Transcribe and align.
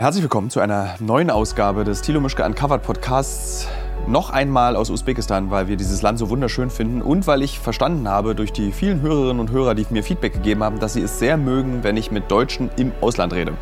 Herzlich 0.00 0.22
willkommen 0.22 0.48
zu 0.48 0.60
einer 0.60 0.94
neuen 0.98 1.28
Ausgabe 1.28 1.84
des 1.84 2.00
Thilo 2.00 2.22
Mischke 2.22 2.42
Uncovered 2.42 2.82
Podcasts. 2.82 3.68
Noch 4.06 4.30
einmal 4.30 4.74
aus 4.74 4.88
Usbekistan, 4.88 5.50
weil 5.50 5.68
wir 5.68 5.76
dieses 5.76 6.00
Land 6.00 6.18
so 6.18 6.30
wunderschön 6.30 6.70
finden 6.70 7.02
und 7.02 7.26
weil 7.26 7.42
ich 7.42 7.58
verstanden 7.58 8.08
habe 8.08 8.34
durch 8.34 8.50
die 8.50 8.72
vielen 8.72 9.02
Hörerinnen 9.02 9.40
und 9.40 9.50
Hörer, 9.50 9.74
die 9.74 9.84
mir 9.90 10.02
Feedback 10.02 10.32
gegeben 10.32 10.64
haben, 10.64 10.80
dass 10.80 10.94
sie 10.94 11.02
es 11.02 11.18
sehr 11.18 11.36
mögen, 11.36 11.82
wenn 11.82 11.98
ich 11.98 12.10
mit 12.10 12.30
Deutschen 12.30 12.70
im 12.78 12.92
Ausland 13.02 13.34
rede. 13.34 13.52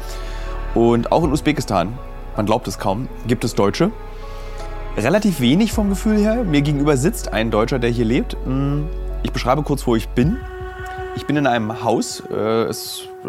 Und 0.77 1.11
auch 1.11 1.25
in 1.25 1.33
Usbekistan, 1.33 1.99
man 2.37 2.47
glaubt 2.47 2.69
es 2.69 2.79
kaum, 2.79 3.09
gibt 3.27 3.43
es 3.43 3.57
Deutsche. 3.57 3.91
Relativ 4.97 5.41
wenig 5.41 5.73
vom 5.73 5.89
Gefühl 5.89 6.19
her. 6.19 6.45
Mir 6.45 6.63
gegenüber 6.63 6.97
sitzt 6.97 7.33
ein 7.33 7.51
Deutscher, 7.51 7.81
der 7.81 7.91
hier 7.91 8.05
lebt. 8.05 8.37
Hm, 8.45 8.87
ich 9.25 9.33
beschreibe 9.33 9.65
kurz, 9.65 9.85
wo 9.89 9.97
ich 9.97 10.09
bin. 10.11 10.37
Ich 11.17 11.27
bin 11.27 11.35
in 11.35 11.49
einem 11.49 11.83
Haus, 11.83 12.23
äh, 12.31 12.73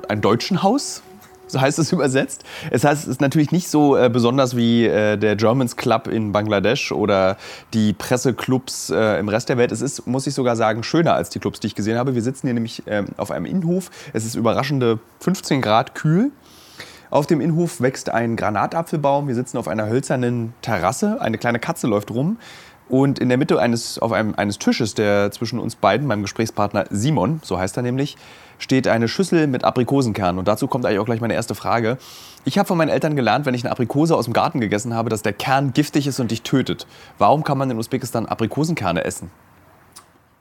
ein 0.09 0.21
deutschen 0.21 0.61
Haus, 0.61 1.01
so 1.49 1.59
heißt 1.59 1.79
es 1.79 1.91
übersetzt. 1.91 2.43
Es 2.71 2.83
heißt, 2.83 3.03
es 3.03 3.09
ist 3.09 3.21
natürlich 3.21 3.51
nicht 3.51 3.69
so 3.69 3.97
äh, 3.97 4.09
besonders 4.09 4.55
wie 4.55 4.85
äh, 4.85 5.17
der 5.17 5.35
Germans 5.35 5.75
Club 5.75 6.07
in 6.07 6.31
Bangladesch 6.31 6.91
oder 6.91 7.37
die 7.73 7.93
Presseclubs 7.93 8.89
äh, 8.89 9.19
im 9.19 9.29
Rest 9.29 9.49
der 9.49 9.57
Welt. 9.57 9.71
Es 9.71 9.81
ist, 9.81 10.07
muss 10.07 10.27
ich 10.27 10.33
sogar 10.33 10.55
sagen, 10.55 10.83
schöner 10.83 11.13
als 11.13 11.29
die 11.29 11.39
Clubs, 11.39 11.59
die 11.59 11.67
ich 11.67 11.75
gesehen 11.75 11.97
habe. 11.97 12.15
Wir 12.15 12.21
sitzen 12.21 12.47
hier 12.47 12.53
nämlich 12.53 12.83
ähm, 12.87 13.07
auf 13.17 13.31
einem 13.31 13.45
Innenhof. 13.45 13.89
Es 14.13 14.25
ist 14.25 14.35
überraschende 14.35 14.99
15 15.19 15.61
Grad 15.61 15.95
kühl. 15.95 16.31
Auf 17.11 17.25
dem 17.25 17.41
Innenhof 17.41 17.81
wächst 17.81 18.11
ein 18.11 18.35
Granatapfelbaum. 18.35 19.27
Wir 19.27 19.33
sitzen 19.33 19.57
auf 19.57 19.67
einer 19.67 19.87
hölzernen 19.87 20.53
Terrasse. 20.61 21.19
Eine 21.19 21.39
kleine 21.39 21.57
Katze 21.59 21.87
läuft 21.87 22.11
rum. 22.11 22.37
Und 22.89 23.19
in 23.19 23.29
der 23.29 23.37
Mitte 23.37 23.59
eines, 23.59 23.99
auf 23.99 24.11
einem, 24.11 24.33
eines 24.35 24.57
Tisches, 24.57 24.95
der 24.95 25.31
zwischen 25.31 25.59
uns 25.59 25.75
beiden, 25.75 26.07
meinem 26.07 26.23
Gesprächspartner 26.23 26.85
Simon, 26.89 27.39
so 27.43 27.59
heißt 27.59 27.77
er 27.77 27.83
nämlich, 27.83 28.17
steht 28.57 28.87
eine 28.87 29.07
Schüssel 29.07 29.45
mit 29.45 29.63
Aprikosenkernen. 29.63 30.39
Und 30.39 30.47
dazu 30.47 30.67
kommt 30.67 30.85
eigentlich 30.85 30.99
auch 30.99 31.05
gleich 31.05 31.21
meine 31.21 31.35
erste 31.35 31.53
Frage. 31.53 31.99
Ich 32.45 32.57
habe 32.57 32.67
von 32.67 32.77
meinen 32.77 32.89
Eltern 32.89 33.15
gelernt, 33.15 33.45
wenn 33.45 33.53
ich 33.53 33.63
eine 33.63 33.71
Aprikose 33.71 34.15
aus 34.15 34.25
dem 34.25 34.33
Garten 34.33 34.59
gegessen 34.59 34.95
habe, 34.95 35.09
dass 35.09 35.21
der 35.21 35.33
Kern 35.33 35.71
giftig 35.71 36.07
ist 36.07 36.19
und 36.19 36.31
dich 36.31 36.41
tötet. 36.41 36.87
Warum 37.19 37.43
kann 37.43 37.59
man 37.59 37.69
in 37.69 37.77
Usbekistan 37.77 38.25
Aprikosenkerne 38.25 39.05
essen? 39.05 39.29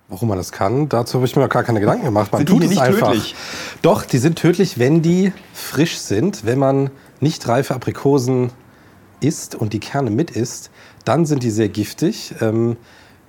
Warum 0.08 0.30
man 0.30 0.38
das 0.38 0.52
kann, 0.52 0.88
dazu 0.88 1.18
habe 1.18 1.26
ich 1.26 1.36
mir 1.36 1.46
gar 1.48 1.64
keine 1.64 1.80
Gedanken 1.80 2.06
gemacht. 2.06 2.32
Man 2.32 2.38
sind 2.38 2.48
tut 2.48 2.62
die 2.62 2.68
nicht 2.68 2.80
einfach. 2.80 3.08
tödlich? 3.08 3.34
Doch, 3.82 4.06
die 4.06 4.16
sind 4.16 4.36
tödlich, 4.36 4.78
wenn 4.78 5.02
die 5.02 5.34
frisch 5.52 5.98
sind. 5.98 6.46
Wenn 6.46 6.58
man 6.58 6.90
nicht 7.20 7.46
reife 7.46 7.74
Aprikosen 7.74 8.50
isst 9.20 9.54
und 9.54 9.74
die 9.74 9.80
Kerne 9.80 10.10
mit 10.10 10.30
isst, 10.30 10.70
dann 11.08 11.24
sind 11.24 11.42
die 11.42 11.50
sehr 11.50 11.70
giftig. 11.70 12.34
Ähm, 12.42 12.76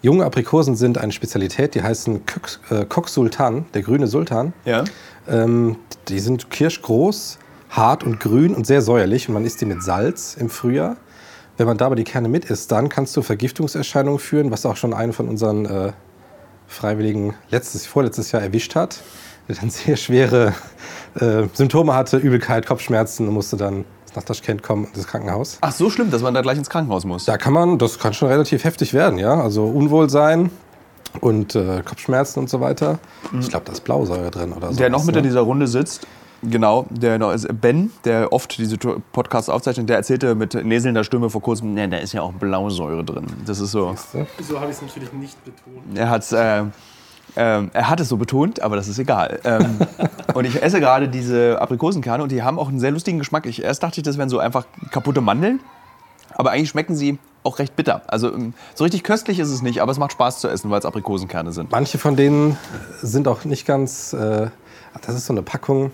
Junge 0.02 0.26
Aprikosen 0.26 0.76
sind 0.76 0.98
eine 0.98 1.14
Spezialität, 1.14 1.76
die 1.76 1.82
heißen 1.82 2.22
äh, 2.70 2.86
Sultan, 3.06 3.66
der 3.74 3.82
grüne 3.82 4.08
Sultan. 4.08 4.54
Ja. 4.66 4.84
Ähm, 5.30 5.78
die 6.10 6.20
sind 6.20 6.50
kirschgroß, 6.50 7.40
hart 7.70 8.04
und 8.04 8.20
grün 8.20 8.54
und 8.54 8.68
sehr 8.68 8.82
säuerlich 8.82 9.30
und 9.30 9.34
man 9.34 9.46
isst 9.46 9.62
die 9.62 9.66
mit 9.66 9.82
Salz 9.82 10.36
im 10.38 10.50
Frühjahr. 10.50 10.98
Wenn 11.56 11.68
man 11.68 11.78
da 11.78 11.86
aber 11.86 11.96
die 11.96 12.04
Kerne 12.04 12.28
mit 12.28 12.46
isst, 12.46 12.70
dann 12.72 12.90
kannst 12.90 13.16
du 13.16 13.22
Vergiftungserscheinungen 13.22 14.20
führen, 14.20 14.52
was 14.52 14.66
auch 14.66 14.76
schon 14.76 14.94
einen 14.94 15.14
von 15.14 15.30
unseren 15.30 15.66
äh, 15.66 15.94
Freiwilligen 16.68 17.34
letztes, 17.50 17.86
vorletztes 17.86 18.34
Jahr 18.34 18.42
erwischt 18.42 18.76
hat, 18.76 19.02
der 19.48 19.56
dann 19.56 19.70
sehr 19.70 19.96
schwere 19.96 20.54
äh, 21.20 21.44
Symptome 21.54 21.94
hatte, 21.94 22.18
Übelkeit, 22.18 22.66
Kopfschmerzen 22.66 23.28
und 23.28 23.34
musste 23.34 23.56
dann 23.56 23.86
nach 24.16 24.24
Taschkent 24.24 24.64
kommen, 24.64 24.88
ins 24.94 25.08
Krankenhaus. 25.08 25.58
Ach, 25.62 25.72
so 25.72 25.90
schlimm, 25.90 26.12
dass 26.12 26.22
man 26.22 26.34
da 26.34 26.42
gleich 26.42 26.58
ins 26.58 26.70
Krankenhaus 26.70 27.06
muss? 27.06 27.26
Da 27.26 27.38
kann 27.38 27.54
man, 27.54 27.78
das 27.78 28.00
kann 28.00 28.14
schon 28.14 28.30
relativ 28.30 28.64
heftig 28.64 28.94
werden, 28.94 29.18
ja. 29.18 29.40
Also 29.42 29.66
Unwohlsein 29.66 30.50
und 31.22 31.56
äh, 31.56 31.82
Kopfschmerzen 31.84 32.40
und 32.40 32.50
so 32.50 32.60
weiter. 32.62 33.00
Mhm. 33.32 33.40
Ich 33.42 33.50
glaube, 33.50 33.66
da 33.66 33.72
ist 33.72 33.84
Blausäure 33.84 34.32
drin 34.32 34.54
oder 34.54 34.72
so. 34.72 34.78
Der 34.78 34.90
noch 34.90 35.04
mit 35.06 35.16
ne? 35.16 35.20
in 35.20 35.28
dieser 35.28 35.42
Runde 35.42 35.68
sitzt, 35.68 36.08
Genau, 36.42 36.86
der 36.90 37.20
Ben, 37.54 37.92
der 38.06 38.32
oft 38.32 38.58
diese 38.58 38.78
Podcasts 38.78 39.50
aufzeichnet, 39.50 39.90
der 39.90 39.98
erzählte 39.98 40.36
mit 40.36 40.54
näselnder 40.54 41.04
Stimme 41.04 41.30
vor 41.30 41.42
kurzem, 41.42 41.74
ne, 41.74 41.90
da 41.90 41.98
ist 41.98 42.14
ja 42.14 42.22
auch 42.22 42.32
Blausäure 42.32 43.04
drin. 43.04 43.28
Das 43.46 43.60
ist 43.60 43.72
so. 43.72 43.96
So 44.42 44.60
habe 44.60 44.72
ich 44.72 44.78
es 44.78 44.82
natürlich 44.82 45.12
nicht 45.14 45.38
betont. 45.44 45.98
Er 45.98 46.10
hat 46.10 46.32
äh, 46.32 46.64
ähm, 47.36 47.70
er 47.74 47.90
hat 47.90 48.00
es 48.00 48.10
so 48.10 48.18
betont, 48.18 48.62
aber 48.62 48.76
das 48.76 48.88
ist 48.88 49.00
egal. 49.00 49.40
Ähm, 49.44 49.80
und 50.34 50.46
ich 50.46 50.62
esse 50.62 50.80
gerade 50.80 51.10
diese 51.10 51.62
Aprikosenkerne 51.62 52.24
und 52.24 52.32
die 52.32 52.44
haben 52.44 52.60
auch 52.60 52.70
einen 52.70 52.80
sehr 52.80 52.92
lustigen 52.92 53.20
Geschmack. 53.20 53.46
Ich, 53.46 53.64
erst 53.64 53.84
dachte 53.84 54.00
ich, 54.00 54.04
das 54.04 54.18
wären 54.18 54.30
so 54.30 54.40
einfach 54.40 54.66
kaputte 54.92 55.22
Mandeln, 55.22 55.60
aber 56.34 56.52
eigentlich 56.52 56.70
schmecken 56.70 56.96
sie 56.96 57.20
auch 57.44 57.60
recht 57.60 57.76
bitter. 57.76 58.02
Also 58.08 58.34
ähm, 58.34 58.54
so 58.76 58.84
richtig 58.84 59.04
köstlich 59.04 59.40
ist 59.40 59.50
es 59.50 59.62
nicht, 59.62 59.82
aber 59.82 59.92
es 59.92 59.98
macht 59.98 60.12
Spaß 60.12 60.40
zu 60.40 60.48
essen, 60.48 60.70
weil 60.70 60.80
es 60.80 60.86
Aprikosenkerne 60.86 61.52
sind. 61.52 61.72
Manche 61.72 61.98
von 61.98 62.16
denen 62.16 62.58
sind 63.02 63.28
auch 63.28 63.46
nicht 63.46 63.66
ganz. 63.66 64.14
Äh, 64.14 64.50
das 65.06 65.16
ist 65.16 65.28
so 65.28 65.34
eine 65.34 65.44
Packung, 65.44 65.92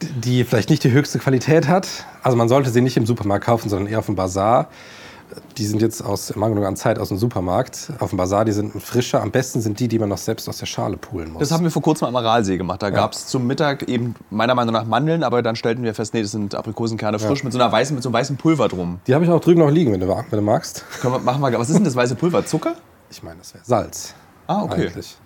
die 0.00 0.44
vielleicht 0.44 0.70
nicht 0.70 0.84
die 0.84 0.90
höchste 0.90 1.18
Qualität 1.18 1.68
hat. 1.68 1.88
Also 2.22 2.36
man 2.36 2.48
sollte 2.48 2.70
sie 2.70 2.80
nicht 2.80 2.96
im 2.96 3.06
Supermarkt 3.06 3.44
kaufen, 3.44 3.68
sondern 3.68 3.90
eher 3.90 4.00
auf 4.00 4.06
dem 4.06 4.16
Bazar 4.16 4.68
die 5.56 5.66
sind 5.66 5.82
jetzt 5.82 6.02
aus 6.04 6.34
Mangel 6.36 6.64
an 6.64 6.76
Zeit 6.76 6.98
aus 6.98 7.08
dem 7.08 7.18
Supermarkt 7.18 7.92
auf 7.98 8.10
dem 8.10 8.16
Bazar, 8.16 8.44
die 8.44 8.52
sind 8.52 8.72
frischer. 8.82 9.22
Am 9.22 9.30
besten 9.30 9.60
sind 9.60 9.80
die, 9.80 9.88
die 9.88 9.98
man 9.98 10.08
noch 10.08 10.18
selbst 10.18 10.48
aus 10.48 10.58
der 10.58 10.66
Schale 10.66 10.96
pulen 10.96 11.32
muss. 11.32 11.40
Das 11.40 11.52
haben 11.52 11.64
wir 11.64 11.70
vor 11.70 11.82
kurzem 11.82 12.08
am 12.08 12.16
Aralsee 12.16 12.56
gemacht. 12.56 12.82
Da 12.82 12.88
ja. 12.88 12.94
gab 12.94 13.12
es 13.12 13.26
zum 13.26 13.46
Mittag 13.46 13.88
eben 13.88 14.14
meiner 14.30 14.54
Meinung 14.54 14.72
nach 14.72 14.84
Mandeln, 14.84 15.22
aber 15.22 15.42
dann 15.42 15.56
stellten 15.56 15.82
wir 15.84 15.94
fest, 15.94 16.14
nee, 16.14 16.22
das 16.22 16.32
sind 16.32 16.54
Aprikosenkerne 16.54 17.18
frisch 17.18 17.40
ja. 17.40 17.44
mit 17.44 17.52
so 17.52 17.58
einer 17.58 17.70
weißen, 17.70 17.94
mit 17.94 18.02
so 18.02 18.08
einem 18.08 18.14
weißen 18.14 18.36
Pulver 18.36 18.68
drum. 18.68 19.00
Die 19.06 19.14
habe 19.14 19.24
ich 19.24 19.30
auch 19.30 19.40
drüben 19.40 19.60
noch 19.60 19.70
liegen, 19.70 19.92
wenn 19.92 20.00
du, 20.00 20.08
wenn 20.08 20.24
du 20.30 20.42
magst. 20.42 20.84
Können 21.00 21.14
wir, 21.14 21.18
machen 21.20 21.40
wir, 21.40 21.58
was 21.58 21.68
ist 21.68 21.76
denn 21.76 21.84
das 21.84 21.96
weiße 21.96 22.14
Pulver? 22.14 22.44
Zucker? 22.44 22.74
Ich 23.10 23.22
meine, 23.22 23.38
das 23.38 23.54
wäre 23.54 23.64
Salz. 23.64 24.14
Ah, 24.46 24.62
okay. 24.62 24.88
Eigentlich. 24.88 25.16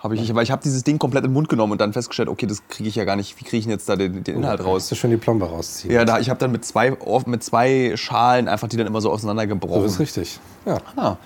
Habe 0.00 0.14
ich, 0.14 0.32
weil 0.32 0.44
ich 0.44 0.52
habe 0.52 0.62
dieses 0.62 0.84
Ding 0.84 0.98
komplett 0.98 1.24
im 1.24 1.32
Mund 1.32 1.48
genommen 1.48 1.72
und 1.72 1.80
dann 1.80 1.92
festgestellt, 1.92 2.28
okay, 2.28 2.46
das 2.46 2.66
kriege 2.68 2.88
ich 2.88 2.94
ja 2.94 3.04
gar 3.04 3.16
nicht. 3.16 3.38
Wie 3.40 3.44
kriege 3.44 3.58
ich 3.58 3.66
jetzt 3.66 3.88
da 3.88 3.96
den, 3.96 4.22
den 4.22 4.36
Inhalt 4.36 4.60
raus? 4.60 4.74
Musst 4.74 4.92
du 4.92 4.94
schön 4.94 5.10
die 5.10 5.16
Plombe 5.16 5.46
rausziehen. 5.46 5.92
Ja, 5.92 6.04
da, 6.04 6.20
ich 6.20 6.30
habe 6.30 6.38
dann 6.38 6.52
mit 6.52 6.64
zwei, 6.64 6.96
mit 7.26 7.42
zwei 7.42 7.94
Schalen 7.96 8.46
einfach 8.46 8.68
die 8.68 8.76
dann 8.76 8.86
immer 8.86 9.00
so 9.00 9.10
auseinandergebrochen. 9.10 9.80
So 9.80 9.86
ist 9.86 9.98
richtig. 9.98 10.38
Ja. 10.66 10.78
Ah. 10.94 11.16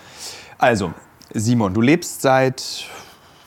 Also, 0.56 0.94
Simon, 1.34 1.74
du 1.74 1.82
lebst 1.82 2.22
seit 2.22 2.86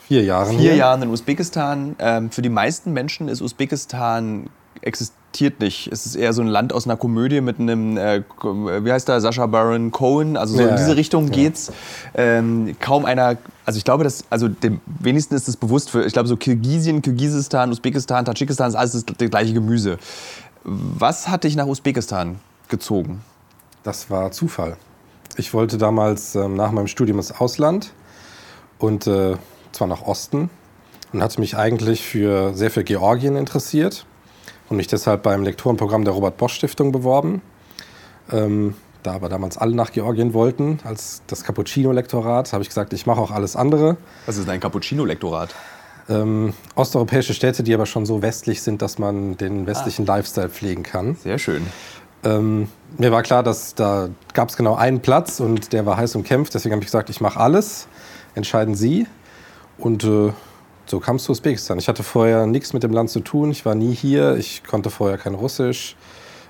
vier 0.08 0.24
Jahren, 0.24 0.52
vier 0.52 0.60
hier. 0.60 0.76
Jahren 0.76 1.02
in 1.02 1.10
Usbekistan. 1.10 1.96
Ähm, 1.98 2.30
für 2.30 2.44
die 2.44 2.50
meisten 2.50 2.94
Menschen 2.94 3.28
ist 3.28 3.42
Usbekistan 3.42 4.50
existiert 4.82 5.25
existiert 5.36 5.60
nicht. 5.60 5.92
Es 5.92 6.06
ist 6.06 6.16
eher 6.16 6.32
so 6.32 6.42
ein 6.42 6.48
Land 6.48 6.72
aus 6.72 6.86
einer 6.86 6.96
Komödie 6.96 7.42
mit 7.42 7.60
einem, 7.60 7.98
äh, 7.98 8.24
wie 8.42 8.92
heißt 8.92 9.08
der, 9.08 9.20
Sascha 9.20 9.46
Baron 9.48 9.92
Cohen. 9.92 10.38
Also 10.38 10.56
so 10.56 10.62
ja, 10.62 10.70
in 10.70 10.78
diese 10.78 10.96
Richtung 10.96 11.28
ja. 11.28 11.34
geht's. 11.34 11.74
Ähm, 12.14 12.76
kaum 12.80 13.04
einer, 13.06 13.38
also 13.66 13.78
ich 13.78 13.84
glaube, 13.84 14.06
dass, 14.06 14.24
also 14.30 14.48
dem 14.48 14.80
wenigsten 14.86 15.36
ist 15.36 15.50
es 15.50 15.58
bewusst 15.58 15.90
für, 15.90 16.06
ich 16.06 16.14
glaube 16.14 16.30
so 16.30 16.38
Kirgisien, 16.38 17.02
Kirgisistan, 17.02 17.70
Usbekistan, 17.72 18.24
Tadschikistan 18.24 18.70
ist 18.70 18.76
alles 18.76 18.94
das, 18.94 19.06
das 19.06 19.30
gleiche 19.30 19.54
Gemüse. 19.54 19.98
Was 20.64 21.28
hat 21.28 21.44
dich 21.44 21.56
nach 21.56 21.68
Usbekistan 21.68 22.40
gezogen? 22.70 23.22
Das 23.84 24.10
war 24.10 24.32
Zufall. 24.32 24.78
Ich 25.36 25.54
wollte 25.54 25.78
damals 25.78 26.36
ähm, 26.36 26.56
nach 26.56 26.72
meinem 26.72 26.88
Studium 26.88 27.18
ins 27.18 27.34
Ausland 27.34 27.92
und 28.80 29.06
äh, 29.06 29.36
zwar 29.74 29.88
nach 29.88 30.04
Osten 30.04 30.50
und 31.12 31.22
hatte 31.22 31.42
mich 31.42 31.58
eigentlich 31.58 32.04
für 32.04 32.54
sehr 32.54 32.72
für 32.72 32.86
Georgien 32.86 33.36
interessiert 33.36 34.06
und 34.70 34.78
mich 34.78 34.88
deshalb 34.88 35.24
beim 35.24 35.44
Lektorenprogramm 35.44 36.04
der 36.04 36.14
Robert 36.14 36.38
Bosch 36.38 36.54
Stiftung 36.54 36.92
beworben. 36.92 37.42
Ähm, 38.32 38.76
da 39.04 39.14
aber 39.14 39.30
damals 39.30 39.58
alle 39.58 39.76
nach 39.76 39.92
Georgien 39.92 40.34
wollten, 40.34 40.80
als 40.84 41.22
das 41.28 41.44
Cappuccino-Lektorat, 41.44 42.54
habe 42.54 42.64
ich 42.64 42.70
gesagt, 42.70 42.92
ich 42.94 43.06
mache 43.06 43.22
auch 43.22 43.32
alles 43.32 43.56
andere. 43.56 43.98
Was 44.26 44.38
ist 44.38 44.50
ein 44.50 44.60
Cappuccino-Lektorat? 44.60 45.54
Ähm, 46.10 46.54
osteuropäische 46.76 47.34
Städte, 47.34 47.64
die 47.64 47.74
aber 47.74 47.86
schon 47.86 48.06
so 48.06 48.22
westlich 48.22 48.62
sind, 48.62 48.82
dass 48.82 49.00
man 49.00 49.38
den 49.38 49.68
westlichen 49.68 50.10
ah. 50.10 50.16
Lifestyle 50.16 50.50
pflegen 50.50 50.84
kann. 50.84 51.16
Sehr 51.16 51.38
schön. 51.38 51.66
Ähm, 52.24 52.68
mir 52.98 53.12
war 53.12 53.24
klar, 53.24 53.44
dass 53.44 53.76
da 53.76 54.10
gab 54.34 54.50
es 54.50 54.58
genau 54.58 54.76
einen 54.76 55.02
Platz 55.02 55.40
und 55.40 55.74
der 55.74 55.86
war 55.86 55.98
heiß 55.98 56.16
umkämpft. 56.16 56.54
Deswegen 56.54 56.74
habe 56.74 56.82
ich 56.82 56.88
gesagt, 56.88 57.10
ich 57.10 57.22
mache 57.22 57.40
alles. 57.40 57.88
Entscheiden 58.34 58.76
Sie. 58.76 59.08
Und 59.78 60.04
äh, 60.04 60.32
so 60.87 60.99
kam 61.01 61.17
es 61.17 61.25
zu 61.25 61.33
Usbekistan. 61.33 61.79
Ich 61.79 61.89
hatte 61.89 62.03
vorher 62.03 62.47
nichts 62.47 62.73
mit 62.73 62.83
dem 62.83 62.93
Land 62.93 63.11
zu 63.11 63.21
tun. 63.21 63.51
Ich 63.51 63.65
war 63.65 63.75
nie 63.75 63.95
hier. 63.95 64.37
Ich 64.37 64.65
konnte 64.65 64.91
vorher 64.91 65.19
kein 65.19 65.35
Russisch. 65.35 65.97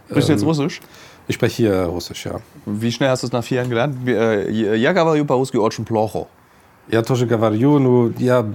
Sprichst 0.09 0.29
du 0.29 0.33
jetzt 0.33 0.43
ähm, 0.43 0.49
Russisch? 0.49 0.81
Ich 1.29 1.35
spreche 1.35 1.57
hier 1.57 1.83
Russisch, 1.83 2.27
ja. 2.27 2.41
Wie 2.67 2.91
schnell 2.91 3.11
hast 3.11 3.23
du 3.23 3.27
es 3.27 3.33
nach 3.33 3.45
vier 3.45 3.59
Jahren 3.59 3.71
gelernt? 3.71 3.97
Я 4.07 4.93
говорю 4.93 5.25
по-русски 5.25 5.59
очень 5.59 5.85
плохо. 5.85 6.27
Я 6.89 7.03
тоже 7.03 7.27
говорю, 7.27 7.79
но 7.79 8.11
я 8.19 8.47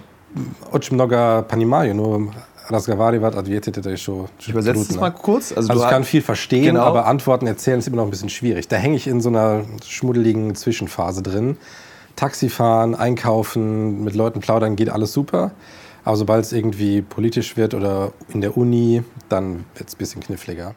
очень 0.71 0.95
много 0.95 1.45
понимаю, 1.47 1.95
но 1.95 2.31
разговаривать, 2.69 3.35
ответить 3.35 3.77
это 3.77 3.91
еще 3.91 4.27
Übersetzt 4.47 4.91
es 4.91 4.97
mal 4.97 5.11
kurz. 5.11 5.53
Also, 5.55 5.69
also 5.69 5.83
ich 5.83 5.89
kann 5.89 6.03
viel 6.03 6.21
verstehen, 6.21 6.75
genau. 6.75 6.81
aber 6.81 7.05
Antworten 7.05 7.47
erzählen 7.47 7.79
ist 7.79 7.87
immer 7.87 7.97
noch 7.97 8.05
ein 8.05 8.09
bisschen 8.09 8.29
schwierig. 8.29 8.67
Da 8.67 8.75
hänge 8.75 8.95
ich 8.97 9.07
in 9.07 9.21
so 9.21 9.29
einer 9.29 9.61
schmuddeligen 9.85 10.55
Zwischenphase 10.55 11.21
drin. 11.21 11.57
Taxifahren, 12.15 12.95
einkaufen, 12.95 14.03
mit 14.03 14.15
Leuten 14.15 14.39
plaudern 14.39 14.75
geht 14.75 14.89
alles 14.89 15.13
super. 15.13 15.51
Aber 16.04 16.16
sobald 16.16 16.44
es 16.44 16.52
irgendwie 16.52 17.02
politisch 17.02 17.56
wird 17.56 17.74
oder 17.74 18.12
in 18.28 18.40
der 18.40 18.56
Uni, 18.56 19.02
dann 19.28 19.64
wird 19.74 19.88
es 19.88 19.94
ein 19.94 19.98
bisschen 19.98 20.22
kniffliger. 20.22 20.74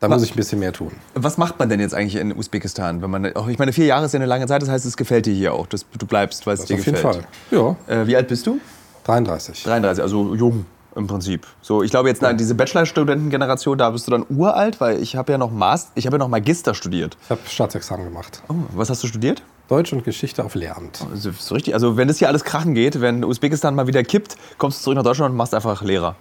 Da 0.00 0.08
muss 0.08 0.22
ich 0.22 0.32
ein 0.32 0.36
bisschen 0.36 0.60
mehr 0.60 0.72
tun. 0.72 0.92
Was 1.14 1.38
macht 1.38 1.58
man 1.58 1.68
denn 1.68 1.80
jetzt 1.80 1.92
eigentlich 1.92 2.14
in 2.16 2.36
Usbekistan? 2.36 3.02
Wenn 3.02 3.10
man, 3.10 3.24
ich 3.24 3.58
meine, 3.58 3.72
vier 3.72 3.86
Jahre 3.86 4.06
ist 4.06 4.12
ja 4.12 4.18
eine 4.18 4.26
lange 4.26 4.46
Zeit, 4.46 4.62
das 4.62 4.68
heißt, 4.68 4.86
es 4.86 4.96
gefällt 4.96 5.26
dir 5.26 5.34
hier 5.34 5.54
auch. 5.54 5.66
Das, 5.66 5.84
du 5.98 6.06
bleibst, 6.06 6.46
weil 6.46 6.54
es 6.54 6.66
dir 6.66 6.76
gefällt. 6.76 7.04
Auf 7.04 7.14
jeden 7.16 7.26
Fall, 7.50 7.76
ja. 7.88 8.02
Äh, 8.02 8.06
wie 8.06 8.14
alt 8.14 8.28
bist 8.28 8.46
du? 8.46 8.60
33. 9.04 9.64
33, 9.64 10.02
also 10.02 10.34
jung. 10.36 10.66
im 10.94 11.06
Prinzip. 11.06 11.46
So, 11.62 11.82
ich 11.82 11.90
glaube 11.90 12.08
jetzt 12.08 12.22
na, 12.22 12.32
diese 12.32 12.54
Bachelorstudentengeneration, 12.54 13.76
da 13.78 13.90
bist 13.90 14.06
du 14.06 14.10
dann 14.10 14.24
uralt, 14.28 14.80
weil 14.80 15.02
ich 15.02 15.16
habe 15.16 15.32
ja 15.32 15.38
noch 15.38 15.50
Mas 15.50 15.90
ich 15.94 16.06
habe 16.06 16.14
ja 16.14 16.18
noch 16.18 16.28
Magister 16.28 16.74
studiert. 16.74 17.16
Ich 17.24 17.30
habe 17.30 17.40
Staatsexamen 17.46 18.04
gemacht. 18.04 18.42
Oh, 18.48 18.54
was 18.74 18.90
hast 18.90 19.02
du 19.02 19.06
studiert? 19.08 19.42
Deutsch 19.68 19.92
und 19.92 20.02
Geschichte 20.02 20.44
auf 20.44 20.54
Lehramt. 20.54 21.06
Also, 21.10 21.30
so 21.38 21.54
richtig. 21.54 21.74
Also 21.74 21.96
wenn 21.96 22.08
das 22.08 22.18
hier 22.18 22.28
alles 22.28 22.44
krachen 22.44 22.74
geht, 22.74 23.00
wenn 23.00 23.24
Usbekistan 23.24 23.74
mal 23.74 23.86
wieder 23.86 24.02
kippt, 24.02 24.36
kommst 24.56 24.80
du 24.80 24.84
zurück 24.84 24.96
nach 24.96 25.04
Deutschland 25.04 25.32
und 25.32 25.36
machst 25.36 25.54
einfach 25.54 25.82
Lehrer. 25.82 26.16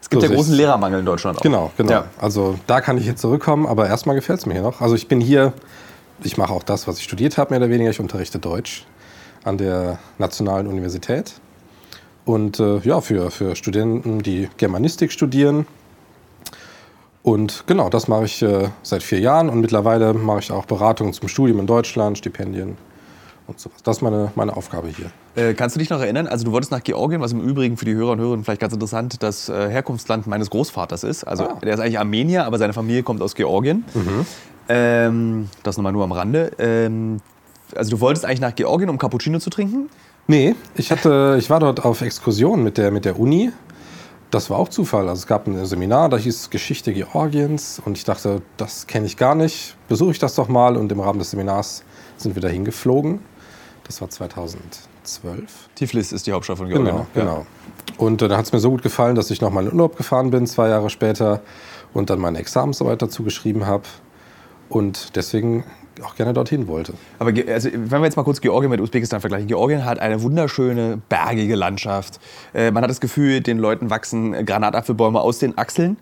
Es 0.00 0.08
gibt 0.08 0.22
So 0.22 0.28
ja 0.28 0.34
großen. 0.34 0.54
Lehrermangel 0.54 1.00
in 1.00 1.06
Deutschland 1.06 1.38
auch. 1.38 1.42
Genau, 1.42 1.70
genau. 1.76 1.90
Ja. 1.90 2.04
Also 2.18 2.58
da 2.66 2.80
kann 2.80 2.96
ich 2.96 3.06
jetzt 3.06 3.20
zurückkommen, 3.20 3.66
aber 3.66 3.86
erstmal 3.86 4.16
gefällt 4.16 4.38
es 4.38 4.46
mir 4.46 4.54
hier 4.54 4.62
noch. 4.62 4.80
Also 4.80 4.94
ich 4.94 5.08
bin 5.08 5.20
hier, 5.20 5.52
ich 6.22 6.38
mache 6.38 6.52
auch 6.52 6.62
das, 6.62 6.88
was 6.88 6.98
ich 6.98 7.04
studiert 7.04 7.36
habe, 7.38 7.50
mehr 7.50 7.60
oder 7.60 7.70
weniger. 7.70 7.90
Ich 7.90 8.00
unterrichte 8.00 8.38
Deutsch 8.38 8.86
an 9.44 9.58
der 9.58 9.98
Nationalen 10.18 10.66
Universität. 10.66 11.34
Und 12.24 12.58
äh, 12.60 12.78
ja, 12.78 13.00
für, 13.00 13.30
für 13.30 13.56
Studenten, 13.56 14.22
die 14.22 14.48
Germanistik 14.56 15.12
studieren. 15.12 15.66
Und 17.22 17.64
genau, 17.66 17.90
das 17.90 18.08
mache 18.08 18.24
ich 18.24 18.42
äh, 18.42 18.68
seit 18.82 19.02
vier 19.02 19.20
Jahren 19.20 19.50
und 19.50 19.60
mittlerweile 19.60 20.14
mache 20.14 20.38
ich 20.38 20.52
auch 20.52 20.64
Beratungen 20.64 21.12
zum 21.12 21.28
Studium 21.28 21.58
in 21.60 21.66
Deutschland, 21.66 22.18
Stipendien 22.18 22.76
und 23.46 23.58
sowas. 23.60 23.82
Das 23.82 23.98
ist 23.98 24.02
meine, 24.02 24.32
meine 24.34 24.56
Aufgabe 24.56 24.88
hier. 24.88 25.10
Äh, 25.34 25.54
kannst 25.54 25.76
du 25.76 25.78
dich 25.80 25.90
noch 25.90 26.00
erinnern? 26.00 26.26
Also 26.26 26.44
du 26.44 26.52
wolltest 26.52 26.72
nach 26.72 26.82
Georgien, 26.82 27.20
was 27.20 27.32
im 27.32 27.40
Übrigen 27.40 27.76
für 27.76 27.84
die 27.84 27.94
Hörer 27.94 28.12
und 28.12 28.18
Hörerinnen 28.20 28.44
vielleicht 28.44 28.60
ganz 28.60 28.72
interessant 28.72 29.22
das 29.22 29.48
äh, 29.48 29.68
Herkunftsland 29.70 30.26
meines 30.26 30.50
Großvaters 30.50 31.04
ist. 31.04 31.24
Also 31.24 31.44
Ah. 31.44 31.58
der 31.62 31.74
ist 31.74 31.80
eigentlich 31.80 31.98
Armenier, 31.98 32.44
aber 32.46 32.58
seine 32.58 32.72
Familie 32.72 33.02
kommt 33.02 33.22
aus 33.22 33.34
Georgien. 33.34 33.84
Ähm, 34.68 35.48
das 35.62 35.76
nochmal 35.76 35.92
nur 35.92 36.04
am 36.04 36.12
Rande. 36.12 36.52
Ähm, 36.58 37.18
also 37.74 37.90
du 37.90 38.00
wolltest 38.00 38.24
eigentlich 38.24 38.40
nach 38.40 38.54
Georgien, 38.54 38.88
um 38.90 38.98
Cappuccino 38.98 39.38
zu 39.38 39.50
trinken? 39.50 39.88
Nee, 40.26 40.54
ich, 40.74 40.90
hatte, 40.90 41.36
ich 41.38 41.50
war 41.50 41.60
dort 41.60 41.84
auf 41.84 42.00
Exkursion 42.00 42.62
mit 42.64 42.78
der, 42.78 42.90
mit 42.90 43.04
der 43.04 43.18
Uni. 43.18 43.52
Das 44.32 44.50
war 44.50 44.58
auch 44.58 44.68
Zufall. 44.68 45.08
Also 45.08 45.20
es 45.20 45.26
gab 45.28 45.46
ein 45.46 45.64
Seminar, 45.66 46.08
da 46.08 46.16
hieß 46.16 46.50
Geschichte 46.50 46.92
Georgiens 46.92 47.80
und 47.84 47.96
ich 47.96 48.02
dachte, 48.04 48.42
das 48.56 48.88
kenne 48.88 49.06
ich 49.06 49.16
gar 49.16 49.36
nicht. 49.36 49.76
Besuche 49.88 50.10
ich 50.10 50.18
das 50.18 50.34
doch 50.34 50.48
mal 50.48 50.76
und 50.76 50.90
im 50.90 50.98
Rahmen 50.98 51.20
des 51.20 51.30
Seminars 51.30 51.84
sind 52.16 52.34
wir 52.34 52.42
dahin 52.42 52.64
geflogen. 52.64 53.20
Das 53.86 54.00
war 54.00 54.10
2012. 54.10 55.68
Tiflis 55.76 56.12
ist 56.12 56.26
die 56.26 56.32
Hauptstadt 56.32 56.58
von 56.58 56.68
Georgien. 56.68 56.86
Genau, 56.86 56.98
ne? 56.98 57.06
Ja. 57.14 57.20
genau. 57.20 57.46
Und 57.98 58.20
äh, 58.20 58.28
da 58.28 58.36
hat 58.36 58.46
es 58.46 58.52
mir 58.52 58.58
so 58.58 58.70
gut 58.70 58.82
gefallen, 58.82 59.14
dass 59.14 59.30
ich 59.30 59.40
nochmal 59.40 59.64
in 59.64 59.72
Urlaub 59.72 59.96
gefahren 59.96 60.30
bin, 60.30 60.46
zwei 60.46 60.68
Jahre 60.68 60.90
später 60.90 61.40
und 61.94 62.10
dann 62.10 62.18
meine 62.18 62.38
Examensarbeit 62.38 63.00
dazu 63.00 63.22
geschrieben 63.22 63.66
habe 63.66 63.84
und 64.68 65.14
deswegen 65.16 65.64
auch 66.02 66.14
gerne 66.14 66.32
dorthin 66.32 66.68
wollte. 66.68 66.94
Aber 67.18 67.32
also, 67.48 67.70
wenn 67.72 68.00
wir 68.00 68.04
jetzt 68.04 68.16
mal 68.16 68.24
kurz 68.24 68.40
Georgien 68.40 68.70
mit 68.70 68.80
Usbekistan 68.80 69.20
vergleichen. 69.20 69.48
Georgien 69.48 69.84
hat 69.84 69.98
eine 69.98 70.22
wunderschöne, 70.22 71.00
bergige 71.08 71.54
Landschaft. 71.54 72.20
Äh, 72.52 72.70
man 72.70 72.82
hat 72.82 72.90
das 72.90 73.00
Gefühl, 73.00 73.40
den 73.40 73.58
Leuten 73.58 73.88
wachsen 73.88 74.44
Granatapfelbäume 74.44 75.20
aus 75.20 75.38
den 75.38 75.56
Achseln. 75.56 75.96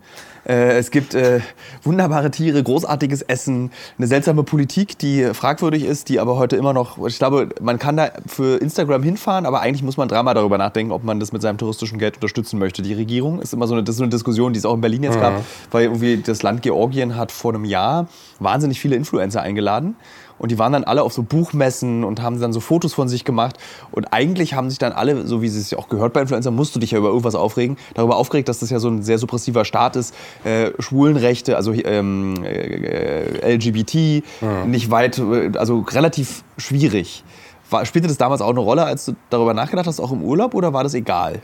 Äh, 0.47 0.77
es 0.77 0.91
gibt 0.91 1.13
äh, 1.13 1.39
wunderbare 1.83 2.31
Tiere, 2.31 2.61
großartiges 2.61 3.23
Essen, 3.23 3.71
eine 3.97 4.07
seltsame 4.07 4.43
Politik, 4.43 4.97
die 4.99 5.33
fragwürdig 5.33 5.83
ist, 5.83 6.09
die 6.09 6.19
aber 6.19 6.37
heute 6.37 6.55
immer 6.55 6.73
noch, 6.73 7.03
ich 7.07 7.17
glaube, 7.17 7.49
man 7.61 7.79
kann 7.79 7.97
da 7.97 8.11
für 8.27 8.61
Instagram 8.61 9.03
hinfahren, 9.03 9.45
aber 9.45 9.61
eigentlich 9.61 9.83
muss 9.83 9.97
man 9.97 10.07
dreimal 10.07 10.33
darüber 10.33 10.57
nachdenken, 10.57 10.91
ob 10.91 11.03
man 11.03 11.19
das 11.19 11.31
mit 11.31 11.41
seinem 11.41 11.57
touristischen 11.57 11.97
Geld 11.97 12.15
unterstützen 12.15 12.59
möchte. 12.59 12.81
Die 12.81 12.93
Regierung 12.93 13.41
ist 13.41 13.53
immer 13.53 13.67
so 13.67 13.73
eine, 13.73 13.83
das 13.83 13.95
ist 13.95 13.97
so 13.97 14.03
eine 14.03 14.11
Diskussion, 14.11 14.53
die 14.53 14.59
es 14.59 14.65
auch 14.65 14.75
in 14.75 14.81
Berlin 14.81 15.03
jetzt 15.03 15.19
gab, 15.19 15.43
weil 15.71 15.83
irgendwie 15.85 16.17
das 16.17 16.43
Land 16.43 16.61
Georgien 16.61 17.15
hat 17.15 17.31
vor 17.31 17.53
einem 17.53 17.65
Jahr 17.65 18.07
wahnsinnig 18.39 18.79
viele 18.79 18.95
Influencer 18.95 19.41
eingeladen. 19.41 19.95
Und 20.37 20.51
die 20.51 20.59
waren 20.59 20.73
dann 20.73 20.83
alle 20.83 21.03
auf 21.03 21.13
so 21.13 21.23
Buchmessen 21.23 22.03
und 22.03 22.21
haben 22.21 22.39
dann 22.39 22.53
so 22.53 22.59
Fotos 22.59 22.93
von 22.93 23.07
sich 23.07 23.23
gemacht. 23.23 23.57
Und 23.91 24.07
eigentlich 24.11 24.53
haben 24.53 24.69
sich 24.69 24.79
dann 24.79 24.91
alle, 24.91 25.25
so 25.27 25.41
wie 25.41 25.47
es 25.47 25.53
sich 25.53 25.77
auch 25.77 25.87
gehört 25.87 26.13
bei 26.13 26.21
Influencern, 26.21 26.55
musst 26.55 26.75
du 26.75 26.79
dich 26.79 26.91
ja 26.91 26.97
über 26.97 27.09
irgendwas 27.09 27.35
aufregen, 27.35 27.77
darüber 27.93 28.17
aufgeregt, 28.17 28.49
dass 28.49 28.59
das 28.59 28.69
ja 28.69 28.79
so 28.79 28.89
ein 28.89 29.01
sehr 29.01 29.17
suppressiver 29.17 29.65
Staat 29.65 29.95
ist. 29.95 30.13
Äh, 30.43 30.71
Schwulenrechte, 30.79 31.55
also 31.55 31.73
ähm, 31.73 32.43
äh, 32.43 33.55
LGBT, 33.55 34.23
nicht 34.65 34.91
weit, 34.91 35.19
äh, 35.19 35.51
also 35.57 35.79
relativ 35.79 36.43
schwierig. 36.57 37.23
War, 37.69 37.85
spielte 37.85 38.07
das 38.07 38.17
damals 38.17 38.41
auch 38.41 38.49
eine 38.49 38.59
Rolle, 38.59 38.85
als 38.85 39.05
du 39.05 39.15
darüber 39.29 39.53
nachgedacht 39.53 39.87
hast, 39.87 39.99
auch 39.99 40.11
im 40.11 40.21
Urlaub, 40.21 40.53
oder 40.53 40.73
war 40.73 40.83
das 40.83 40.93
egal? 40.93 41.41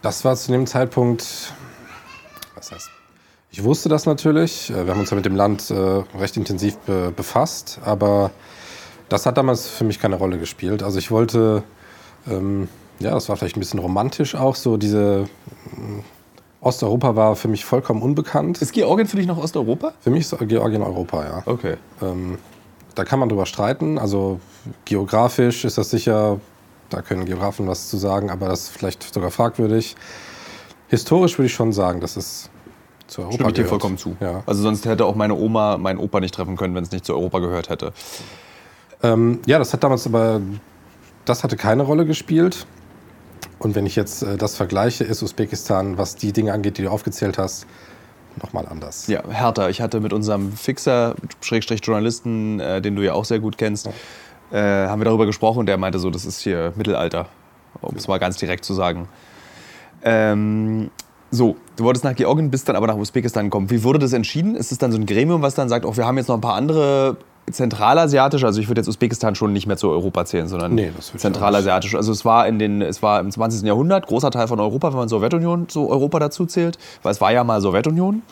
Das 0.00 0.24
war 0.24 0.34
zu 0.34 0.50
dem 0.50 0.66
Zeitpunkt, 0.66 1.52
was 2.56 2.72
heißt, 2.72 2.90
ich 3.52 3.62
wusste 3.62 3.88
das 3.88 4.06
natürlich. 4.06 4.70
Äh, 4.70 4.86
Wir 4.86 4.92
haben 4.92 5.00
uns 5.00 5.10
ja 5.10 5.16
mit 5.16 5.26
dem 5.26 5.36
Land 5.36 5.70
äh, 5.70 5.74
recht 6.18 6.36
intensiv 6.36 6.76
be 6.78 7.12
befasst, 7.14 7.78
aber 7.84 8.30
das 9.08 9.26
hat 9.26 9.36
damals 9.36 9.68
für 9.68 9.84
mich 9.84 10.00
keine 10.00 10.16
Rolle 10.16 10.38
gespielt. 10.38 10.82
Also 10.82 10.98
ich 10.98 11.10
wollte, 11.10 11.62
ähm, 12.26 12.68
ja, 12.98 13.10
das 13.10 13.28
war 13.28 13.36
vielleicht 13.36 13.56
ein 13.56 13.60
bisschen 13.60 13.78
romantisch 13.78 14.34
auch, 14.34 14.56
so 14.56 14.78
diese 14.78 15.26
mh, 15.76 16.02
Osteuropa 16.62 17.14
war 17.14 17.36
für 17.36 17.48
mich 17.48 17.64
vollkommen 17.64 18.02
unbekannt. 18.02 18.62
Ist 18.62 18.72
Georgien 18.72 19.06
für 19.06 19.16
dich 19.16 19.26
noch 19.26 19.36
Osteuropa? 19.36 19.92
Für 20.00 20.10
mich 20.10 20.20
ist 20.20 20.36
Georgien 20.48 20.82
Europa, 20.82 21.24
ja. 21.24 21.42
Okay. 21.44 21.76
Ähm, 22.00 22.38
da 22.94 23.04
kann 23.04 23.18
man 23.18 23.28
drüber 23.28 23.46
streiten. 23.46 23.98
Also 23.98 24.40
geografisch 24.84 25.64
ist 25.64 25.76
das 25.76 25.90
sicher, 25.90 26.40
da 26.88 27.02
können 27.02 27.26
Geografen 27.26 27.66
was 27.66 27.88
zu 27.88 27.96
sagen, 27.98 28.30
aber 28.30 28.48
das 28.48 28.62
ist 28.62 28.68
vielleicht 28.70 29.12
sogar 29.12 29.30
fragwürdig. 29.30 29.96
Historisch 30.88 31.36
würde 31.38 31.46
ich 31.46 31.54
schon 31.54 31.72
sagen, 31.72 32.00
dass 32.00 32.16
es 32.16 32.48
zu 33.12 33.20
Europa 33.20 33.34
Stimme 33.34 33.48
ich 33.50 33.54
dir 33.54 33.66
vollkommen 33.66 33.98
zu. 33.98 34.16
Ja. 34.20 34.42
Also 34.46 34.62
sonst 34.62 34.86
hätte 34.86 35.04
auch 35.04 35.14
meine 35.14 35.34
Oma 35.34 35.76
meinen 35.76 35.98
Opa 35.98 36.20
nicht 36.20 36.34
treffen 36.34 36.56
können, 36.56 36.74
wenn 36.74 36.82
es 36.82 36.90
nicht 36.90 37.04
zu 37.04 37.14
Europa 37.14 37.38
gehört 37.38 37.68
hätte. 37.68 37.92
Ähm, 39.02 39.40
ja, 39.46 39.58
das 39.58 39.72
hat 39.72 39.84
damals 39.84 40.06
aber, 40.06 40.40
das 41.24 41.44
hatte 41.44 41.56
keine 41.56 41.82
Rolle 41.82 42.06
gespielt. 42.06 42.66
Und 43.58 43.74
wenn 43.74 43.86
ich 43.86 43.96
jetzt 43.96 44.22
äh, 44.22 44.36
das 44.36 44.56
vergleiche, 44.56 45.04
ist 45.04 45.22
Usbekistan, 45.22 45.98
was 45.98 46.16
die 46.16 46.32
Dinge 46.32 46.52
angeht, 46.52 46.78
die 46.78 46.82
du 46.82 46.90
aufgezählt 46.90 47.38
hast, 47.38 47.66
nochmal 48.42 48.66
anders. 48.66 49.06
Ja, 49.08 49.22
härter. 49.28 49.68
Ich 49.68 49.80
hatte 49.80 50.00
mit 50.00 50.12
unserem 50.12 50.52
Fixer, 50.52 51.14
Schrägstrich 51.42 51.80
Journalisten, 51.84 52.60
äh, 52.60 52.80
den 52.80 52.96
du 52.96 53.02
ja 53.02 53.12
auch 53.12 53.24
sehr 53.24 53.40
gut 53.40 53.58
kennst, 53.58 53.88
äh, 54.50 54.58
haben 54.58 55.00
wir 55.00 55.04
darüber 55.04 55.26
gesprochen 55.26 55.60
und 55.60 55.66
der 55.66 55.76
meinte 55.76 55.98
so, 55.98 56.10
das 56.10 56.24
ist 56.24 56.40
hier 56.40 56.72
Mittelalter, 56.76 57.28
um 57.82 57.94
es 57.96 58.08
mal 58.08 58.18
ganz 58.18 58.36
direkt 58.38 58.64
zu 58.64 58.74
sagen. 58.74 59.08
Ähm, 60.02 60.90
so, 61.34 61.56
du 61.76 61.84
wolltest 61.84 62.04
nach 62.04 62.14
Georgien, 62.14 62.50
bist 62.50 62.68
dann 62.68 62.76
aber 62.76 62.86
nach 62.86 62.96
Usbekistan 62.96 63.46
gekommen. 63.46 63.70
Wie 63.70 63.82
wurde 63.82 63.98
das 63.98 64.12
entschieden? 64.12 64.54
Ist 64.54 64.70
es 64.70 64.76
dann 64.76 64.92
so 64.92 64.98
ein 64.98 65.06
Gremium, 65.06 65.40
was 65.40 65.54
dann 65.54 65.68
sagt, 65.70 65.86
oh, 65.86 65.96
wir 65.96 66.06
haben 66.06 66.18
jetzt 66.18 66.28
noch 66.28 66.36
ein 66.36 66.42
paar 66.42 66.54
andere 66.54 67.16
zentralasiatische, 67.50 68.46
also 68.46 68.60
ich 68.60 68.68
würde 68.68 68.82
jetzt 68.82 68.88
Usbekistan 68.88 69.34
schon 69.34 69.52
nicht 69.52 69.66
mehr 69.66 69.78
zu 69.78 69.88
Europa 69.88 70.26
zählen, 70.26 70.46
sondern 70.46 70.74
Nee, 70.74 70.92
zentralasiatisch. 71.16 71.94
Also 71.94 72.12
es 72.12 72.24
war 72.24 72.46
in 72.46 72.58
den, 72.58 72.82
es 72.82 73.02
war 73.02 73.18
im 73.18 73.30
20. 73.30 73.62
Jahrhundert 73.62 74.06
großer 74.06 74.30
Teil 74.30 74.46
von 74.46 74.60
Europa, 74.60 74.90
wenn 74.90 74.98
man 74.98 75.08
Sowjetunion 75.08 75.68
zu 75.68 75.88
Europa 75.88 76.18
dazu 76.18 76.46
zählt, 76.46 76.78
weil 77.02 77.12
es 77.12 77.20
war 77.20 77.32
ja 77.32 77.42
mal 77.42 77.60
Sowjetunion. 77.60 78.22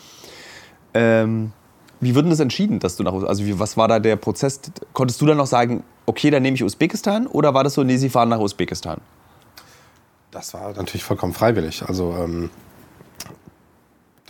Ähm, 0.93 1.51
wie 1.99 2.15
wird 2.15 2.25
denn 2.25 2.29
das 2.29 2.39
entschieden, 2.39 2.79
dass 2.79 2.95
du 2.95 3.03
nach, 3.03 3.13
also 3.13 3.45
wie, 3.45 3.59
was 3.59 3.77
war 3.77 3.87
da 3.87 3.99
der 3.99 4.15
Prozess? 4.15 4.61
Konntest 4.93 5.19
du 5.21 5.25
dann 5.25 5.37
noch 5.37 5.47
sagen, 5.47 5.83
okay, 6.05 6.29
dann 6.29 6.43
nehme 6.43 6.55
ich 6.55 6.63
Usbekistan 6.63 7.27
oder 7.27 7.53
war 7.53 7.63
das 7.63 7.73
so, 7.73 7.83
nee, 7.83 7.97
sie 7.97 8.09
fahren 8.09 8.29
nach 8.29 8.39
Usbekistan? 8.39 9.01
Das 10.31 10.53
war 10.53 10.73
natürlich 10.73 11.03
vollkommen 11.03 11.33
freiwillig. 11.33 11.83
Also, 11.85 12.15
ähm, 12.17 12.49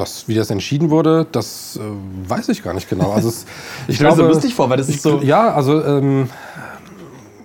das, 0.01 0.27
wie 0.27 0.35
das 0.35 0.49
entschieden 0.49 0.89
wurde, 0.89 1.25
das 1.31 1.77
äh, 1.77 2.29
weiß 2.29 2.49
ich 2.49 2.63
gar 2.63 2.73
nicht 2.73 2.89
genau. 2.89 3.11
Also 3.11 3.29
es, 3.29 3.45
ich 3.87 3.95
stell 3.95 4.09
mir 4.09 4.15
so 4.15 4.27
lustig 4.27 4.53
vor, 4.55 4.69
weil 4.69 4.77
das 4.77 4.89
ist 4.89 5.01
so- 5.01 5.21
Ja, 5.21 5.53
also 5.53 5.83
ähm, 5.83 6.29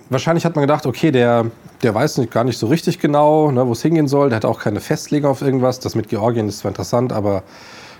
wahrscheinlich 0.09 0.45
hat 0.45 0.55
man 0.55 0.63
gedacht, 0.63 0.85
okay, 0.85 1.11
der, 1.11 1.45
der 1.83 1.93
weiß 1.93 2.17
nicht, 2.17 2.31
gar 2.31 2.43
nicht 2.43 2.57
so 2.57 2.67
richtig 2.67 2.99
genau, 2.99 3.51
ne, 3.51 3.65
wo 3.67 3.71
es 3.73 3.81
hingehen 3.81 4.07
soll. 4.07 4.29
Der 4.29 4.37
hat 4.37 4.45
auch 4.45 4.59
keine 4.59 4.79
Festlegung 4.79 5.31
auf 5.31 5.41
irgendwas. 5.41 5.79
Das 5.79 5.95
mit 5.95 6.09
Georgien 6.09 6.47
ist 6.47 6.59
zwar 6.59 6.69
interessant, 6.69 7.13
aber 7.13 7.43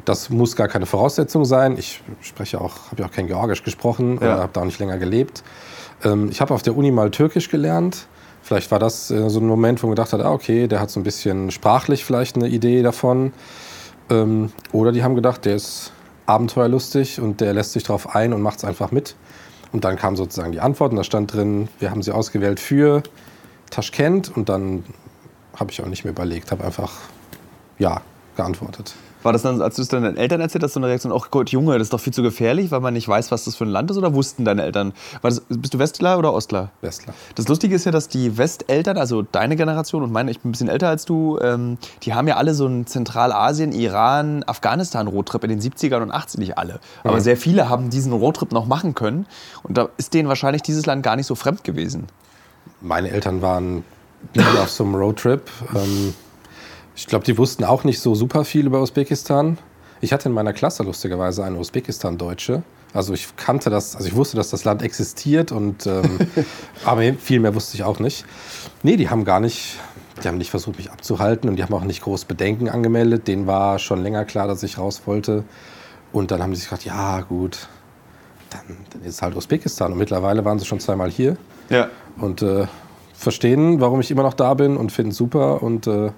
das 0.06 0.30
muss 0.30 0.56
gar 0.56 0.68
keine 0.68 0.86
Voraussetzung 0.86 1.44
sein. 1.46 1.78
Ich 1.78 2.02
spreche 2.22 2.62
auch, 2.62 2.92
habe 2.92 3.02
ja 3.02 3.08
auch 3.08 3.12
kein 3.12 3.28
Georgisch 3.28 3.64
gesprochen, 3.64 4.20
Ja. 4.22 4.40
habe 4.40 4.50
da 4.54 4.62
auch 4.62 4.66
nicht 4.66 4.80
länger 4.80 4.98
gelebt. 4.98 5.44
Ähm, 6.04 6.30
ich 6.32 6.42
habe 6.42 6.54
auf 6.54 6.62
der 6.62 6.76
Uni 6.78 6.92
mal 6.92 7.12
Türkisch 7.12 7.50
gelernt. 7.50 8.08
Vielleicht 8.42 8.72
war 8.72 8.80
das 8.80 9.12
äh, 9.12 9.30
so 9.30 9.42
ein 9.42 9.48
Moment, 9.48 9.84
wo 9.84 9.88
man 9.88 9.96
gedacht 9.96 10.14
hat, 10.14 10.22
ah, 10.22 10.32
okay, 10.32 10.68
der 10.68 10.80
hat 10.80 10.90
so 10.90 11.00
ein 11.02 11.04
bisschen 11.04 11.52
sprachlich 11.52 12.06
vielleicht 12.06 12.38
eine 12.38 12.48
Idee 12.48 12.82
davon. 12.82 13.34
Ähm, 14.10 14.52
oder 14.72 14.92
die 14.92 15.04
haben 15.04 15.16
gedacht, 15.16 15.46
der 15.46 15.56
ist 15.56 15.92
abenteuerlustig 16.26 17.20
und 17.20 17.42
der 17.42 17.54
lässt 17.54 17.74
sich 17.74 17.84
darauf 17.84 18.16
ein 18.16 18.34
und 18.34 18.42
macht 18.42 18.58
es 18.58 18.66
einfach 18.66 18.92
mit. 18.92 19.16
Und 19.72 19.84
dann 19.84 19.98
kam 19.98 20.16
sozusagen 20.16 20.52
die 20.52 20.60
Antwort 20.60 20.92
und 20.92 20.98
da 20.98 21.04
stand 21.04 21.34
drin, 21.34 21.68
wir 21.80 21.92
haben 21.92 22.02
sie 22.02 22.12
ausgewählt 22.12 22.60
für 22.60 23.04
Taschkent 23.70 24.36
und 24.36 24.50
dann 24.50 24.84
habe 25.56 25.72
ich 25.72 25.82
auch 25.82 25.88
nicht 25.88 26.04
mehr 26.04 26.12
überlegt, 26.12 26.52
habe 26.52 26.64
einfach 26.64 26.94
ja 27.80 28.02
geantwortet. 28.36 28.96
War 29.28 29.34
das 29.34 29.42
dann, 29.42 29.62
als 29.62 29.76
du 29.76 29.82
es 29.82 29.90
deinen 29.90 30.16
Eltern 30.16 30.40
erzählt 30.40 30.64
hast, 30.64 30.72
so 30.72 30.80
eine 30.80 30.88
Reaktion, 30.88 31.12
ach 31.14 31.30
Gott, 31.32 31.50
Junge, 31.50 31.74
das 31.74 31.88
ist 31.88 31.94
doch 31.94 32.00
viel 32.00 32.14
zu 32.14 32.24
gefährlich, 32.24 32.72
weil 32.72 32.80
man 32.80 32.94
nicht 32.94 33.10
weiß, 33.10 33.30
was 33.30 33.44
das 33.44 33.58
für 33.58 33.66
ein 33.66 33.70
Land 33.70 33.92
ist? 33.92 33.98
Oder 33.98 34.14
wussten 34.14 34.46
deine 34.46 34.64
Eltern? 34.64 34.94
Das, 35.22 35.42
bist 35.50 35.74
du 35.74 35.80
Westler 35.80 36.18
oder 36.18 36.32
Ostler? 36.32 36.72
Westler. 36.80 37.14
Das 37.36 37.50
Lustige 37.50 37.76
ist 37.76 37.84
ja, 37.84 37.92
dass 37.92 38.08
die 38.08 38.38
Westeltern, 38.38 38.98
also 38.98 39.24
deine 39.24 39.58
Generation 39.58 40.02
und 40.02 40.14
meine, 40.14 40.32
ich 40.32 40.40
bin 40.40 40.48
ein 40.48 40.52
bisschen 40.54 40.70
älter 40.70 40.88
als 40.88 41.04
du, 41.04 41.38
ähm, 41.42 41.78
die 42.04 42.14
haben 42.14 42.30
ja 42.30 42.38
alle 42.38 42.54
so 42.54 42.68
einen 42.68 42.88
Zentralasien, 42.88 43.74
Iran, 43.74 44.46
Afghanistan-Roadtrip 44.48 45.44
in 45.44 45.50
den 45.50 45.60
70ern 45.60 46.04
und 46.04 46.14
80ern, 46.14 46.40
nicht 46.40 46.58
alle. 46.58 46.80
Aber 47.04 47.20
sehr 47.20 47.36
viele 47.36 47.68
haben 47.68 47.90
diesen 47.90 48.14
Roadtrip 48.14 48.54
noch 48.54 48.66
machen 48.66 48.96
können. 48.96 49.26
Und 49.62 49.78
da 49.78 49.90
ist 49.98 50.14
denen 50.14 50.30
wahrscheinlich 50.30 50.62
dieses 50.62 50.86
Land 50.86 51.04
gar 51.04 51.18
nicht 51.18 51.28
so 51.28 51.36
fremd 51.36 51.66
gewesen. 51.66 52.08
Meine 52.80 53.10
Eltern 53.10 53.42
waren 53.42 53.84
auf 54.64 54.70
so 54.70 54.86
einem 54.86 54.96
Roadtrip. 54.96 55.42
Ähm, 55.76 56.14
Ich 56.98 57.06
glaube, 57.06 57.24
die 57.24 57.38
wussten 57.38 57.64
auch 57.64 57.84
nicht 57.84 58.00
so 58.00 58.16
super 58.16 58.44
viel 58.44 58.66
über 58.66 58.82
Usbekistan. 58.82 59.60
Ich 60.02 60.14
hatte 60.14 60.30
in 60.30 60.34
meiner 60.34 60.52
Klasse 60.52 60.82
lustigerweise 60.82 61.46
eine 61.46 61.58
Usbekistan-Deutsche. 61.60 62.64
Also 62.92 63.14
ich 63.14 63.36
kannte 63.36 63.70
das, 63.70 63.96
also 63.96 64.08
ich 64.08 64.16
wusste, 64.16 64.36
dass 64.36 64.50
das 64.50 64.64
Land 64.66 64.82
existiert 64.82 65.52
und 65.52 65.86
ähm, 65.86 66.20
aber 66.86 67.14
viel 67.14 67.40
mehr 67.40 67.54
wusste 67.54 67.78
ich 67.78 67.84
auch 67.84 68.00
nicht. 68.00 68.26
Nee, 68.82 68.98
die 68.98 69.12
haben 69.12 69.26
gar 69.26 69.40
nicht, 69.40 69.78
die 70.24 70.28
haben 70.28 70.40
nicht 70.40 70.50
versucht, 70.50 70.78
mich 70.78 70.92
abzuhalten 70.92 71.48
und 71.48 71.58
die 71.58 71.64
haben 71.64 71.74
auch 71.76 71.84
nicht 71.84 72.02
groß 72.02 72.26
Bedenken 72.26 72.68
angemeldet. 72.68 73.28
Denen 73.28 73.46
war 73.46 73.78
schon 73.78 74.02
länger 74.02 74.26
klar, 74.26 74.48
dass 74.48 74.64
ich 74.64 74.80
raus 74.80 75.04
wollte. 75.06 75.44
Und 76.12 76.32
dann 76.32 76.42
haben 76.42 76.56
sie 76.56 76.62
sich 76.62 76.70
gedacht, 76.70 76.86
ja 76.86 77.22
gut, 77.22 77.68
dann, 78.50 78.76
dann 78.90 79.04
ist 79.04 79.22
halt 79.22 79.36
Usbekistan. 79.36 79.92
Und 79.92 80.00
mittlerweile 80.00 80.44
waren 80.46 80.58
sie 80.58 80.66
schon 80.66 80.80
zweimal 80.80 81.12
hier. 81.12 81.38
Ja. 81.70 81.90
Und 82.18 82.42
äh, 82.42 82.66
verstehen, 83.14 83.82
warum 83.82 84.00
ich 84.00 84.10
immer 84.10 84.24
noch 84.24 84.34
da 84.34 84.56
bin 84.56 84.78
und 84.78 84.92
finden 84.92 85.12
es 85.12 85.18
super. 85.18 85.62
Und 85.62 85.86
äh, 85.86 86.10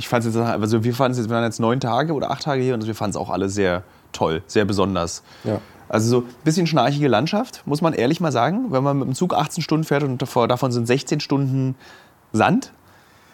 Ich 0.00 0.08
fand 0.08 0.24
es 0.24 0.34
jetzt, 0.34 0.42
also 0.42 0.82
wir 0.82 0.94
fanden 0.94 1.12
es 1.12 1.18
jetzt, 1.18 1.28
wir 1.28 1.36
waren 1.36 1.44
jetzt 1.44 1.60
neun 1.60 1.78
Tage 1.78 2.14
oder 2.14 2.30
acht 2.30 2.42
Tage 2.42 2.62
hier 2.62 2.72
und 2.72 2.86
wir 2.86 2.94
fanden 2.94 3.10
es 3.10 3.16
auch 3.16 3.28
alle 3.28 3.50
sehr 3.50 3.82
toll, 4.12 4.42
sehr 4.46 4.64
besonders. 4.64 5.22
ja. 5.44 5.60
Also 5.90 6.08
so 6.08 6.18
ein 6.20 6.34
bisschen 6.44 6.66
schnarchige 6.66 7.08
Landschaft, 7.08 7.62
muss 7.66 7.82
man 7.82 7.92
ehrlich 7.92 8.20
mal 8.20 8.30
sagen. 8.30 8.66
Wenn 8.70 8.82
man 8.82 8.98
mit 9.00 9.08
dem 9.08 9.14
Zug 9.14 9.34
18 9.34 9.60
Stunden 9.60 9.84
fährt 9.84 10.04
und 10.04 10.22
davon 10.22 10.70
sind 10.70 10.86
16 10.86 11.18
Stunden 11.18 11.74
Sand 12.32 12.72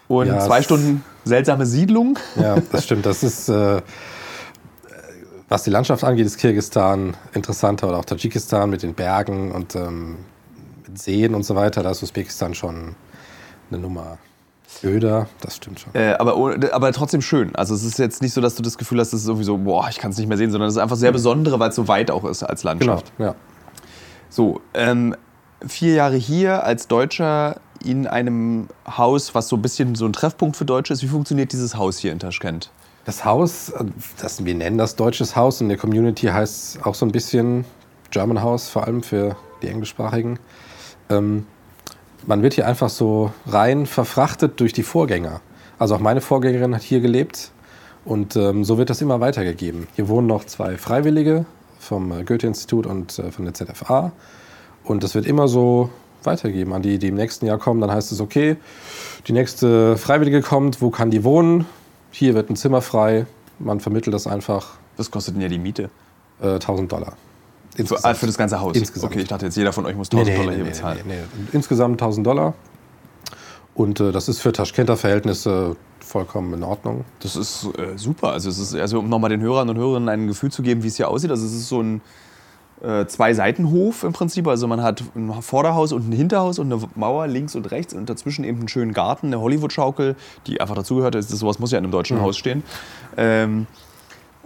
und 0.08 0.26
Ja, 0.26 0.40
zwei 0.40 0.62
Stunden 0.62 1.04
seltsame 1.24 1.66
Siedlung. 1.66 2.18
Ja, 2.34 2.56
das 2.72 2.84
stimmt. 2.84 3.04
Das 3.06 3.22
ist, 3.22 3.50
äh, 3.50 3.82
was 5.50 5.64
die 5.64 5.70
Landschaft 5.70 6.02
angeht, 6.02 6.26
ist 6.26 6.38
Kirgisistan 6.38 7.14
interessanter 7.32 7.88
oder 7.88 7.98
auch 7.98 8.06
Tadschikistan 8.06 8.70
mit 8.70 8.82
den 8.82 8.94
Bergen 8.94 9.52
und 9.52 9.76
ähm, 9.76 10.16
mit 10.88 10.98
Seen 10.98 11.34
und 11.34 11.44
so 11.44 11.54
weiter. 11.54 11.82
Da 11.82 11.90
ist 11.90 12.02
Usbekistan 12.02 12.54
schon 12.54 12.96
eine 13.70 13.80
Nummer 13.80 14.18
öder. 14.84 15.28
Das 15.40 15.56
stimmt 15.56 15.80
schon. 15.80 15.94
Äh, 15.94 16.14
aber, 16.14 16.56
aber 16.72 16.92
trotzdem 16.92 17.22
schön. 17.22 17.54
Also 17.56 17.74
es 17.74 17.82
ist 17.84 17.98
jetzt 17.98 18.22
nicht 18.22 18.32
so, 18.32 18.40
dass 18.40 18.54
du 18.54 18.62
das 18.62 18.78
Gefühl 18.78 19.00
hast, 19.00 19.12
es 19.12 19.22
ist 19.22 19.28
irgendwie 19.28 19.44
so, 19.44 19.56
boah, 19.58 19.88
ich 19.90 19.98
kann 19.98 20.10
es 20.10 20.18
nicht 20.18 20.28
mehr 20.28 20.38
sehen, 20.38 20.50
sondern 20.50 20.68
es 20.68 20.76
ist 20.76 20.82
einfach 20.82 20.96
sehr 20.96 21.12
besondere, 21.12 21.58
weil 21.58 21.70
es 21.70 21.76
so 21.76 21.88
weit 21.88 22.10
auch 22.10 22.24
ist 22.24 22.42
als 22.42 22.62
Genau, 22.62 22.72
Landschaft. 22.72 23.12
ja. 23.18 23.34
So, 24.28 24.60
ähm, 24.74 25.14
vier 25.66 25.94
Jahre 25.94 26.16
hier 26.16 26.64
als 26.64 26.88
Deutscher 26.88 27.56
in 27.84 28.06
einem 28.06 28.68
Haus, 28.86 29.34
was 29.34 29.48
so 29.48 29.56
ein 29.56 29.62
bisschen 29.62 29.94
so 29.94 30.04
ein 30.06 30.12
Treffpunkt 30.12 30.56
für 30.56 30.64
Deutsche 30.64 30.92
ist. 30.92 31.02
Wie 31.02 31.08
funktioniert 31.08 31.52
dieses 31.52 31.76
Haus 31.76 31.98
hier 31.98 32.12
in 32.12 32.18
Taschkent? 32.18 32.70
Das 33.04 33.24
Haus, 33.24 33.68
äh, 33.70 33.84
das, 34.20 34.44
wir 34.44 34.54
nennen 34.54 34.78
das 34.78 34.96
deutsches 34.96 35.36
Haus 35.36 35.60
in 35.60 35.68
der 35.68 35.78
Community 35.78 36.26
heißt 36.26 36.84
auch 36.84 36.94
so 36.94 37.06
ein 37.06 37.12
bisschen 37.12 37.64
German 38.10 38.42
House, 38.42 38.68
vor 38.68 38.84
allem 38.84 39.02
für 39.02 39.36
die 39.62 39.68
englischsprachigen. 39.68 40.38
Ähm, 41.08 41.46
man 42.26 42.42
wird 42.42 42.54
hier 42.54 42.66
einfach 42.66 42.88
so 42.88 43.32
rein 43.46 43.86
verfrachtet 43.86 44.60
durch 44.60 44.72
die 44.72 44.82
Vorgänger. 44.82 45.40
Also 45.78 45.94
auch 45.94 46.00
meine 46.00 46.20
Vorgängerin 46.20 46.74
hat 46.74 46.82
hier 46.82 47.00
gelebt 47.00 47.50
und 48.04 48.36
ähm, 48.36 48.64
so 48.64 48.78
wird 48.78 48.90
das 48.90 49.00
immer 49.00 49.20
weitergegeben. 49.20 49.88
Hier 49.94 50.08
wohnen 50.08 50.26
noch 50.26 50.44
zwei 50.44 50.76
Freiwillige 50.76 51.46
vom 51.78 52.12
äh, 52.12 52.24
Goethe-Institut 52.24 52.86
und 52.86 53.18
äh, 53.18 53.30
von 53.30 53.44
der 53.44 53.54
ZFA 53.54 54.12
und 54.84 55.02
das 55.02 55.14
wird 55.14 55.26
immer 55.26 55.48
so 55.48 55.90
weitergegeben 56.22 56.72
an 56.72 56.82
die, 56.82 56.98
die 56.98 57.08
im 57.08 57.14
nächsten 57.14 57.46
Jahr 57.46 57.58
kommen. 57.58 57.80
Dann 57.80 57.92
heißt 57.92 58.10
es, 58.12 58.20
okay, 58.20 58.56
die 59.28 59.32
nächste 59.32 59.96
Freiwillige 59.96 60.42
kommt, 60.42 60.82
wo 60.82 60.90
kann 60.90 61.10
die 61.10 61.24
wohnen? 61.24 61.66
Hier 62.10 62.34
wird 62.34 62.50
ein 62.50 62.56
Zimmer 62.56 62.82
frei. 62.82 63.26
Man 63.58 63.80
vermittelt 63.80 64.12
das 64.12 64.26
einfach 64.26 64.74
Was 64.96 65.10
kostet 65.10 65.34
denn 65.34 65.42
ja 65.42 65.48
die 65.48 65.58
Miete? 65.58 65.90
äh, 66.40 66.54
1000 66.54 66.90
Dollar. 66.90 67.16
Für, 67.84 68.04
ah, 68.04 68.14
für 68.14 68.26
das 68.26 68.38
ganze 68.38 68.60
Haus? 68.60 68.76
Insgesamt. 68.76 69.12
Okay, 69.12 69.22
ich 69.22 69.28
dachte 69.28 69.46
jetzt, 69.46 69.56
jeder 69.56 69.72
von 69.72 69.84
euch 69.86 69.96
muss 69.96 70.08
1000 70.10 70.38
Dollar 70.38 70.54
hier 70.54 70.64
bezahlen. 70.64 71.00
nee, 71.06 71.14
nee. 71.14 71.48
Insgesamt 71.52 72.00
1000 72.00 72.26
Dollar. 72.26 72.54
Und 73.74 74.00
äh, 74.00 74.12
das 74.12 74.28
ist 74.28 74.40
für 74.40 74.52
Taschkenter 74.52 74.96
Verhältnisse 74.96 75.76
vollkommen 76.00 76.54
in 76.54 76.62
Ordnung. 76.62 77.04
Das 77.20 77.36
ist 77.36 77.68
äh, 77.78 77.96
super. 77.98 78.30
Also, 78.32 78.48
es 78.48 78.58
ist, 78.58 78.74
also 78.74 79.00
um 79.00 79.08
nochmal 79.08 79.30
den 79.30 79.40
Hörern 79.42 79.68
und 79.68 79.76
Hörerinnen 79.76 80.08
ein 80.08 80.26
Gefühl 80.28 80.50
zu 80.50 80.62
geben, 80.62 80.82
wie 80.82 80.88
es 80.88 80.96
hier 80.96 81.08
aussieht. 81.08 81.30
Also 81.30 81.44
es 81.44 81.52
ist 81.52 81.68
so 81.68 81.82
ein 81.82 82.00
äh, 82.82 83.04
Zwei-Seiten-Hof 83.06 84.04
im 84.04 84.12
Prinzip. 84.14 84.46
Also 84.48 84.66
man 84.66 84.82
hat 84.82 85.02
ein 85.14 85.30
Vorderhaus 85.42 85.92
und 85.92 86.08
ein 86.08 86.12
Hinterhaus 86.12 86.58
und 86.58 86.72
eine 86.72 86.80
Mauer 86.94 87.26
links 87.26 87.54
und 87.54 87.70
rechts 87.70 87.92
und 87.92 88.08
dazwischen 88.08 88.44
eben 88.44 88.60
einen 88.60 88.68
schönen 88.68 88.92
Garten, 88.94 89.26
eine 89.26 89.40
Hollywood-Schaukel, 89.40 90.16
die 90.46 90.60
einfach 90.60 90.74
dazugehört. 90.76 91.14
Ist- 91.14 91.28
sowas 91.30 91.58
muss 91.58 91.70
ja 91.72 91.78
in 91.78 91.84
einem 91.84 91.92
deutschen 91.92 92.20
Haus 92.22 92.38
stehen. 92.38 92.62
Ähm, 93.18 93.66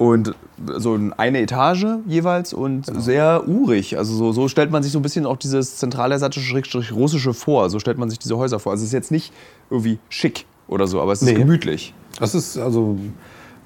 und 0.01 0.35
so 0.79 0.99
eine 1.19 1.41
Etage 1.43 1.85
jeweils 2.07 2.55
und 2.55 2.87
sehr 3.03 3.47
urig. 3.47 3.99
Also 3.99 4.15
so, 4.15 4.33
so 4.33 4.49
stellt 4.49 4.71
man 4.71 4.83
sich 4.83 4.93
so 4.93 4.99
ein 4.99 5.03
bisschen 5.03 5.27
auch 5.27 5.37
dieses 5.37 5.77
zentralasiatische 5.77 6.47
Schrägstrich 6.47 6.91
russische 6.93 7.35
vor. 7.35 7.69
So 7.69 7.79
stellt 7.81 7.99
man 7.99 8.09
sich 8.09 8.19
diese 8.19 8.39
Häuser 8.39 8.59
vor. 8.61 8.73
Also 8.73 8.81
es 8.83 8.89
ist 8.89 8.93
jetzt 8.95 9.11
nicht 9.11 9.31
irgendwie 9.69 9.99
schick 10.09 10.47
oder 10.69 10.87
so, 10.87 11.03
aber 11.03 11.13
es 11.13 11.21
ist 11.21 11.29
Nee. 11.29 11.35
gemütlich. 11.35 11.93
Das 12.19 12.35
ist 12.35 12.57
also. 12.57 12.97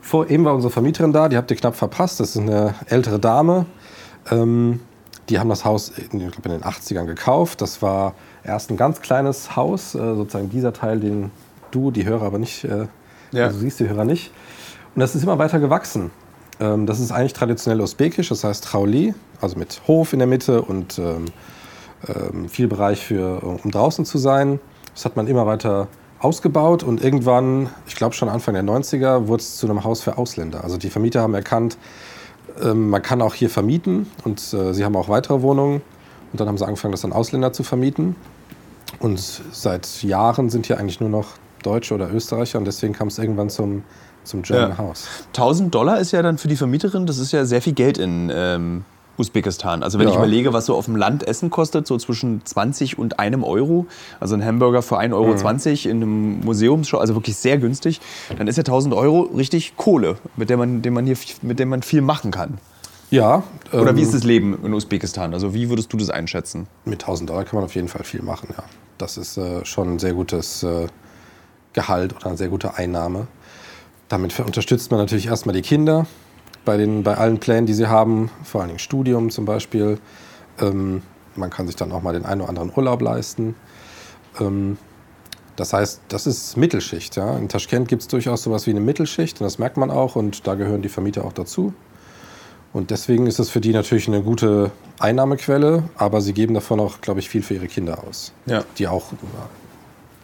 Vor, 0.00 0.28
eben 0.28 0.44
war 0.44 0.54
unsere 0.56 0.72
Vermieterin 0.72 1.12
da, 1.12 1.28
die 1.28 1.36
habt 1.36 1.50
ihr 1.52 1.56
knapp 1.56 1.76
verpasst. 1.76 2.18
Das 2.18 2.30
ist 2.30 2.38
eine 2.42 2.74
ältere 2.88 3.20
Dame. 3.20 3.64
Ähm, 4.30 4.80
die 5.28 5.38
haben 5.38 5.48
das 5.48 5.64
Haus 5.64 5.88
in, 5.90 6.20
ich 6.20 6.30
glaub, 6.32 6.44
in 6.46 6.52
den 6.52 6.62
80ern 6.62 7.04
gekauft. 7.06 7.60
Das 7.62 7.80
war 7.80 8.14
erst 8.42 8.70
ein 8.72 8.76
ganz 8.76 9.00
kleines 9.00 9.54
Haus, 9.54 9.94
äh, 9.94 9.98
sozusagen 9.98 10.50
dieser 10.50 10.72
Teil, 10.72 10.98
den 10.98 11.30
du, 11.70 11.92
die 11.92 12.04
Hörer 12.04 12.26
aber 12.26 12.38
nicht, 12.40 12.64
äh, 12.64 12.88
Ja. 13.30 13.44
also 13.46 13.56
du 13.56 13.62
siehst 13.62 13.78
die 13.80 13.88
Hörer 13.88 14.04
nicht. 14.04 14.32
Und 14.96 15.00
das 15.00 15.14
ist 15.14 15.22
immer 15.22 15.38
weiter 15.38 15.58
gewachsen. 15.60 16.10
Ähm, 16.60 16.86
das 16.86 17.00
ist 17.00 17.12
eigentlich 17.12 17.32
traditionell 17.32 17.80
usbekisch, 17.80 18.28
das 18.28 18.44
heißt 18.44 18.64
Trauli, 18.64 19.14
also 19.40 19.58
mit 19.58 19.82
Hof 19.86 20.12
in 20.12 20.18
der 20.20 20.28
Mitte 20.28 20.62
und 20.62 20.98
ähm, 20.98 21.26
ähm, 22.08 22.48
viel 22.48 22.68
Bereich 22.68 23.04
für, 23.04 23.42
um 23.42 23.70
draußen 23.70 24.04
zu 24.04 24.18
sein. 24.18 24.60
Das 24.94 25.04
hat 25.04 25.16
man 25.16 25.26
immer 25.26 25.46
weiter 25.46 25.88
ausgebaut 26.20 26.82
und 26.82 27.02
irgendwann, 27.02 27.68
ich 27.86 27.96
glaube 27.96 28.14
schon 28.14 28.28
Anfang 28.28 28.54
der 28.54 28.64
90er, 28.64 29.26
wurde 29.26 29.42
es 29.42 29.56
zu 29.56 29.66
einem 29.66 29.84
Haus 29.84 30.02
für 30.02 30.16
Ausländer. 30.16 30.64
Also 30.64 30.76
die 30.76 30.90
Vermieter 30.90 31.20
haben 31.20 31.34
erkannt, 31.34 31.76
ähm, 32.62 32.90
man 32.90 33.02
kann 33.02 33.20
auch 33.20 33.34
hier 33.34 33.50
vermieten 33.50 34.06
und 34.24 34.40
äh, 34.52 34.72
sie 34.72 34.84
haben 34.84 34.96
auch 34.96 35.08
weitere 35.08 35.42
Wohnungen. 35.42 35.82
Und 36.32 36.40
dann 36.40 36.48
haben 36.48 36.58
sie 36.58 36.66
angefangen, 36.66 36.92
das 36.92 37.04
an 37.04 37.12
Ausländer 37.12 37.52
zu 37.52 37.62
vermieten. 37.62 38.16
Und 38.98 39.20
seit 39.20 40.02
Jahren 40.02 40.50
sind 40.50 40.66
hier 40.66 40.78
eigentlich 40.78 41.00
nur 41.00 41.08
noch 41.08 41.28
Deutsche 41.62 41.94
oder 41.94 42.12
Österreicher 42.12 42.58
und 42.58 42.64
deswegen 42.64 42.92
kam 42.92 43.08
es 43.08 43.18
irgendwann 43.18 43.50
zum, 43.50 43.82
zum 44.24 44.42
German 44.42 44.70
Ja. 44.70 44.78
House. 44.78 45.06
1000 45.28 45.74
Dollar 45.74 45.98
ist 46.00 46.12
ja 46.12 46.22
dann 46.22 46.38
für 46.38 46.48
die 46.48 46.56
Vermieterin, 46.56 47.06
das 47.06 47.18
ist 47.18 47.32
ja 47.32 47.44
sehr 47.44 47.62
viel 47.62 47.72
Geld 47.74 47.98
in 47.98 48.30
ähm, 48.34 48.84
Usbekistan. 49.16 49.82
Also 49.84 49.98
wenn 49.98 50.06
Ja. 50.08 50.12
ich 50.12 50.18
überlege, 50.18 50.52
was 50.52 50.66
so 50.66 50.74
auf 50.74 50.86
dem 50.86 50.96
Land 50.96 51.26
Essen 51.26 51.48
kostet, 51.50 51.86
so 51.86 51.96
zwischen 51.98 52.44
20 52.44 52.98
und 52.98 53.20
einem 53.20 53.44
Euro, 53.44 53.86
also 54.18 54.34
ein 54.34 54.44
Hamburger 54.44 54.82
für 54.82 54.98
1,20 54.98 55.14
Euro 55.14 55.34
Mhm. 55.34 55.90
in 55.90 56.02
einem 56.02 56.40
Museumsshop, 56.40 57.00
also 57.00 57.14
wirklich 57.14 57.36
sehr 57.36 57.58
günstig, 57.58 58.00
dann 58.36 58.48
ist 58.48 58.56
ja 58.56 58.64
1000 58.64 58.92
Euro 58.94 59.30
richtig 59.36 59.76
Kohle, 59.76 60.16
mit 60.36 60.50
der 60.50 60.56
man, 60.56 60.82
dem 60.82 60.94
man 60.94 61.06
hier, 61.06 61.16
mit 61.42 61.58
der 61.60 61.66
man 61.66 61.82
viel 61.82 62.00
machen 62.00 62.30
kann. 62.32 62.58
Ja. 63.10 63.44
Oder 63.72 63.90
ähm, 63.90 63.96
wie 63.96 64.02
ist 64.02 64.14
das 64.14 64.24
Leben 64.24 64.58
in 64.64 64.74
Usbekistan? 64.74 65.32
Also 65.34 65.54
wie 65.54 65.68
würdest 65.68 65.92
du 65.92 65.96
das 65.96 66.10
einschätzen? 66.10 66.66
Mit 66.84 67.02
1000 67.04 67.30
Dollar 67.30 67.44
kann 67.44 67.56
man 67.56 67.64
auf 67.64 67.74
jeden 67.76 67.86
Fall 67.88 68.02
viel 68.02 68.22
machen, 68.22 68.48
ja. 68.56 68.64
Das 68.98 69.16
ist 69.16 69.36
äh, 69.36 69.64
schon 69.64 69.94
ein 69.94 69.98
sehr 70.00 70.14
gutes 70.14 70.64
äh, 70.64 70.86
Gehalt 71.72 72.14
oder 72.16 72.26
eine 72.26 72.36
sehr 72.36 72.48
gute 72.48 72.74
Einnahme. 72.76 73.26
Damit 74.14 74.38
unterstützt 74.38 74.92
man 74.92 75.00
natürlich 75.00 75.26
erstmal 75.26 75.56
die 75.56 75.62
Kinder 75.62 76.06
bei, 76.64 76.76
den, 76.76 77.02
bei 77.02 77.16
allen 77.16 77.40
Plänen, 77.40 77.66
die 77.66 77.74
sie 77.74 77.88
haben, 77.88 78.30
vor 78.44 78.60
allen 78.60 78.68
Dingen 78.68 78.78
Studium 78.78 79.30
zum 79.30 79.44
Beispiel. 79.44 79.98
Ähm, 80.60 81.02
man 81.34 81.50
kann 81.50 81.66
sich 81.66 81.74
dann 81.74 81.90
auch 81.90 82.00
mal 82.00 82.12
den 82.12 82.24
einen 82.24 82.40
oder 82.40 82.50
anderen 82.50 82.70
Urlaub 82.76 83.02
leisten. 83.02 83.56
Ähm, 84.38 84.78
das 85.56 85.72
heißt, 85.72 86.02
das 86.06 86.28
ist 86.28 86.56
Mittelschicht. 86.56 87.16
Ja? 87.16 87.36
In 87.36 87.48
Taschkent 87.48 87.88
gibt 87.88 88.02
es 88.02 88.08
durchaus 88.08 88.44
sowas 88.44 88.68
wie 88.68 88.70
eine 88.70 88.78
Mittelschicht 88.78 89.40
und 89.40 89.46
das 89.46 89.58
merkt 89.58 89.78
man 89.78 89.90
auch 89.90 90.14
und 90.14 90.46
da 90.46 90.54
gehören 90.54 90.82
die 90.82 90.88
Vermieter 90.88 91.24
auch 91.24 91.32
dazu. 91.32 91.74
Und 92.72 92.92
deswegen 92.92 93.26
ist 93.26 93.40
es 93.40 93.50
für 93.50 93.60
die 93.60 93.72
natürlich 93.72 94.06
eine 94.06 94.22
gute 94.22 94.70
Einnahmequelle, 95.00 95.82
aber 95.96 96.20
sie 96.20 96.34
geben 96.34 96.54
davon 96.54 96.78
auch, 96.78 97.00
glaube 97.00 97.18
ich, 97.18 97.28
viel 97.28 97.42
für 97.42 97.54
ihre 97.54 97.66
Kinder 97.66 98.04
aus, 98.06 98.32
Ja. 98.46 98.62
die 98.78 98.86
auch 98.86 99.10
ja, 99.10 99.48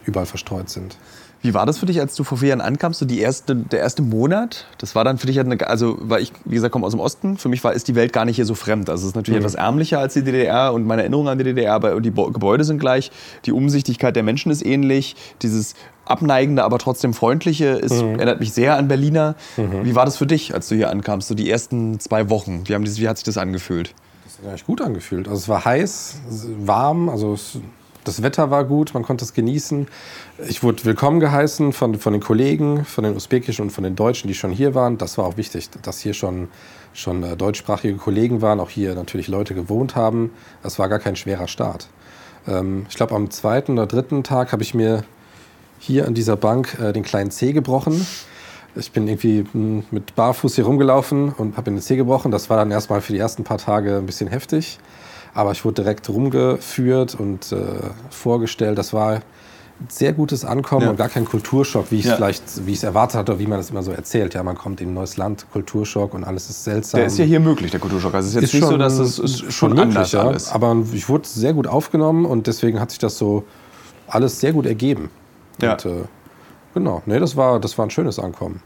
überall 0.05 0.27
verstreut 0.27 0.69
sind. 0.69 0.95
Wie 1.43 1.55
war 1.55 1.65
das 1.65 1.79
für 1.79 1.87
dich, 1.87 1.99
als 1.99 2.15
du 2.15 2.23
vor 2.23 2.37
vier 2.37 2.49
Jahren 2.49 2.61
ankamst? 2.61 2.99
So 2.99 3.05
die 3.05 3.19
erste, 3.19 3.55
der 3.55 3.79
erste 3.79 4.03
Monat? 4.03 4.67
Das 4.77 4.93
war 4.93 5.03
dann 5.03 5.17
für 5.17 5.25
dich 5.25 5.37
halt 5.37 5.47
eine, 5.47 5.67
also 5.67 5.97
weil 5.99 6.21
ich, 6.21 6.31
wie 6.45 6.55
gesagt, 6.55 6.71
komme 6.71 6.85
aus 6.85 6.91
dem 6.91 6.99
Osten. 6.99 7.37
Für 7.37 7.49
mich 7.49 7.63
war 7.63 7.73
ist 7.73 7.87
die 7.87 7.95
Welt 7.95 8.13
gar 8.13 8.25
nicht 8.25 8.35
hier 8.35 8.45
so 8.45 8.53
fremd. 8.53 8.89
Also 8.89 9.03
es 9.03 9.09
ist 9.09 9.15
natürlich 9.15 9.39
etwas 9.39 9.55
ärmlicher 9.55 9.99
als 9.99 10.13
die 10.13 10.23
DDR 10.23 10.71
und 10.71 10.85
meine 10.85 11.01
Erinnerungen 11.01 11.29
an 11.29 11.37
die 11.39 11.43
DDR, 11.43 11.73
aber 11.73 11.99
die 11.99 12.11
Bo 12.11 12.29
Gebäude 12.31 12.63
sind 12.63 12.79
gleich, 12.79 13.11
die 13.45 13.51
Umsichtigkeit 13.51 14.15
der 14.15 14.23
Menschen 14.23 14.51
ist 14.51 14.63
ähnlich, 14.63 15.15
dieses 15.41 15.73
abneigende, 16.05 16.63
aber 16.63 16.77
trotzdem 16.77 17.13
freundliche 17.13 17.65
ist, 17.67 17.93
erinnert 17.93 18.39
mich 18.39 18.53
sehr 18.53 18.77
an 18.77 18.87
Berliner. 18.87 19.35
Wie 19.83 19.95
war 19.95 20.05
das 20.05 20.17
für 20.17 20.27
dich, 20.27 20.53
als 20.53 20.67
du 20.67 20.75
hier 20.75 20.89
ankamst? 20.89 21.27
So 21.27 21.35
die 21.35 21.49
ersten 21.49 21.99
zwei 21.99 22.29
Wochen. 22.29 22.63
Wie, 22.65 22.75
haben 22.75 22.83
dieses, 22.83 22.99
wie 22.99 23.07
hat 23.07 23.17
sich 23.17 23.25
das 23.25 23.37
angefühlt? 23.37 23.93
Das 24.25 24.37
hat 24.39 24.47
eigentlich 24.47 24.65
gut 24.65 24.81
angefühlt. 24.81 25.27
Also 25.27 25.39
es 25.39 25.49
war 25.49 25.65
heiß, 25.65 26.15
warm, 26.65 27.09
also 27.09 27.33
es, 27.33 27.57
das 28.03 28.23
Wetter 28.23 28.49
war 28.49 28.65
gut, 28.65 28.93
man 28.93 29.03
konnte 29.03 29.23
es 29.23 29.33
genießen. 29.33 29.87
Ich 30.47 30.63
wurde 30.63 30.85
willkommen 30.85 31.19
geheißen 31.19 31.73
von, 31.73 31.95
von 31.95 32.13
den 32.13 32.21
Kollegen, 32.21 32.85
von 32.85 33.03
den 33.03 33.15
usbekischen 33.15 33.63
und 33.65 33.69
von 33.71 33.83
den 33.83 33.95
Deutschen, 33.95 34.27
die 34.27 34.33
schon 34.33 34.51
hier 34.51 34.73
waren. 34.73 34.97
Das 34.97 35.17
war 35.17 35.25
auch 35.25 35.37
wichtig, 35.37 35.69
dass 35.83 35.99
hier 35.99 36.13
schon, 36.13 36.47
schon 36.93 37.23
äh, 37.23 37.37
deutschsprachige 37.37 37.95
Kollegen 37.97 38.41
waren, 38.41 38.59
auch 38.59 38.69
hier 38.69 38.95
natürlich 38.95 39.27
Leute 39.27 39.53
gewohnt 39.53 39.95
haben. 39.95 40.31
Das 40.63 40.79
war 40.79 40.89
gar 40.89 40.99
kein 40.99 41.15
schwerer 41.15 41.47
Start. 41.47 41.89
Ähm, 42.47 42.85
ich 42.89 42.95
glaube, 42.95 43.15
am 43.15 43.29
zweiten 43.29 43.73
oder 43.73 43.87
dritten 43.87 44.23
Tag 44.23 44.51
habe 44.51 44.63
ich 44.63 44.73
mir 44.73 45.03
hier 45.79 46.07
an 46.07 46.13
dieser 46.13 46.37
Bank 46.37 46.77
äh, 46.79 46.93
den 46.93 47.03
kleinen 47.03 47.31
Zeh 47.31 47.53
gebrochen. 47.53 48.05
Ich 48.75 48.91
bin 48.91 49.07
irgendwie 49.07 49.45
mh, 49.53 49.83
mit 49.91 50.15
Barfuß 50.15 50.55
hier 50.55 50.65
rumgelaufen 50.65 51.33
und 51.33 51.57
habe 51.57 51.69
den 51.69 51.81
Zeh 51.81 51.97
gebrochen. 51.97 52.31
Das 52.31 52.49
war 52.49 52.57
dann 52.57 52.71
erstmal 52.71 53.01
für 53.01 53.13
die 53.13 53.19
ersten 53.19 53.43
paar 53.43 53.57
Tage 53.57 53.97
ein 53.97 54.05
bisschen 54.05 54.27
heftig. 54.27 54.79
Aber 55.33 55.51
ich 55.51 55.63
wurde 55.63 55.81
direkt 55.83 56.09
rumgeführt 56.09 57.15
und 57.15 57.51
äh, 57.51 57.57
vorgestellt. 58.09 58.77
Das 58.77 58.91
war 58.93 59.13
ein 59.13 59.21
sehr 59.87 60.13
gutes 60.13 60.43
Ankommen 60.45 60.83
Ja. 60.83 60.89
und 60.91 60.97
gar 60.97 61.09
kein 61.09 61.25
Kulturschock, 61.25 61.87
wie 61.89 61.99
ich 61.99 62.05
Ja. 62.05 62.11
es 62.11 62.17
vielleicht, 62.17 62.65
wie 62.67 62.71
ich 62.71 62.77
es 62.77 62.83
erwartet 62.83 63.17
hatte, 63.17 63.31
oder 63.31 63.39
wie 63.39 63.47
man 63.47 63.59
es 63.59 63.69
immer 63.71 63.81
so 63.81 63.91
erzählt. 63.91 64.33
Ja, 64.33 64.43
man 64.43 64.57
kommt 64.57 64.81
in 64.81 64.89
ein 64.89 64.93
neues 64.93 65.17
Land, 65.17 65.45
Kulturschock 65.53 66.13
und 66.13 66.23
alles 66.23 66.49
ist 66.49 66.63
seltsam. 66.63 66.99
Der 66.99 67.07
ist 67.07 67.17
ja 67.17 67.25
hier 67.25 67.39
möglich, 67.39 67.71
der 67.71 67.79
Kulturschock. 67.79 68.13
Also 68.13 68.27
es 68.27 68.35
ist 68.35 68.41
jetzt 68.41 68.53
nicht 68.61 68.69
so, 68.69 68.77
dass 68.77 68.99
es 68.99 69.17
ist 69.19 69.51
schon 69.53 69.73
möglich, 69.73 70.11
ja. 70.11 70.21
alles. 70.21 70.51
Aber 70.51 70.75
ich 70.93 71.07
wurde 71.09 71.27
sehr 71.27 71.53
gut 71.53 71.65
aufgenommen 71.67 72.25
und 72.25 72.47
deswegen 72.47 72.79
hat 72.79 72.91
sich 72.91 72.99
das 72.99 73.17
so 73.17 73.43
alles 74.07 74.39
sehr 74.39 74.51
gut 74.53 74.65
ergeben. 74.65 75.09
Ja. 75.61 75.71
Und, 75.73 75.85
äh, 75.85 76.03
genau, 76.73 77.01
nee, 77.05 77.19
das 77.19 77.35
war, 77.37 77.59
das 77.59 77.77
war 77.77 77.85
ein 77.85 77.89
schönes 77.89 78.19
Ankommen. 78.19 78.61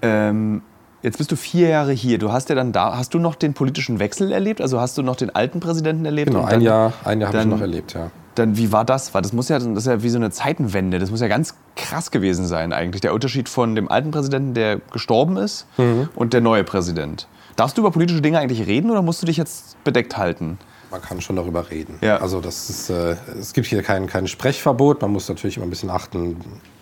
Ähm, 0.00 0.62
jetzt 1.02 1.18
bist 1.18 1.30
du 1.32 1.36
vier 1.36 1.68
Jahre 1.68 1.92
hier. 1.92 2.18
Du 2.18 2.32
hast 2.32 2.48
ja 2.48 2.54
dann 2.54 2.72
da, 2.72 2.96
hast 2.96 3.14
du 3.14 3.18
noch 3.18 3.34
den 3.34 3.54
politischen 3.54 3.98
Wechsel 3.98 4.32
erlebt? 4.32 4.60
Also 4.60 4.80
hast 4.80 4.98
du 4.98 5.02
noch 5.02 5.16
den 5.16 5.34
alten 5.34 5.60
Präsidenten 5.60 6.04
erlebt? 6.04 6.28
Genau, 6.30 6.40
Und 6.40 6.46
ein 6.46 6.52
dann- 6.54 6.60
Jahr, 6.62 6.92
ein 7.04 7.20
Jahr 7.20 7.28
habe 7.28 7.38
ich 7.38 7.42
dann- 7.42 7.50
noch 7.50 7.60
erlebt, 7.60 7.94
ja. 7.94 8.10
Dann, 8.34 8.56
wie 8.56 8.70
war 8.70 8.84
das? 8.84 9.14
Weil 9.14 9.22
das 9.22 9.32
muss 9.32 9.48
ja, 9.48 9.58
das 9.58 9.66
ist 9.66 9.86
ja 9.88 10.00
wie 10.02 10.08
so 10.10 10.16
eine 10.16 10.30
Zeitenwende. 10.30 11.00
Das 11.00 11.10
muss 11.10 11.20
ja 11.20 11.26
ganz 11.26 11.54
krass 11.74 12.12
gewesen 12.12 12.46
sein 12.46 12.72
eigentlich. 12.72 13.00
Der 13.00 13.12
Unterschied 13.12 13.48
von 13.48 13.74
dem 13.74 13.90
alten 13.90 14.12
Präsidenten, 14.12 14.54
der 14.54 14.78
gestorben 14.92 15.36
ist, 15.36 15.66
Mhm. 15.76 16.08
und 16.14 16.32
der 16.34 16.40
neue 16.40 16.62
Präsident. 16.62 17.26
Darfst 17.56 17.76
du 17.76 17.82
über 17.82 17.90
politische 17.90 18.20
Dinge 18.22 18.38
eigentlich 18.38 18.64
reden 18.68 18.92
oder 18.92 19.02
musst 19.02 19.20
du 19.22 19.26
dich 19.26 19.36
jetzt 19.38 19.82
bedeckt 19.82 20.16
halten? 20.16 20.58
Man 20.92 21.02
kann 21.02 21.20
schon 21.20 21.34
darüber 21.34 21.68
reden. 21.72 21.98
Ja. 22.00 22.18
Also 22.18 22.40
das 22.40 22.70
ist, 22.70 22.90
äh, 22.90 23.16
es 23.38 23.52
gibt 23.54 23.66
hier 23.66 23.82
kein, 23.82 24.06
kein 24.06 24.28
Sprechverbot. 24.28 25.02
Man 25.02 25.10
muss 25.10 25.28
natürlich 25.28 25.56
immer 25.56 25.66
ein 25.66 25.70
bisschen 25.70 25.90
achten, 25.90 26.36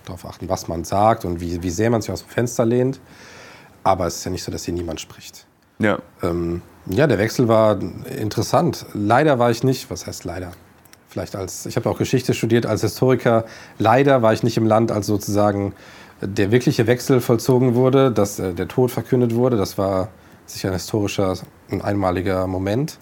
darauf 0.05 0.27
achten, 0.27 0.51
was 0.51 0.69
man 0.69 0.85
sagt 0.85 1.25
und 1.25 1.41
wie, 1.41 1.63
wie 1.63 1.71
sehr 1.71 1.89
man 1.91 2.03
sich 2.03 2.11
aus 2.13 2.23
dem 2.23 2.29
Fenster 2.29 2.67
lehnt. 2.67 3.01
Aber 3.87 4.09
es 4.09 4.17
ist 4.17 4.25
ja 4.25 4.33
nicht 4.33 4.43
so, 4.43 4.51
dass 4.51 4.65
hier 4.65 4.75
niemand 4.75 5.01
spricht. 5.01 5.47
Ja. 5.79 6.01
Ähm, 6.21 6.63
ja, 6.87 7.07
der 7.07 7.19
Wechsel 7.19 7.47
war 7.47 7.79
interessant. 7.81 8.85
Leider 8.95 9.39
war 9.39 9.53
ich 9.53 9.63
nicht, 9.63 9.91
was 9.93 10.09
heißt 10.09 10.25
leider? 10.25 10.51
Vielleicht 11.09 11.37
als, 11.37 11.67
ich 11.67 11.77
habe 11.77 11.89
auch 11.89 11.97
Geschichte 11.97 12.35
studiert 12.35 12.67
als 12.67 12.81
Historiker. 12.81 13.45
Leider 13.79 14.23
war 14.23 14.33
ich 14.33 14.43
nicht 14.43 14.57
im 14.57 14.67
Land, 14.67 14.91
als 14.91 15.07
sozusagen 15.07 15.73
der 16.21 16.51
wirkliche 16.51 16.89
Wechsel 16.89 17.21
vollzogen 17.21 17.77
wurde, 17.77 18.11
dass 18.11 18.41
äh, 18.41 18.55
der 18.55 18.67
Tod 18.67 18.91
verkündet 18.91 19.37
wurde. 19.37 19.57
Das 19.57 19.79
war 19.79 20.09
sicher 20.47 20.71
ein 20.71 20.75
historischer, 20.75 21.35
ein 21.71 21.81
einmaliger 21.81 22.49
Moment. 22.49 22.99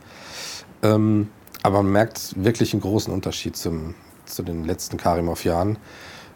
Ähm, 0.82 1.30
aber 1.62 1.82
man 1.82 1.92
merkt 1.92 2.34
wirklich 2.36 2.74
einen 2.74 2.82
großen 2.82 3.10
Unterschied 3.10 3.56
zum, 3.56 3.94
zu 4.26 4.42
den 4.42 4.64
letzten 4.64 4.98
Karimov-Jahren. 4.98 5.78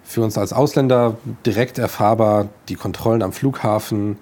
Für 0.04 0.22
uns 0.22 0.38
als 0.38 0.54
Ausländer 0.54 1.18
direkt 1.44 1.76
erfahrbar 1.76 2.48
die 2.70 2.76
Kontrollen 2.76 3.22
am 3.22 3.34
Flughafen, 3.34 4.16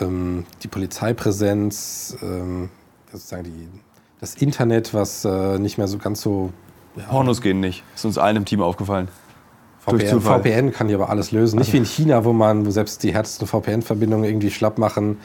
ähm, 0.00 0.44
die 0.62 0.68
Polizeipräsenz, 0.68 2.16
ähm, 2.22 2.70
sozusagen 3.10 3.44
die, 3.44 3.68
das 4.20 4.34
Internet, 4.34 4.94
was 4.94 5.24
äh, 5.24 5.58
nicht 5.58 5.78
mehr 5.78 5.88
so 5.88 5.98
ganz 5.98 6.20
so. 6.20 6.52
Ja, 6.96 7.04
Pornos 7.04 7.40
gehen 7.40 7.60
nicht. 7.60 7.84
Ist 7.94 8.04
uns 8.04 8.18
allen 8.18 8.36
im 8.36 8.44
Team 8.44 8.60
aufgefallen. 8.60 9.08
VPN. 9.80 10.20
VPN 10.20 10.72
kann 10.72 10.88
hier 10.88 10.96
aber 10.96 11.08
alles 11.08 11.32
lösen. 11.32 11.58
Nicht 11.58 11.72
wie 11.72 11.78
in 11.78 11.86
China, 11.86 12.24
wo 12.24 12.32
man 12.32 12.66
wo 12.66 12.70
selbst 12.70 13.02
die 13.02 13.14
härtesten 13.14 13.46
VPN-Verbindungen 13.46 14.24
irgendwie 14.24 14.50
schlapp 14.50 14.78
machen. 14.78 15.18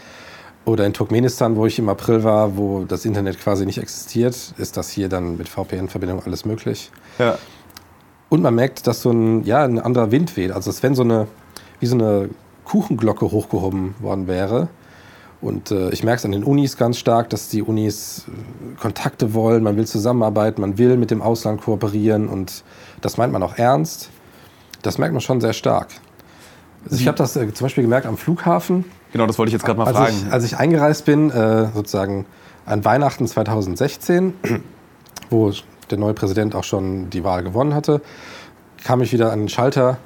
Oder 0.64 0.86
in 0.86 0.94
Turkmenistan, 0.94 1.56
wo 1.56 1.66
ich 1.66 1.78
im 1.78 1.90
April 1.90 2.24
war, 2.24 2.58
wo 2.58 2.86
das 2.86 3.06
Internet 3.06 3.40
quasi 3.40 3.66
nicht 3.66 3.78
existiert, 3.78 4.54
ist 4.58 4.78
das 4.78 4.90
hier 4.90 5.10
dann 5.10 5.38
mit 5.38 5.48
VPN-Verbindung 5.48 6.24
alles 6.26 6.46
möglich. 6.46 6.92
Ja. 7.20 7.38
Und 8.30 8.42
man 8.42 8.56
merkt, 8.56 8.88
dass 8.88 9.02
so 9.02 9.12
ein, 9.12 9.44
ja, 9.44 9.64
ein 9.64 9.78
anderer 9.78 10.12
Wind 10.12 10.36
weht. 10.38 10.52
Also 10.52 10.72
als 10.72 10.82
wenn 10.82 10.96
so 10.96 11.04
eine, 11.04 11.28
wie 11.80 11.86
so 11.86 11.96
eine 11.96 12.30
Kuchenglocke 12.66 13.32
hochgehoben 13.32 13.96
worden 14.00 14.28
wäre. 14.28 14.68
Und 15.42 15.72
äh, 15.72 15.90
ich 15.92 16.04
merke 16.04 16.20
es 16.20 16.26
an 16.26 16.32
den 16.32 16.44
Unis 16.44 16.78
ganz 16.78 16.98
stark, 16.98 17.30
dass 17.30 17.50
die 17.50 17.62
Unis 17.62 18.26
äh, 18.28 18.82
Kontakte 18.82 19.34
wollen, 19.34 19.64
man 19.64 19.78
will 19.78 19.86
zusammenarbeiten, 19.86 20.62
man 20.62 20.78
will 20.78 20.98
mit 20.98 21.12
dem 21.12 21.22
Ausland 21.22 21.62
kooperieren 21.62 22.28
und 22.28 22.64
das 23.02 23.18
meint 23.18 23.32
man 23.32 23.44
auch 23.44 23.58
ernst. 23.58 24.10
Das 24.82 24.98
merkt 24.98 25.14
man 25.14 25.22
schon 25.22 25.42
sehr 25.42 25.54
stark. 25.54 25.88
Also 26.84 26.98
ich 26.98 27.08
habe 27.08 27.18
das 27.18 27.36
äh, 27.36 27.54
zum 27.54 27.66
Beispiel 27.66 27.84
gemerkt 27.84 28.06
am 28.08 28.18
Flughafen, 28.18 28.86
Genau, 29.16 29.28
das 29.28 29.40
wollte 29.40 29.48
ich 29.48 29.54
jetzt 29.54 29.64
gerade 29.64 29.80
mal 29.80 29.88
als 29.88 29.96
fragen. 29.96 30.16
ich, 30.28 30.34
als 30.34 30.44
ich 30.44 30.58
eingereist 30.58 31.06
bin, 31.06 31.30
äh, 31.32 31.70
sozusagen 31.74 32.26
an 32.66 32.84
Weihnachten 32.84 33.26
2016, 33.26 34.34
wo 35.30 35.54
der 35.90 35.98
neue 35.98 36.14
Präsident 36.14 36.54
auch 36.54 36.66
schon 36.66 37.10
die 37.12 37.24
Wahl 37.24 37.42
gewonnen 37.42 37.74
hatte, 37.74 38.02
kam 38.84 39.02
ich 39.02 39.14
wieder 39.14 39.32
an 39.32 39.40
den 39.40 39.48
Schalter 39.48 40.00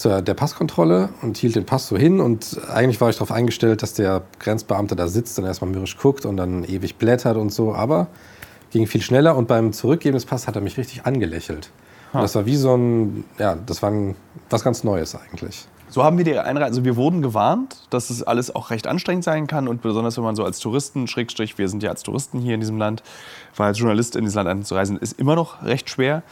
zur, 0.00 0.22
der 0.22 0.34
Passkontrolle 0.34 1.10
und 1.22 1.36
hielt 1.36 1.56
den 1.56 1.66
Pass 1.66 1.88
so 1.88 1.96
hin. 1.96 2.20
Und 2.20 2.58
eigentlich 2.72 3.00
war 3.00 3.10
ich 3.10 3.16
darauf 3.16 3.32
eingestellt, 3.32 3.82
dass 3.82 3.92
der 3.92 4.22
Grenzbeamte 4.38 4.96
da 4.96 5.08
sitzt 5.08 5.38
und 5.38 5.44
erstmal 5.44 5.70
mürrisch 5.70 5.96
guckt 5.98 6.24
und 6.24 6.36
dann 6.36 6.64
ewig 6.64 6.96
blättert 6.96 7.36
und 7.36 7.52
so. 7.52 7.74
Aber 7.74 8.08
ging 8.70 8.86
viel 8.86 9.02
schneller 9.02 9.36
und 9.36 9.46
beim 9.46 9.72
Zurückgeben 9.72 10.14
des 10.14 10.24
Passes 10.24 10.48
hat 10.48 10.56
er 10.56 10.62
mich 10.62 10.78
richtig 10.78 11.04
angelächelt. 11.04 11.70
Und 12.12 12.22
das 12.22 12.34
war 12.34 12.46
wie 12.46 12.56
so 12.56 12.74
ein, 12.74 13.24
ja, 13.38 13.54
das 13.54 13.82
war 13.82 13.90
ein, 13.90 14.16
was 14.48 14.64
ganz 14.64 14.82
Neues 14.82 15.14
eigentlich. 15.14 15.66
So 15.88 16.04
haben 16.04 16.18
wir 16.18 16.24
die 16.24 16.38
Einreise, 16.38 16.66
also 16.66 16.84
wir 16.84 16.94
wurden 16.94 17.20
gewarnt, 17.20 17.88
dass 17.90 18.10
es 18.10 18.22
alles 18.22 18.54
auch 18.54 18.70
recht 18.70 18.86
anstrengend 18.86 19.24
sein 19.24 19.48
kann 19.48 19.66
und 19.66 19.82
besonders 19.82 20.16
wenn 20.16 20.24
man 20.24 20.36
so 20.36 20.44
als 20.44 20.60
Touristen, 20.60 21.08
Schrägstrich, 21.08 21.58
wir 21.58 21.68
sind 21.68 21.82
ja 21.82 21.90
als 21.90 22.04
Touristen 22.04 22.38
hier 22.38 22.54
in 22.54 22.60
diesem 22.60 22.78
Land, 22.78 23.02
weil 23.56 23.66
als 23.66 23.78
Journalist 23.80 24.14
in 24.14 24.22
dieses 24.22 24.36
Land 24.36 24.48
einzureisen 24.48 24.96
ist 24.98 25.18
immer 25.18 25.34
noch 25.34 25.64
recht 25.64 25.90
schwer. 25.90 26.22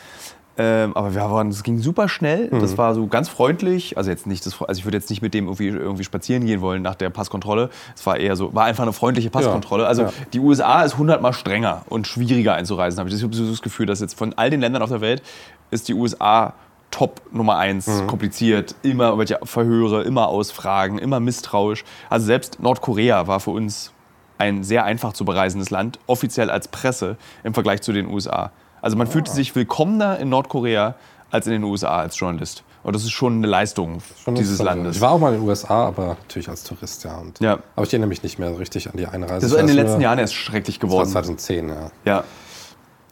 Ähm, 0.61 0.97
aber 0.97 1.15
wir 1.15 1.23
waren, 1.23 1.49
es 1.49 1.63
ging 1.63 1.79
super 1.79 2.09
schnell. 2.09 2.49
Das 2.49 2.77
war 2.77 2.93
so 2.93 3.07
ganz 3.07 3.29
freundlich. 3.29 3.97
Also 3.97 4.11
jetzt 4.11 4.27
nicht, 4.27 4.45
das, 4.45 4.61
also 4.61 4.81
ich 4.81 4.85
würde 4.85 4.97
jetzt 4.97 5.09
nicht 5.09 5.23
mit 5.23 5.33
dem 5.33 5.45
irgendwie, 5.45 5.69
irgendwie 5.69 6.03
spazieren 6.03 6.45
gehen 6.45 6.61
wollen 6.61 6.83
nach 6.83 6.97
der 6.97 7.11
Passkontrolle. 7.11 7.71
Es 7.95 8.05
war 8.05 8.17
eher 8.17 8.35
so, 8.35 8.53
war 8.55 8.65
einfach 8.65 8.83
eine 8.83 8.93
freundliche 8.93 9.31
Passkontrolle. 9.31 9.87
also 9.87 10.03
ja. 10.03 10.13
die 10.33 10.41
USA 10.41 10.83
ist 10.83 10.99
hundertmal 10.99 11.33
strenger 11.33 11.83
und 11.89 12.09
schwieriger 12.09 12.55
einzureisen. 12.55 12.99
Habe 12.99 13.09
ich 13.09 13.15
das, 13.15 13.21
ich 13.21 13.25
habe 13.25 13.37
so 13.37 13.49
das 13.49 13.63
Gefühl, 13.63 13.87
dass 13.87 14.01
jetzt 14.01 14.19
von 14.19 14.35
all 14.35 14.51
den 14.51 14.61
Ländern 14.61 14.83
auf 14.83 14.91
der 14.91 15.01
Welt 15.01 15.23
ist 15.71 15.89
die 15.89 15.95
USA 15.95 16.55
Top 16.91 17.21
Nummer 17.31 17.59
eins, 17.59 17.87
kompliziert, 18.07 18.75
immer 18.83 19.19
welche 19.19 19.39
Verhöre, 19.45 20.03
immer 20.03 20.29
Ausfragen, 20.29 20.99
immer 20.99 21.21
misstrauisch. 21.21 21.85
Also 22.09 22.27
selbst 22.27 22.61
Nordkorea 22.61 23.27
war 23.27 23.41
für 23.41 23.51
uns 23.51 23.93
ein 24.39 24.65
sehr 24.65 24.85
einfach 24.85 25.13
zu 25.13 25.25
bereisendes 25.25 25.71
Land, 25.71 25.99
offiziell 26.07 26.51
als 26.51 26.69
Presse 26.69 27.17
im 27.45 27.53
Vergleich 27.53 27.83
zu 27.83 27.93
den 27.93 28.07
USA. 28.07 28.53
Also 28.83 28.97
man 28.97 29.07
fühlte 29.07 29.31
sich 29.31 29.55
willkommener 29.55 30.19
in 30.19 30.29
Nordkorea 30.29 30.95
als 31.31 31.47
in 31.47 31.53
den 31.53 31.65
USA 31.65 31.99
als 31.99 32.19
Journalist. 32.19 32.65
Und 32.83 32.95
das 32.95 33.03
ist 33.03 33.11
schon 33.11 33.39
eine 33.39 33.47
Leistung 33.47 33.99
Schon 34.23 34.35
dieses. 34.35 34.61
Landes. 34.61 34.97
Ich 34.97 35.03
war 35.03 35.11
auch 35.11 35.19
mal 35.19 35.35
in 35.35 35.41
den 35.41 35.49
USA, 35.49 35.87
aber 35.89 36.07
natürlich 36.07 36.49
als 36.49 36.65
Tourist, 36.65 37.05
ja. 37.05 37.19
Und, 37.19 37.39
Ja. 37.41 37.59
Aber 37.77 37.87
ich 37.87 37.93
erinnere 37.93 38.09
mich 38.09 38.23
nicht 38.23 38.39
mehr 38.39 38.59
richtig 38.59 38.89
an 38.89 38.97
die 38.97 39.07
Einreise. 39.07 39.41
das 39.41 39.53
ist 39.53 39.59
in 39.59 39.67
den 39.67 39.77
letzten 39.77 40.01
Jahren 40.01 40.19
erst 40.19 40.35
schrecklich 40.35 40.79
Das 40.79 40.85
war 40.85 40.91
geworden. 40.91 41.11
2010, 41.11 41.69
ja. 41.69 41.91
Ja. 42.05 42.25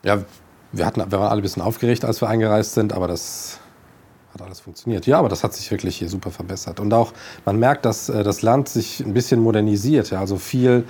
Ja, 0.03 0.19
wir, 0.73 0.87
hatten, 0.87 1.01
wir 1.01 1.19
waren 1.19 1.29
alle 1.29 1.41
ein 1.41 1.43
bisschen 1.43 1.63
aufgeregt, 1.63 2.05
als 2.05 2.21
wir 2.23 2.29
eingereist 2.29 2.75
sind, 2.75 2.93
aber 2.93 3.09
das 3.09 3.59
hat 4.33 4.43
alles 4.43 4.61
funktioniert. 4.61 5.07
Ja, 5.07 5.19
aber 5.19 5.29
das 5.29 5.43
hat 5.43 5.53
sich 5.55 5.71
wirklich 5.71 5.97
hier 5.97 6.09
super 6.09 6.31
verbessert. 6.31 6.79
Und 6.81 6.95
auch, 6.95 7.13
man 7.45 7.59
merkt, 7.59 7.85
dass 7.85 8.09
äh, 8.09 8.23
das 8.23 8.43
Land 8.43 8.69
sich 8.69 9.01
ein 9.01 9.15
bisschen 9.15 9.41
modernisiert. 9.41 10.11
Ja. 10.11 10.21
Also 10.21 10.37
viel, 10.37 10.85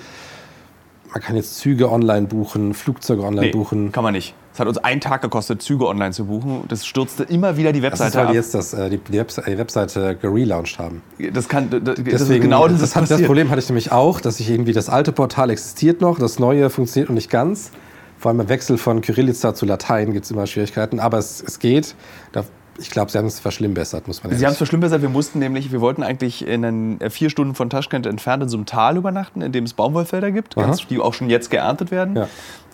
man 1.17 1.23
kann 1.23 1.37
jetzt 1.37 1.57
Züge 1.57 1.91
online 1.91 2.27
buchen, 2.27 2.75
Flugzeuge 2.75 3.23
online 3.23 3.47
Nee, 3.47 3.51
buchen. 3.53 3.91
kann 3.91 4.05
man 4.05 4.13
nicht. 4.13 4.35
Es 4.53 4.61
hat 4.61 4.69
uns 4.69 4.77
einen 4.77 5.01
Tag 5.01 5.23
gekostet, 5.23 5.63
Züge 5.63 5.87
online 5.87 6.11
zu 6.13 6.27
buchen. 6.27 6.65
Das 6.69 6.85
stürzte 6.85 7.23
immer 7.23 7.57
wieder 7.57 7.73
die 7.73 7.81
Das 7.81 7.95
ist, 7.95 8.01
Webseite 8.01 8.19
weil 8.19 8.25
die 8.27 8.29
ab. 8.31 8.35
jetzt 8.35 8.55
das, 8.55 8.75
äh, 8.75 8.91
die, 8.91 8.99
die, 8.99 9.19
Webse 9.19 9.43
die 9.47 9.57
Webseite 9.57 10.15
gelauncht 10.17 10.79
haben. 10.79 11.01
Das 11.33 11.49
kann, 11.49 11.71
das, 11.71 11.81
das 11.83 11.99
ist 12.01 12.05
Deswegen, 12.07 12.43
genau 12.43 12.69
das, 12.69 12.81
das, 12.81 12.97
hat, 12.97 13.11
das. 13.11 13.23
Problem 13.23 13.49
hatte 13.49 13.61
ich 13.61 13.69
nämlich 13.71 13.93
auch, 13.93 14.21
dass 14.21 14.41
ich 14.41 14.51
irgendwie 14.51 14.75
das 14.75 14.91
alte 14.91 15.11
Portal 15.13 15.49
existiert 15.49 16.03
noch, 16.03 16.19
das 16.19 16.39
neue 16.39 16.69
funktioniert 16.69 17.09
noch 17.09 17.15
nicht 17.15 17.31
ganz. 17.31 17.71
Vor 18.19 18.31
allem 18.31 18.41
im 18.41 18.49
Wechsel 18.51 18.77
von 18.77 19.01
Kyrilliza 19.01 19.55
zu 19.55 19.65
Latein 19.65 20.13
gibt 20.13 20.27
es 20.27 20.31
immer 20.31 20.47
Schwierigkeiten, 20.47 21.01
aber 21.01 21.17
es, 21.17 21.43
es 21.47 21.59
geht. 21.59 21.95
Da, 22.33 22.45
ich 22.79 22.91
glaube, 22.91 23.11
sie 23.11 23.19
haben 23.19 23.27
es 23.27 23.41
verschlimmbessert, 23.41 24.07
muss 24.07 24.23
man 24.23 24.35
Sie 24.37 24.45
haben 24.45 24.53
es 24.53 24.59
verschlimmbessert. 24.59 25.03
Wir 25.03 25.09
mussten 25.09 25.39
nämlich, 25.39 25.73
wir 25.73 25.81
wollten 25.81 26.03
eigentlich 26.03 26.47
in 26.47 26.65
einen, 26.65 27.01
äh, 27.01 27.11
vier 27.11 27.31
Stunden 27.31 27.55
von 27.55 27.71
Taschkent 27.71 28.07
entfernt 28.07 28.43
in 28.43 28.49
so 28.49 28.57
einem 28.57 28.67
Tal 28.67 28.97
übernachten, 28.97 29.43
in 29.43 29.53
dem 29.53 29.65
es 29.65 29.75
Baumwollfelder 29.75 30.31
gibt, 30.33 30.57
ganz, 30.57 30.87
die 30.87 30.99
auch 30.99 31.15
schon 31.15 31.31
jetzt 31.31 31.51
geerntet 31.51 31.91
werden. 31.91 32.17
Ja. 32.17 32.29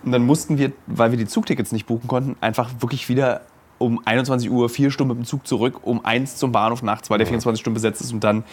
Und 0.05 0.13
dann 0.13 0.23
mussten 0.27 0.59
wir, 0.59 0.73
weil 0.87 1.11
wir 1.13 1.19
die 1.19 1.27
Zugtickets 1.27 1.73
nicht 1.73 1.87
buchen 1.87 2.09
konnten, 2.09 2.37
einfach 2.41 2.71
wirklich 2.81 3.09
wieder 3.09 3.43
um 3.79 4.01
21 4.05 4.51
Uhr 4.51 4.69
vier 4.69 4.91
Stunden 4.91 5.17
mit 5.17 5.25
dem 5.25 5.27
Zug 5.27 5.47
zurück, 5.47 5.81
um 5.83 6.05
eins 6.05 6.37
zum 6.37 6.53
Bahnhof 6.53 6.83
nachts, 6.83 7.11
weil 7.11 7.19
der 7.19 7.27
24 7.27 7.61
Stunden 7.61 7.75
besetzt 7.75 8.01
ist 8.01 8.13
und 8.13 8.23
dann 8.25 8.45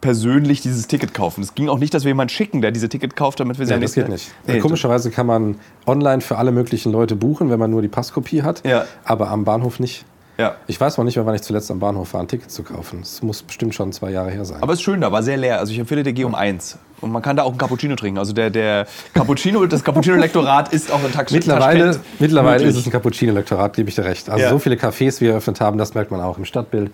persönlich 0.00 0.60
dieses 0.60 0.86
Ticket 0.86 1.14
kaufen. 1.14 1.42
Es 1.42 1.54
ging 1.54 1.68
auch 1.68 1.78
nicht, 1.78 1.92
dass 1.94 2.04
wir 2.04 2.10
jemanden 2.10 2.28
schicken, 2.32 2.60
der 2.60 2.70
diese 2.70 2.88
Ticket 2.88 3.16
kauft, 3.16 3.40
damit 3.40 3.58
wir 3.58 3.66
sie 3.66 3.70
Ja, 3.70 3.76
am 3.76 3.82
das 3.82 3.94
geht 3.94 4.08
nicht. 4.08 4.30
Nee, 4.46 4.58
Komischerweise 4.60 5.10
kann 5.10 5.26
man 5.26 5.56
online 5.86 6.20
für 6.20 6.36
alle 6.38 6.52
möglichen 6.52 6.92
Leute 6.92 7.16
buchen, 7.16 7.50
wenn 7.50 7.58
man 7.58 7.70
nur 7.70 7.82
die 7.82 7.88
Passkopie 7.88 8.42
hat, 8.42 8.66
Ja. 8.66 8.84
aber 9.04 9.30
am 9.30 9.44
Bahnhof 9.44 9.80
nicht. 9.80 10.04
Ja. 10.38 10.56
Ich 10.66 10.78
weiß 10.80 10.98
noch 10.98 11.04
nicht 11.04 11.16
mehr, 11.16 11.24
wann 11.24 11.34
ich 11.34 11.42
zuletzt 11.42 11.70
am 11.70 11.78
Bahnhof 11.78 12.12
war, 12.14 12.20
ein 12.20 12.28
Ticket 12.28 12.50
zu 12.50 12.62
kaufen. 12.62 13.00
Es 13.02 13.22
muss 13.22 13.42
bestimmt 13.42 13.74
schon 13.74 13.92
zwei 13.92 14.10
Jahre 14.10 14.30
her 14.30 14.44
sein. 14.44 14.62
Aber 14.62 14.72
es 14.74 14.80
ist 14.80 14.82
schön 14.84 15.00
da, 15.00 15.10
war 15.10 15.22
sehr 15.22 15.36
leer. 15.38 15.58
Also 15.60 15.72
ich 15.72 15.78
empfehle 15.78 16.02
dir, 16.02 16.12
geh 16.12 16.24
um 16.24 16.34
eins. 16.34 16.78
Und 17.00 17.10
man 17.12 17.22
kann 17.22 17.36
da 17.36 17.42
auch 17.42 17.50
einen 17.50 17.58
Cappuccino 17.58 17.94
trinken. 17.96 18.18
Also 18.18 18.32
der, 18.32 18.50
der 18.50 18.86
Cappuccino, 19.14 19.64
das 19.66 19.82
Cappuccino-Lektorat 19.84 20.72
ist 20.72 20.90
auch 20.92 21.02
in 21.04 21.12
Tax 21.12 21.32
mittlerweile 21.32 21.86
Taschkent 21.92 22.20
mittlerweile 22.20 22.58
möglich. 22.64 22.70
ist 22.74 22.80
es 22.80 22.86
ein 22.86 22.92
Cappuccino-Lektorat, 22.92 23.74
gebe 23.76 23.88
ich 23.88 23.94
dir 23.94 24.04
recht. 24.04 24.28
Also 24.28 24.44
Ja. 24.44 24.50
so 24.50 24.58
viele 24.58 24.76
Cafés, 24.76 25.16
wie 25.20 25.26
wir 25.26 25.30
eröffnet 25.32 25.60
haben, 25.60 25.78
das 25.78 25.94
merkt 25.94 26.10
man 26.10 26.20
auch 26.20 26.36
im 26.38 26.44
Stadtbild. 26.44 26.90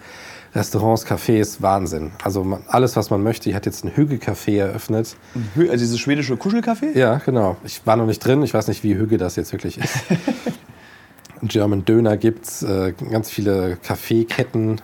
Restaurants, 0.54 1.06
Cafés, 1.06 1.62
Wahnsinn. 1.62 2.10
Also 2.22 2.44
man, 2.44 2.62
alles, 2.68 2.94
was 2.96 3.08
man 3.10 3.22
möchte. 3.22 3.48
Ich 3.48 3.54
hatte 3.56 3.70
jetzt 3.70 3.84
ein 3.84 3.92
Hügge-Café 3.96 4.58
eröffnet. 4.58 5.16
Also 5.56 5.72
dieses 5.72 5.98
schwedische 5.98 6.34
Kuschelcafé? 6.34 6.96
Ja, 6.96 7.16
genau. 7.24 7.56
Ich 7.64 7.86
war 7.86 7.96
noch 7.96 8.06
nicht 8.06 8.18
drin. 8.24 8.42
Ich 8.42 8.52
weiß 8.52 8.68
nicht, 8.68 8.84
wie 8.84 8.94
Hügge 8.94 9.16
das 9.18 9.36
jetzt 9.36 9.52
wirklich 9.52 9.78
ist. 9.78 9.94
German 11.42 11.84
Döner 11.84 12.16
gibt's, 12.16 12.62
äh, 12.62 12.92
ganz 13.10 13.30
viele 13.30 13.76
Kaffeeketten. 13.82 14.80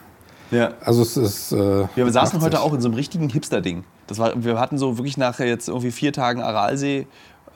Ja. 0.50 0.72
Also 0.80 1.02
es 1.02 1.16
ist. 1.16 1.52
Äh, 1.52 1.86
wir 1.94 2.10
saßen 2.10 2.38
macht 2.38 2.46
heute 2.46 2.56
sich. 2.56 2.66
auch 2.66 2.72
in 2.72 2.80
so 2.80 2.88
einem 2.88 2.94
richtigen 2.94 3.28
Hipster-Ding. 3.28 3.84
Das 4.06 4.18
war, 4.18 4.32
wir 4.42 4.58
hatten 4.58 4.78
so 4.78 4.96
wirklich 4.98 5.16
nach 5.16 5.38
jetzt 5.38 5.68
irgendwie 5.68 5.90
vier 5.90 6.12
Tagen 6.12 6.42
Aralsee 6.42 7.06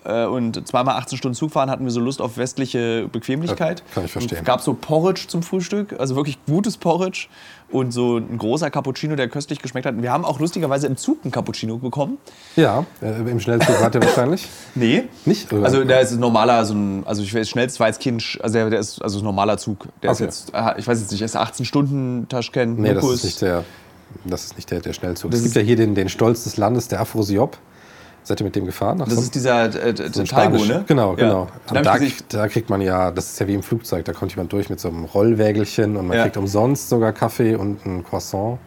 äh, 0.05 0.25
und 0.27 0.67
zweimal 0.67 0.97
18 0.97 1.19
Stunden 1.19 1.35
Zug 1.35 1.53
fahren, 1.53 1.71
hatten 1.71 1.85
wir 1.85 1.91
so 1.91 2.01
Lust 2.01 2.21
auf 2.21 2.37
westliche 2.37 3.09
Bequemlichkeit. 3.11 3.81
Ja, 3.81 3.95
kann 3.95 4.05
ich 4.05 4.12
verstehen. 4.12 4.38
Es 4.38 4.45
gab 4.45 4.61
so 4.61 4.75
Porridge 4.75 5.25
zum 5.29 5.43
Frühstück, 5.43 5.99
also 5.99 6.17
wirklich 6.17 6.38
gutes 6.47 6.77
Porridge 6.77 7.29
und 7.73 7.91
so 7.93 8.19
ein 8.19 8.39
großer 8.39 8.71
Cappuccino, 8.71 9.17
der 9.17 9.29
köstlich 9.29 9.61
geschmeckt 9.61 9.87
hat. 9.87 10.01
Wir 10.01 10.13
haben 10.13 10.25
auch 10.25 10.39
lustigerweise 10.41 10.87
im 10.87 10.97
Zug 10.97 11.19
einen 11.25 11.33
Cappuccino 11.33 11.79
bekommen. 11.79 12.19
Ja, 12.57 12.85
äh, 13.01 13.21
im 13.31 13.41
Schnellzug 13.41 13.81
wart 13.81 13.95
ihr 13.95 14.03
wahrscheinlich. 14.05 14.47
Nee. 14.75 15.05
Nicht? 15.25 15.53
Oder? 15.53 15.65
Also 15.65 15.83
der 15.85 16.01
ist 16.01 16.13
ein 16.13 16.21
normaler, 16.21 16.65
so 16.65 16.75
ein, 16.75 17.03
also 17.07 17.23
ich 17.23 17.35
weiß, 17.35 17.49
schnellst 17.49 17.81
war 17.81 17.89
jetzt 17.89 18.01
Kind, 18.01 18.39
also 18.43 18.55
der, 18.55 18.71
der 18.71 18.81
ist 18.81 19.01
also 19.03 19.19
ein 19.21 19.25
normaler 19.25 19.59
Zug. 19.59 19.89
Der 20.03 20.11
Okay. 20.11 20.25
ist 20.27 20.49
jetzt, 20.49 20.55
ah, 20.55 20.75
ich 20.77 20.87
weiß 20.87 21.01
jetzt 21.01 21.11
nicht, 21.13 21.23
ist 21.23 21.37
18 21.37 21.65
Stunden 21.65 22.27
Taschkent, 22.29 22.79
Nee, 22.79 22.95
das 22.95 23.05
ist 23.05 23.25
nicht 23.25 23.41
der, 23.43 23.65
das 24.25 24.45
ist 24.45 24.57
nicht 24.57 24.71
der, 24.71 24.81
der 24.81 24.93
Schnellzug. 24.93 25.31
Das 25.31 25.41
es 25.41 25.45
gibt 25.45 25.57
ja 25.57 25.63
hier 25.63 25.77
den, 25.77 25.95
den 25.95 26.09
Stolz 26.09 26.45
des 26.45 26.57
Landes, 26.57 26.89
der 26.89 27.01
Afrosiop. 27.01 27.57
Seid 28.25 28.41
ihr 28.41 28.45
mit 28.45 28.55
dem 28.55 28.67
gefahren? 28.67 28.99
Nach 28.99 29.07
Das 29.07 29.17
so- 29.17 29.21
ist 29.23 29.35
dieser 29.35 29.65
äh, 29.75 29.95
so 30.13 30.23
Talgo, 30.25 30.65
ne? 30.65 30.85
Genau, 30.87 31.11
Ja. 31.11 31.17
genau. 31.17 31.49
Den 31.71 31.79
Und 31.79 31.87
da, 31.87 31.99
da 32.29 32.49
kriegt 32.49 32.71
man 32.71 32.81
ja, 32.81 33.11
das 33.11 33.33
ist 33.33 33.41
ja 33.41 33.49
wie 33.49 33.55
im 33.55 33.63
Flugzeug, 33.65 34.05
da 34.05 34.13
kommt 34.13 34.31
jemand 34.33 34.53
durch 34.53 34.71
mit 34.71 34.79
so 34.79 34.89
einem 34.89 35.05
Rollwägelchen 35.05 35.97
und 35.97 36.07
man 36.07 36.17
Ja. 36.17 36.23
kriegt 36.25 36.37
umsonst 36.37 36.89
sogar 36.89 37.13
Kaffee 37.13 37.57
und 37.57 37.85
ein 37.85 38.05
Croissant. 38.05 38.59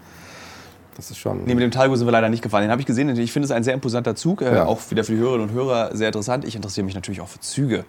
Das 0.98 1.12
ist 1.12 1.18
schon. 1.18 1.44
Nee, 1.46 1.56
mit 1.56 1.64
dem 1.64 1.72
Talgo 1.72 1.96
sind 1.96 2.08
wir 2.08 2.12
leider 2.12 2.30
nicht 2.30 2.42
gefahren. 2.42 2.62
Den 2.64 2.72
habe 2.72 2.80
ich 2.82 2.88
gesehen. 2.88 3.10
Ich 3.18 3.32
finde 3.34 3.46
es 3.46 3.52
ein 3.52 3.64
sehr 3.64 3.74
imposanter 3.74 4.16
Zug. 4.16 4.42
Äh, 4.42 4.54
Ja. 4.56 4.66
Auch 4.66 4.80
wieder 4.92 5.04
für 5.04 5.12
die 5.14 5.18
Hörerinnen 5.20 5.50
und 5.50 5.54
Hörer 5.54 5.96
sehr 5.96 6.08
interessant. 6.08 6.46
Ich 6.46 6.56
interessiere 6.56 6.86
mich 6.86 6.96
natürlich 6.96 7.20
auch 7.22 7.28
für 7.28 7.40
Züge. 7.42 7.84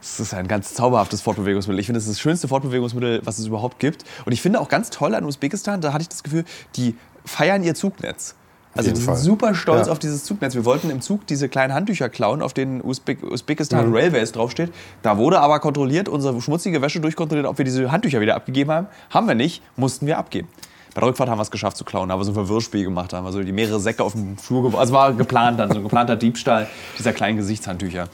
Es 0.00 0.18
ist 0.20 0.34
ein 0.34 0.46
ganz 0.48 0.74
zauberhaftes 0.74 1.20
Fortbewegungsmittel. 1.22 1.78
Ich 1.80 1.86
finde, 1.86 1.98
es 1.98 2.04
ist 2.06 2.12
das 2.14 2.20
schönste 2.20 2.46
Fortbewegungsmittel, 2.48 3.20
was 3.24 3.38
es 3.38 3.46
überhaupt 3.46 3.78
gibt. 3.80 4.04
Und 4.24 4.32
ich 4.32 4.40
finde 4.42 4.60
auch 4.60 4.68
ganz 4.68 4.90
toll 4.90 5.14
an 5.16 5.24
Usbekistan, 5.24 5.80
da 5.80 5.92
hatte 5.92 6.02
ich 6.02 6.08
das 6.08 6.22
Gefühl, 6.22 6.44
die 6.76 6.96
feiern 7.24 7.62
ihr 7.64 7.74
Zugnetz. 7.74 8.34
Also 8.78 8.94
sind 8.94 9.04
Fall. 9.04 9.16
super 9.16 9.54
stolz 9.54 9.86
Ja. 9.86 9.92
auf 9.92 9.98
dieses 9.98 10.24
Zugnetz. 10.24 10.54
Wir 10.54 10.64
wollten 10.64 10.88
im 10.90 11.00
Zug 11.00 11.26
diese 11.26 11.48
kleinen 11.48 11.74
Handtücher 11.74 12.08
klauen, 12.08 12.40
auf 12.42 12.54
denen 12.54 12.80
Usbek 12.82 13.22
Usbekistan 13.22 13.88
Mhm. 13.88 13.94
Railways 13.94 14.32
draufsteht. 14.32 14.72
Da 15.02 15.18
wurde 15.18 15.40
aber 15.40 15.58
kontrolliert, 15.60 16.08
unsere 16.08 16.40
schmutzige 16.40 16.80
Wäsche 16.80 17.00
durchkontrolliert, 17.00 17.46
ob 17.46 17.58
wir 17.58 17.64
diese 17.64 17.90
Handtücher 17.90 18.20
wieder 18.20 18.36
abgegeben 18.36 18.70
haben. 18.70 18.86
Haben 19.10 19.28
wir 19.28 19.34
nicht, 19.34 19.62
mussten 19.76 20.06
wir 20.06 20.18
abgeben. 20.18 20.48
Bei 20.94 21.00
der 21.02 21.08
Rückfahrt 21.10 21.28
haben 21.28 21.38
wir 21.38 21.42
es 21.42 21.50
geschafft 21.50 21.76
zu 21.76 21.84
klauen, 21.84 22.10
haben 22.10 22.18
wir 22.18 22.24
so 22.24 22.30
ein 22.32 22.34
Verwirrspiel 22.34 22.82
gemacht, 22.84 23.12
haben 23.12 23.24
wir 23.24 23.30
so 23.32 23.42
die 23.42 23.52
mehrere 23.52 23.78
Säcke 23.78 24.02
auf 24.02 24.12
dem 24.12 24.36
Flur 24.38 24.62
geworfen. 24.62 24.80
Also 24.80 24.92
war 24.94 25.12
geplant 25.12 25.60
dann, 25.60 25.70
so 25.70 25.76
ein 25.76 25.82
geplanter 25.82 26.16
Diebstahl 26.16 26.66
dieser 26.98 27.12
kleinen 27.12 27.36
Gesichtshandtücher. 27.36 28.08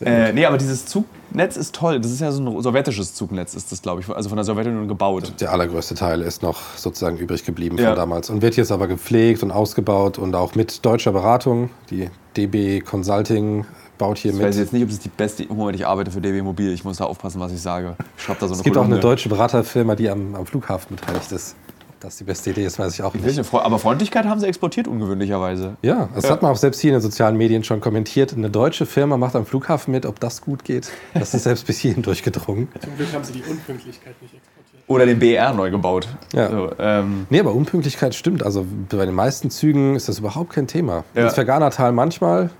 Äh, 0.00 0.32
nee, 0.32 0.44
aber 0.44 0.58
dieses 0.58 0.84
Zugnetz 0.86 1.56
ist 1.56 1.74
toll. 1.74 2.00
Das 2.00 2.10
ist 2.10 2.20
ja 2.20 2.30
so 2.30 2.42
ein 2.42 2.62
sowjetisches 2.62 3.14
Zugnetz, 3.14 3.54
ist 3.54 3.72
das, 3.72 3.80
glaube 3.82 4.00
ich. 4.02 4.08
Also 4.10 4.28
von 4.28 4.36
der 4.36 4.44
Sowjetunion 4.44 4.88
gebaut. 4.88 5.32
Der 5.40 5.52
allergrößte 5.52 5.94
Teil 5.94 6.20
ist 6.22 6.42
noch 6.42 6.58
sozusagen 6.76 7.16
übrig 7.16 7.44
geblieben 7.44 7.78
Ja. 7.78 7.88
von 7.88 7.96
damals 7.96 8.28
und 8.30 8.42
wird 8.42 8.56
jetzt 8.56 8.72
aber 8.72 8.86
gepflegt 8.88 9.42
und 9.42 9.50
ausgebaut 9.50 10.18
und 10.18 10.34
auch 10.34 10.54
mit 10.54 10.84
deutscher 10.84 11.12
Beratung. 11.12 11.70
Die 11.90 12.10
DB 12.36 12.80
Consulting 12.80 13.64
baut 13.98 14.18
hier 14.18 14.32
Ich 14.32 14.36
mit. 14.36 14.46
weiß 14.46 14.58
jetzt 14.58 14.72
nicht, 14.74 14.82
ob 14.82 14.90
es 14.90 14.98
die 14.98 15.08
beste. 15.08 15.46
Moment, 15.48 15.76
ich 15.78 15.86
arbeite 15.86 16.10
für 16.10 16.20
DB 16.20 16.42
Mobil. 16.42 16.72
Ich 16.72 16.84
muss 16.84 16.98
da 16.98 17.04
aufpassen, 17.04 17.40
was 17.40 17.52
ich 17.52 17.62
sage. 17.62 17.96
Ich 18.18 18.22
schreibe 18.24 18.40
da 18.40 18.46
so 18.48 18.52
eine 18.52 18.58
Es 18.58 18.64
gibt 18.64 18.76
auch 18.76 18.82
eine 18.82 18.90
Kolumne. 18.96 19.00
deutsche 19.02 19.28
Beraterfirma, 19.30 19.94
die 19.94 20.10
am, 20.10 20.34
am 20.34 20.44
Flughafen 20.44 20.96
beteiligt 20.96 21.32
ist. 21.32 21.56
Das 22.00 22.18
die 22.18 22.24
beste 22.24 22.50
Idee 22.50 22.66
ist, 22.66 22.78
weiß 22.78 22.92
ich 22.94 23.02
auch 23.02 23.14
nicht. 23.14 23.54
Aber 23.54 23.78
Freundlichkeit 23.78 24.26
haben 24.26 24.38
sie 24.38 24.46
exportiert, 24.46 24.86
ungewöhnlicherweise. 24.86 25.76
Ja, 25.82 26.08
das 26.14 26.24
Ja. 26.24 26.30
hat 26.30 26.42
man 26.42 26.52
auch 26.52 26.56
selbst 26.56 26.80
hier 26.80 26.90
in 26.90 26.96
den 26.96 27.00
sozialen 27.00 27.36
Medien 27.38 27.64
schon 27.64 27.80
kommentiert. 27.80 28.34
Eine 28.34 28.50
deutsche 28.50 28.84
Firma 28.84 29.16
macht 29.16 29.34
am 29.34 29.46
Flughafen 29.46 29.92
mit, 29.92 30.04
ob 30.04 30.20
das 30.20 30.42
gut 30.42 30.62
geht. 30.64 30.90
Das 31.14 31.32
ist 31.32 31.44
selbst 31.44 31.66
bis 31.66 31.78
hierhin 31.78 32.02
durchgedrungen. 32.02 32.68
Zum 32.82 32.96
Glück 32.96 33.12
haben 33.14 33.24
sie 33.24 33.32
die 33.32 33.42
Unpünktlichkeit 33.42 34.14
nicht 34.20 34.34
exportiert. 34.34 34.82
Oder 34.88 35.06
den 35.06 35.18
BR 35.18 35.52
neu 35.54 35.70
gebaut. 35.70 36.06
Ja. 36.34 36.50
So, 36.50 36.70
ähm, 36.78 37.26
Nee, 37.30 37.40
aber 37.40 37.52
Unpünktlichkeit 37.54 38.14
stimmt. 38.14 38.42
Also 38.44 38.64
bei 38.90 39.06
den 39.06 39.14
meisten 39.14 39.50
Zügen 39.50 39.96
ist 39.96 40.08
das 40.08 40.18
überhaupt 40.18 40.50
kein 40.52 40.66
Thema. 40.66 41.02
Ja. 41.14 41.24
Ins 41.24 41.34
Verganertal 41.34 41.92
manchmal, 41.92 42.50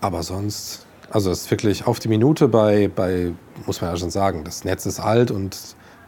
aber 0.00 0.22
sonst. 0.22 0.86
Also 1.10 1.30
es 1.30 1.42
ist 1.42 1.50
wirklich 1.50 1.86
auf 1.86 1.98
die 1.98 2.08
Minute 2.08 2.48
bei, 2.48 2.88
bei, 2.94 3.32
muss 3.66 3.80
man 3.80 3.90
ja 3.90 3.96
schon 3.96 4.10
sagen, 4.10 4.44
das 4.44 4.64
Netz 4.64 4.86
ist 4.86 5.00
alt 5.00 5.30
und 5.30 5.56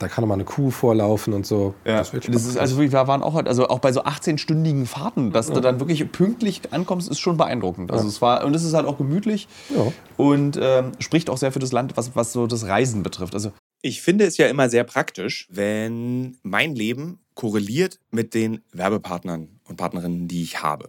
da 0.01 0.09
kann 0.09 0.27
mal 0.27 0.35
eine 0.35 0.45
Kuh 0.45 0.71
vorlaufen 0.71 1.33
und 1.33 1.47
so. 1.47 1.75
Ja, 1.85 1.99
Das 1.99 2.09
ist 2.09 2.15
wirklich 2.15 2.35
das 2.35 2.47
ist, 2.47 2.57
also 2.57 2.81
wir 2.81 2.93
waren 2.93 3.23
auch, 3.23 3.37
also 3.37 3.69
auch 3.69 3.79
bei 3.79 3.93
so 3.93 4.03
18-stündigen 4.03 4.87
Fahrten, 4.87 5.31
dass 5.31 5.47
du 5.49 5.61
dann 5.61 5.79
wirklich 5.79 6.11
pünktlich 6.11 6.63
ankommst, 6.73 7.09
ist 7.09 7.21
schon 7.21 7.37
beeindruckend. 7.37 7.93
Also 7.93 8.09
es 8.09 8.21
war, 8.21 8.45
und 8.45 8.57
es 8.57 8.65
ist 8.65 8.75
halt 8.75 8.87
auch 8.87 8.99
gemütlich 8.99 9.47
Ja. 9.75 9.93
und 10.17 10.59
ähm, 10.61 10.93
spricht 10.99 11.31
auch 11.31 11.37
sehr 11.37 11.53
für 11.53 11.59
das 11.61 11.71
Land, 11.73 11.97
was, 11.97 12.17
was 12.17 12.33
so 12.33 12.47
das 12.47 12.67
Reisen 12.67 13.03
betrifft. 13.03 13.35
Also 13.35 13.53
Ich 13.83 14.03
finde 14.03 14.25
es 14.25 14.37
ja 14.39 14.47
immer 14.49 14.69
sehr 14.69 14.85
praktisch, 14.85 15.47
wenn 15.51 16.37
mein 16.43 16.75
Leben 16.75 17.21
korreliert 17.35 17.99
mit 18.11 18.35
den 18.35 18.61
Werbepartnern 18.73 19.49
und 19.69 19.77
Partnerinnen, 19.77 20.29
die 20.29 20.43
ich 20.43 20.63
habe. 20.63 20.89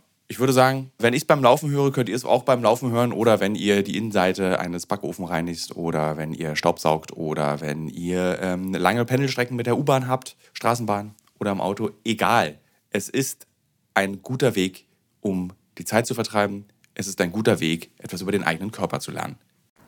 ich 0.31 0.39
würde 0.39 0.53
sagen, 0.53 0.91
wenn 0.97 1.13
ich 1.13 1.23
es 1.23 1.27
beim 1.27 1.43
Laufen 1.43 1.69
höre, 1.71 1.91
könnt 1.91 2.07
ihr 2.07 2.15
es 2.15 2.23
auch 2.23 2.43
beim 2.43 2.63
Laufen 2.63 2.89
hören 2.89 3.11
oder 3.11 3.41
wenn 3.41 3.53
ihr 3.53 3.83
die 3.83 3.97
Innenseite 3.97 4.61
eines 4.61 4.85
Backofen 4.85 5.25
reinigt 5.25 5.75
oder 5.75 6.15
wenn 6.15 6.31
ihr 6.31 6.55
Staubsaugt 6.55 7.11
oder 7.11 7.59
wenn 7.59 7.89
ihr 7.89 8.39
ähm, 8.41 8.73
lange 8.73 9.03
Pendelstrecken 9.03 9.57
mit 9.57 9.67
der 9.67 9.77
U-Bahn 9.77 10.07
habt, 10.07 10.37
Straßenbahn 10.53 11.15
oder 11.37 11.51
im 11.51 11.59
Auto. 11.59 11.89
Egal. 12.05 12.59
Es 12.91 13.09
ist 13.09 13.45
ein 13.93 14.21
guter 14.21 14.55
Weg, 14.55 14.87
um 15.19 15.51
die 15.77 15.83
Zeit 15.83 16.07
zu 16.07 16.13
vertreiben. 16.13 16.63
Es 16.93 17.07
ist 17.07 17.19
ein 17.19 17.33
guter 17.33 17.59
Weg, 17.59 17.91
etwas 17.97 18.21
über 18.21 18.31
den 18.31 18.45
eigenen 18.45 18.71
Körper 18.71 19.01
zu 19.01 19.11
lernen. 19.11 19.35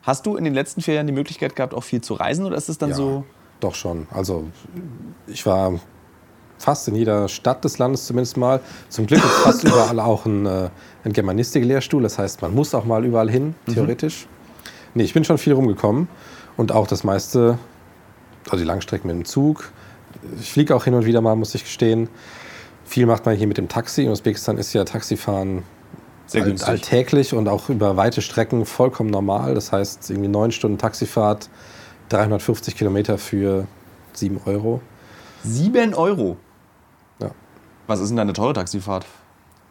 Hast 0.01 0.25
du 0.25 0.35
in 0.35 0.43
den 0.43 0.53
letzten 0.53 0.81
vier 0.81 0.95
Jahren 0.95 1.07
die 1.07 1.13
Möglichkeit 1.13 1.55
gehabt, 1.55 1.73
auch 1.73 1.85
viel 1.85 2.01
zu 2.01 2.15
reisen 2.15 2.45
oder 2.45 2.57
ist 2.57 2.67
es 2.67 2.77
dann 2.77 2.89
Ja, 2.89 2.95
so? 2.97 3.23
Doch 3.61 3.75
schon. 3.75 4.07
Also 4.11 4.49
ich 5.25 5.45
war 5.45 5.79
fast 6.63 6.87
in 6.87 6.95
jeder 6.95 7.27
Stadt 7.27 7.63
des 7.65 7.77
Landes 7.77 8.05
zumindest 8.05 8.37
mal. 8.37 8.61
Zum 8.89 9.05
Glück 9.05 9.19
ist 9.23 9.31
fast 9.43 9.63
überall 9.67 9.99
auch 9.99 10.25
ein, 10.25 10.45
äh, 10.45 10.69
ein 11.03 11.11
Germanistik-Lehrstuhl. 11.13 12.01
Das 12.01 12.17
heißt, 12.17 12.41
man 12.41 12.55
muss 12.55 12.73
auch 12.73 12.85
mal 12.85 13.03
überall 13.05 13.29
hin, 13.29 13.53
theoretisch. 13.71 14.27
Nee, 14.93 15.03
ich 15.03 15.13
bin 15.13 15.25
schon 15.25 15.37
viel 15.37 15.53
rumgekommen. 15.53 16.07
Und 16.55 16.71
auch 16.71 16.87
das 16.87 17.03
meiste, 17.03 17.57
also 18.45 18.57
die 18.57 18.63
Langstrecken 18.67 19.07
mit 19.07 19.15
dem 19.17 19.25
Zug. 19.25 19.71
Ich 20.39 20.51
fliege 20.51 20.73
auch 20.75 20.85
hin 20.85 20.93
und 20.93 21.05
wieder 21.05 21.19
mal, 21.19 21.35
muss 21.35 21.53
ich 21.53 21.63
gestehen. 21.63 22.07
Viel 22.85 23.07
macht 23.07 23.25
man 23.25 23.35
hier 23.35 23.47
mit 23.47 23.57
dem 23.57 23.67
Taxi. 23.67 24.03
In 24.03 24.11
Usbekistan 24.11 24.57
ist 24.57 24.71
ja 24.73 24.85
Taxifahren 24.85 25.63
Sehr 26.27 26.43
all- 26.43 26.61
alltäglich 26.63 27.33
und 27.33 27.49
auch 27.49 27.69
über 27.69 27.97
weite 27.97 28.21
Strecken 28.21 28.65
vollkommen 28.65 29.09
normal. 29.09 29.53
Das 29.55 29.71
heißt, 29.71 30.09
irgendwie 30.11 30.29
neun 30.29 30.51
Stunden 30.51 30.77
Taxifahrt, 30.77 31.49
350 32.09 32.77
Kilometer 32.77 33.17
für 33.17 33.67
7 34.13 34.39
Euro. 34.45 34.81
Sieben 35.43 35.93
Euro. 35.93 36.37
Was 37.87 37.99
ist 37.99 38.09
denn 38.09 38.17
da 38.17 38.21
eine 38.21 38.33
teure 38.33 38.53
Taxifahrt? 38.53 39.05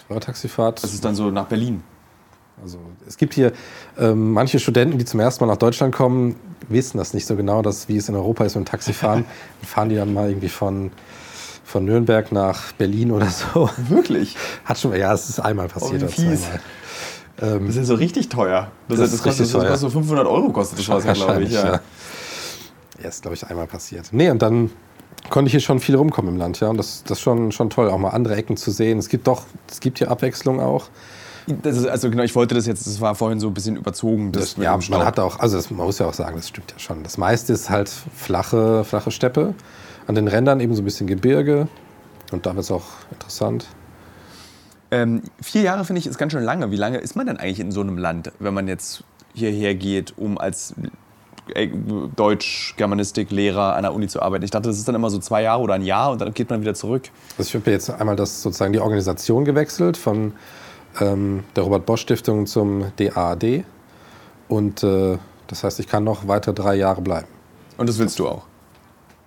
Teure 0.08 0.20
Taxifahrt. 0.20 0.82
Das 0.82 0.92
ist 0.92 1.04
dann 1.04 1.14
so 1.14 1.30
nach 1.30 1.46
Berlin. 1.46 1.82
Also 2.62 2.78
es 3.08 3.16
gibt 3.16 3.34
hier 3.34 3.52
ähm, 3.98 4.32
manche 4.32 4.58
Studenten, 4.58 4.98
die 4.98 5.04
zum 5.04 5.20
ersten 5.20 5.44
Mal 5.44 5.52
nach 5.52 5.58
Deutschland 5.58 5.94
kommen, 5.94 6.36
wissen 6.68 6.98
das 6.98 7.14
nicht 7.14 7.26
so 7.26 7.34
genau, 7.34 7.62
dass, 7.62 7.88
wie 7.88 7.96
es 7.96 8.08
in 8.08 8.14
Europa 8.14 8.44
ist 8.44 8.54
mit 8.54 8.66
dem 8.66 8.70
Taxifahren. 8.70 9.24
dann 9.60 9.68
fahren 9.68 9.88
die 9.88 9.96
dann 9.96 10.12
mal 10.12 10.28
irgendwie 10.28 10.48
von, 10.48 10.92
von 11.64 11.84
Nürnberg 11.84 12.30
nach 12.30 12.72
Berlin 12.72 13.10
oder 13.10 13.28
so. 13.30 13.70
Wirklich? 13.88 14.36
Hat 14.64 14.78
schon, 14.78 14.94
ja, 14.94 15.12
es 15.12 15.28
ist 15.28 15.40
einmal 15.40 15.68
passiert. 15.68 16.00
wie 16.00 16.04
oder 16.04 16.08
fies. 16.08 16.42
zweimal. 16.42 16.60
Das 17.36 17.68
ist 17.70 17.76
ja 17.76 17.84
so 17.84 17.94
richtig 17.94 18.28
teuer. 18.28 18.70
Das, 18.88 18.98
Das 18.98 19.10
das, 19.10 19.14
ist 19.14 19.22
kostet, 19.24 19.46
das 19.46 19.52
teuer. 19.52 19.70
kostet 19.70 19.90
so 19.90 19.98
500 19.98 20.26
Euro 20.26 20.50
kostet 20.50 20.78
das 20.78 21.14
glaube 21.16 21.42
ich. 21.42 21.52
Ja. 21.52 21.64
ja. 21.64 21.80
Ja, 23.02 23.08
ist, 23.08 23.22
glaube 23.22 23.34
ich, 23.34 23.44
einmal 23.46 23.66
passiert. 23.66 24.10
Nee, 24.12 24.30
und 24.30 24.40
dann 24.42 24.70
konnte 25.30 25.48
ich 25.48 25.52
hier 25.52 25.60
schon 25.60 25.80
viel 25.80 25.94
rumkommen 25.96 26.34
im 26.34 26.38
Land, 26.38 26.60
ja. 26.60 26.68
Und 26.68 26.76
das, 26.76 27.02
das 27.04 27.18
ist 27.18 27.22
schon, 27.22 27.52
schon 27.52 27.70
toll, 27.70 27.90
auch 27.90 27.98
mal 27.98 28.10
andere 28.10 28.36
Ecken 28.36 28.56
zu 28.56 28.70
sehen. 28.70 28.98
Es 28.98 29.08
gibt 29.08 29.26
doch, 29.26 29.44
es 29.70 29.80
gibt 29.80 29.98
hier 29.98 30.10
Abwechslung 30.10 30.60
auch. 30.60 30.88
Das 31.46 31.76
ist, 31.76 31.86
also 31.86 32.08
genau, 32.10 32.22
ich 32.22 32.34
wollte 32.34 32.54
das 32.54 32.66
jetzt, 32.66 32.86
das 32.86 33.00
war 33.00 33.14
vorhin 33.14 33.40
so 33.40 33.48
ein 33.48 33.54
bisschen 33.54 33.76
überzogen. 33.76 34.30
Das 34.30 34.54
Das, 34.54 34.62
ja, 34.62 34.78
man 34.90 35.04
hat 35.04 35.18
auch, 35.18 35.40
also 35.40 35.56
das, 35.56 35.70
man 35.70 35.86
muss 35.86 35.98
ja 35.98 36.06
auch 36.06 36.14
sagen, 36.14 36.36
das 36.36 36.48
stimmt 36.48 36.70
ja 36.72 36.78
schon. 36.78 37.02
Das 37.02 37.18
meiste 37.18 37.52
ist 37.52 37.68
halt 37.68 37.88
flache, 37.88 38.84
flache 38.84 39.10
Steppe. 39.10 39.54
An 40.06 40.14
den 40.14 40.28
Rändern 40.28 40.60
eben 40.60 40.74
so 40.74 40.82
ein 40.82 40.84
bisschen 40.84 41.06
Gebirge. 41.06 41.68
Und 42.30 42.46
da 42.46 42.54
wird 42.54 42.64
es 42.64 42.70
auch 42.70 42.84
interessant. 43.10 43.66
Ähm, 44.90 45.22
vier 45.40 45.62
Jahre 45.62 45.84
finde 45.84 46.00
ich 46.00 46.06
ist 46.06 46.18
ganz 46.18 46.32
schön 46.32 46.44
lange. 46.44 46.70
Wie 46.70 46.76
lange 46.76 46.98
ist 46.98 47.16
man 47.16 47.26
denn 47.26 47.38
eigentlich 47.38 47.60
in 47.60 47.72
so 47.72 47.80
einem 47.80 47.98
Land, 47.98 48.30
wenn 48.38 48.54
man 48.54 48.68
jetzt 48.68 49.04
hierher 49.34 49.74
geht, 49.74 50.16
um 50.16 50.38
als 50.38 50.74
Deutsch-Germanistik-Lehrer 52.16 53.74
an 53.76 53.82
der 53.82 53.94
Uni 53.94 54.08
zu 54.08 54.20
arbeiten? 54.22 54.44
Ich 54.44 54.50
dachte, 54.50 54.68
das 54.68 54.78
ist 54.78 54.86
dann 54.88 54.94
immer 54.94 55.10
so 55.10 55.18
zwei 55.18 55.42
Jahre 55.42 55.62
oder 55.62 55.74
ein 55.74 55.82
Jahr 55.82 56.10
und 56.12 56.20
dann 56.20 56.32
geht 56.34 56.50
man 56.50 56.60
wieder 56.60 56.74
zurück. 56.74 57.10
Also 57.38 57.48
ich 57.48 57.54
habe 57.54 57.70
jetzt 57.70 57.90
einmal 57.90 58.16
das 58.16 58.42
sozusagen 58.42 58.72
die 58.72 58.80
Organisation 58.80 59.44
gewechselt 59.44 59.96
von 59.96 60.32
ähm, 61.00 61.44
der 61.56 61.64
Robert 61.64 61.86
Bosch 61.86 62.02
Stiftung 62.02 62.46
zum 62.46 62.86
DAAD. 62.96 63.64
Und 64.48 64.82
äh, 64.82 65.18
das 65.46 65.64
heißt, 65.64 65.80
ich 65.80 65.86
kann 65.88 66.04
noch 66.04 66.28
weitere 66.28 66.54
drei 66.54 66.74
Jahre 66.76 67.00
bleiben. 67.00 67.28
Und 67.78 67.88
das 67.88 67.98
willst 67.98 68.18
du 68.18 68.28
auch. 68.28 68.42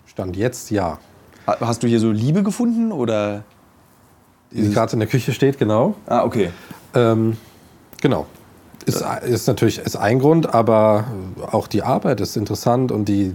Stand 0.06 0.36
jetzt 0.38 0.70
ja. 0.72 1.00
Ha- 1.48 1.58
Hast 1.62 1.84
du 1.84 1.88
hier 1.88 2.00
so 2.00 2.12
Liebe 2.12 2.44
gefunden 2.44 2.92
oder? 2.92 3.44
Die 4.52 4.70
gerade 4.72 4.94
in 4.94 5.00
der 5.00 5.08
Küche 5.10 5.34
steht, 5.34 5.58
genau. 5.58 5.96
Ah, 6.06 6.24
okay. 6.24 6.52
Ähm, 6.94 7.36
genau. 8.02 8.26
Ist, 8.86 9.04
ist 9.28 9.48
natürlich 9.48 9.80
ist 9.80 9.96
ein 9.96 10.20
Grund, 10.20 10.54
aber 10.54 11.06
auch 11.52 11.68
die 11.68 11.82
Arbeit 11.82 12.22
ist 12.22 12.38
interessant 12.38 12.92
und 12.92 13.06
die, 13.06 13.34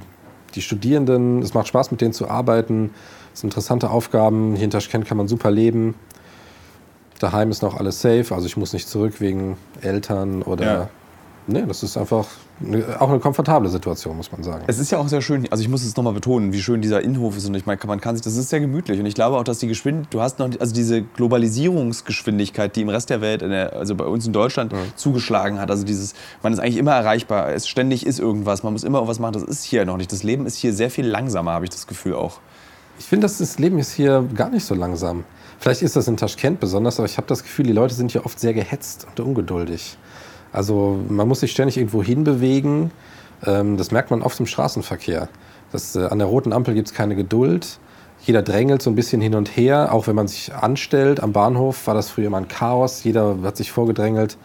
die 0.55 0.63
Studierenden, 0.63 1.43
es 1.43 1.55
macht 1.55 1.69
Spaß 1.69 1.91
mit 1.91 2.01
denen 2.01 2.13
zu 2.13 2.29
arbeiten. 2.29 2.91
Es 3.35 3.41
sind 3.41 3.49
interessante 3.49 3.91
Aufgaben. 3.91 4.55
Hier 4.55 4.65
in 4.65 4.71
Taschkent 4.71 5.07
kann 5.07 5.17
man 5.17 5.29
super 5.29 5.51
leben. 5.51 5.95
Daheim 7.19 7.51
ist 7.51 7.63
noch 7.63 7.77
alles 7.77 8.01
safe, 8.01 8.35
also 8.35 8.47
ich 8.47 8.57
muss 8.57 8.73
nicht 8.73 8.89
zurück 8.89 9.21
wegen 9.21 9.57
Eltern 9.83 10.43
oder. 10.43 10.65
Ja. 10.65 10.89
Nee, 11.47 11.65
das 11.67 11.83
ist 11.83 11.97
einfach 11.97 12.27
auch 12.99 13.09
eine 13.09 13.20
komfortable 13.20 13.68
Situation, 13.70 14.16
muss 14.16 14.31
man 14.33 14.42
sagen. 14.42 14.64
Es 14.66 14.79
ist 14.79 14.90
ja 14.90 14.99
auch 14.99 15.09
sehr 15.09 15.23
schön, 15.23 15.46
also 15.51 15.62
ich 15.62 15.68
muss 15.68 15.83
es 15.83 15.96
nochmal 15.96 16.12
betonen, 16.12 16.53
wie 16.53 16.61
schön 16.61 16.83
dieser 16.83 17.01
Innenhof 17.01 17.37
ist 17.37 17.46
und 17.46 17.55
ich 17.55 17.66
meine, 17.66 17.81
man 17.87 18.01
kann 18.01 18.16
sich, 18.16 18.23
das 18.23 18.37
ist 18.37 18.51
sehr 18.51 18.61
gemütlich 18.61 19.01
und 19.01 19.07
ich 19.07 19.14
glaube 19.14 19.38
auch, 19.38 19.44
dass 19.44 19.59
die 19.59 19.66
Geschwindigkeit, 19.66 20.12
du 20.12 20.20
hast 20.20 20.38
noch, 20.38 20.51
also 20.61 20.75
diese 20.75 21.03
Globalisierungsgeschwindigkeit, 21.03 22.77
die 22.77 22.83
im 22.83 22.90
Rest 22.90 23.11
der 23.11 23.20
Welt, 23.20 23.40
der, 23.40 23.75
also 23.75 23.94
bei 23.94 24.05
uns 24.05 24.27
in 24.27 24.33
Deutschland 24.33 24.75
zugeschlagen 24.96 25.59
hat, 25.59 25.70
also 25.70 25.85
dieses, 25.85 26.14
man 26.42 26.53
ist 26.53 26.59
eigentlich 26.59 26.77
immer 26.77 26.92
erreichbar, 26.92 27.51
es 27.53 27.66
ständig 27.66 28.07
ist 28.07 28.18
irgendwas, 28.18 28.62
man 28.62 28.73
muss 28.73 28.85
immer 28.85 28.99
irgendwas 28.99 29.18
machen, 29.18 29.33
das 29.33 29.42
ist 29.42 29.64
hier 29.64 29.85
noch 29.85 29.96
nicht. 29.96 30.12
Das 30.12 30.23
Leben 30.23 30.46
ist 30.46 30.57
hier 30.57 30.73
sehr 30.73 30.90
viel 30.90 31.07
langsamer, 31.07 31.53
habe 31.53 31.64
ich 31.64 31.70
das 31.70 31.87
Gefühl 31.87 32.14
auch. 32.14 32.40
Ich 32.99 33.07
finde, 33.07 33.25
das 33.25 33.38
das 33.38 33.59
Leben 33.59 33.79
ist 33.79 33.92
hier 33.92 34.29
gar 34.35 34.51
nicht 34.51 34.64
so 34.64 34.75
langsam. 34.75 35.25
Vielleicht 35.59 35.83
ist 35.83 35.96
das 35.96 36.09
in 36.09 36.16
Taschkent 36.16 36.61
besonders, 36.61 36.99
aber 36.99 37.07
ich 37.07 37.16
habe 37.16 37.27
das 37.27 37.42
Gefühl, 37.42 37.66
die 37.66 37.73
Leute 37.73 37.94
sind 37.94 38.12
hier 38.12 38.27
oft 38.27 38.38
sehr 38.38 38.53
gehetzt 38.53 39.07
und 39.09 39.20
ungeduldig. 39.20 39.96
Also 40.53 40.99
man 41.09 41.29
muss 41.29 41.41
sich 41.41 41.53
ständig 41.53 41.77
irgendwo 41.77 42.03
hinbewegen. 42.03 42.91
Ähm, 43.45 43.77
das 43.77 43.91
merkt 43.91 44.11
man 44.11 44.23
oft 44.23 44.39
im 44.41 44.47
Straßenverkehr. 44.47 45.29
Das, 45.73 45.95
äh, 45.97 46.07
an 46.07 46.19
der 46.19 46.27
roten 46.27 46.53
Ampel 46.53 46.75
gibt 46.75 46.89
es 46.89 46.95
keine 46.95 47.17
Geduld. 47.17 47.79
Jeder 48.23 48.43
drängelt 48.43 48.83
so 48.83 48.91
ein 48.91 48.97
bisschen 48.97 49.21
hin 49.21 49.35
und 49.35 49.57
her. 49.57 49.93
Auch 49.93 50.07
wenn 50.07 50.17
man 50.17 50.29
sich 50.29 50.55
anstellt 50.55 51.21
am 51.21 51.33
Bahnhof, 51.33 51.87
war 51.87 51.95
das 51.95 52.11
früher 52.11 52.27
immer 52.27 52.39
ein 52.39 52.49
Chaos. 52.49 53.03
Jeder 53.05 53.37
hat 53.43 53.57
sich 53.57 53.73
vorgedrängelt. 53.73 54.37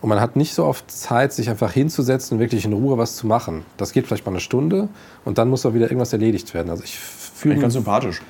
Und 0.00 0.08
man 0.10 0.20
hat 0.20 0.36
nicht 0.36 0.54
so 0.54 0.64
oft 0.64 0.90
Zeit, 0.90 1.32
sich 1.32 1.50
einfach 1.50 1.72
hinzusetzen 1.72 2.36
und 2.36 2.40
wirklich 2.40 2.64
in 2.64 2.72
Ruhe 2.72 2.98
was 2.98 3.16
zu 3.16 3.26
machen. 3.26 3.64
Das 3.76 3.92
geht 3.92 4.06
vielleicht 4.06 4.26
mal 4.26 4.32
eine 4.32 4.40
Stunde 4.40 4.88
und 5.24 5.38
dann 5.38 5.48
muss 5.48 5.66
auch 5.66 5.74
wieder 5.74 5.86
irgendwas 5.86 6.12
erledigt 6.12 6.54
werden. 6.54 6.70
Also 6.70 6.84
ich 6.84 6.96
fühle 6.96 7.56
Ganz 7.56 7.72
sympathisch. 7.72 8.22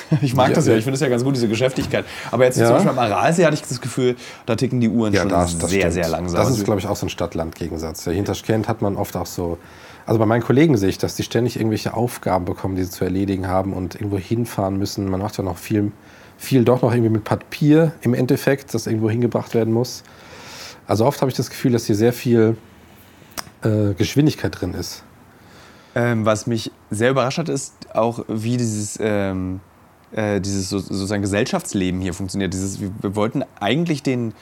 Ich 0.22 0.34
mag 0.34 0.48
Ja, 0.50 0.54
das 0.54 0.66
ja, 0.66 0.72
ja. 0.72 0.78
ich 0.78 0.84
finde 0.84 0.94
es 0.94 1.00
ja 1.00 1.08
ganz 1.08 1.24
gut, 1.24 1.34
diese 1.36 1.48
Geschäftigkeit. 1.48 2.04
Aber 2.30 2.44
jetzt 2.44 2.58
Ja. 2.58 2.66
zum 2.66 2.74
Beispiel 2.76 2.90
am 2.90 2.98
Aralsee 2.98 3.44
hatte 3.44 3.54
ich 3.54 3.62
das 3.62 3.80
Gefühl, 3.80 4.16
da 4.46 4.56
ticken 4.56 4.80
die 4.80 4.88
Uhren 4.88 5.14
schon 5.14 5.28
sehr, 5.30 5.48
stimmt. 5.48 5.92
sehr 5.92 6.08
langsam. 6.08 6.38
Das 6.40 6.50
ist, 6.50 6.64
glaube 6.64 6.80
ich, 6.80 6.86
auch 6.86 6.96
so 6.96 7.06
ein 7.06 7.10
Stadt-Land-Gegensatz. 7.10 8.04
Ja, 8.04 8.12
Hinter 8.12 8.32
Taschkent 8.32 8.68
hat 8.68 8.82
man 8.82 8.96
oft 8.96 9.16
auch 9.16 9.26
so. 9.26 9.58
Also 10.04 10.18
bei 10.18 10.26
meinen 10.26 10.42
Kollegen 10.42 10.76
sehe 10.76 10.88
ich, 10.88 10.98
dass 10.98 11.14
die 11.14 11.22
ständig 11.22 11.56
irgendwelche 11.56 11.94
Aufgaben 11.94 12.44
bekommen, 12.44 12.74
die 12.74 12.82
sie 12.84 12.90
zu 12.90 13.04
erledigen 13.04 13.46
haben 13.46 13.72
und 13.72 13.94
irgendwo 13.94 14.18
hinfahren 14.18 14.76
müssen. 14.76 15.08
Man 15.08 15.20
macht 15.20 15.38
ja 15.38 15.44
noch 15.44 15.58
viel, 15.58 15.92
viel 16.38 16.64
doch 16.64 16.82
noch 16.82 16.92
irgendwie 16.92 17.10
mit 17.10 17.24
Papier 17.24 17.92
im 18.02 18.12
Endeffekt, 18.14 18.74
das 18.74 18.86
irgendwo 18.88 19.08
hingebracht 19.10 19.54
werden 19.54 19.72
muss. 19.72 20.02
Also 20.88 21.06
oft 21.06 21.20
habe 21.20 21.30
ich 21.30 21.36
das 21.36 21.50
Gefühl, 21.50 21.70
dass 21.72 21.86
hier 21.86 21.94
sehr 21.94 22.12
viel 22.12 22.56
äh, 23.62 23.94
Geschwindigkeit 23.94 24.60
drin 24.60 24.74
ist. 24.74 25.04
Ähm, 25.94 26.24
was 26.24 26.46
mich 26.48 26.72
sehr 26.90 27.10
überrascht 27.10 27.38
hat, 27.38 27.48
ist 27.48 27.74
auch, 27.94 28.24
wie 28.26 28.56
dieses, 28.56 28.98
ähm, 29.00 29.60
äh, 30.12 30.40
dieses 30.40 30.68
so, 30.68 30.78
sozusagen 30.78 31.22
Gesellschaftsleben 31.22 32.00
hier 32.00 32.14
funktioniert. 32.14 32.52
Dieses, 32.52 32.80
wir, 32.80 33.16
wollten 33.16 33.44
eigentlich 33.60 34.02
den 34.02 34.34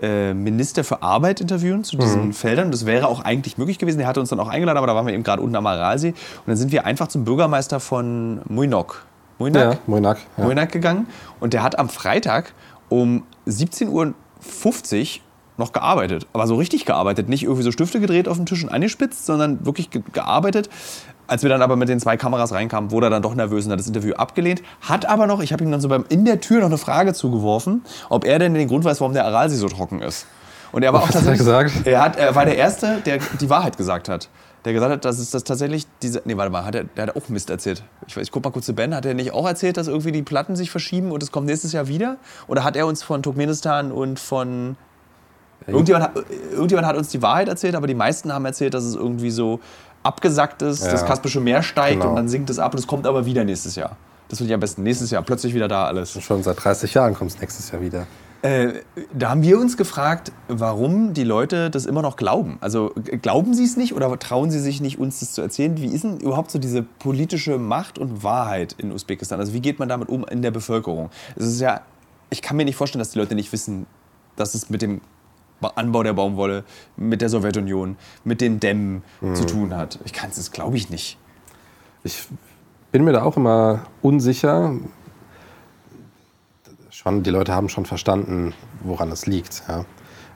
äh, 0.00 0.34
Minister 0.34 0.84
für 0.84 1.02
Arbeit 1.02 1.40
interviewen 1.40 1.84
zu 1.84 1.96
diesen 1.96 2.32
Feldern. 2.32 2.70
Das 2.70 2.86
wäre 2.86 3.08
auch 3.08 3.20
eigentlich 3.20 3.58
möglich 3.58 3.78
gewesen. 3.78 3.98
Der 3.98 4.06
hatte 4.06 4.20
uns 4.20 4.30
dann 4.30 4.40
auch 4.40 4.48
eingeladen, 4.48 4.78
aber 4.78 4.86
da 4.86 4.94
waren 4.94 5.06
wir 5.06 5.14
eben 5.14 5.22
gerade 5.22 5.42
unten 5.42 5.56
am 5.56 5.66
Aralsee. 5.66 6.10
Und 6.10 6.46
dann 6.46 6.56
sind 6.56 6.72
wir 6.72 6.86
einfach 6.86 7.08
zum 7.08 7.24
Bürgermeister 7.24 7.78
von 7.80 8.40
Muinok. 8.48 9.04
Muinak? 9.38 9.74
Ja, 9.74 9.78
Moinak. 9.86 10.18
Ja. 10.36 10.44
Moinak 10.44 10.72
gegangen. 10.72 11.06
Und 11.40 11.52
der 11.52 11.62
hat 11.62 11.78
am 11.78 11.88
Freitag 11.88 12.52
um 12.88 13.24
17.50 13.46 13.88
Uhr 13.90 14.14
noch 15.58 15.72
gearbeitet. 15.72 16.26
Aber 16.32 16.46
so 16.46 16.56
richtig 16.56 16.86
gearbeitet. 16.86 17.28
Nicht 17.28 17.42
irgendwie 17.42 17.62
so 17.62 17.72
Stifte 17.72 18.00
gedreht 18.00 18.28
auf 18.28 18.36
dem 18.36 18.46
Tisch 18.46 18.62
und 18.62 18.70
angespitzt, 18.70 19.26
sondern 19.26 19.64
wirklich 19.66 19.90
ge 19.90 20.02
gearbeitet. 20.12 20.70
Als 21.32 21.42
wir 21.42 21.48
dann 21.48 21.62
aber 21.62 21.76
mit 21.76 21.88
den 21.88 21.98
zwei 21.98 22.18
Kameras 22.18 22.52
reinkamen, 22.52 22.90
wurde 22.90 23.06
er 23.06 23.10
dann 23.10 23.22
doch 23.22 23.34
nervös 23.34 23.64
und 23.64 23.72
hat 23.72 23.78
das 23.80 23.86
Interview 23.86 24.12
abgelehnt. 24.12 24.60
Hat 24.82 25.06
aber 25.06 25.26
noch, 25.26 25.40
ich 25.40 25.50
habe 25.54 25.64
ihm 25.64 25.70
dann 25.70 25.80
so 25.80 25.88
beim 25.88 26.04
in 26.10 26.26
der 26.26 26.42
Tür 26.42 26.60
noch 26.60 26.66
eine 26.66 26.76
Frage 26.76 27.14
zugeworfen, 27.14 27.86
ob 28.10 28.26
er 28.26 28.38
denn 28.38 28.52
den 28.52 28.68
Grund 28.68 28.84
weiß, 28.84 29.00
warum 29.00 29.14
der 29.14 29.24
Aralsee 29.24 29.56
so 29.56 29.66
trocken 29.66 30.02
ist. 30.02 30.26
Und 30.72 30.82
er 30.82 30.92
war 30.92 31.00
auch 31.00 31.08
Was 31.08 31.14
hat 31.14 31.26
er 31.26 31.38
gesagt? 31.38 31.72
Er, 31.86 32.02
hat, 32.02 32.16
er 32.18 32.34
war 32.34 32.44
der 32.44 32.58
Erste, 32.58 32.98
der 33.06 33.18
die 33.40 33.48
Wahrheit 33.48 33.78
gesagt 33.78 34.10
hat. 34.10 34.28
der 34.66 34.74
gesagt 34.74 34.92
hat, 34.92 35.06
dass 35.06 35.18
es 35.18 35.30
das 35.30 35.42
tatsächlich 35.44 35.86
diese. 36.02 36.20
Nee, 36.26 36.36
warte 36.36 36.52
mal, 36.52 36.66
hat 36.66 36.74
er, 36.74 36.84
der 36.84 37.06
hat 37.06 37.16
auch 37.16 37.26
Mist 37.30 37.48
erzählt. 37.48 37.82
Ich, 38.06 38.14
ich 38.14 38.30
guck 38.30 38.44
mal 38.44 38.50
kurz 38.50 38.66
zu 38.66 38.74
Ben. 38.74 38.94
Hat 38.94 39.06
er 39.06 39.14
nicht 39.14 39.32
auch 39.32 39.48
erzählt, 39.48 39.78
dass 39.78 39.88
irgendwie 39.88 40.12
die 40.12 40.20
Platten 40.20 40.54
sich 40.54 40.70
verschieben 40.70 41.12
und 41.12 41.22
es 41.22 41.32
kommt 41.32 41.46
nächstes 41.46 41.72
Jahr 41.72 41.88
wieder? 41.88 42.18
Oder 42.46 42.62
hat 42.62 42.76
er 42.76 42.86
uns 42.86 43.02
von 43.02 43.22
Turkmenistan 43.22 43.90
und 43.90 44.20
von. 44.20 44.76
Irgendjemand 45.66 46.10
irgendjemand 46.50 46.88
hat 46.88 46.96
uns 46.96 47.08
die 47.08 47.22
Wahrheit 47.22 47.48
erzählt, 47.48 47.74
aber 47.76 47.86
die 47.86 47.94
meisten 47.94 48.32
haben 48.34 48.44
erzählt, 48.44 48.74
dass 48.74 48.84
es 48.84 48.96
irgendwie 48.96 49.30
so 49.30 49.60
abgesackt 50.02 50.62
ist, 50.62 50.84
Ja. 50.84 50.90
das 50.92 51.04
Kaspische 51.04 51.40
Meer 51.40 51.62
steigt 51.62 51.98
Genau. 52.00 52.10
und 52.10 52.16
dann 52.16 52.28
sinkt 52.28 52.50
es 52.50 52.58
ab 52.58 52.72
und 52.74 52.78
es 52.78 52.86
kommt 52.86 53.06
aber 53.06 53.24
wieder 53.26 53.44
nächstes 53.44 53.74
Jahr. 53.76 53.96
Das 54.28 54.38
finde 54.38 54.50
ich 54.50 54.54
am 54.54 54.60
besten. 54.60 54.82
Nächstes 54.82 55.10
Jahr, 55.10 55.22
plötzlich 55.22 55.54
wieder 55.54 55.68
da 55.68 55.84
alles. 55.86 56.18
Schon 56.22 56.42
seit 56.42 56.62
30 56.64 56.94
Jahren 56.94 57.14
kommt 57.14 57.30
es 57.32 57.40
nächstes 57.40 57.70
Jahr 57.70 57.82
wieder. 57.82 58.06
Äh, 58.40 58.80
da 59.12 59.30
haben 59.30 59.42
wir 59.42 59.60
uns 59.60 59.76
gefragt, 59.76 60.32
warum 60.48 61.12
die 61.14 61.22
Leute 61.22 61.70
das 61.70 61.86
immer 61.86 62.02
noch 62.02 62.16
glauben. 62.16 62.58
Also 62.60 62.92
glauben 63.20 63.54
sie 63.54 63.62
es 63.64 63.76
nicht 63.76 63.94
oder 63.94 64.18
trauen 64.18 64.50
sie 64.50 64.58
sich 64.58 64.80
nicht, 64.80 64.98
uns 64.98 65.20
das 65.20 65.32
zu 65.34 65.42
erzählen? 65.42 65.76
Wie 65.76 65.86
ist 65.86 66.02
denn 66.02 66.18
überhaupt 66.18 66.50
so 66.50 66.58
diese 66.58 66.82
politische 66.82 67.58
Macht 67.58 67.98
und 67.98 68.24
Wahrheit 68.24 68.74
in 68.78 68.90
Usbekistan? 68.90 69.38
Also 69.38 69.52
wie 69.52 69.60
geht 69.60 69.78
man 69.78 69.88
damit 69.88 70.08
um 70.08 70.24
in 70.24 70.42
der 70.42 70.50
Bevölkerung? 70.50 71.10
Es 71.36 71.46
ist 71.46 71.60
ja, 71.60 71.82
ich 72.30 72.42
kann 72.42 72.56
mir 72.56 72.64
nicht 72.64 72.74
vorstellen, 72.76 72.98
dass 73.00 73.10
die 73.10 73.18
Leute 73.20 73.36
nicht 73.36 73.52
wissen, 73.52 73.86
dass 74.34 74.54
es 74.56 74.70
mit 74.70 74.82
dem 74.82 75.02
Anbau 75.76 76.02
der 76.02 76.12
Baumwolle, 76.12 76.64
mit 76.96 77.20
der 77.22 77.28
Sowjetunion, 77.28 77.96
mit 78.24 78.40
den 78.40 78.60
Dämmen 78.60 79.02
zu 79.34 79.44
tun 79.46 79.76
hat. 79.76 79.98
Ich 80.04 80.12
kann 80.12 80.30
es, 80.30 80.36
das 80.36 80.52
glaube 80.52 80.76
ich 80.76 80.90
nicht. 80.90 81.18
Ich 82.04 82.26
bin 82.90 83.04
mir 83.04 83.12
da 83.12 83.22
auch 83.22 83.36
immer 83.36 83.86
unsicher. 84.02 84.74
Schon, 86.90 87.22
die 87.22 87.30
Leute 87.30 87.54
haben 87.54 87.68
schon 87.68 87.86
verstanden, 87.86 88.54
woran 88.82 89.10
es 89.10 89.26
liegt. 89.26 89.62
Ja. 89.68 89.84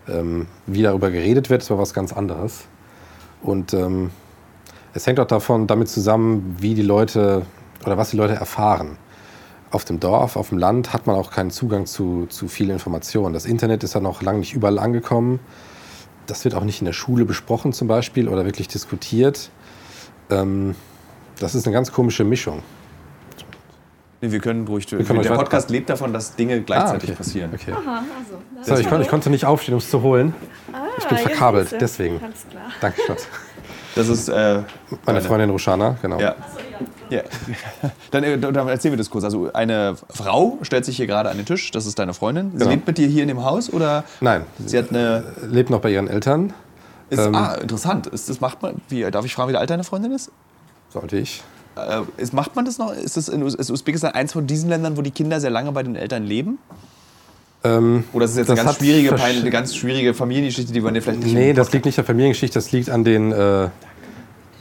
Ähm, 0.09 0.47
wie 0.67 0.83
darüber 0.83 1.11
geredet 1.11 1.51
wird, 1.51 1.63
ist 1.63 1.71
aber 1.71 1.81
was 1.81 1.93
ganz 1.93 2.13
anderes. 2.13 2.67
Und 3.43 3.75
ähm, 3.75 4.11
es 4.95 5.07
hängt 5.07 5.21
auch 5.21 5.27
davon 5.27 5.67
damit 5.67 5.89
zusammen, 5.89 6.57
wie 6.59 6.75
die 6.75 6.83
Leute 6.83 7.43
oder 7.85 7.99
was 7.99 8.11
die 8.11 8.17
Leute 8.17 8.35
erfahren. 8.35 8.97
Auf 9.71 9.85
dem 9.85 9.99
Dorf, 10.01 10.37
auf 10.37 10.51
dem 10.51 10.59
Land 10.59 10.93
hat 10.93 11.07
man 11.07 11.17
auch 11.17 11.31
keinen 11.31 11.51
Zugang 11.51 11.87
zu, 11.87 12.27
zu 12.29 12.49
viel 12.49 12.71
Information. 12.71 13.33
Das 13.33 13.47
Internet 13.47 13.83
ist 13.85 13.95
ja 13.95 14.01
noch 14.01 14.23
lange 14.23 14.39
nicht 14.39 14.55
überall 14.55 14.79
angekommen. 14.79 15.41
Das 16.27 16.45
wird 16.45 16.55
auch 16.55 16.65
nicht 16.65 16.81
in 16.81 16.85
der 16.87 16.93
Schule 16.93 17.25
besprochen 17.25 17.73
zum 17.73 17.89
Beispiel 17.89 18.29
oder 18.29 18.45
wirklich 18.45 18.69
diskutiert. 18.69 19.51
Ähm, 20.31 20.75
das 21.39 21.55
ist 21.55 21.67
eine 21.67 21.75
ganz 21.75 21.93
komische 21.93 22.25
Mischung. 22.25 22.63
Nee, 24.21 24.31
wir 24.33 24.41
können 24.41 24.67
ruhig. 24.67 24.87
können 24.87 25.23
der 25.23 25.35
Podcast 25.35 25.69
lebt 25.69 25.91
davon, 25.91 26.13
dass 26.13 26.35
Dinge 26.35 26.63
gleichzeitig 26.63 27.11
Ah, 27.11 27.13
okay. 27.13 27.19
passieren. 27.19 27.51
Okay. 27.55 27.73
Aha, 27.73 28.03
also. 28.19 28.75
So, 28.75 28.81
ich, 28.81 28.89
kon, 28.89 29.01
ich 29.03 29.09
konnte 29.09 29.29
nicht 29.31 29.45
aufstehen, 29.45 29.75
um 29.75 29.79
es 29.79 29.91
zu 29.91 30.01
holen. 30.01 30.35
Ah, 30.73 30.87
ich 30.97 31.05
bin 31.05 31.19
verkabelt, 31.19 31.77
deswegen. 31.81 32.21
Alles 32.23 32.47
klar. 32.49 32.63
Danke, 32.81 33.01
Schatz. 33.07 33.29
Das 33.95 34.09
ist 34.09 34.29
äh, 34.29 34.63
Meine 35.05 35.21
Freundin 35.21 35.51
Roshana, 35.51 35.97
genau. 36.01 36.19
Ja. 36.19 36.35
Ja. 37.11 37.23
Dann, 38.11 38.25
äh, 38.25 38.39
dann 38.39 38.69
erzählen 38.69 38.93
wir 38.93 38.97
das 38.99 39.11
kurz. 39.11 39.25
Also 39.25 39.51
eine 39.53 39.97
Frau 40.11 40.59
stellt 40.63 40.85
sich 40.85 40.97
hier 40.97 41.07
gerade 41.07 41.31
an 41.31 41.37
den 41.37 41.47
Tisch. 41.47 41.71
Das 41.71 41.87
ist 41.87 41.99
deine 41.99 42.15
Freundin. 42.15 42.51
Sie 42.53 42.59
Genau. 42.59 42.71
lebt 42.71 42.87
mit 42.87 42.99
dir 42.99 43.07
hier 43.09 43.23
in 43.23 43.29
dem 43.29 43.45
Haus 43.45 43.73
oder? 43.73 44.05
Nein, 44.21 44.43
Sie 44.65 44.79
hat 44.79 44.91
eine. 44.91 45.25
lebt 45.49 45.71
noch 45.71 45.81
bei 45.81 45.91
ihren 45.91 46.09
Eltern, 46.09 46.53
Ist, 47.11 47.21
Ähm. 47.21 47.35
ah, 47.35 47.55
interessant. 47.55 48.07
Ist 48.09 48.29
das 48.29 48.41
macht 48.41 48.63
man? 48.63 48.77
Wie 48.89 49.03
darf 49.11 49.25
ich 49.25 49.35
fragen, 49.35 49.53
wie 49.53 49.57
alt 49.57 49.71
deine 49.71 49.85
Freundin 49.85 50.13
ist? 50.13 50.31
sollte 50.93 51.19
ich. 51.19 51.43
Äh, 51.77 52.03
ist, 52.17 52.33
macht 52.33 52.57
man 52.57 52.65
das 52.65 52.79
noch? 52.79 52.93
Ist 52.93 53.17
das 53.17 53.29
in 53.29 53.43
ist 53.47 53.71
Usbekistan 53.71 54.13
eins 54.13 54.33
von 54.33 54.47
diesen 54.47 54.69
Ländern, 54.71 54.97
wo 54.97 55.03
die 55.03 55.11
Kinder 55.11 55.41
sehr 55.41 55.51
lange 55.51 55.71
bei 55.73 55.83
den 55.83 55.95
Eltern 55.95 56.25
leben? 56.25 56.59
Ähm, 57.65 58.05
Oder 58.13 58.25
ist 58.27 58.33
es 58.33 58.37
jetzt 58.39 58.51
eine 58.51 58.63
ganz 58.63 58.77
schwierige, 58.79 59.15
eine 59.21 59.51
ganz 59.51 59.75
schwierige 59.75 60.15
Familiengeschichte, 60.15 60.73
die 60.73 60.83
wir 60.83 60.91
dir 60.93 61.03
vielleicht 61.03 61.23
nicht. 61.25 61.35
nee, 61.35 61.53
das 61.53 61.73
liegt 61.73 61.85
nicht 61.85 61.99
an 61.99 62.05
Familiengeschichte, 62.05 62.55
das 62.55 62.71
liegt 62.73 62.89
an 62.91 63.03
den 63.05 63.33
äh, 63.33 63.69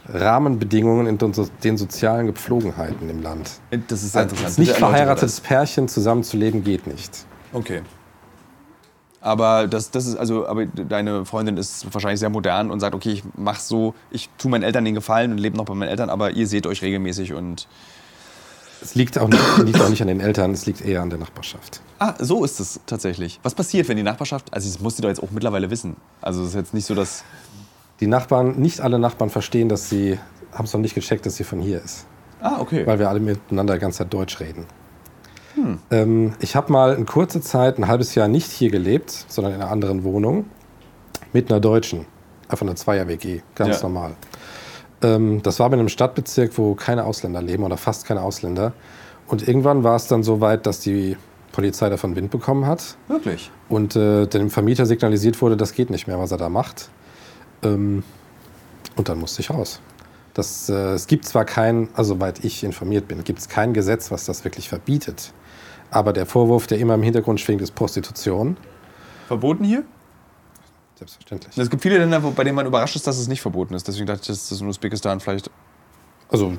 Rahmenbedingungen 0.07 1.07
und 1.07 1.21
den 1.21 1.33
so- 1.33 1.49
den 1.63 1.77
sozialen 1.77 2.27
Gepflogenheiten 2.27 3.09
im 3.09 3.21
Land. 3.21 3.59
Podcast- 3.71 3.91
Das 3.91 4.03
ist 4.03 4.11
sehr 4.13 4.21
Als 4.21 4.31
interessant. 4.33 4.57
nicht 4.59 4.67
Bitte 4.69 4.79
erläutere 4.85 4.97
verheiratetes 4.97 5.41
Pärchen 5.41 5.87
zusammenzuleben 5.87 6.63
geht 6.63 6.87
nicht. 6.87 7.25
Okay. 7.53 7.81
Aber 9.21 9.67
das, 9.67 9.89
das 9.89 10.05
ist 10.05 10.15
also, 10.17 10.47
aber 10.47 10.67
deine 10.67 11.25
Freundin 11.25 11.57
ist 11.57 11.91
wahrscheinlich 11.91 12.19
sehr 12.19 12.29
modern 12.29 12.69
und 12.69 12.79
sagt, 12.79 12.93
okay, 12.93 13.11
ich 13.11 13.23
mach 13.35 13.59
so, 13.59 13.95
ich 14.11 14.29
tue 14.37 14.51
meinen 14.51 14.61
Eltern 14.63 14.85
den 14.85 14.93
Gefallen 14.93 15.31
und 15.31 15.39
lebe 15.39 15.57
noch 15.57 15.65
bei 15.65 15.73
meinen 15.73 15.89
Eltern, 15.89 16.11
aber 16.11 16.31
ihr 16.31 16.45
seht 16.47 16.67
euch 16.67 16.83
regelmäßig 16.83 17.33
und 17.33 17.67
Es 18.83 18.93
liegt 18.93 19.17
auch, 19.17 19.27
nicht, 19.27 19.41
liegt 19.63 19.81
auch 19.81 19.89
nicht 19.89 20.01
an 20.03 20.09
den 20.09 20.19
Eltern, 20.19 20.51
es 20.51 20.67
liegt 20.67 20.81
eher 20.81 21.01
an 21.01 21.09
der 21.09 21.17
Nachbarschaft. 21.17 21.81
Ah, 21.97 22.13
so 22.19 22.43
ist 22.45 22.59
es 22.59 22.79
tatsächlich. 22.85 23.39
Was 23.41 23.55
passiert, 23.55 23.87
wenn 23.87 23.97
die 23.97 24.03
Nachbarschaft, 24.03 24.53
also 24.53 24.69
das 24.71 24.79
muss 24.79 24.95
sie 24.97 25.01
doch 25.01 25.09
jetzt 25.09 25.23
auch 25.23 25.31
mittlerweile 25.31 25.71
wissen. 25.71 25.95
Also 26.21 26.43
es 26.43 26.49
ist 26.49 26.55
jetzt 26.55 26.73
nicht 26.75 26.85
so, 26.85 26.93
dass. 26.93 27.23
Die 27.99 28.07
Nachbarn, 28.07 28.59
nicht 28.59 28.81
alle 28.81 28.99
Nachbarn 28.99 29.29
verstehen, 29.29 29.69
dass 29.69 29.89
sie, 29.89 30.19
haben 30.53 30.65
es 30.65 30.73
noch 30.73 30.81
nicht 30.81 30.95
gecheckt, 30.95 31.25
dass 31.25 31.35
sie 31.35 31.43
von 31.43 31.59
hier 31.59 31.81
ist. 31.83 32.05
Ah, 32.41 32.59
okay. 32.59 32.85
weil 32.85 32.99
wir 32.99 33.09
alle 33.09 33.19
miteinander 33.19 33.73
die 33.75 33.79
ganze 33.79 33.99
Zeit 33.99 34.13
Deutsch 34.13 34.39
reden. 34.39 34.65
Ähm, 35.89 36.33
ich 36.39 36.55
habe 36.55 36.71
mal 36.71 36.93
in 36.95 37.05
kurzer 37.05 37.41
Zeit, 37.41 37.77
ein 37.79 37.87
halbes 37.87 38.13
Jahr 38.13 38.27
nicht 38.27 38.51
hier 38.51 38.69
gelebt, 38.69 39.25
sondern 39.29 39.53
in 39.53 39.61
einer 39.61 39.71
anderen 39.71 40.03
Wohnung 40.03 40.45
mit 41.33 41.49
einer 41.49 41.61
Deutschen. 41.61 42.05
Einfach 42.49 42.65
eine 42.65 42.75
Zweier-WG, 42.75 43.41
ganz 43.55 43.77
Ja. 43.77 43.83
normal. 43.83 44.15
Ähm, 45.01 45.41
das 45.43 45.59
war 45.59 45.67
in 45.67 45.73
einem 45.79 45.89
Stadtbezirk, 45.89 46.57
wo 46.57 46.75
keine 46.75 47.05
Ausländer 47.05 47.41
leben 47.41 47.63
oder 47.63 47.77
fast 47.77 48.05
keine 48.05 48.21
Ausländer. 48.21 48.73
Und 49.27 49.47
irgendwann 49.47 49.83
war 49.83 49.95
es 49.95 50.07
dann 50.07 50.21
so 50.23 50.41
weit, 50.41 50.65
dass 50.65 50.81
die 50.81 51.17
Polizei 51.51 51.89
davon 51.89 52.15
Wind 52.15 52.31
bekommen 52.31 52.67
hat 52.67 52.97
Wirklich? 53.07 53.49
und 53.69 53.95
äh, 53.95 54.27
dem 54.27 54.49
Vermieter 54.49 54.85
signalisiert 54.85 55.41
wurde, 55.41 55.55
das 55.57 55.73
geht 55.73 55.89
nicht 55.89 56.05
mehr, 56.05 56.19
was 56.19 56.31
er 56.31 56.37
da 56.37 56.49
macht. 56.49 56.89
Ähm, 57.65 58.03
und 58.95 59.09
dann 59.09 59.19
musste 59.19 59.41
ich 59.41 59.49
raus. 59.49 59.81
Das, 60.33 60.69
äh, 60.69 60.73
es 60.93 61.07
gibt 61.07 61.25
zwar 61.25 61.45
kein, 61.45 61.89
also 61.93 62.15
soweit 62.15 62.43
ich 62.43 62.63
informiert 62.63 63.07
bin, 63.07 63.23
gibt 63.23 63.39
es 63.39 63.49
kein 63.49 63.73
Gesetz, 63.73 64.11
was 64.11 64.25
das 64.25 64.43
wirklich 64.43 64.69
verbietet. 64.69 65.33
Aber 65.91 66.13
der 66.13 66.25
Vorwurf, 66.25 66.67
der 66.67 66.77
immer 66.79 66.93
im 66.95 67.03
Hintergrund 67.03 67.39
schwingt, 67.39 67.61
ist 67.61 67.73
Prostitution. 67.75 68.57
Verboten 69.27 69.63
hier? 69.63 69.83
Selbstverständlich. 70.95 71.57
Es 71.57 71.69
gibt 71.69 71.81
viele 71.83 71.97
Länder, 71.97 72.19
bei 72.21 72.43
denen 72.43 72.55
man 72.55 72.65
überrascht 72.65 72.95
ist, 72.95 73.05
dass 73.07 73.17
es 73.17 73.27
nicht 73.27 73.41
verboten 73.41 73.73
ist. 73.73 73.87
Deswegen 73.87 74.05
dachte 74.07 74.21
ich, 74.21 74.27
dass 74.27 74.49
das 74.49 74.61
in 74.61 74.67
Usbekistan 74.67 75.19
vielleicht. 75.19 75.49
Also, 76.29 76.53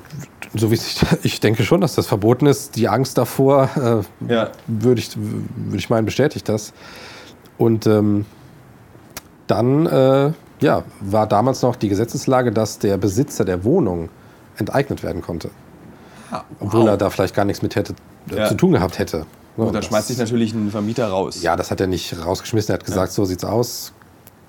so 0.55 0.71
wie 0.71 0.75
ich, 0.75 1.01
ich 1.23 1.39
denke 1.39 1.63
schon, 1.63 1.81
dass 1.81 1.95
das 1.95 2.07
verboten 2.07 2.45
ist. 2.45 2.75
Die 2.75 2.87
Angst 2.87 3.17
davor, 3.17 4.05
äh, 4.19 4.31
Ja. 4.31 4.51
würde 4.67 4.99
ich, 5.01 5.11
würde 5.17 5.77
ich 5.77 5.89
meinen, 5.89 6.05
bestätigt 6.05 6.47
das. 6.49 6.73
Und 7.57 7.85
ähm, 7.87 8.25
dann 9.47 9.85
äh, 9.87 10.31
ja, 10.59 10.83
war 11.01 11.27
damals 11.27 11.61
noch 11.61 11.75
die 11.75 11.89
Gesetzeslage, 11.89 12.51
dass 12.51 12.79
der 12.79 12.97
Besitzer 12.97 13.45
der 13.45 13.63
Wohnung 13.63 14.09
enteignet 14.57 15.03
werden 15.03 15.21
konnte. 15.21 15.49
Ah, 16.31 16.41
Obwohl 16.59 16.87
er 16.87 16.97
da 16.97 17.09
vielleicht 17.09 17.35
gar 17.35 17.45
nichts 17.45 17.61
mit 17.61 17.75
hätte, 17.75 17.93
äh, 18.31 18.37
Ja. 18.37 18.47
zu 18.47 18.55
tun 18.55 18.71
gehabt 18.71 18.99
hätte. 18.99 19.25
Ja, 19.57 19.63
Und 19.63 19.73
dann 19.73 19.83
schmeißt 19.83 20.07
sich 20.07 20.17
natürlich 20.17 20.53
ein 20.53 20.71
Vermieter 20.71 21.07
raus. 21.07 21.41
Ja, 21.41 21.55
das 21.55 21.71
hat 21.71 21.79
er 21.79 21.87
nicht 21.87 22.13
rausgeschmissen. 22.25 22.73
Er 22.73 22.79
hat 22.79 22.85
gesagt, 22.85 23.11
so 23.13 23.23
sieht's 23.25 23.45
aus. 23.45 23.93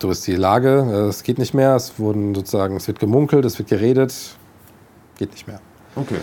So 0.01 0.11
ist 0.11 0.27
die 0.27 0.35
Lage. 0.37 0.87
äh, 0.90 1.09
Es 1.09 1.23
geht 1.23 1.38
nicht 1.38 1.55
mehr. 1.55 1.77
Es 1.77 1.99
wurden 1.99 2.35
sozusagen, 2.35 2.77
es 2.77 2.87
wird 2.88 2.99
gemunkelt, 2.99 3.44
es 3.44 3.59
wird 3.59 3.68
geredet. 3.68 4.14
Geht 5.18 5.33
nicht 5.33 5.47
mehr. 5.47 5.61
Okay. 5.97 6.18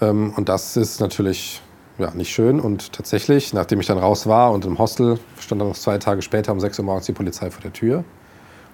Ähm, 0.00 0.32
und 0.36 0.48
das 0.48 0.76
ist 0.76 1.00
natürlich 1.00 1.60
ja, 1.98 2.10
nicht 2.12 2.30
schön. 2.32 2.58
Und 2.60 2.92
tatsächlich, 2.92 3.52
nachdem 3.52 3.80
ich 3.80 3.86
dann 3.86 3.98
raus 3.98 4.26
war 4.26 4.52
und 4.52 4.64
im 4.64 4.78
Hostel, 4.78 5.18
stand 5.38 5.60
dann 5.60 5.68
noch 5.68 5.76
zwei 5.76 5.98
Tage 5.98 6.22
später 6.22 6.52
um 6.52 6.58
6 6.60 6.78
Uhr 6.80 6.84
morgens 6.84 7.06
die 7.06 7.12
Polizei 7.12 7.50
vor 7.50 7.62
der 7.62 7.72
Tür 7.72 8.04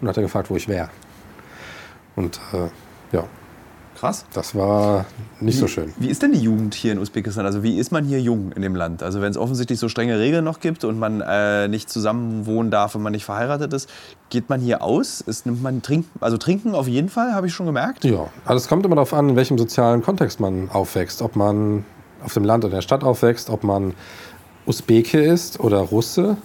und 0.01 0.09
hat 0.09 0.17
dann 0.17 0.25
gefragt, 0.25 0.51
wo 0.51 0.57
ich 0.57 0.69
wäre. 0.69 0.89
Und 2.17 2.41
äh, 2.53 2.69
ja, 3.17 3.25
Krass. 3.99 4.25
das 4.33 4.55
war 4.55 5.05
nicht 5.41 5.59
so 5.59 5.67
Wie- 5.67 5.71
schön. 5.71 5.93
Wie 5.99 6.09
ist 6.09 6.23
denn 6.23 6.33
die 6.33 6.41
Jugend 6.41 6.75
hier 6.75 6.93
in 6.93 6.99
Usbekistan? 6.99 7.45
Also 7.45 7.63
wie 7.63 7.79
ist 7.79 7.93
man 7.93 8.05
hier 8.05 8.21
jung 8.21 8.53
in 8.53 8.63
dem 8.63 8.75
Land? 8.75 9.03
Also 9.03 9.21
wenn 9.21 9.31
es 9.31 9.37
offensichtlich 9.37 9.79
so 9.79 9.89
strenge 9.89 10.19
Regeln 10.19 10.45
noch 10.45 10.61
gibt 10.61 10.85
und 10.85 10.99
man 10.99 11.21
äh, 11.21 11.69
nicht 11.69 11.91
zusammen 11.91 12.47
wohnen 12.47 12.71
darf, 12.71 12.95
wenn 12.95 13.03
man 13.03 13.13
nicht 13.13 13.25
verheiratet 13.27 13.73
ist, 13.75 13.91
geht 14.31 14.49
man 14.49 14.61
hier 14.61 14.83
aus? 14.83 15.21
Ist, 15.21 15.45
nimmt 15.47 15.63
man 15.63 15.83
trinken? 15.83 16.11
Also 16.21 16.37
trinken 16.39 16.75
auf 16.75 16.89
jeden 16.89 17.09
Fall, 17.11 17.35
habe 17.35 17.47
ich 17.47 17.53
schon 17.53 17.67
gemerkt. 17.67 18.05
Ja, 18.05 18.29
also 18.45 18.57
es 18.57 18.69
kommt 18.69 18.87
immer 18.87 18.97
darauf 18.97 19.13
an, 19.13 19.29
in 19.29 19.37
welchem 19.37 19.59
sozialen 19.59 20.03
Kontext 20.03 20.41
man 20.41 20.71
aufwächst. 20.71 21.21
Ob 21.21 21.37
man 21.37 21.85
auf 22.25 22.33
dem 22.35 22.45
Land 22.45 22.65
oder 22.65 22.73
in 22.73 22.77
der 22.79 22.83
Stadt 22.83 23.05
aufwächst, 23.05 23.51
ob 23.51 23.65
man 23.65 23.95
Usbeke 24.67 25.21
ist 25.23 25.61
oder 25.61 25.79
Russe 25.79 26.37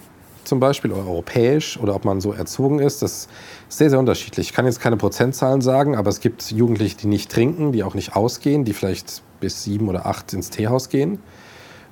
zum 0.46 0.60
Beispiel 0.60 0.92
oder 0.92 1.02
europäisch 1.06 1.78
oder 1.78 1.94
ob 1.94 2.04
man 2.04 2.20
so 2.20 2.32
erzogen 2.32 2.78
ist. 2.78 3.02
Das 3.02 3.12
ist 3.12 3.28
sehr, 3.68 3.90
sehr 3.90 3.98
unterschiedlich. 3.98 4.48
Ich 4.48 4.52
kann 4.54 4.64
jetzt 4.66 4.80
keine 4.80 4.96
Prozentzahlen 4.96 5.60
sagen, 5.60 5.96
aber 5.96 6.08
es 6.10 6.20
gibt 6.20 6.50
Jugendliche, 6.50 6.96
die 6.96 7.06
nicht 7.08 7.30
trinken, 7.30 7.72
die 7.72 7.82
auch 7.82 7.94
nicht 7.94 8.16
ausgehen, 8.16 8.64
die 8.64 8.72
vielleicht 8.72 9.22
bis 9.40 9.64
sieben 9.64 9.88
oder 9.88 10.06
acht 10.06 10.32
ins 10.32 10.50
Teehaus 10.50 10.88
gehen. 10.88 11.18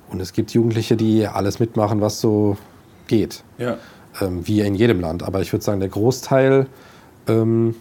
Und 0.09 0.19
es 0.21 0.33
gibt 0.33 0.51
Jugendliche, 0.51 0.95
die 0.95 1.27
alles 1.27 1.59
mitmachen, 1.59 1.99
was 2.01 2.19
so 2.21 2.57
geht 3.07 3.43
Ja. 3.57 3.77
ähm, 4.21 4.47
wie 4.47 4.61
in 4.61 4.75
jedem 4.75 4.99
Land. 4.99 5.23
Aber 5.23 5.41
ich 5.41 5.51
würde 5.51 5.63
sagen, 5.65 5.79
der 5.79 5.89
Großteil 5.89 6.67
ähm, 7.27 7.75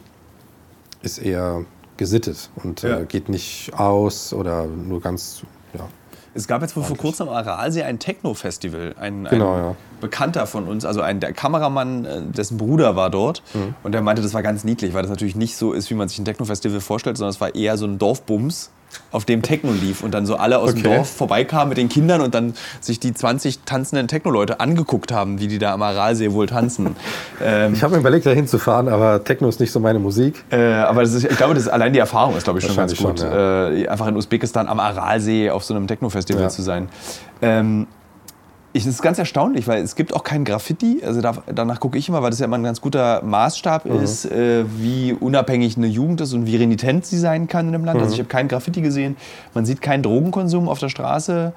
ist 1.03 1.19
eher 1.19 1.65
gesittet 1.97 2.51
und 2.63 2.83
Ja. 2.83 3.01
äh, 3.01 3.05
geht 3.05 3.29
nicht 3.29 3.73
aus 3.75 4.33
oder 4.33 4.67
nur 4.67 5.01
ganz, 5.01 5.43
ja. 5.75 5.87
Es 6.35 6.49
gab 6.49 6.63
jetzt 6.63 6.77
wohl 6.77 6.83
vor 6.83 6.97
kurzem 6.97 7.29
am 7.29 7.35
Aralsee 7.35 7.85
ein 7.85 7.99
Techno-Festival. 7.99 8.97
Ein, 8.99 9.27
Genau, 9.31 9.55
ein 9.55 9.63
ja. 9.63 9.77
Bekannter 10.01 10.47
von 10.47 10.67
uns, 10.67 10.85
also 10.85 11.01
ein, 11.01 11.21
der 11.21 11.33
Kameramann, 11.33 12.05
äh, 12.05 12.21
dessen 12.23 12.59
Bruder 12.59 12.97
war 12.97 13.09
dort. 13.09 13.43
Mhm. 13.55 13.75
Und 13.83 13.93
der 13.93 14.03
meinte, 14.03 14.21
das 14.21 14.35
war 14.35 14.43
ganz 14.43 14.65
niedlich, 14.65 14.95
weil 14.95 15.03
das 15.03 15.11
natürlich 15.11 15.37
nicht 15.37 15.57
so 15.57 15.73
ist, 15.73 15.91
wie 15.91 15.95
man 15.95 16.09
sich 16.09 16.19
ein 16.19 16.25
Techno-Festival 16.25 16.81
vorstellt, 16.81 17.17
sondern 17.17 17.31
es 17.31 17.41
war 17.41 17.55
eher 17.55 17.79
so 17.79 17.87
ein 17.87 17.99
Dorfbums, 17.99 18.71
auf 19.13 19.25
dem 19.25 19.43
Techno 19.43 19.73
lief. 19.73 20.03
Und 20.03 20.13
dann 20.13 20.27
so 20.27 20.37
alle 20.37 20.59
aus 20.59 20.75
dem 20.75 20.81
Okay. 20.85 20.97
Dorf 20.97 21.11
vorbeikamen 21.11 21.69
mit 21.69 21.79
den 21.79 21.89
Kindern 21.89 22.21
und 22.21 22.35
dann 22.35 22.55
sich 22.81 22.99
die 23.01 23.15
20 23.15 23.61
tanzenden 23.65 24.09
Techno-Leute 24.09 24.61
angeguckt 24.61 25.13
haben, 25.13 25.41
wie 25.41 25.47
die 25.49 25.59
da 25.59 25.73
am 25.73 25.83
Aralsee 25.83 26.33
wohl 26.33 26.47
tanzen. 26.47 26.97
ähm, 27.43 27.73
Ich 27.75 27.83
habe 27.83 27.95
mir 27.95 28.01
überlegt, 28.01 28.27
da 28.27 28.31
hinzufahren, 28.31 28.89
aber 28.89 29.23
Techno 29.25 29.49
ist 29.49 29.61
nicht 29.61 29.73
so 29.73 29.81
meine 29.81 29.99
Musik. 29.99 30.45
äh, 30.51 30.57
aber 30.75 31.03
das 31.03 31.13
ist, 31.15 31.25
ich 31.25 31.37
glaube, 31.37 31.55
das 31.55 31.65
ist, 31.65 31.69
allein 31.69 31.93
die 31.93 31.99
Erfahrung 31.99 32.37
ist, 32.37 32.45
glaube 32.45 32.59
ich, 32.59 32.65
schon 32.67 32.77
ganz 32.77 32.97
gut. 32.97 33.21
Schon, 33.21 33.31
äh, 33.33 33.87
einfach 33.89 34.07
in 34.07 34.17
Usbekistan 34.17 34.67
am 34.69 34.81
Aralsee 34.81 35.51
auf 35.51 35.65
so 35.65 35.75
einem 35.75 35.87
Techno-Festival 35.87 36.43
Ja. 36.43 36.49
zu 36.49 36.63
sein. 36.63 36.89
Ähm, 37.43 37.87
ich, 38.77 38.85
das 38.85 38.95
ist 38.95 39.03
ganz 39.03 39.19
erstaunlich, 39.19 39.67
weil 39.69 39.83
es 39.83 39.95
gibt 39.97 40.13
auch 40.15 40.25
kein 40.25 40.45
Graffiti. 40.45 41.01
Also 41.07 41.21
da, 41.23 41.33
danach 41.55 41.81
gucke 41.81 41.97
ich 41.97 42.09
immer, 42.09 42.23
weil 42.23 42.31
das 42.31 42.41
ja 42.41 42.45
immer 42.47 42.59
ein 42.59 42.63
ganz 42.65 42.81
guter 42.81 43.23
Maßstab 43.23 43.87
Mhm. 43.87 44.03
ist, 44.03 44.27
äh, 44.27 44.65
wie 44.79 45.13
unabhängig 45.19 45.77
eine 45.77 45.87
Jugend 45.87 46.21
ist 46.21 46.33
und 46.35 46.47
wie 46.47 46.57
renitent 46.57 47.07
sie 47.07 47.19
sein 47.19 47.47
kann 47.47 47.67
in 47.69 47.73
dem 47.73 47.85
Land. 47.85 47.97
Also 48.01 48.09
Mhm. 48.09 48.13
ich 48.15 48.19
habe 48.19 48.29
kein 48.29 48.49
Graffiti 48.49 48.83
gesehen. 48.83 49.17
Man 49.55 49.65
sieht 49.65 49.81
keinen 49.81 50.03
Drogenkonsum 50.03 50.69
auf 50.69 50.81
der 50.81 50.89
Straße. 50.91 51.53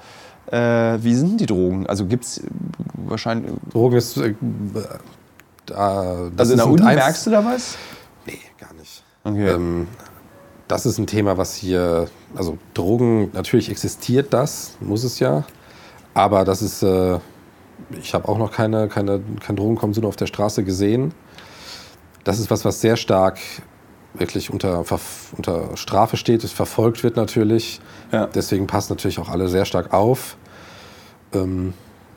Äh, 0.51 0.57
wie 1.03 1.13
sind 1.15 1.41
die 1.41 1.45
Drogen? 1.45 1.87
Also 1.87 2.05
gibt 2.05 2.23
es 2.23 2.41
wahrscheinlich. 2.93 3.51
Drogen 3.71 3.97
ist. 3.97 4.15
Äh, 4.17 4.33
Also 5.73 6.51
in 6.53 6.57
der 6.57 6.67
Uni 6.67 6.83
merkst 6.83 7.25
du 7.25 7.31
da 7.31 7.43
was? 7.43 7.75
Nee, 8.25 8.39
gar 8.59 8.73
nicht. 8.73 9.03
Okay. 9.23 9.49
Ähm, 9.49 9.87
das 10.67 10.85
ist 10.85 10.97
ein 10.97 11.07
Thema, 11.07 11.37
was 11.37 11.55
hier, 11.55 12.07
also 12.35 12.57
Drogen, 12.73 13.31
natürlich 13.33 13.69
existiert 13.69 14.33
das, 14.33 14.73
muss 14.81 15.03
es 15.03 15.19
ja, 15.19 15.43
aber 16.17 16.43
das 16.45 16.63
ist, 16.63 16.81
äh, 16.81 17.19
ich 18.01 18.13
habe 18.15 18.27
auch 18.27 18.39
noch 18.39 18.51
keine, 18.51 18.87
keine, 18.87 19.21
kein 19.39 19.55
Drogenkonsum 19.55 20.03
auf 20.05 20.15
der 20.15 20.25
Straße 20.25 20.63
gesehen. 20.63 21.13
Das 22.23 22.39
ist 22.39 22.49
was, 22.49 22.65
was 22.65 22.81
sehr 22.81 22.97
stark 22.97 23.37
wirklich 24.15 24.49
unter, 24.49 24.83
unter 25.37 25.77
Strafe 25.77 26.17
steht, 26.17 26.43
es 26.43 26.51
verfolgt 26.51 27.03
wird 27.03 27.17
natürlich. 27.17 27.79
Ja. 28.11 28.25
Deswegen 28.25 28.65
passen 28.65 28.93
natürlich 28.93 29.19
auch 29.19 29.29
alle 29.29 29.47
sehr 29.47 29.65
stark 29.65 29.93
auf. 29.93 30.37
Ähm, 31.33 31.73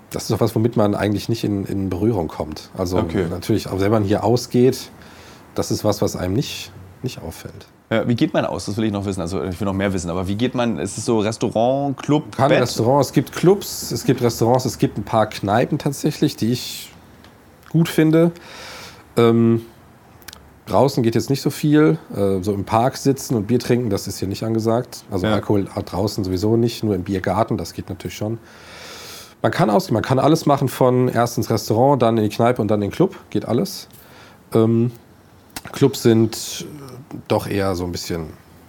das 0.09 0.25
ist 0.25 0.33
auch 0.33 0.41
was, 0.41 0.55
womit 0.55 0.77
man 0.79 0.95
eigentlich 0.95 1.29
nicht 1.29 1.45
in, 1.45 1.67
in 1.67 1.91
Berührung 1.91 2.29
kommt. 2.29 2.71
Also 2.77 2.97
Okay. 2.99 3.27
natürlich, 3.29 3.69
auch 3.69 3.81
wenn 3.81 3.91
man 3.91 4.03
hier 4.03 4.25
ausgeht, 4.25 4.91
das 5.55 5.71
ist 5.71 5.85
was, 5.85 6.01
was 6.01 6.17
einem 6.17 6.33
nicht, 6.33 6.73
nicht 7.03 7.21
auffällt. 7.21 7.67
Ja, 7.93 8.07
wie 8.07 8.15
geht 8.15 8.33
man 8.33 8.45
aus? 8.45 8.67
Das 8.67 8.77
will 8.77 8.85
ich 8.85 8.93
noch 8.93 9.05
wissen. 9.05 9.21
Also 9.21 9.43
ich 9.43 9.59
will 9.59 9.67
noch 9.67 9.75
mehr 9.75 9.93
wissen. 9.93 10.11
Aber 10.11 10.29
wie 10.29 10.37
geht 10.37 10.55
man? 10.55 10.79
Ist 10.79 10.97
es 10.97 11.05
so 11.05 11.19
Restaurant, 11.19 11.97
Club, 11.97 12.37
Kein 12.37 12.49
Bett? 12.49 12.63
Restaurant, 12.63 13.05
es 13.05 13.13
gibt 13.13 13.33
Clubs, 13.33 13.91
es 13.91 14.05
gibt 14.05 14.23
Restaurants, 14.23 14.65
es 14.65 14.79
gibt 14.79 14.97
ein 14.97 15.03
paar 15.03 15.27
Kneipen 15.27 15.79
tatsächlich, 15.79 16.37
die 16.37 16.53
ich 16.53 16.93
gut 17.71 17.89
finde. 17.89 18.31
Ähm, 19.17 19.63
draußen 20.67 21.03
geht 21.03 21.17
jetzt 21.17 21.31
nicht 21.31 21.43
so 21.43 21.51
viel. 21.51 21.99
Äh, 22.15 22.43
so 22.43 22.55
im 22.55 22.65
Park 22.65 22.97
sitzen 22.97 23.35
und 23.35 23.49
Bier 23.49 23.59
trinken, 23.59 23.91
das 23.91 24.07
ist 24.07 24.21
hier 24.21 24.29
nicht 24.29 24.45
angesagt. 24.45 25.03
Also 25.11 25.27
Ja. 25.27 25.35
Alkohol 25.35 25.67
draußen 25.85 26.23
sowieso 26.23 26.57
nicht, 26.57 26.85
nur 26.85 26.95
im 26.95 27.03
Biergarten, 27.03 27.57
das 27.57 27.73
geht 27.73 27.89
natürlich 27.89 28.17
schon. 28.17 28.39
Man 29.43 29.51
kann 29.51 29.69
ausgehen, 29.69 29.95
man 29.95 30.05
kann 30.05 30.21
alles 30.21 30.47
machen 30.47 30.69
von 30.69 31.09
erst 31.09 31.39
ins 31.39 31.51
Restaurant, 31.51 32.01
dann 32.03 32.19
in 32.19 32.25
die 32.25 32.35
Kneipe 32.37 32.63
und 32.63 32.69
dann 32.69 32.83
in 32.83 32.91
den 32.91 32.95
Club, 32.95 33.17
geht 33.31 33.47
alles. 33.47 33.89
Ähm, 34.55 34.93
Clubs 35.73 36.03
sind 36.03 36.67
äh, 36.67 36.80
doch 37.29 37.47
eher 37.47 37.75
so 37.75 37.85
ein 37.85 37.93
bisschen, 37.93 38.29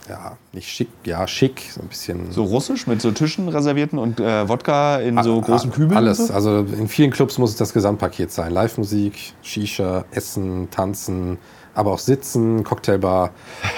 ja, 0.10 0.38
nicht 0.52 0.68
schick, 0.68 0.89
ja, 1.06 1.28
schick, 1.28 1.62
so 1.74 1.82
ein 1.82 1.88
bisschen. 1.88 2.32
So 2.32 2.44
russisch 2.44 2.88
mit 2.88 3.02
so 3.02 3.12
Tischen 3.12 3.50
reservierten 3.50 4.00
und 4.00 4.20
äh, 4.20 4.48
Wodka 4.50 4.98
in 5.00 5.22
so 5.24 5.39
großen 5.39 5.72
Kübeln? 5.72 5.98
Alles. 5.98 6.28
So? 6.28 6.34
Also 6.34 6.60
in 6.60 6.88
vielen 6.88 7.12
Clubs 7.12 7.38
muss 7.38 7.52
es 7.52 7.56
das 7.56 7.74
Gesamtpaket 7.74 8.32
sein. 8.32 8.52
Live-Musik, 8.52 9.34
Shisha, 9.42 10.06
Essen, 10.12 10.70
Tanzen, 10.72 11.38
aber 11.74 11.94
auch 11.94 12.00
Sitzen, 12.00 12.64
Cocktailbar. 12.64 13.32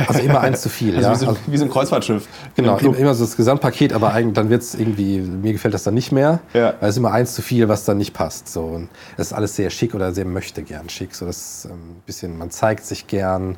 Also 0.07 0.21
immer 0.21 0.41
eins 0.41 0.61
zu 0.61 0.69
viel. 0.69 0.95
Also 1.03 1.07
ja? 1.07 1.13
wie, 1.13 1.19
so, 1.19 1.27
Also, 1.27 1.39
wie 1.47 1.57
so 1.57 1.65
ein 1.65 1.69
Kreuzfahrtschiff. 1.69 2.27
genau, 2.55 2.77
Im 2.77 2.95
immer, 2.95 3.13
so 3.13 3.23
das 3.23 3.35
Gesamtpaket, 3.37 3.93
aber 3.93 4.13
eigentlich, 4.13 4.33
dann 4.33 4.49
wird 4.49 4.63
es 4.63 4.73
irgendwie, 4.75 5.19
mir 5.19 5.53
gefällt 5.53 5.73
das 5.73 5.83
dann 5.83 5.93
nicht 5.93 6.11
mehr. 6.11 6.39
Ja. 6.53 6.73
Weil 6.79 6.89
es 6.89 6.95
ist 6.95 6.97
immer 6.97 7.11
eins 7.11 7.35
zu 7.35 7.41
viel, 7.41 7.67
was 7.69 7.85
dann 7.85 7.97
nicht 7.97 8.13
passt. 8.13 8.47
So. 8.47 8.61
Und 8.63 8.89
das 9.17 9.27
ist 9.27 9.33
alles 9.33 9.55
sehr 9.55 9.69
schick 9.69 9.93
oder 9.93 10.11
sehr 10.13 10.25
möchte 10.25 10.63
gern 10.63 10.89
schick. 10.89 11.13
So, 11.13 11.25
das 11.25 11.37
ist, 11.37 11.65
ähm, 11.65 11.71
ein 11.71 12.01
bisschen, 12.05 12.37
man 12.37 12.49
zeigt 12.49 12.85
sich 12.85 13.05
gern, 13.07 13.57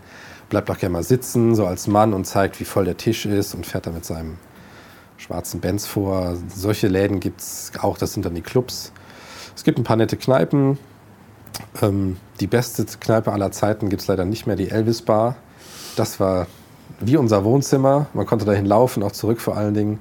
bleibt 0.49 0.69
auch 0.69 0.77
gerne 0.77 0.93
mal 0.93 1.03
sitzen, 1.03 1.55
so 1.55 1.65
als 1.65 1.87
Mann 1.87 2.13
und 2.13 2.25
zeigt, 2.25 2.59
wie 2.59 2.65
voll 2.65 2.85
der 2.85 2.97
Tisch 2.97 3.25
ist 3.25 3.53
und 3.55 3.65
fährt 3.65 3.87
dann 3.87 3.93
mit 3.93 4.05
seinem 4.05 4.37
schwarzen 5.17 5.59
Benz 5.59 5.87
vor. 5.87 6.37
Solche 6.53 6.87
Läden 6.87 7.19
gibt 7.19 7.41
es 7.41 7.71
auch, 7.81 7.97
das 7.97 8.13
sind 8.13 8.25
dann 8.25 8.35
die 8.35 8.41
Clubs. 8.41 8.91
Es 9.55 9.63
gibt 9.63 9.79
ein 9.79 9.83
paar 9.83 9.97
nette 9.97 10.17
Kneipen. 10.17 10.77
Ähm, 11.81 12.17
die 12.39 12.47
beste 12.47 12.85
Kneipe 12.85 13.31
aller 13.31 13.51
Zeiten 13.51 13.89
gibt 13.89 14.01
es 14.01 14.07
leider 14.07 14.25
nicht 14.25 14.45
mehr, 14.45 14.55
die 14.55 14.69
Elvis 14.69 15.01
Bar. 15.01 15.35
Das 15.95 16.19
war 16.19 16.47
wie 16.99 17.17
unser 17.17 17.43
Wohnzimmer. 17.43 18.07
Man 18.13 18.25
konnte 18.25 18.45
dahin 18.45 18.65
laufen, 18.65 19.03
auch 19.03 19.11
zurück 19.11 19.41
vor 19.41 19.57
allen 19.57 19.73
Dingen. 19.73 19.99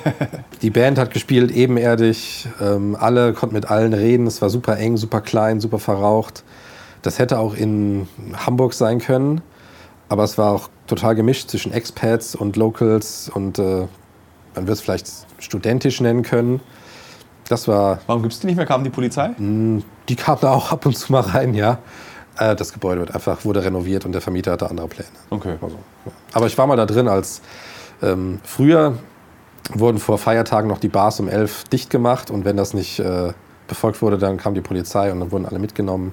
Die 0.62 0.70
Band 0.70 0.98
hat 0.98 1.12
gespielt, 1.12 1.50
ebenerdig. 1.50 2.48
Ähm, 2.60 2.96
alle 2.98 3.32
konnten 3.32 3.54
mit 3.54 3.70
allen 3.70 3.92
reden. 3.92 4.26
Es 4.26 4.42
war 4.42 4.50
super 4.50 4.76
eng, 4.76 4.96
super 4.96 5.20
klein, 5.20 5.60
super 5.60 5.78
verraucht. 5.78 6.44
Das 7.02 7.18
hätte 7.18 7.38
auch 7.38 7.54
in 7.54 8.06
Hamburg 8.34 8.74
sein 8.74 9.00
können. 9.00 9.40
Aber 10.10 10.24
es 10.24 10.36
war 10.36 10.50
auch 10.50 10.68
total 10.88 11.14
gemischt 11.14 11.50
zwischen 11.50 11.72
Expats 11.72 12.34
und 12.34 12.56
Locals 12.56 13.30
und 13.32 13.60
äh, 13.60 13.86
man 14.56 14.66
wird 14.66 14.70
es 14.70 14.80
vielleicht 14.80 15.06
studentisch 15.38 16.00
nennen 16.00 16.24
können. 16.24 16.60
Das 17.48 17.68
war, 17.68 18.00
Warum 18.08 18.22
gibt 18.22 18.34
es 18.34 18.40
die 18.40 18.48
nicht 18.48 18.56
mehr? 18.56 18.66
Kam 18.66 18.82
die 18.82 18.90
Polizei? 18.90 19.30
die 19.38 20.16
kam 20.16 20.38
da 20.40 20.50
auch 20.50 20.72
ab 20.72 20.84
und 20.84 20.98
zu 20.98 21.12
mal 21.12 21.20
rein, 21.20 21.54
ja. 21.54 21.78
Äh, 22.36 22.56
das 22.56 22.72
Gebäude 22.72 23.02
wird 23.02 23.14
einfach, 23.14 23.44
wurde 23.44 23.62
renoviert 23.64 24.04
und 24.04 24.10
der 24.10 24.20
Vermieter 24.20 24.50
hatte 24.50 24.68
andere 24.68 24.88
Pläne. 24.88 25.08
Okay. 25.30 25.54
Also, 25.62 25.76
ja. 26.04 26.12
Aber 26.32 26.46
ich 26.48 26.58
war 26.58 26.66
mal 26.66 26.76
da 26.76 26.86
drin, 26.86 27.06
als 27.06 27.40
ähm, 28.02 28.40
früher 28.42 28.98
wurden 29.72 30.00
vor 30.00 30.18
Feiertagen 30.18 30.68
noch 30.68 30.78
die 30.78 30.88
Bars 30.88 31.20
um 31.20 31.28
elf 31.28 31.62
dicht 31.64 31.88
gemacht 31.88 32.32
und 32.32 32.44
wenn 32.44 32.56
das 32.56 32.74
nicht 32.74 32.98
äh, 32.98 33.32
befolgt 33.68 34.02
wurde, 34.02 34.18
dann 34.18 34.38
kam 34.38 34.54
die 34.54 34.60
Polizei 34.60 35.12
und 35.12 35.20
dann 35.20 35.30
wurden 35.30 35.46
alle 35.46 35.60
mitgenommen 35.60 36.12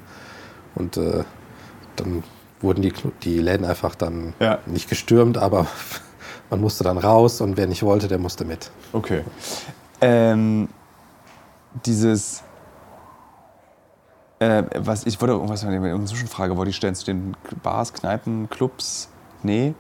und 0.76 0.98
äh, 0.98 1.24
dann 1.96 2.24
wurden 2.62 2.82
die, 2.82 2.94
die 3.24 3.40
Läden 3.40 3.66
einfach 3.66 3.96
dann 3.96 4.34
Ja. 4.40 4.60
nicht 4.66 4.90
gestürmt, 4.90 5.38
aber 5.38 5.68
man 6.50 6.62
musste 6.62 6.84
dann 6.84 6.98
raus 6.98 7.42
und 7.42 7.58
wer 7.58 7.68
nicht 7.68 7.84
wollte, 7.84 8.08
der 8.08 8.18
musste 8.20 8.46
mit. 8.46 8.72
Okay. 8.94 9.22
Ähm, 10.02 10.70
dieses. 11.86 12.44
Äh, 14.40 14.64
was, 14.76 15.06
ich 15.08 15.20
wollte 15.20 15.34
irgendwas 15.34 15.64
eine 15.64 16.06
Zwischenfrage 16.06 16.56
wollte 16.58 16.70
ich 16.70 16.76
stellen 16.76 16.94
zu 16.94 17.06
den 17.06 17.36
Bars, 17.64 17.94
Kneipen, 17.94 18.50
Clubs. 18.50 19.10
Nee. 19.42 19.74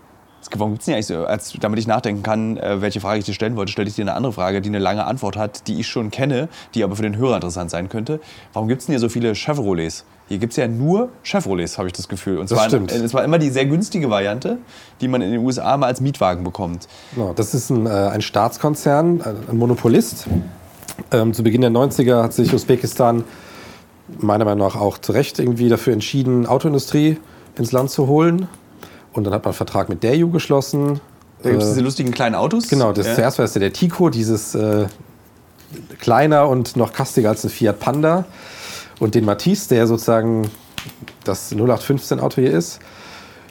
Warum 0.56 0.72
gibt 0.72 0.82
es 0.82 0.88
nicht 0.88 0.96
eigentlich 0.96 1.08
so, 1.08 1.26
als, 1.26 1.54
damit 1.60 1.78
ich 1.78 1.88
nachdenken 1.88 2.24
kann, 2.24 2.58
äh, 2.58 2.82
welche 2.82 3.02
Frage 3.02 3.20
ich 3.20 3.26
dir 3.26 3.34
stellen 3.34 3.56
wollte, 3.56 3.72
stelle 3.72 3.88
ich 3.90 3.96
dir 3.96 4.04
eine 4.04 4.14
andere 4.14 4.34
Frage, 4.34 4.62
die 4.62 4.70
eine 4.70 4.80
lange 4.80 5.06
Antwort 5.06 5.36
hat, 5.36 5.68
die 5.68 5.80
ich 5.80 5.88
schon 5.88 6.10
kenne, 6.10 6.48
die 6.74 6.84
aber 6.84 6.96
für 6.96 7.02
den 7.04 7.18
Hörer 7.18 7.36
interessant 7.36 7.70
sein 7.70 7.90
könnte. 7.90 8.20
Warum 8.54 8.68
gibt 8.70 8.82
es 8.82 8.88
denn 8.88 8.94
hier 8.94 9.00
so 9.00 9.10
viele 9.10 9.34
Chevrolets? 9.36 10.06
Hier 10.28 10.40
gibt 10.40 10.52
es 10.54 10.58
ja 10.58 10.68
nur 10.68 11.10
Chevrolets, 11.24 11.78
habe 11.78 11.88
ich 11.88 11.94
das 11.94 12.08
Gefühl. 12.10 12.38
Und 12.40 12.52
Das 12.52 12.58
zwar, 12.58 12.68
stimmt. 12.68 12.92
äh, 12.92 12.96
Es 12.98 13.14
war 13.14 13.24
immer 13.24 13.38
die 13.40 13.50
sehr 13.50 13.66
günstige 13.66 14.10
Variante, 14.10 14.58
die 15.00 15.08
man 15.08 15.22
in 15.22 15.32
den 15.32 15.44
USA 15.46 15.78
mal 15.78 15.88
als 15.88 16.02
Mietwagen 16.02 16.44
bekommt. 16.44 16.88
Genau, 17.16 17.34
das 17.34 17.54
ist 17.54 17.70
ein, 17.70 17.86
äh, 17.86 17.90
ein 17.90 18.22
Staatskonzern, 18.22 19.22
ein 19.22 19.36
ein 19.50 19.58
Monopolist. 19.58 20.28
Ähm, 21.12 21.34
zu 21.34 21.44
Beginn 21.44 21.62
der 21.62 21.70
90er 21.72 22.24
hat 22.24 22.34
sich 22.34 22.54
Usbekistan 22.54 23.24
meiner 24.20 24.46
Meinung 24.46 24.68
nach 24.68 24.76
auch 24.76 24.98
zu 24.98 25.12
Recht 25.12 25.40
irgendwie 25.40 25.70
dafür 25.70 25.94
entschieden, 25.94 26.46
Autoindustrie 26.46 27.18
ins 27.58 27.72
Land 27.72 27.90
zu 27.92 28.08
holen. 28.08 28.48
Und 29.14 29.24
dann 29.26 29.34
hat 29.34 29.44
man 29.44 29.52
einen 29.52 29.58
Vertrag 29.58 29.90
mit 29.90 30.04
Daewoo 30.04 30.30
geschlossen. 30.30 31.00
Da 31.44 31.50
gibt 31.52 31.62
es 31.62 31.70
Äh, 31.70 31.72
diese 31.74 31.82
lustigen 31.86 32.12
kleinen 32.12 32.36
Autos. 32.36 32.68
Genau, 32.68 32.92
das 32.94 33.08
Ja. 33.08 33.16
zuerst 33.16 33.38
war 33.38 33.46
es 33.46 33.54
der 33.54 33.72
Tico, 33.74 34.10
dieses 34.10 34.56
äh, 34.56 34.88
kleiner 36.00 36.48
und 36.50 36.76
noch 36.76 36.94
kastiger 36.94 37.30
als 37.30 37.44
ein 37.44 37.50
Fiat 37.50 37.80
Panda. 37.80 38.26
Und 39.00 39.16
den 39.16 39.26
Matisse, 39.26 39.70
der 39.70 39.88
sozusagen 39.88 40.50
das 41.24 41.52
0815-Auto 41.54 42.41
hier 42.41 42.52
ist. 42.52 42.80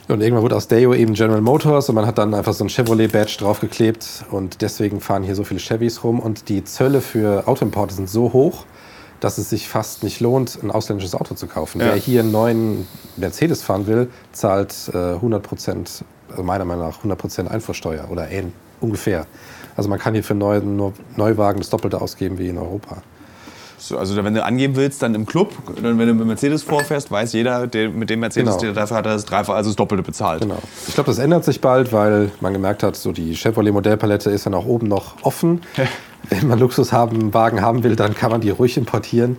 Und 0.07 0.21
irgendwann 0.21 0.43
wurde 0.43 0.55
aus 0.55 0.67
Daewoo 0.67 0.93
eben 0.93 1.13
General 1.13 1.41
Motors 1.41 1.89
und 1.89 1.95
man 1.95 2.05
hat 2.05 2.17
dann 2.17 2.33
einfach 2.33 2.53
so 2.53 2.63
ein 2.63 2.69
Chevrolet-Badge 2.69 3.37
draufgeklebt. 3.39 4.25
Und 4.31 4.61
deswegen 4.61 5.01
fahren 5.01 5.23
hier 5.23 5.35
so 5.35 5.43
viele 5.43 5.59
Chevys 5.59 6.03
rum. 6.03 6.19
Und 6.19 6.47
die 6.49 6.63
Zölle 6.63 7.01
für 7.01 7.47
Autoimporte 7.47 7.93
sind 7.93 8.09
so 8.09 8.31
hoch, 8.33 8.65
dass 9.19 9.37
es 9.37 9.49
sich 9.49 9.67
fast 9.67 10.03
nicht 10.03 10.19
lohnt, 10.21 10.59
ein 10.63 10.71
ausländisches 10.71 11.13
Auto 11.15 11.35
zu 11.35 11.47
kaufen. 11.47 11.81
Ja. 11.81 11.87
Wer 11.87 11.95
hier 11.95 12.21
einen 12.21 12.31
neuen 12.31 12.87
Mercedes 13.17 13.63
fahren 13.63 13.87
will, 13.87 14.09
zahlt 14.31 14.73
äh, 14.93 14.97
100 15.15 15.43
Prozent, 15.43 16.05
also 16.29 16.43
meiner 16.43 16.65
Meinung 16.65 16.87
nach 16.87 16.97
100 16.97 17.17
Prozent 17.19 17.51
Einfuhrsteuer 17.51 18.07
oder 18.09 18.29
ähn, 18.29 18.53
ungefähr. 18.79 19.25
Also 19.75 19.89
man 19.89 19.99
kann 19.99 20.13
hier 20.13 20.23
für 20.23 20.35
neuen 20.35 20.77
Neu- 20.77 20.91
Neuwagen 21.17 21.59
das 21.59 21.69
Doppelte 21.69 21.99
ausgeben 21.99 22.37
wie 22.37 22.47
in 22.47 22.57
Europa. 22.57 23.01
So, 23.79 23.97
also 23.97 24.15
wenn 24.23 24.33
du 24.33 24.43
angeben 24.43 24.75
willst, 24.75 25.03
dann 25.03 25.13
im 25.13 25.25
Club, 25.27 25.53
dann 25.81 25.99
wenn 25.99 26.07
du 26.07 26.13
mit 26.15 26.25
Mercedes 26.25 26.63
vorfährst, 26.63 27.11
weiß 27.11 27.33
jeder, 27.33 27.67
der, 27.67 27.89
mit 27.89 28.09
dem 28.09 28.19
Mercedes, 28.21 28.57
Genau. 28.57 28.61
der 28.61 28.73
dafür 28.73 28.97
hat 28.97 29.05
er 29.05 29.13
das 29.13 29.25
Dreifach, 29.25 29.53
also 29.53 29.69
das 29.69 29.75
Doppelte 29.75 30.03
bezahlt. 30.03 30.41
Genau. 30.41 30.57
Ich 30.87 30.95
glaube, 30.95 31.11
das 31.11 31.19
ändert 31.19 31.45
sich 31.45 31.61
bald, 31.61 31.93
weil 31.93 32.31
man 32.41 32.53
gemerkt 32.53 32.81
hat, 32.81 32.95
so 32.95 33.11
die 33.11 33.35
Chevrolet-Modellpalette 33.35 34.31
ist 34.31 34.47
dann 34.47 34.55
auch 34.55 34.65
oben 34.65 34.87
noch 34.87 35.23
offen. 35.23 35.61
wenn 36.29 36.47
man 36.47 36.57
Luxus 36.59 36.91
haben, 36.91 37.33
Wagen 37.35 37.61
haben 37.61 37.83
will, 37.83 37.95
dann 37.95 38.15
kann 38.15 38.31
man 38.31 38.41
die 38.41 38.49
ruhig 38.49 38.77
importieren. 38.77 39.37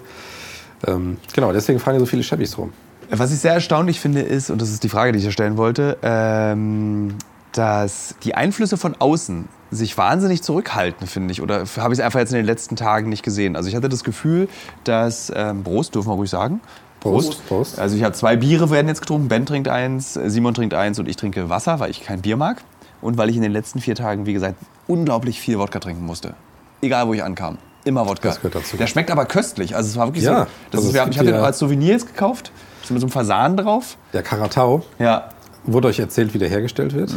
Ähm, 0.87 1.17
genau, 1.35 1.53
deswegen 1.53 1.81
fahren 1.81 1.95
hier 1.95 2.01
so 2.01 2.07
viele 2.07 2.23
Chevys 2.23 2.57
rum. 2.57 2.73
Was 3.11 3.33
ich 3.33 3.41
sehr 3.41 3.55
erstaunlich 3.55 3.99
finde, 4.01 4.21
ist, 4.21 4.51
und 4.51 4.63
das 4.63 4.71
ist 4.71 4.85
die 4.85 4.89
Frage, 4.89 5.13
die 5.13 5.19
ich 5.19 5.25
ja 5.25 5.31
stellen 5.33 5.57
wollte, 5.57 5.97
ähm, 6.03 7.15
dass 7.53 8.15
die 8.23 8.35
Einflüsse 8.35 8.77
von 8.77 8.95
außen 8.99 9.49
sich 9.71 9.97
wahnsinnig 9.99 10.43
zurückhalten, 10.43 11.07
finde 11.07 11.33
ich. 11.33 11.43
Oder 11.43 11.65
habe 11.77 11.93
ich 11.93 11.99
es 11.99 12.05
einfach 12.05 12.21
jetzt 12.21 12.31
in 12.31 12.37
den 12.37 12.47
letzten 12.47 12.77
Tagen 12.77 13.09
nicht 13.09 13.23
gesehen? 13.23 13.57
Also 13.57 13.69
ich 13.69 13.75
hatte 13.77 13.89
das 13.89 14.05
Gefühl, 14.05 14.49
dass, 14.85 15.33
ähm, 15.35 15.63
Prost, 15.63 15.95
dürfen 15.95 16.09
wir 16.09 16.15
ruhig 16.15 16.31
sagen, 16.31 16.61
Prost. 17.01 17.47
Prost. 17.47 17.79
Also 17.79 17.97
ich 17.97 18.03
habe 18.03 18.15
zwei 18.15 18.37
Biere 18.37 18.71
werden 18.71 18.89
jetzt 18.89 19.01
getrunken. 19.03 19.29
Ben 19.29 19.47
trinkt 19.47 19.69
eins, 19.69 20.15
Simon 20.15 20.55
trinkt 20.55 20.75
eins 20.75 20.99
und 20.99 21.09
ich 21.09 21.17
trinke 21.17 21.49
Wasser, 21.49 21.79
weil 21.81 21.91
ich 21.91 22.03
kein 22.03 22.23
Bier 22.23 22.37
mag. 22.37 22.63
Und 23.01 23.17
weil 23.17 23.31
ich 23.31 23.37
in 23.37 23.43
den 23.43 23.53
letzten 23.53 23.79
vier 23.81 23.95
Tagen, 23.95 24.27
wie 24.27 24.33
gesagt, 24.33 24.57
unglaublich 24.89 25.39
viel 25.41 25.59
Wodka 25.61 25.79
trinken 25.79 26.05
musste. 26.05 26.35
Egal, 26.83 27.07
wo 27.07 27.15
ich 27.15 27.23
ankam. 27.23 27.59
Immer 27.85 28.09
Wodka. 28.09 28.29
Das 28.29 28.39
gehört 28.39 28.57
dazu. 28.57 28.77
Der 28.77 28.89
schmeckt 28.89 29.11
aber 29.13 29.25
köstlich. 29.27 29.77
Also 29.77 29.89
es 29.91 29.97
war 29.97 30.09
wirklich 30.09 30.25
Ja, 30.25 30.41
so. 30.41 30.47
Das 30.73 30.79
also 30.81 30.89
ist, 30.89 30.95
wir 30.95 31.07
ich 31.09 31.19
habe 31.19 31.31
den 31.31 31.37
als 31.41 31.59
Souvenir 31.61 31.93
jetzt 31.93 32.09
gekauft. 32.09 32.51
So 32.83 32.95
mit 32.95 33.01
so 33.01 33.07
einem 33.07 33.13
Fasan 33.13 33.57
drauf. 33.57 33.97
Der 34.13 34.23
Karatau 34.25 34.83
Ja. 34.99 35.29
wurde 35.65 35.87
euch 35.89 36.01
erzählt, 36.01 36.35
wie 36.35 36.39
der 36.39 36.49
hergestellt 36.49 36.95
wird. 36.95 37.15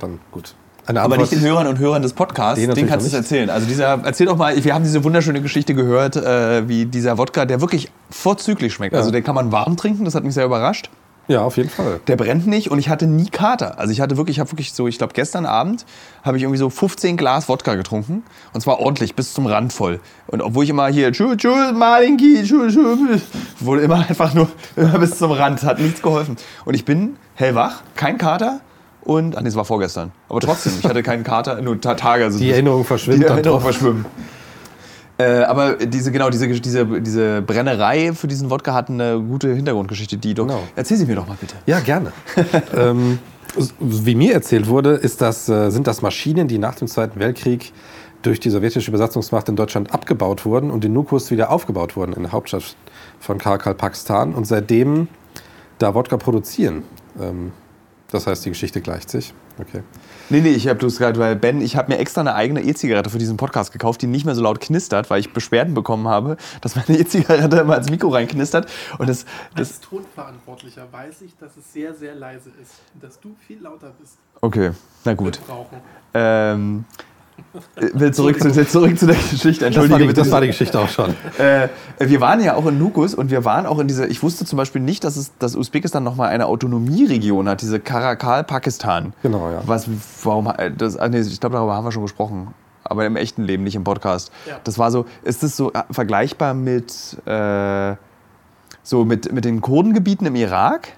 Dann 0.00 0.18
gut. 0.32 0.54
Eine 0.90 1.02
Aber 1.02 1.14
Antwort. 1.14 1.30
nicht 1.30 1.40
den 1.40 1.48
Hörern 1.48 1.68
und 1.68 1.78
Hörern 1.78 2.02
des 2.02 2.12
Podcasts. 2.12 2.60
Den 2.60 2.74
Den, 2.74 2.88
kannst 2.88 3.06
du 3.06 3.08
es 3.08 3.14
erzählen. 3.14 3.48
Also 3.48 3.66
dieser, 3.66 4.00
erzähl 4.04 4.26
doch 4.26 4.36
mal, 4.36 4.62
wir 4.62 4.74
haben 4.74 4.82
diese 4.82 5.04
wunderschöne 5.04 5.40
Geschichte 5.40 5.74
gehört, 5.74 6.16
äh, 6.16 6.68
wie 6.68 6.84
dieser 6.84 7.16
Wodka, 7.16 7.44
der 7.44 7.60
wirklich 7.60 7.90
vorzüglich 8.10 8.74
schmeckt. 8.74 8.92
Ja. 8.92 8.98
Also 8.98 9.12
den 9.12 9.22
kann 9.22 9.36
man 9.36 9.52
warm 9.52 9.76
trinken, 9.76 10.04
das 10.04 10.16
hat 10.16 10.24
mich 10.24 10.34
sehr 10.34 10.44
überrascht. 10.44 10.90
Ja, 11.28 11.42
auf 11.42 11.56
jeden 11.58 11.68
Fall. 11.68 12.00
Der 12.08 12.16
brennt 12.16 12.48
nicht 12.48 12.72
und 12.72 12.80
ich 12.80 12.88
hatte 12.88 13.06
nie 13.06 13.30
Kater. 13.30 13.78
Also 13.78 13.92
ich 13.92 14.00
hatte 14.00 14.16
wirklich, 14.16 14.38
ich 14.38 14.40
habe 14.40 14.50
wirklich 14.50 14.72
so, 14.72 14.88
ich 14.88 14.98
glaube 14.98 15.12
gestern 15.14 15.46
Abend 15.46 15.86
habe 16.24 16.36
ich 16.36 16.42
irgendwie 16.42 16.58
so 16.58 16.68
15 16.70 17.16
Glas 17.16 17.48
Wodka 17.48 17.76
getrunken 17.76 18.24
und 18.52 18.60
zwar 18.60 18.80
ordentlich 18.80 19.14
bis 19.14 19.32
zum 19.32 19.46
Rand 19.46 19.72
voll. 19.72 20.00
Und 20.26 20.42
obwohl 20.42 20.64
ich 20.64 20.70
immer 20.70 20.88
hier 20.88 21.12
tschu 21.12 21.36
tschu 21.36 21.72
Malinki 21.72 22.42
tschu 22.42 22.66
tschu 22.68 22.96
wurde 23.60 23.82
immer 23.82 24.04
einfach 24.08 24.34
nur 24.34 24.48
immer 24.74 24.98
bis 24.98 25.18
zum 25.18 25.30
Rand, 25.30 25.62
hat 25.62 25.78
nichts 25.78 26.02
geholfen. 26.02 26.36
Und 26.64 26.74
ich 26.74 26.84
bin 26.84 27.14
hellwach, 27.36 27.82
kein 27.94 28.18
Kater 28.18 28.60
und 29.10 29.36
ach 29.36 29.42
nee, 29.42 29.48
es 29.48 29.56
war 29.56 29.64
vorgestern. 29.64 30.12
Aber 30.28 30.38
trotzdem, 30.38 30.72
ich 30.78 30.88
hatte 30.88 31.02
keinen 31.02 31.24
Kater, 31.24 31.60
nur 31.60 31.80
ta 31.80 31.94
Tage. 31.94 32.22
Also 32.22 32.38
Die 32.38 32.48
Erinnerung 32.52 32.84
verschwimmt 32.84 33.18
Die 33.20 33.26
Erinnerung 33.26 33.58
doch. 33.58 33.64
verschwimmen. 33.64 34.06
Äh, 35.18 35.42
aber 35.42 35.74
diese, 35.74 36.12
genau, 36.12 36.30
diese, 36.30 36.48
diese, 36.48 36.86
diese 37.00 37.42
Brennerei 37.42 38.12
für 38.12 38.28
diesen 38.28 38.50
Wodka 38.50 38.72
hat 38.72 38.88
eine 38.88 39.20
gute 39.20 39.52
Hintergrundgeschichte, 39.52 40.16
die 40.16 40.32
doch. 40.32 40.46
Genau. 40.46 40.62
Erzähl 40.76 40.96
sie 40.96 41.06
mir 41.06 41.16
doch 41.16 41.26
mal 41.26 41.36
bitte. 41.40 41.56
Ja, 41.66 41.80
gerne. 41.80 42.12
ähm, 42.76 43.18
wie 43.80 44.14
mir 44.14 44.32
erzählt 44.32 44.68
wurde, 44.68 44.90
ist 44.90 45.20
das, 45.20 45.48
äh, 45.48 45.70
sind 45.70 45.88
das 45.88 46.02
Maschinen, 46.02 46.46
die 46.46 46.58
nach 46.58 46.76
dem 46.76 46.86
Zweiten 46.86 47.18
Weltkrieg 47.18 47.72
durch 48.22 48.38
die 48.38 48.50
sowjetische 48.50 48.92
Besatzungsmacht 48.92 49.48
in 49.48 49.56
Deutschland 49.56 49.92
abgebaut 49.92 50.44
wurden 50.44 50.70
und 50.70 50.84
in 50.84 50.92
Nukus 50.92 51.32
wieder 51.32 51.50
aufgebaut 51.50 51.96
wurden, 51.96 52.12
in 52.12 52.22
der 52.22 52.30
Hauptstadt 52.30 52.76
von 53.18 53.38
Karakalpakstan 53.38 54.34
und 54.34 54.46
seitdem 54.46 55.08
da 55.78 55.96
Wodka 55.96 56.16
produzieren. 56.16 56.84
Ähm, 57.20 57.50
das 58.10 58.26
heißt, 58.26 58.44
die 58.44 58.50
Geschichte 58.50 58.80
gleicht 58.80 59.10
sich. 59.10 59.34
Okay. 59.58 59.82
Nee, 60.28 60.40
nee, 60.40 60.50
ich 60.50 60.68
habe 60.68 60.78
das 60.78 60.98
gerade, 60.98 61.18
weil 61.18 61.36
Ben, 61.36 61.60
ich 61.60 61.76
habe 61.76 61.92
mir 61.92 61.98
extra 61.98 62.20
eine 62.20 62.34
eigene 62.34 62.62
E-Zigarette 62.62 63.10
für 63.10 63.18
diesen 63.18 63.36
Podcast 63.36 63.72
gekauft, 63.72 64.02
die 64.02 64.06
nicht 64.06 64.24
mehr 64.24 64.34
so 64.34 64.42
laut 64.42 64.60
knistert, 64.60 65.10
weil 65.10 65.20
ich 65.20 65.32
Beschwerden 65.32 65.74
bekommen 65.74 66.08
habe, 66.08 66.36
dass 66.60 66.76
meine 66.76 66.98
E-Zigarette 66.98 67.58
immer 67.58 67.76
ins 67.76 67.90
Mikro 67.90 68.08
reinknistert. 68.08 68.70
Und 68.98 69.08
das, 69.08 69.24
das 69.54 69.70
Als 69.70 69.80
Tonverantwortlicher 69.80 70.86
weiß 70.90 71.22
ich, 71.22 71.36
dass 71.38 71.56
es 71.56 71.72
sehr, 71.72 71.94
sehr 71.94 72.14
leise 72.14 72.50
ist 72.60 72.74
dass 73.00 73.20
du 73.20 73.34
viel 73.46 73.60
lauter 73.60 73.92
bist. 73.98 74.18
okay, 74.40 74.72
na 75.04 75.14
gut. 75.14 75.38
Wir 75.40 75.54
brauchen. 75.54 75.76
Ähm, 76.14 76.84
äh, 76.88 77.09
will 77.74 78.12
zurück 78.12 78.40
zu, 78.40 78.50
zurück 78.66 78.98
zu 78.98 79.06
der 79.06 79.16
Geschichte. 79.16 79.64
Das 79.64 79.76
war, 79.76 79.82
Entschuldige 79.82 80.12
die, 80.12 80.20
das 80.20 80.30
war 80.30 80.40
die 80.40 80.46
Geschichte 80.48 80.78
auch 80.78 80.88
schon. 80.88 81.14
Äh, 81.38 81.68
wir 81.98 82.20
waren 82.20 82.42
ja 82.42 82.54
auch 82.54 82.66
in 82.66 82.78
Nukus 82.78 83.14
und 83.14 83.30
wir 83.30 83.44
waren 83.44 83.66
auch 83.66 83.78
in 83.78 83.88
dieser. 83.88 84.08
Ich 84.08 84.22
wusste 84.22 84.44
zum 84.44 84.56
Beispiel 84.56 84.80
nicht, 84.80 85.04
dass, 85.04 85.16
es, 85.16 85.32
dass 85.38 85.56
Usbekistan 85.56 86.04
nochmal 86.04 86.28
eine 86.28 86.46
Autonomieregion 86.46 87.48
hat, 87.48 87.62
diese 87.62 87.80
Karakal 87.80 88.44
Pakistan. 88.44 89.12
Genau, 89.22 89.50
ja. 89.50 89.62
Was, 89.66 89.88
warum, 90.22 90.46
äh, 90.46 90.70
das, 90.70 90.96
ah, 90.96 91.08
nee, 91.08 91.20
ich 91.20 91.40
glaube, 91.40 91.56
darüber 91.56 91.74
haben 91.74 91.84
wir 91.84 91.92
schon 91.92 92.02
gesprochen. 92.02 92.54
Aber 92.84 93.06
im 93.06 93.16
echten 93.16 93.44
Leben, 93.44 93.64
nicht 93.64 93.76
im 93.76 93.84
Podcast. 93.84 94.32
Ja. 94.48 94.58
Das 94.64 94.78
war 94.78 94.90
so, 94.90 95.06
ist 95.22 95.42
das 95.42 95.56
so 95.56 95.72
äh, 95.72 95.82
vergleichbar 95.90 96.54
mit, 96.54 97.16
äh, 97.26 97.94
so 98.82 99.04
mit, 99.04 99.32
mit 99.32 99.44
den 99.44 99.60
Kurdengebieten 99.60 100.26
im 100.26 100.34
Irak? 100.34 100.88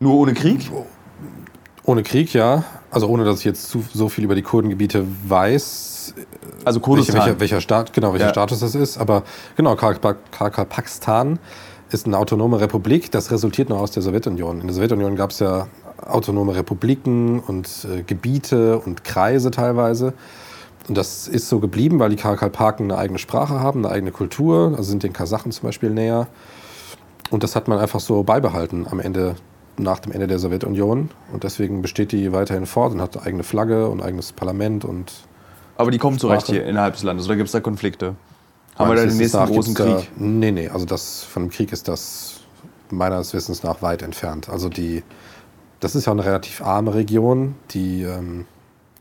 Nur 0.00 0.14
ohne 0.14 0.34
Krieg? 0.34 0.70
Ohne 1.84 2.02
Krieg, 2.02 2.32
ja. 2.32 2.64
Also 2.90 3.08
ohne, 3.08 3.24
dass 3.24 3.40
ich 3.40 3.44
jetzt 3.44 3.68
zu, 3.68 3.84
so 3.92 4.08
viel 4.08 4.24
über 4.24 4.34
die 4.34 4.42
Kurdengebiete 4.42 5.04
weiß, 5.28 6.14
Also 6.64 6.80
welcher, 6.80 6.80
Kurdistan. 6.80 7.16
welcher, 7.16 7.40
welcher, 7.40 7.60
Staat, 7.60 7.92
genau, 7.92 8.12
welcher 8.12 8.26
Ja. 8.26 8.30
Status 8.32 8.60
das 8.60 8.74
ist. 8.74 8.98
Aber 8.98 9.22
genau, 9.56 9.74
Karakalpakstan 9.76 11.38
ist 11.90 12.06
eine 12.06 12.18
autonome 12.18 12.60
Republik. 12.60 13.10
Das 13.10 13.30
resultiert 13.30 13.68
noch 13.68 13.78
aus 13.80 13.90
der 13.90 14.02
Sowjetunion. 14.02 14.60
In 14.60 14.66
der 14.66 14.74
Sowjetunion 14.74 15.16
gab 15.16 15.30
es 15.30 15.40
ja 15.40 15.66
autonome 16.06 16.54
Republiken 16.56 17.40
und 17.40 17.68
äh, 17.90 18.02
Gebiete 18.02 18.78
und 18.78 19.04
Kreise 19.04 19.50
teilweise. 19.50 20.14
Und 20.88 20.96
das 20.98 21.28
ist 21.28 21.48
so 21.48 21.60
geblieben, 21.60 21.98
weil 21.98 22.10
die 22.10 22.16
Karakalpaken 22.16 22.90
eine 22.90 22.98
eigene 23.00 23.18
Sprache 23.18 23.60
haben, 23.60 23.84
eine 23.84 23.94
eigene 23.94 24.10
Kultur. 24.12 24.72
Also 24.76 24.82
sind 24.90 25.02
den 25.02 25.12
Kasachen 25.12 25.50
zum 25.52 25.66
Beispiel 25.68 25.90
näher. 25.90 26.26
Und 27.30 27.42
das 27.42 27.56
hat 27.56 27.68
man 27.68 27.78
einfach 27.78 28.00
so 28.00 28.22
beibehalten 28.22 28.86
am 28.90 29.00
Ende, 29.00 29.34
nach 29.76 29.98
dem 30.00 30.12
Ende 30.12 30.26
der 30.26 30.38
Sowjetunion. 30.38 31.10
Und 31.32 31.44
deswegen 31.44 31.82
besteht 31.82 32.12
die 32.12 32.32
weiterhin 32.32 32.66
fort 32.66 32.92
und 32.92 33.00
hat 33.00 33.16
eine 33.16 33.26
eigene 33.26 33.42
Flagge 33.42 33.88
und 33.88 34.02
eigenes 34.02 34.32
Parlament 34.32 34.84
und 34.84 35.12
Aber 35.76 35.90
die 35.90 35.98
kommen 35.98 36.18
zurecht 36.18 36.46
hier 36.46 36.64
innerhalb 36.64 36.94
des 36.94 37.02
Landes. 37.02 37.26
Oder 37.26 37.36
gibt 37.36 37.46
es 37.46 37.52
da 37.52 37.60
Konflikte? 37.60 38.14
Haben 38.76 38.90
wir 38.90 38.96
da 38.96 39.06
den 39.06 39.16
nächsten 39.16 39.38
nach 39.38 39.48
großen 39.48 39.74
Krieg? 39.74 39.96
Da, 39.96 40.02
nee, 40.16 40.50
nee, 40.50 40.68
also 40.68 40.84
das 40.84 41.22
von 41.22 41.44
dem 41.44 41.50
Krieg 41.50 41.72
ist 41.72 41.86
das 41.88 42.40
meines 42.90 43.32
Wissens 43.32 43.62
nach 43.62 43.82
weit 43.82 44.02
entfernt. 44.02 44.48
Also 44.48 44.68
die, 44.68 45.02
das 45.80 45.94
ist 45.94 46.06
ja 46.06 46.12
eine 46.12 46.24
relativ 46.24 46.60
arme 46.60 46.94
Region, 46.94 47.54
die 47.70 48.02
ähm, 48.02 48.46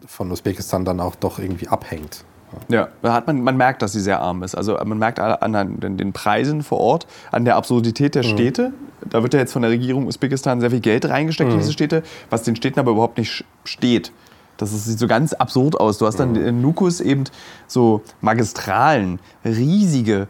von 0.06 0.32
Usbekistan 0.32 0.86
dann 0.86 1.00
auch 1.00 1.16
doch 1.16 1.40
irgendwie 1.40 1.68
abhängt. 1.68 2.24
Ja, 2.70 2.90
hat 3.04 3.28
man, 3.28 3.42
man 3.42 3.58
merkt, 3.58 3.82
dass 3.82 3.94
sie 3.94 4.00
sehr 4.00 4.20
arm 4.20 4.44
ist. 4.44 4.56
Also 4.56 4.78
man 4.84 4.98
merkt 4.98 5.20
an 5.20 5.80
den, 5.80 5.98
den 5.98 6.14
Preisen 6.14 6.64
vor 6.64 6.80
Ort, 6.80 7.08
an 7.32 7.46
der 7.46 7.56
Absurdität 7.56 8.16
der 8.16 8.24
Städte. 8.24 8.74
Da 9.10 9.22
wird 9.22 9.34
ja 9.34 9.40
jetzt 9.40 9.54
von 9.54 9.62
der 9.62 9.72
Regierung 9.72 10.08
Usbekistan 10.08 10.62
sehr 10.62 10.72
viel 10.72 10.80
Geld 10.80 11.08
reingesteckt 11.08 11.52
in 11.52 11.60
diese 11.60 11.74
Städte, 11.74 12.04
was 12.30 12.44
den 12.44 12.56
Städten 12.56 12.80
aber 12.80 12.92
überhaupt 12.92 13.18
nicht 13.18 13.46
steht. 13.64 14.12
Das 14.58 14.72
sieht 14.86 15.00
so 15.00 15.08
ganz 15.08 15.34
absurd 15.34 15.80
aus. 15.80 15.98
Du 15.98 16.06
hast 16.06 16.20
dann 16.20 16.36
in 16.36 16.62
Nukus 16.62 17.02
eben 17.02 17.24
so 17.68 18.02
Magistralen, 18.22 19.20
riesige, 19.44 20.28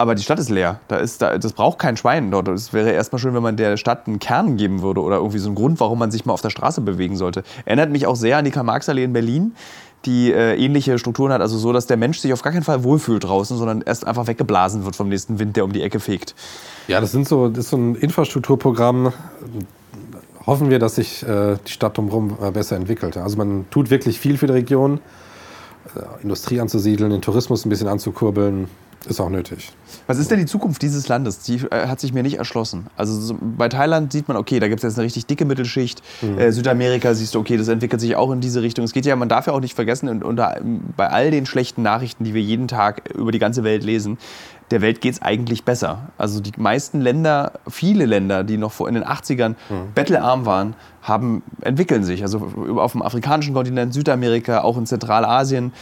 aber 0.00 0.14
die 0.14 0.22
Stadt 0.22 0.38
ist 0.38 0.48
leer. 0.48 0.80
Da 0.88 0.96
ist, 0.96 1.20
da, 1.20 1.36
das 1.36 1.52
braucht 1.52 1.78
kein 1.78 1.94
Schwein 1.94 2.30
dort. 2.30 2.48
Es 2.48 2.72
wäre 2.72 2.90
erstmal 2.90 3.18
schön, 3.18 3.34
wenn 3.34 3.42
man 3.42 3.56
der 3.56 3.76
Stadt 3.76 4.06
einen 4.06 4.18
Kern 4.18 4.56
geben 4.56 4.80
würde 4.80 5.02
oder 5.02 5.16
irgendwie 5.16 5.38
so 5.38 5.48
einen 5.48 5.56
Grund, 5.56 5.78
warum 5.78 5.98
man 5.98 6.10
sich 6.10 6.24
mal 6.24 6.32
auf 6.32 6.40
der 6.40 6.48
Straße 6.48 6.80
bewegen 6.80 7.16
sollte. 7.16 7.42
Erinnert 7.66 7.90
mich 7.90 8.06
auch 8.06 8.16
sehr 8.16 8.38
an 8.38 8.46
die 8.46 8.50
Karl-Marx-Allee 8.50 9.04
in 9.04 9.12
Berlin, 9.12 9.54
die 10.04 10.32
äh, 10.32 10.56
ähnliche 10.56 10.98
Strukturen 10.98 11.32
hat. 11.32 11.40
Also 11.40 11.58
so, 11.58 11.72
dass 11.72 11.86
der 11.86 11.96
Mensch 11.96 12.18
sich 12.18 12.32
auf 12.32 12.42
gar 12.42 12.52
keinen 12.52 12.62
Fall 12.62 12.84
wohlfühlt 12.84 13.24
draußen, 13.24 13.56
sondern 13.56 13.82
erst 13.82 14.06
einfach 14.06 14.26
weggeblasen 14.26 14.84
wird 14.84 14.96
vom 14.96 15.08
nächsten 15.08 15.38
Wind, 15.38 15.56
der 15.56 15.64
um 15.64 15.72
die 15.72 15.82
Ecke 15.82 16.00
fegt. 16.00 16.34
Ja, 16.88 17.00
das, 17.00 17.12
sind 17.12 17.28
so, 17.28 17.48
das 17.48 17.66
ist 17.66 17.70
so 17.70 17.76
ein 17.76 17.94
Infrastrukturprogramm. 17.94 19.12
Hoffen 20.46 20.70
wir, 20.70 20.78
dass 20.78 20.96
sich 20.96 21.22
äh, 21.22 21.56
die 21.66 21.70
Stadt 21.70 21.98
drumherum 21.98 22.36
äh, 22.42 22.50
besser 22.50 22.76
entwickelt. 22.76 23.16
Also 23.16 23.36
man 23.36 23.66
tut 23.70 23.90
wirklich 23.90 24.18
viel 24.18 24.38
für 24.38 24.46
die 24.46 24.54
Region. 24.54 25.00
Äh, 25.94 26.22
Industrie 26.22 26.60
anzusiedeln, 26.60 27.10
den 27.10 27.22
Tourismus 27.22 27.64
ein 27.64 27.68
bisschen 27.68 27.88
anzukurbeln, 27.88 28.68
ist 29.06 29.20
auch 29.20 29.30
nötig. 29.30 29.72
Was 30.06 30.18
ist 30.18 30.30
denn 30.30 30.38
die 30.38 30.46
Zukunft 30.46 30.82
dieses 30.82 31.08
Landes? 31.08 31.40
Die 31.40 31.56
äh, 31.70 31.86
hat 31.86 32.00
sich 32.00 32.12
mir 32.12 32.22
nicht 32.22 32.38
erschlossen. 32.38 32.88
Also 32.96 33.18
so, 33.18 33.36
bei 33.40 33.68
Thailand 33.68 34.12
sieht 34.12 34.28
man, 34.28 34.36
okay, 34.36 34.60
da 34.60 34.68
gibt 34.68 34.80
es 34.80 34.82
jetzt 34.82 34.98
eine 34.98 35.06
richtig 35.06 35.26
dicke 35.26 35.44
Mittelschicht. 35.44 36.02
Äh, 36.38 36.52
Südamerika 36.52 37.14
siehst 37.14 37.34
du, 37.34 37.40
okay, 37.40 37.56
das 37.56 37.68
entwickelt 37.68 38.00
sich 38.00 38.16
auch 38.16 38.30
in 38.30 38.40
diese 38.40 38.62
Richtung. 38.62 38.84
Es 38.84 38.92
geht 38.92 39.06
ja, 39.06 39.16
man 39.16 39.28
darf 39.28 39.46
ja 39.46 39.52
auch 39.52 39.60
nicht 39.60 39.74
vergessen, 39.74 40.08
und, 40.08 40.22
unter, 40.22 40.60
bei 40.96 41.08
all 41.08 41.30
den 41.30 41.46
schlechten 41.46 41.82
Nachrichten, 41.82 42.24
die 42.24 42.34
wir 42.34 42.42
jeden 42.42 42.68
Tag 42.68 43.10
über 43.14 43.32
die 43.32 43.38
ganze 43.38 43.64
Welt 43.64 43.84
lesen, 43.84 44.18
der 44.70 44.82
Welt 44.82 45.00
geht 45.00 45.14
es 45.14 45.22
eigentlich 45.22 45.64
besser. 45.64 46.10
Also 46.16 46.40
die 46.40 46.52
meisten 46.56 47.00
Länder, 47.00 47.52
viele 47.68 48.06
Länder, 48.06 48.44
die 48.44 48.56
noch 48.56 48.70
vor 48.70 48.88
in 48.88 48.94
den 48.94 49.04
80ern 49.04 49.56
bettelarm 49.94 50.46
waren, 50.46 50.74
haben, 51.02 51.42
entwickeln 51.62 52.04
sich. 52.04 52.22
Also 52.22 52.52
auf 52.76 52.92
dem 52.92 53.02
afrikanischen 53.02 53.54
Kontinent, 53.54 53.92
Südamerika, 53.92 54.60
auch 54.60 54.78
in 54.78 54.86
Zentralasien. 54.86 55.72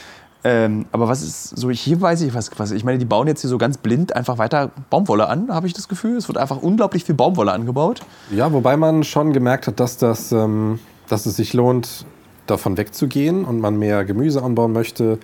Ähm, 0.45 0.87
aber 0.93 1.09
was 1.09 1.23
ist 1.23 1.57
so, 1.57 1.69
hier 1.71 2.01
weiß 2.01 2.23
ich 2.23 2.33
was, 2.33 2.51
was. 2.59 2.71
Ich 2.71 2.85
meine, 2.85 2.99
die 2.99 3.05
bauen 3.05 3.27
jetzt 3.27 3.41
hier 3.41 3.51
so 3.51 3.59
ganz 3.59 3.77
blind 3.77 4.15
einfach 4.15 4.39
weiter 4.39 4.71
Baumwolle 4.89 5.29
an, 5.29 5.53
habe 5.53 5.67
ich 5.67 5.73
das 5.73 5.89
Gefühl. 5.89 6.17
Es 6.17 6.29
wird 6.29 6.39
einfach 6.39 6.59
unglaublich 6.59 7.05
viel 7.05 7.17
Baumwolle 7.17 7.53
angebaut. 7.53 8.03
Ja, 8.31 8.53
wobei 8.53 8.77
man 8.77 9.03
schon 9.03 9.33
gemerkt 9.33 9.67
hat, 9.67 9.81
dass, 9.81 9.97
das, 9.97 10.31
ähm, 10.31 10.79
dass 11.09 11.27
es 11.27 11.37
sich 11.37 11.55
lohnt, 11.55 12.07
davon 12.47 12.77
wegzugehen 12.77 13.45
und 13.45 13.61
man 13.61 13.79
mehr 13.79 14.05
Gemüse 14.05 14.43
anbauen 14.43 14.73
möchte, 14.73 15.19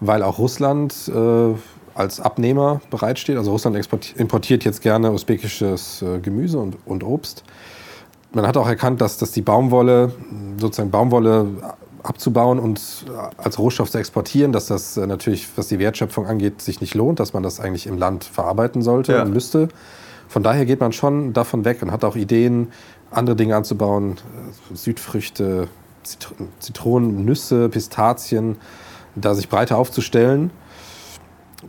weil 0.00 0.22
auch 0.22 0.38
Russland 0.38 0.94
äh, 1.14 1.54
als 1.94 2.20
Abnehmer 2.20 2.80
bereitsteht. 2.90 3.36
Also 3.36 3.52
Russland 3.52 3.76
importiert 4.16 4.64
jetzt 4.64 4.82
gerne 4.82 5.12
usbekisches 5.12 6.02
äh, 6.02 6.18
Gemüse 6.18 6.58
und, 6.58 6.76
und 6.84 7.04
Obst. 7.04 7.44
Man 8.32 8.46
hat 8.46 8.56
auch 8.56 8.68
erkannt, 8.68 9.00
dass, 9.00 9.16
dass 9.18 9.32
die 9.32 9.42
Baumwolle, 9.42 10.12
sozusagen 10.58 10.90
Baumwolle 10.90 11.46
abzubauen 12.06 12.58
und 12.58 12.80
äh, 13.08 13.42
als 13.42 13.58
Rohstoff 13.58 13.90
zu 13.90 13.98
exportieren, 13.98 14.52
dass 14.52 14.66
das 14.66 14.96
äh, 14.96 15.06
natürlich, 15.06 15.46
was 15.56 15.68
die 15.68 15.78
Wertschöpfung 15.78 16.26
angeht, 16.26 16.62
sich 16.62 16.80
nicht 16.80 16.94
lohnt, 16.94 17.20
dass 17.20 17.32
man 17.32 17.42
das 17.42 17.60
eigentlich 17.60 17.86
im 17.86 17.98
Land 17.98 18.24
verarbeiten 18.24 18.82
sollte 18.82 19.12
Ja. 19.12 19.22
und 19.22 19.32
müsste. 19.32 19.68
Von 20.28 20.42
daher 20.42 20.66
geht 20.66 20.80
man 20.80 20.92
schon 20.92 21.32
davon 21.32 21.64
weg 21.64 21.82
und 21.82 21.92
hat 21.92 22.04
auch 22.04 22.16
Ideen, 22.16 22.68
andere 23.10 23.36
Dinge 23.36 23.56
anzubauen, 23.56 24.12
äh, 24.72 24.74
Südfrüchte, 24.74 25.68
Zit 26.02 26.28
Zitronen, 26.60 27.24
Nüsse, 27.24 27.68
Pistazien, 27.68 28.56
da 29.14 29.34
sich 29.34 29.48
breiter 29.48 29.76
aufzustellen. 29.78 30.50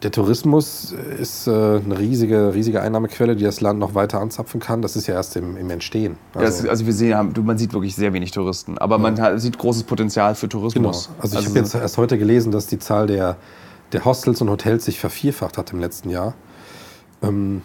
Der 0.03 0.11
Tourismus 0.11 0.93
ist 1.19 1.47
äh, 1.47 1.51
eine 1.51 1.97
riesige, 1.97 2.53
riesige 2.53 2.81
Einnahmequelle, 2.81 3.35
die 3.35 3.43
das 3.43 3.61
Land 3.61 3.79
noch 3.79 3.95
weiter 3.95 4.19
anzapfen 4.21 4.59
kann. 4.59 4.83
Das 4.83 4.95
ist 4.95 5.07
ja 5.07 5.15
erst 5.15 5.35
im, 5.37 5.57
im 5.57 5.69
Entstehen. 5.71 6.17
Ja, 6.35 6.41
es 6.41 6.59
ist- 6.59 6.69
also 6.69 6.85
wir 6.85 6.93
sehen, 6.93 7.33
man 7.43 7.57
sieht 7.57 7.73
wirklich 7.73 7.95
sehr 7.95 8.13
wenig 8.13 8.29
Touristen, 8.31 8.77
aber 8.77 8.99
man 8.99 9.19
hat, 9.19 9.41
sieht 9.41 9.57
großes 9.57 9.83
Potenzial 9.83 10.35
für 10.35 10.47
Genau. 10.47 10.61
Tourismus. 10.69 11.09
Also 11.19 11.39
ich 11.39 11.47
habe 11.47 11.57
jetzt 11.57 11.73
erst 11.73 11.97
heute 11.97 12.19
gelesen, 12.19 12.51
dass 12.51 12.67
die 12.67 12.77
Zahl 12.77 13.07
der, 13.07 13.37
der 13.91 14.05
Hostels 14.05 14.39
und 14.41 14.49
Hotels 14.51 14.85
sich 14.85 14.99
vervierfacht 14.99 15.57
hat 15.57 15.73
im 15.73 15.79
letzten 15.79 16.11
Jahr. 16.11 16.35
Ähm, 17.23 17.63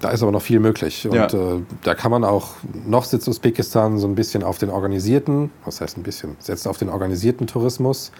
da 0.00 0.10
ist 0.10 0.22
aber 0.22 0.30
noch 0.30 0.42
viel 0.42 0.60
möglich. 0.60 1.06
Und 1.08 1.14
Ja. 1.16 1.26
äh, 1.26 1.62
da 1.82 1.94
kann 1.96 2.12
man 2.12 2.22
auch, 2.24 2.50
noch 2.86 3.04
sitzt 3.04 3.26
Usbekistan 3.26 3.98
so 3.98 4.06
ein 4.06 4.14
bisschen 4.14 4.44
auf 4.44 4.58
den 4.58 4.70
organisierten, 4.70 5.50
was 5.64 5.80
heißt 5.80 5.96
ein 5.96 6.04
bisschen, 6.04 6.36
setzt 6.38 6.68
auf 6.68 6.78
den 6.78 6.88
organisierten 6.90 7.48
Tourismus 7.48 8.12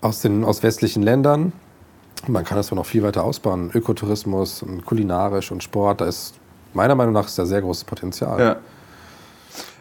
aus 0.00 0.20
den 0.20 0.44
aus 0.44 0.62
westlichen 0.62 1.02
Ländern. 1.02 1.52
Man 2.28 2.44
kann 2.44 2.56
das 2.56 2.68
aber 2.68 2.76
noch 2.76 2.86
viel 2.86 3.02
weiter 3.02 3.24
ausbauen. 3.24 3.70
Ökotourismus 3.74 4.62
und 4.62 4.86
kulinarisch 4.86 5.50
und 5.50 5.62
Sport, 5.62 6.00
da 6.00 6.06
ist 6.06 6.34
meiner 6.72 6.94
Meinung 6.94 7.12
nach 7.14 7.26
ist 7.26 7.38
da 7.38 7.46
sehr 7.46 7.60
großes 7.60 7.84
Potenzial. 7.84 8.40
ja. 8.40 8.56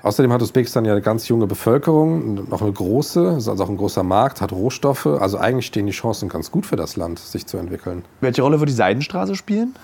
Außerdem 0.03 0.33
hat 0.33 0.41
Usbekistan 0.41 0.83
ja 0.83 0.93
eine 0.93 1.01
ganz 1.03 1.27
junge 1.27 1.45
Bevölkerung, 1.45 2.49
noch 2.49 2.63
eine 2.63 2.71
große, 2.71 3.35
ist 3.37 3.47
also 3.47 3.63
auch 3.63 3.69
ein 3.69 3.77
großer 3.77 4.01
Markt, 4.01 4.41
hat 4.41 4.51
Rohstoffe. 4.51 5.05
Also 5.05 5.37
eigentlich 5.37 5.67
stehen 5.67 5.85
die 5.85 5.91
Chancen 5.91 6.27
ganz 6.27 6.49
gut 6.49 6.65
für 6.65 6.75
das 6.75 6.95
Land, 6.95 7.19
sich 7.19 7.45
zu 7.45 7.57
entwickeln. 7.57 8.03
Welche 8.19 8.41
Rolle 8.41 8.59
wird 8.59 8.69
die 8.71 8.73
Seidenstraße 8.73 9.35
spielen? 9.35 9.75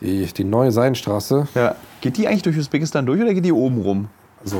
Die, 0.00 0.24
die 0.24 0.44
neue 0.44 0.72
Seidenstraße, 0.72 1.46
Ja. 1.54 1.74
Geht 2.00 2.16
die 2.16 2.26
eigentlich 2.26 2.40
durch 2.42 2.56
Usbekistan 2.56 3.04
durch 3.04 3.20
oder 3.20 3.34
geht 3.34 3.44
die 3.44 3.52
oben 3.52 3.82
rum? 3.82 4.08
also 4.42 4.56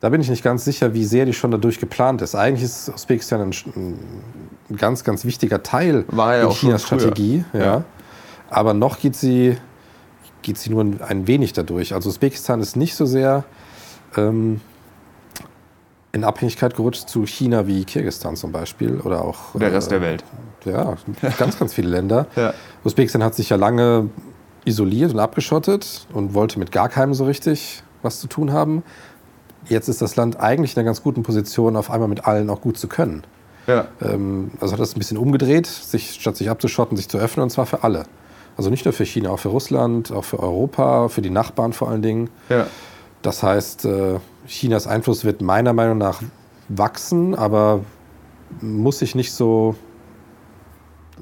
da 0.00 0.08
bin 0.08 0.20
ich 0.20 0.30
nicht 0.30 0.42
ganz 0.42 0.64
sicher, 0.64 0.94
wie 0.94 1.04
sehr 1.04 1.26
die 1.26 1.34
schon 1.34 1.50
dadurch 1.50 1.78
geplant 1.78 2.22
ist. 2.22 2.34
Eigentlich 2.34 2.64
ist 2.64 2.88
Usbekistan 2.88 3.40
ein, 3.42 3.98
ein 4.70 4.76
ganz, 4.76 5.04
ganz 5.04 5.24
wichtiger 5.24 5.62
Teil 5.62 6.04
War 6.08 6.36
ja 6.36 6.44
in 6.44 6.50
Chinas. 6.50 6.84
Strategie. 6.84 7.44
Ja. 7.52 7.60
Ja. 7.60 7.84
Aber 8.48 8.72
noch 8.72 8.98
geht 8.98 9.14
sie, 9.14 9.56
geht 10.42 10.56
sie 10.56 10.70
nur 10.70 10.86
ein 11.06 11.26
wenig 11.26 11.52
dadurch. 11.52 11.92
Also 11.92 12.08
Usbekistan 12.08 12.60
ist 12.60 12.76
nicht 12.76 12.96
so 12.96 13.04
sehr 13.04 13.44
ähm, 14.16 14.62
in 16.12 16.24
Abhängigkeit 16.24 16.74
gerutscht 16.74 17.08
zu 17.08 17.26
China 17.26 17.66
wie 17.66 17.84
Kirgisistan 17.84 18.36
zum 18.36 18.52
Beispiel 18.52 19.00
oder 19.00 19.22
auch 19.22 19.54
Der 19.54 19.72
Rest 19.72 19.88
äh, 19.88 19.98
der 19.98 20.00
Welt. 20.00 20.24
Ja, 20.64 20.96
ganz, 21.38 21.58
ganz 21.58 21.74
viele 21.74 21.90
Länder. 21.90 22.26
Ja. 22.36 22.54
Usbekistan 22.84 23.22
hat 23.22 23.34
sich 23.34 23.50
ja 23.50 23.56
lange 23.56 24.08
isoliert 24.64 25.12
und 25.12 25.20
abgeschottet 25.20 26.06
und 26.12 26.32
wollte 26.34 26.58
mit 26.58 26.72
gar 26.72 26.88
keinem 26.88 27.12
so 27.12 27.24
richtig 27.24 27.82
was 28.02 28.18
zu 28.20 28.26
tun 28.26 28.52
haben. 28.52 28.82
Jetzt 29.68 29.88
ist 29.88 30.02
das 30.02 30.16
Land 30.16 30.40
eigentlich 30.40 30.72
in 30.74 30.80
einer 30.80 30.86
ganz 30.86 31.02
guten 31.02 31.22
Position, 31.22 31.76
auf 31.76 31.90
einmal 31.90 32.08
mit 32.08 32.26
allen 32.26 32.50
auch 32.50 32.60
gut 32.60 32.78
zu 32.78 32.88
können. 32.88 33.24
Ja. 33.66 33.86
Ähm, 34.02 34.50
also 34.60 34.72
hat 34.72 34.80
das 34.80 34.96
ein 34.96 34.98
bisschen 34.98 35.18
umgedreht, 35.18 35.66
sich, 35.66 36.14
statt 36.14 36.36
sich 36.36 36.50
abzuschotten, 36.50 36.96
sich 36.96 37.08
zu 37.08 37.18
öffnen, 37.18 37.44
und 37.44 37.50
zwar 37.50 37.66
für 37.66 37.84
alle. 37.84 38.04
Also 38.56 38.70
nicht 38.70 38.84
nur 38.84 38.92
für 38.92 39.04
China, 39.04 39.30
auch 39.30 39.38
für 39.38 39.48
Russland, 39.48 40.12
auch 40.12 40.24
für 40.24 40.40
Europa, 40.40 41.08
für 41.08 41.22
die 41.22 41.30
Nachbarn 41.30 41.72
vor 41.72 41.88
allen 41.88 42.02
Dingen. 42.02 42.30
Ja. 42.48 42.66
Das 43.22 43.42
heißt, 43.42 43.84
äh, 43.84 44.18
Chinas 44.46 44.86
Einfluss 44.86 45.24
wird 45.24 45.42
meiner 45.42 45.72
Meinung 45.72 45.98
nach 45.98 46.22
wachsen, 46.68 47.34
aber 47.34 47.84
muss 48.60 48.98
sich 48.98 49.14
nicht 49.14 49.32
so, 49.32 49.76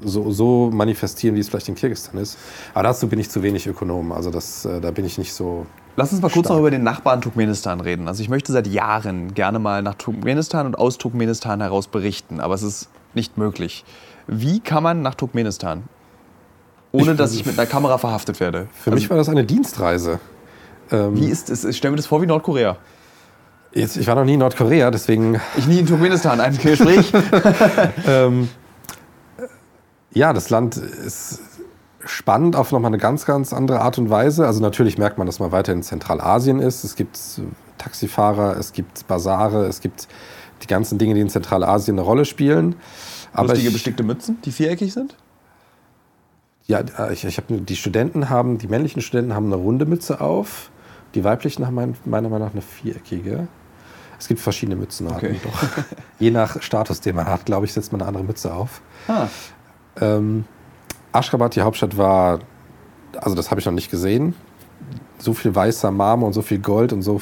so, 0.03 0.31
so 0.31 0.69
manifestieren, 0.71 1.35
wie 1.35 1.39
es 1.39 1.49
vielleicht 1.49 1.69
in 1.69 1.75
Kirgisistan 1.75 2.19
ist. 2.19 2.37
Aber 2.73 2.83
dazu 2.83 3.07
bin 3.07 3.19
ich 3.19 3.29
zu 3.29 3.43
wenig 3.43 3.67
Ökonom. 3.67 4.11
Also 4.11 4.31
das, 4.31 4.65
äh, 4.65 4.81
da 4.81 4.91
bin 4.91 5.05
ich 5.05 5.17
nicht 5.17 5.33
so. 5.33 5.65
Lass 5.95 6.11
uns 6.13 6.21
mal 6.21 6.29
kurz 6.29 6.45
Stark. 6.45 6.55
noch 6.55 6.59
über 6.59 6.71
den 6.71 6.83
Nachbarn 6.83 7.21
Turkmenistan 7.21 7.81
reden. 7.81 8.07
Also 8.07 8.21
ich 8.23 8.29
möchte 8.29 8.51
seit 8.53 8.67
Jahren 8.67 9.33
gerne 9.33 9.59
mal 9.59 9.81
nach 9.81 9.95
Turkmenistan 9.95 10.65
und 10.65 10.77
aus 10.77 10.97
Turkmenistan 10.97 11.59
heraus 11.61 11.87
berichten, 11.87 12.39
aber 12.39 12.53
es 12.53 12.63
ist 12.63 12.89
nicht 13.13 13.37
möglich. 13.37 13.83
Wie 14.27 14.59
kann 14.61 14.83
man 14.83 15.01
nach 15.01 15.15
Turkmenistan? 15.15 15.83
Ohne 16.91 17.11
Ich- 17.11 17.17
dass 17.17 17.33
ich 17.33 17.45
mit 17.45 17.59
einer 17.59 17.67
Kamera 17.67 17.97
verhaftet 17.97 18.39
werde. 18.39 18.67
Für 18.73 18.91
mich 18.91 19.09
war 19.09 19.17
das 19.17 19.27
eine 19.29 19.43
Dienstreise. 19.43 20.19
Ähm, 20.91 21.15
Wie 21.15 21.25
ist 21.27 21.49
es? 21.49 21.65
Ich 21.65 21.77
stelle 21.77 21.91
mir 21.91 21.97
das 21.97 22.05
vor 22.07 22.21
wie 22.21 22.25
Nordkorea. 22.27 22.77
jetzt, 23.73 23.97
ich 23.97 24.07
war 24.07 24.15
noch 24.15 24.25
nie 24.25 24.33
in 24.35 24.39
Nordkorea, 24.39 24.89
deswegen 24.89 25.39
Ich 25.57 25.67
nie 25.67 25.79
in 25.79 25.85
Turkmenistan, 25.85 26.39
ein 26.39 26.57
Gespräch. 26.57 27.11
Ähm, 28.07 28.49
ja, 30.11 30.33
das 30.33 30.49
Land 30.49 30.77
ist 30.77 31.39
spannend 32.09 32.55
auf 32.55 32.71
nochmal 32.71 32.89
eine 32.89 32.97
ganz, 32.97 33.25
ganz 33.25 33.53
andere 33.53 33.81
Art 33.81 33.97
und 33.97 34.09
Weise. 34.09 34.45
Also 34.45 34.61
natürlich 34.61 34.97
merkt 34.97 35.17
man, 35.17 35.27
dass 35.27 35.39
man 35.39 35.51
weiter 35.51 35.73
in 35.73 35.83
Zentralasien 35.83 36.59
ist. 36.59 36.83
Es 36.83 36.95
gibt 36.95 37.19
Taxifahrer, 37.77 38.57
es 38.57 38.73
gibt 38.73 39.07
Basare, 39.07 39.65
es 39.65 39.81
gibt 39.81 40.07
die 40.63 40.67
ganzen 40.67 40.97
Dinge, 40.97 41.13
die 41.13 41.21
in 41.21 41.29
Zentralasien 41.29 41.97
eine 41.97 42.05
Rolle 42.05 42.25
spielen. 42.25 42.75
Aber 43.31 43.49
Lustige 43.49 43.67
ich, 43.69 43.73
bestickte 43.73 44.03
Mützen, 44.03 44.39
die 44.43 44.51
viereckig 44.51 44.93
sind? 44.93 45.15
ja, 46.69 46.81
äh, 46.99 47.13
ich, 47.13 47.25
ich 47.25 47.37
hab, 47.37 47.45
die 47.49 47.75
Studenten 47.75 48.29
haben, 48.29 48.59
die 48.59 48.67
männlichen 48.67 49.01
Studenten 49.01 49.33
haben 49.33 49.47
eine 49.47 49.55
runde 49.55 49.85
Mütze 49.85 50.21
auf. 50.21 50.69
Die 51.15 51.23
weiblichen 51.23 51.65
haben 51.65 51.73
mein, 51.73 51.95
meiner 52.05 52.29
Meinung 52.29 52.47
nach 52.47 52.53
eine 52.53 52.61
viereckige. 52.61 53.47
Es 54.19 54.27
gibt 54.27 54.39
verschiedene 54.39 54.75
Mützenarten. 54.75 55.29
Okay. 55.29 55.39
Doch. 55.43 55.83
Je 56.19 56.29
nach 56.29 56.61
Status, 56.61 57.01
den 57.01 57.15
man 57.15 57.25
hat, 57.25 57.45
glaube 57.45 57.65
ich, 57.65 57.73
setzt 57.73 57.91
man 57.91 58.01
eine 58.01 58.07
andere 58.07 58.23
Mütze 58.23 58.53
auf. 58.53 58.81
Ah. 59.07 59.27
Ähm, 59.99 60.45
Aschgabat, 61.11 61.55
die 61.55 61.61
Hauptstadt, 61.61 61.97
war, 61.97 62.39
also 63.19 63.35
das 63.35 63.49
habe 63.51 63.59
ich 63.59 63.65
noch 63.65 63.73
nicht 63.73 63.91
gesehen. 63.91 64.35
So 65.17 65.33
viel 65.33 65.53
weißer 65.53 65.91
Marmor 65.91 66.27
und 66.27 66.33
so 66.33 66.41
viel 66.41 66.59
Gold 66.59 66.93
und 66.93 67.01
so. 67.01 67.21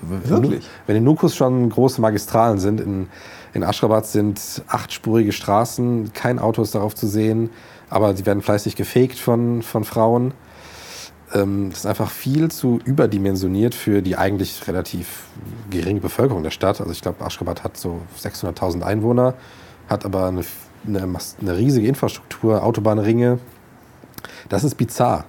Wirklich? 0.00 0.66
Wenn 0.86 0.96
in 0.96 1.04
Nukus 1.04 1.36
schon 1.36 1.70
große 1.70 2.00
Magistralen 2.00 2.58
sind, 2.58 2.80
in, 2.80 3.08
in 3.54 3.62
Aschgabat 3.62 4.06
sind 4.06 4.40
achtspurige 4.66 5.32
Straßen, 5.32 6.12
kein 6.12 6.38
Auto 6.38 6.62
ist 6.62 6.74
darauf 6.74 6.94
zu 6.94 7.06
sehen, 7.06 7.50
aber 7.90 8.12
die 8.14 8.26
werden 8.26 8.42
fleißig 8.42 8.74
gefegt 8.76 9.18
von, 9.18 9.62
von 9.62 9.84
Frauen. 9.84 10.32
Ähm, 11.34 11.70
das 11.70 11.80
ist 11.80 11.86
einfach 11.86 12.10
viel 12.10 12.50
zu 12.50 12.80
überdimensioniert 12.84 13.74
für 13.74 14.02
die 14.02 14.16
eigentlich 14.16 14.66
relativ 14.66 15.24
geringe 15.70 16.00
Bevölkerung 16.00 16.42
der 16.42 16.50
Stadt. 16.50 16.80
Also 16.80 16.92
ich 16.92 17.02
glaube, 17.02 17.24
Aschgabat 17.24 17.64
hat 17.64 17.76
so 17.76 18.00
600.000 18.20 18.82
Einwohner, 18.82 19.34
hat 19.88 20.04
aber 20.04 20.26
eine, 20.26 20.42
eine, 20.86 21.02
eine 21.02 21.56
riesige 21.56 21.86
Infrastruktur, 21.86 22.62
Autobahnringe. 22.62 23.38
Das 24.48 24.64
ist 24.64 24.74
bizarr. 24.76 25.24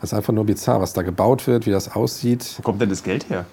Das 0.00 0.12
ist 0.12 0.16
einfach 0.16 0.32
nur 0.32 0.44
bizarr, 0.44 0.80
was 0.80 0.92
da 0.92 1.02
gebaut 1.02 1.46
wird, 1.46 1.66
wie 1.66 1.70
das 1.70 1.94
aussieht. 1.94 2.54
Wo 2.58 2.62
kommt 2.62 2.80
denn 2.80 2.88
das 2.88 3.02
Geld 3.02 3.28
her? 3.28 3.44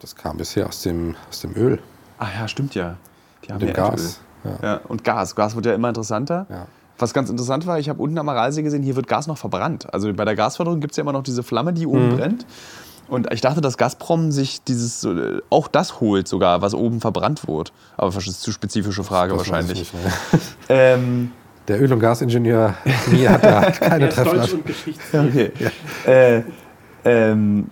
Das 0.00 0.16
kam 0.16 0.36
bisher 0.38 0.66
aus 0.66 0.82
dem, 0.82 1.14
aus 1.28 1.40
dem 1.40 1.54
Öl 1.54 1.78
Ah 2.18 2.28
ja, 2.38 2.48
stimmt 2.48 2.74
ja. 2.74 2.96
Die 3.44 3.48
haben 3.48 3.54
und 3.56 3.62
dem 3.62 3.68
ja 3.68 3.74
Gas. 3.74 4.20
Ja. 4.44 4.50
Ja, 4.62 4.80
und 4.88 5.04
Gas. 5.04 5.34
Gas 5.34 5.54
wird 5.54 5.66
ja 5.66 5.74
immer 5.74 5.88
interessanter. 5.88 6.46
Ja. 6.48 6.66
Was 6.98 7.12
ganz 7.12 7.30
interessant 7.30 7.66
war, 7.66 7.78
ich 7.78 7.88
habe 7.88 8.00
unten 8.00 8.16
am 8.18 8.28
Aralsee 8.28 8.62
gesehen, 8.62 8.82
hier 8.82 8.94
wird 8.96 9.08
Gas 9.08 9.26
noch 9.26 9.38
verbrannt. 9.38 9.92
Also 9.92 10.12
bei 10.14 10.24
der 10.24 10.36
Gasförderung 10.36 10.80
gibt 10.80 10.92
es 10.92 10.96
ja 10.98 11.02
immer 11.02 11.12
noch 11.12 11.22
diese 11.24 11.42
Flamme, 11.42 11.72
die 11.72 11.86
Mhm. 11.86 11.92
oben 11.92 12.16
brennt. 12.16 12.46
Und 13.08 13.32
ich 13.32 13.40
dachte, 13.42 13.60
dass 13.60 13.76
Gazprom 13.76 14.32
sich 14.32 14.62
dieses, 14.64 15.04
äh, 15.04 15.40
auch 15.50 15.68
das 15.68 16.00
holt 16.00 16.26
sogar, 16.28 16.62
was 16.62 16.74
oben 16.74 17.00
verbrannt 17.00 17.46
wurde. 17.46 17.70
Aber 17.96 18.06
das 18.10 18.16
ist 18.22 18.28
eine 18.28 18.36
zu 18.36 18.52
spezifische 18.52 19.04
Frage 19.04 19.32
Das 19.32 19.38
wahrscheinlich. 19.40 19.78
nicht, 19.78 19.94
ne? 19.94 20.00
Ähm, 20.68 21.32
Der 21.68 21.80
Öl- 21.82 21.92
und 21.92 22.00
Gasingenieur 22.00 22.74
mir 23.10 23.30
hat 23.30 23.44
da 23.44 23.70
keine 23.70 24.04
Er 24.06 24.08
ist 24.10 24.18
Deutsch 24.18 24.54
Treffer. 25.10 25.20
und. 25.20 26.06
Äh, 26.06 26.42
ähm, 27.04 27.66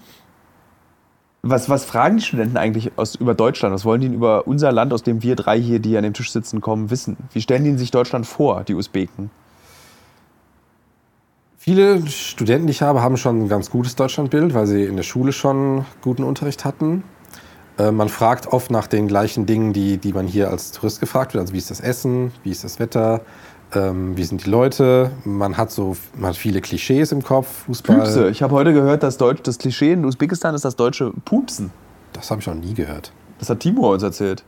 was, 1.42 1.70
was 1.70 1.86
fragen 1.86 2.18
die 2.18 2.22
Studenten 2.22 2.58
eigentlich 2.58 2.92
aus, 2.96 3.14
über 3.14 3.34
Deutschland? 3.34 3.74
Was 3.74 3.86
wollen 3.86 4.02
die 4.02 4.08
über 4.08 4.46
unser 4.46 4.72
Land, 4.72 4.92
aus 4.92 5.02
dem 5.02 5.22
wir 5.22 5.36
drei 5.36 5.58
hier, 5.58 5.78
die 5.78 5.96
an 5.96 6.02
dem 6.02 6.12
Tisch 6.12 6.32
sitzen, 6.32 6.60
kommen, 6.60 6.90
wissen? 6.90 7.16
Wie 7.32 7.40
stellen 7.40 7.64
die 7.64 7.78
sich 7.78 7.90
Deutschland 7.90 8.26
vor, 8.26 8.62
die 8.64 8.74
Usbeken? 8.74 9.30
Viele 11.62 12.06
Studenten, 12.06 12.68
die 12.68 12.70
ich 12.70 12.80
habe, 12.80 13.02
haben 13.02 13.18
schon 13.18 13.42
ein 13.42 13.48
ganz 13.50 13.68
gutes 13.68 13.94
Deutschlandbild, 13.94 14.54
weil 14.54 14.66
sie 14.66 14.84
in 14.84 14.96
der 14.96 15.02
Schule 15.02 15.30
schon 15.30 15.84
guten 16.00 16.24
Unterricht 16.24 16.64
hatten. 16.64 17.04
Äh, 17.76 17.90
Man 17.90 18.08
fragt 18.08 18.46
oft 18.46 18.70
nach 18.70 18.86
den 18.86 19.08
gleichen 19.08 19.44
Dingen, 19.44 19.74
die, 19.74 19.98
die 19.98 20.14
man 20.14 20.26
hier 20.26 20.48
als 20.48 20.72
Tourist 20.72 21.00
gefragt 21.00 21.34
wird. 21.34 21.42
Also 21.42 21.52
wie 21.52 21.58
ist 21.58 21.70
das 21.70 21.80
Essen, 21.80 22.32
wie 22.44 22.50
ist 22.50 22.64
das 22.64 22.78
Wetter, 22.78 23.20
ähm, 23.74 24.16
wie 24.16 24.24
sind 24.24 24.46
die 24.46 24.48
Leute. 24.48 25.10
Man 25.26 25.58
hat 25.58 25.70
so 25.70 25.98
man 26.16 26.30
hat 26.30 26.36
viele 26.38 26.62
Klischees 26.62 27.12
im 27.12 27.22
Kopf. 27.22 27.64
Fußball. 27.66 27.98
Pupse. 27.98 28.30
Ich 28.30 28.42
habe 28.42 28.54
heute 28.54 28.72
gehört, 28.72 29.02
dass 29.02 29.18
Deutsch, 29.18 29.42
das 29.42 29.58
Klischee 29.58 29.92
in 29.92 30.06
Usbekistan 30.06 30.54
ist 30.54 30.64
das 30.64 30.76
deutsche 30.76 31.12
Pupsen. 31.26 31.70
Das 32.14 32.30
habe 32.30 32.40
ich 32.40 32.46
noch 32.46 32.54
nie 32.54 32.72
gehört. 32.72 33.12
Das 33.38 33.50
hat 33.50 33.60
Timur 33.60 33.90
uns 33.90 34.02
erzählt. 34.02 34.44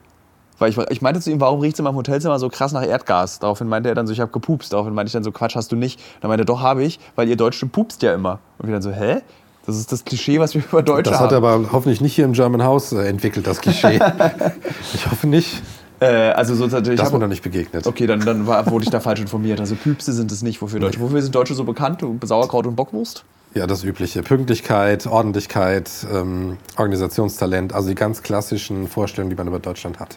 Weil 0.59 0.71
ich, 0.71 0.79
ich 0.79 1.03
meinte 1.03 1.21
zu 1.21 1.31
ihm, 1.31 1.41
warum 1.41 1.61
riecht 1.61 1.75
es 1.75 1.79
in 1.81 1.85
meinem 1.85 1.97
Hotelzimmer 1.97 2.39
so 2.39 2.49
krass 2.49 2.73
nach 2.73 2.87
Erdgas? 2.87 3.39
Daraufhin 3.41 3.69
meinte 3.69 3.89
er 3.89 3.95
dann 3.95 4.07
so, 4.07 4.13
ich 4.13 4.21
habe 4.21 4.31
gepupst. 4.31 4.73
Daraufhin 4.73 4.95
meinte 4.95 5.09
ich 5.09 5.13
dann 5.13 5.25
so, 5.25 5.33
Quatsch, 5.33 5.57
hast 5.57 5.73
du 5.73 5.77
nicht. 5.77 5.99
Dann 6.21 6.29
meinte 6.29 6.43
er, 6.43 6.47
doch, 6.47 6.61
habe 6.61 6.85
ich, 6.85 7.01
weil 7.17 7.29
ihr 7.29 7.37
Deutschen 7.37 7.71
pupst 7.71 8.03
ja 8.03 8.15
immer. 8.15 8.39
Und 8.59 8.67
wir 8.69 8.73
dann 8.75 8.83
so, 8.83 8.93
hä? 8.93 9.21
Das 9.67 9.77
ist 9.77 9.93
das 9.93 10.05
Klischee, 10.05 10.41
was 10.41 10.55
wir 10.55 10.63
über 10.65 10.83
Deutsche 10.83 11.05
Das 11.11 11.19
haben. 11.21 11.27
hat 11.27 11.33
er 11.33 11.39
aber 11.39 11.73
hoffentlich 11.73 12.01
nicht 12.01 12.15
hier 12.15 12.25
im 12.25 12.33
German 12.33 12.65
House 12.65 12.93
äh, 12.93 13.07
entwickelt, 13.09 13.47
das 13.47 13.61
Klischee. 13.61 14.01
ich 14.95 15.11
hoffe 15.11 15.27
nicht. 15.29 15.63
äh, 16.01 16.07
also 16.31 16.55
so, 16.57 16.65
ich 16.67 16.71
Das 16.73 17.07
hab- 17.07 17.13
mir 17.13 17.19
noch 17.21 17.29
nicht 17.29 17.43
begegnet. 17.43 17.87
Okay, 17.87 18.07
dann, 18.07 18.21
dann 18.21 18.47
war, 18.47 18.69
wurde 18.71 18.85
ich 18.85 18.91
da 18.91 18.99
falsch 19.01 19.21
informiert. 19.21 19.61
Also 19.61 19.75
Püpse 19.77 20.13
sind 20.13 20.33
es 20.33 20.43
nicht, 20.43 20.61
wofür 20.63 20.81
Deutsche. 20.81 21.01
Wofür 21.01 21.23
sind 21.23 21.35
Deutsche 21.35 21.55
so 21.55 21.63
bekannt? 21.65 22.05
Sauerkraut 22.25 22.67
und 22.67 22.75
Bockwurst? 22.77 23.25
Ja, 23.55 23.67
das 23.67 23.85
Übliche. 23.85 24.23
Pünktlichkeit, 24.23 25.07
Ordentlichkeit, 25.07 25.91
ähm, 26.11 26.57
Organisationstalent, 26.77 27.75
also 27.75 27.91
die 27.91 27.95
ganz 27.95 28.23
klassischen 28.23 28.89
Vorstellungen, 28.89 29.29
die 29.29 29.37
man 29.37 29.47
über 29.47 29.59
Deutschland 29.59 30.01
hat. 30.01 30.17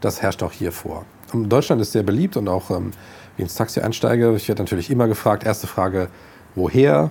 Das 0.00 0.22
herrscht 0.22 0.42
auch 0.44 0.52
hier 0.52 0.70
vor. 0.70 1.04
Und 1.32 1.48
Deutschland 1.48 1.82
ist 1.82 1.90
sehr 1.90 2.04
beliebt 2.04 2.36
und 2.36 2.46
auch, 2.46 2.70
ähm, 2.70 2.92
wie 3.36 3.42
ins 3.42 3.56
Taxi 3.56 3.80
einsteige, 3.80 4.32
ich 4.36 4.46
werde 4.48 4.62
natürlich 4.62 4.88
immer 4.88 5.08
gefragt, 5.08 5.44
erste 5.44 5.66
Frage, 5.66 6.08
woher? 6.54 7.10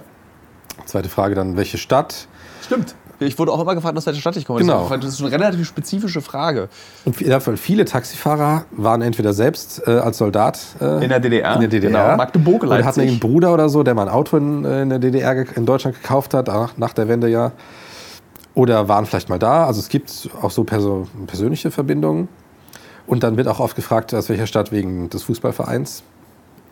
Zweite 0.86 1.10
Frage 1.10 1.36
dann, 1.36 1.58
welche 1.58 1.78
Stadt? 1.78 2.30
Stimmt. 2.62 2.96
Ich 3.20 3.40
wurde 3.40 3.52
auch 3.52 3.62
immer 3.62 3.76
gefragt, 3.76 3.98
aus 3.98 4.06
welcher 4.06 4.20
Stadt 4.20 4.36
ich 4.36 4.46
komme. 4.46 4.60
Genau. 4.60 4.90
Das 4.90 5.06
ist 5.06 5.22
eine 5.22 5.32
relativ 5.32 5.68
spezifische 5.68 6.22
Frage. 6.22 6.70
Und 7.06 7.16
viele 7.58 7.86
Taxifahrer 7.86 8.66
waren 8.72 9.02
entweder 9.02 9.34
selbst 9.34 9.82
äh, 9.88 9.92
als 9.92 10.18
Soldat 10.18 10.60
äh, 10.82 11.04
In 11.04 11.10
der 11.10 11.20
DDR? 11.20 11.54
in 11.56 11.60
der 11.62 11.70
DDR 11.70 11.92
Genau, 11.92 12.18
Magdeburg, 12.18 12.64
oder 12.64 12.76
hatten 12.76 12.84
Leipzig. 13.00 13.10
einen 13.10 13.20
Bruder 13.20 13.54
oder 13.54 13.70
so, 13.70 13.84
der 13.84 13.94
mal 13.94 14.04
ein 14.08 14.14
Auto 14.14 14.38
in, 14.38 14.66
äh, 14.66 14.82
in 14.82 14.90
der 14.90 15.00
DDR 15.00 15.46
in 15.56 15.66
Deutschland 15.66 16.02
gekauft 16.02 16.34
hat, 16.34 16.48
nach, 16.48 16.78
nach 16.78 16.94
der 16.94 17.08
Wende 17.08 17.30
ja. 17.30 17.52
Oder 18.54 18.88
waren 18.88 19.06
vielleicht 19.06 19.30
mal 19.30 19.40
da. 19.40 19.66
Also 19.66 19.80
es 19.80 19.90
gibt 19.90 20.30
auch 20.42 20.52
so 20.52 20.64
perso 20.64 21.08
persönliche 21.28 21.72
Verbindungen. 21.72 22.28
Und 23.08 23.24
dann 23.24 23.38
wird 23.38 23.48
auch 23.48 23.60
oft 23.60 23.76
gefragt, 23.76 24.14
aus 24.14 24.30
welcher 24.30 24.48
Stadt 24.48 24.72
wegen 24.72 25.10
des 25.10 25.24
Fußballvereins. 25.24 26.04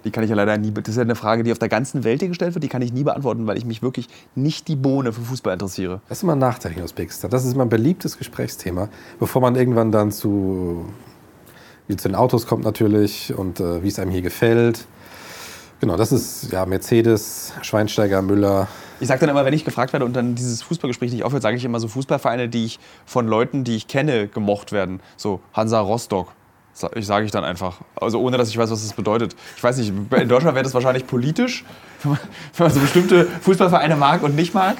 Die 0.03 0.11
kann 0.11 0.23
ich 0.23 0.29
ja 0.29 0.35
leider 0.35 0.57
nie. 0.57 0.71
Das 0.71 0.89
ist 0.89 0.95
ja 0.97 1.01
eine 1.01 1.15
Frage, 1.15 1.43
die 1.43 1.51
auf 1.51 1.59
der 1.59 1.69
ganzen 1.69 2.03
Welt 2.03 2.19
hier 2.19 2.27
gestellt 2.27 2.53
wird. 2.55 2.63
Die 2.63 2.67
kann 2.67 2.81
ich 2.81 2.91
nie 2.91 3.03
beantworten, 3.03 3.47
weil 3.47 3.57
ich 3.57 3.65
mich 3.65 3.81
wirklich 3.81 4.07
nicht 4.35 4.67
die 4.67 4.75
Bohne 4.75 5.13
für 5.13 5.21
Fußball 5.21 5.53
interessiere. 5.53 6.01
Das 6.09 6.19
ist 6.19 6.23
immer 6.23 6.33
ein 6.33 6.39
Nachteil 6.39 6.73
in 6.73 6.83
Usbekistan. 6.83 7.31
Das 7.31 7.45
ist 7.45 7.53
immer 7.53 7.63
ein 7.63 7.69
beliebtes 7.69 8.17
Gesprächsthema, 8.17 8.89
bevor 9.19 9.41
man 9.41 9.55
irgendwann 9.55 9.91
dann 9.91 10.11
zu, 10.11 10.85
zu 11.87 12.07
den 12.07 12.15
Autos 12.15 12.47
kommt 12.47 12.65
natürlich 12.65 13.33
und 13.35 13.59
äh, 13.59 13.81
wie 13.83 13.87
es 13.87 13.99
einem 13.99 14.11
hier 14.11 14.21
gefällt. 14.21 14.85
Genau, 15.79 15.97
das 15.97 16.11
ist 16.13 16.51
ja 16.51 16.65
Mercedes, 16.65 17.53
Schweinsteiger, 17.61 18.21
Müller. 18.21 18.69
Ich 19.01 19.09
sage 19.09 19.19
dann 19.19 19.29
immer, 19.29 19.43
wenn 19.43 19.53
ich 19.53 19.65
gefragt 19.65 19.91
werde 19.91 20.05
und 20.05 20.15
dann 20.15 20.33
dieses 20.33 20.61
Fußballgespräch 20.61 21.11
nicht 21.11 21.23
aufhört, 21.23 21.43
sage 21.43 21.57
ich 21.57 21.65
immer 21.65 21.81
so 21.81 21.89
Fußballvereine, 21.89 22.47
die 22.47 22.63
ich 22.63 22.79
von 23.05 23.27
Leuten, 23.27 23.65
die 23.65 23.75
ich 23.75 23.89
kenne, 23.89 24.29
gemocht 24.29 24.71
werden. 24.71 25.01
So 25.17 25.41
Hansa 25.51 25.81
Rostock. 25.81 26.29
Sage 26.73 27.25
ich 27.25 27.31
dann 27.31 27.43
einfach. 27.43 27.77
Also 27.95 28.19
ohne, 28.19 28.37
dass 28.37 28.49
ich 28.49 28.57
weiß, 28.57 28.71
was 28.71 28.81
das 28.81 28.93
bedeutet. 28.93 29.35
Ich 29.55 29.63
weiß 29.63 29.77
nicht, 29.77 29.89
in 29.89 30.29
Deutschland 30.29 30.55
wäre 30.55 30.63
das 30.63 30.73
wahrscheinlich 30.73 31.05
politisch, 31.05 31.63
wenn 32.01 32.13
man, 32.13 32.19
wenn 32.57 32.65
man 32.65 32.73
so 32.73 32.79
bestimmte 32.79 33.25
Fußballvereine 33.41 33.95
mag 33.95 34.23
und 34.23 34.35
nicht 34.35 34.53
mag. 34.53 34.77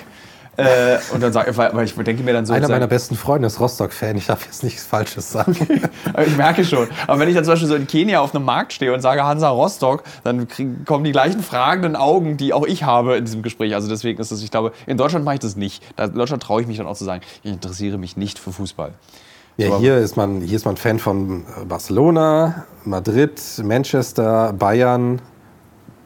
Äh, 0.55 0.99
und 1.11 1.21
dann 1.23 1.33
sage 1.33 1.51
ich, 1.51 1.57
weil 1.57 1.83
ich 1.83 1.95
denke 1.95 2.21
mir 2.21 2.33
dann 2.33 2.45
so, 2.45 2.53
Einer 2.53 2.67
meiner 2.67 2.85
besten 2.85 3.15
Freunde 3.15 3.47
ist 3.47 3.59
Rostock-Fan. 3.59 4.15
Ich 4.17 4.27
darf 4.27 4.45
jetzt 4.45 4.63
nichts 4.63 4.85
Falsches 4.85 5.31
sagen. 5.31 5.55
Ich 6.27 6.37
merke 6.37 6.63
schon. 6.63 6.87
Aber 7.07 7.19
wenn 7.19 7.27
ich 7.27 7.35
dann 7.35 7.43
zum 7.43 7.53
Beispiel 7.53 7.67
so 7.67 7.75
in 7.75 7.87
Kenia 7.87 8.19
auf 8.19 8.35
einem 8.35 8.45
Markt 8.45 8.73
stehe 8.73 8.93
und 8.93 9.01
sage 9.01 9.23
Hansa 9.23 9.49
Rostock, 9.49 10.03
dann 10.23 10.47
krieg, 10.47 10.85
kommen 10.85 11.03
die 11.03 11.11
gleichen 11.11 11.41
fragenden 11.41 11.95
Augen, 11.95 12.37
die 12.37 12.53
auch 12.53 12.65
ich 12.67 12.83
habe 12.83 13.17
in 13.17 13.25
diesem 13.25 13.41
Gespräch. 13.41 13.73
Also 13.73 13.89
deswegen 13.89 14.21
ist 14.21 14.31
es, 14.31 14.43
ich 14.43 14.51
glaube, 14.51 14.73
in 14.85 14.97
Deutschland 14.97 15.25
mache 15.25 15.35
ich 15.35 15.41
das 15.41 15.55
nicht. 15.55 15.83
In 15.97 16.13
Deutschland 16.13 16.43
traue 16.43 16.61
ich 16.61 16.67
mich 16.67 16.77
dann 16.77 16.85
auch 16.85 16.95
zu 16.95 17.03
sagen, 17.03 17.21
ich 17.41 17.51
interessiere 17.51 17.97
mich 17.97 18.15
nicht 18.15 18.37
für 18.37 18.51
Fußball. 18.51 18.93
Ja, 19.57 19.67
Aber- 19.67 19.79
hier 19.79 19.97
ist, 19.97 20.17
man, 20.17 20.41
hier 20.41 20.55
ist 20.55 20.65
man 20.65 20.77
Fan 20.77 20.99
von 20.99 21.41
äh, 21.61 21.65
Barcelona, 21.65 22.65
Madrid, 22.85 23.39
Manchester, 23.63 24.51
Bayern, 24.53 25.21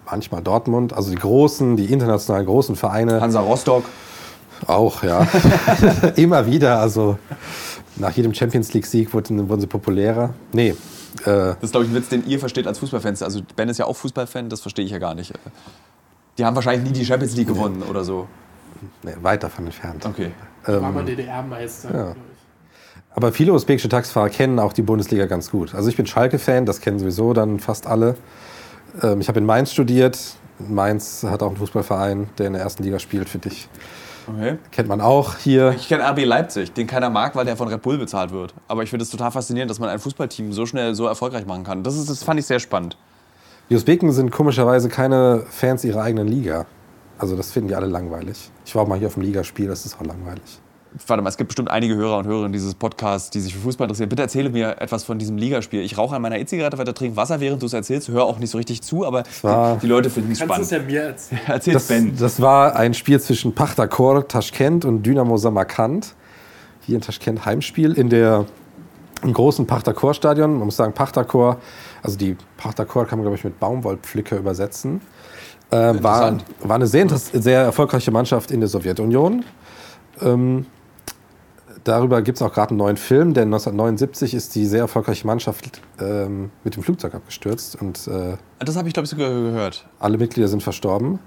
manchmal 0.05 0.41
Dortmund. 0.41 0.93
Also 0.93 1.11
die 1.11 1.17
großen, 1.17 1.77
die 1.77 1.85
internationalen 1.91 2.45
großen 2.45 2.75
Vereine. 2.75 3.21
Hansa 3.21 3.39
Rostock. 3.39 3.85
Auch, 4.65 5.03
ja. 5.03 5.25
Immer 6.15 6.45
wieder. 6.45 6.79
Also 6.79 7.17
nach 7.95 8.11
jedem 8.11 8.33
Champions 8.33 8.73
League-Sieg 8.73 9.13
wurden, 9.13 9.47
wurden 9.49 9.61
sie 9.61 9.67
populärer. 9.67 10.33
Nee, 10.51 10.69
äh, 10.69 10.75
Das 11.25 11.57
ist, 11.61 11.71
glaube 11.71 11.85
ich, 11.85 11.91
ein 11.91 11.95
Witz, 11.95 12.09
den 12.09 12.27
ihr 12.27 12.39
versteht 12.39 12.67
als 12.67 12.79
Fußballfans. 12.79 13.23
Also 13.23 13.41
Ben 13.55 13.69
ist 13.69 13.77
ja 13.77 13.85
auch 13.85 13.95
Fußballfan, 13.95 14.49
das 14.49 14.61
verstehe 14.61 14.83
ich 14.85 14.91
ja 14.91 14.99
gar 14.99 15.15
nicht. 15.15 15.33
Die 16.37 16.45
haben 16.45 16.55
wahrscheinlich 16.55 16.91
nie 16.91 16.99
die 16.99 17.05
Champions 17.05 17.35
League 17.35 17.47
gewonnen 17.47 17.81
oder 17.89 18.03
so. 18.03 18.27
nee, 19.03 19.13
weit 19.21 19.41
davon 19.43 19.65
entfernt. 19.65 20.05
Okay. 20.05 20.31
War 20.65 20.91
mal 20.91 21.05
DDR-Meister. 21.05 21.89
Ähm, 21.89 21.95
ja. 21.95 22.15
Aber 23.17 23.31
viele 23.31 23.51
usbekische 23.51 23.89
Taxifahrer 23.89 24.29
kennen 24.29 24.59
auch 24.59 24.73
die 24.73 24.83
Bundesliga 24.83 25.25
ganz 25.25 25.49
gut. 25.49 25.73
Also 25.73 25.89
ich 25.89 25.97
bin 25.97 26.05
Schalke-Fan, 26.05 26.67
das 26.67 26.81
kennen 26.81 26.99
sowieso 26.99 27.33
dann 27.33 27.57
fast 27.57 27.87
alle. 27.87 28.15
Ähm, 29.01 29.21
ich 29.21 29.27
habe 29.27 29.39
in 29.39 29.45
Mainz 29.47 29.71
studiert. 29.71 30.19
Mainz 30.59 31.25
hat 31.27 31.41
auch 31.41 31.47
einen 31.47 31.57
Fußballverein, 31.57 32.29
der 32.37 32.45
in 32.45 32.53
der 32.53 32.61
ersten 32.61 32.83
Liga 32.83 32.99
spielt, 32.99 33.27
finde 33.27 33.49
ich. 33.49 33.67
okay. 34.27 34.59
Kennt 34.69 34.87
man 34.87 35.01
auch 35.01 35.35
hier. 35.37 35.73
Ich 35.75 35.87
kenne 35.87 36.07
RB 36.07 36.25
Leipzig, 36.25 36.73
den 36.73 36.85
keiner 36.85 37.09
mag, 37.09 37.35
weil 37.35 37.43
der 37.43 37.57
von 37.57 37.69
Red 37.69 37.81
Bull 37.81 37.97
bezahlt 37.97 38.31
wird. 38.31 38.53
Aber 38.67 38.83
ich 38.83 38.91
finde 38.91 39.01
es 39.01 39.09
total 39.09 39.31
faszinierend, 39.31 39.71
dass 39.71 39.79
man 39.79 39.89
ein 39.89 39.97
Fußballteam 39.97 40.53
so 40.53 40.67
schnell 40.67 40.93
so 40.93 41.07
erfolgreich 41.07 41.47
machen 41.47 41.63
kann. 41.63 41.81
Das, 41.81 41.97
ist, 41.97 42.11
das 42.11 42.21
fand 42.21 42.39
ich 42.39 42.45
sehr 42.45 42.59
spannend. 42.59 42.97
Die 43.71 43.75
Usbeken 43.75 44.11
sind 44.11 44.29
komischerweise 44.29 44.89
keine 44.89 45.43
Fans 45.49 45.83
ihrer 45.83 46.03
eigenen 46.03 46.27
Liga. 46.27 46.67
Also 47.17 47.35
das 47.35 47.51
finden 47.51 47.69
die 47.69 47.75
alle 47.75 47.87
langweilig. 47.87 48.51
Ich 48.63 48.75
war 48.75 48.83
auch 48.83 48.87
mal 48.87 48.99
hier 48.99 49.07
auf 49.07 49.15
dem 49.15 49.23
Ligaspiel, 49.23 49.67
das 49.69 49.87
ist 49.87 49.99
auch 49.99 50.05
langweilig. 50.05 50.59
Warte 51.05 51.21
mal, 51.21 51.29
es 51.29 51.37
gibt 51.37 51.49
bestimmt 51.49 51.69
einige 51.69 51.95
Hörer 51.95 52.17
und 52.17 52.25
Hörerinnen 52.27 52.51
dieses 52.53 52.73
Podcasts, 52.73 53.29
die 53.29 53.39
sich 53.39 53.53
für 53.53 53.59
Fußball 53.59 53.85
interessieren. 53.85 54.09
Bitte 54.09 54.21
erzähle 54.23 54.49
mir 54.49 54.81
etwas 54.81 55.03
von 55.03 55.19
diesem 55.19 55.37
Ligaspiel. 55.37 55.81
Ich 55.81 55.97
rauche 55.97 56.15
an 56.15 56.21
meiner 56.21 56.39
E-Zigarette 56.39 56.77
weiter, 56.77 56.93
trinke 56.93 57.17
Wasser, 57.17 57.39
während 57.39 57.61
du 57.61 57.65
es 57.67 57.73
erzählst. 57.73 58.07
Höre 58.07 58.23
auch 58.23 58.39
nicht 58.39 58.49
so 58.49 58.57
richtig 58.57 58.81
zu, 58.81 59.05
aber 59.05 59.23
war- 59.41 59.75
die, 59.75 59.81
die 59.81 59.87
Leute 59.87 60.09
finden 60.09 60.31
es 60.31 60.39
Kannst 60.39 60.57
du 60.57 60.61
es 60.61 60.67
spannend. 60.69 60.89
ja 60.91 61.01
mir 61.01 61.07
erzählen? 61.09 61.41
Erzähl's 61.47 61.73
Das, 61.75 61.87
Ben. 61.87 62.17
das 62.17 62.41
war 62.41 62.75
ein 62.75 62.93
Spiel 62.93 63.19
zwischen 63.19 63.53
Pachtakor 63.53 64.27
Taschkent 64.27 64.85
und 64.85 65.03
Dynamo 65.03 65.37
Samarkand. 65.37 66.15
Hier 66.81 66.95
in 66.95 67.01
Taschkent 67.01 67.45
Heimspiel 67.45 67.93
in 67.93 68.09
der 68.09 68.45
im 69.23 69.33
großen 69.33 69.65
Pachtakor-Stadion. 69.67 70.53
Man 70.57 70.65
muss 70.65 70.77
sagen, 70.77 70.93
Pachtakor, 70.93 71.57
also 72.03 72.17
die 72.17 72.37
Pachtakor 72.57 73.05
kann 73.05 73.17
man, 73.19 73.23
glaube 73.23 73.35
ich, 73.37 73.43
mit 73.43 73.59
Baumwollpflücker 73.59 74.37
übersetzen. 74.37 75.01
Äh, 75.71 75.75
war, 76.01 76.37
war 76.61 76.75
eine 76.75 76.87
sehr, 76.87 77.07
sehr 77.09 77.61
erfolgreiche 77.61 78.11
Mannschaft 78.11 78.51
in 78.51 78.59
der 78.61 78.69
Sowjetunion. 78.69 79.43
Ähm, 80.21 80.65
darüber 81.87 82.21
gibt 82.21 82.37
es 82.37 82.41
auch 82.41 82.53
gerade 82.53 82.71
einen 82.71 82.77
neuen 82.77 82.97
Film, 82.97 83.33
denn 83.33 83.45
1979 83.45 84.33
ist 84.33 84.55
die 84.55 84.65
sehr 84.65 84.81
erfolgreiche 84.81 85.25
Mannschaft 85.25 85.81
ähm, 85.99 86.51
mit 86.63 86.75
dem 86.75 86.83
Flugzeug 86.83 87.15
abgestürzt 87.15 87.81
und 87.81 88.07
äh, 88.07 88.37
Das 88.59 88.75
habe 88.75 88.87
ich, 88.87 88.93
glaube 88.93 89.05
ich, 89.05 89.09
sogar 89.09 89.29
gehört. 89.29 89.85
alle 89.99 90.17
Mitglieder 90.17 90.47
sind 90.47 90.63
verstorben. 90.63 91.19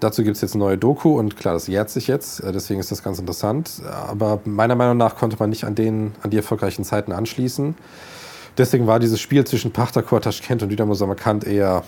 Dazu 0.00 0.22
gibt 0.22 0.36
es 0.36 0.42
jetzt 0.42 0.54
eine 0.54 0.64
neue 0.64 0.76
Doku 0.76 1.18
und 1.18 1.38
klar, 1.38 1.54
das 1.54 1.68
jährt 1.68 1.88
sich 1.88 2.06
jetzt, 2.06 2.40
äh, 2.40 2.52
deswegen 2.52 2.80
ist 2.80 2.90
das 2.90 3.02
ganz 3.02 3.18
interessant. 3.18 3.82
Aber 4.08 4.40
meiner 4.44 4.74
Meinung 4.74 4.98
nach 4.98 5.16
konnte 5.16 5.36
man 5.38 5.50
nicht 5.50 5.64
an, 5.64 5.74
den, 5.74 6.12
an 6.22 6.30
die 6.30 6.36
erfolgreichen 6.36 6.84
Zeiten 6.84 7.12
anschließen. 7.12 7.74
Deswegen 8.58 8.86
war 8.86 8.98
dieses 8.98 9.20
Spiel 9.20 9.46
zwischen 9.46 9.70
Pachtakor 9.72 10.20
Taschkent 10.20 10.62
und 10.62 10.68
Dynamo 10.70 10.94
Samarkand 10.94 11.44
eher, 11.44 11.82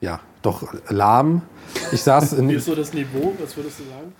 ja, 0.00 0.20
doch 0.42 0.74
lahm. 0.88 1.42
Ich 1.92 2.02
saß 2.02 2.36
Wie 2.36 2.40
in, 2.40 2.50
ist 2.50 2.66
so 2.66 2.74
das 2.74 2.92
Niveau? 2.92 3.34
Was 3.38 3.56
würdest 3.56 3.80
du 3.80 3.84
sagen? 3.84 4.12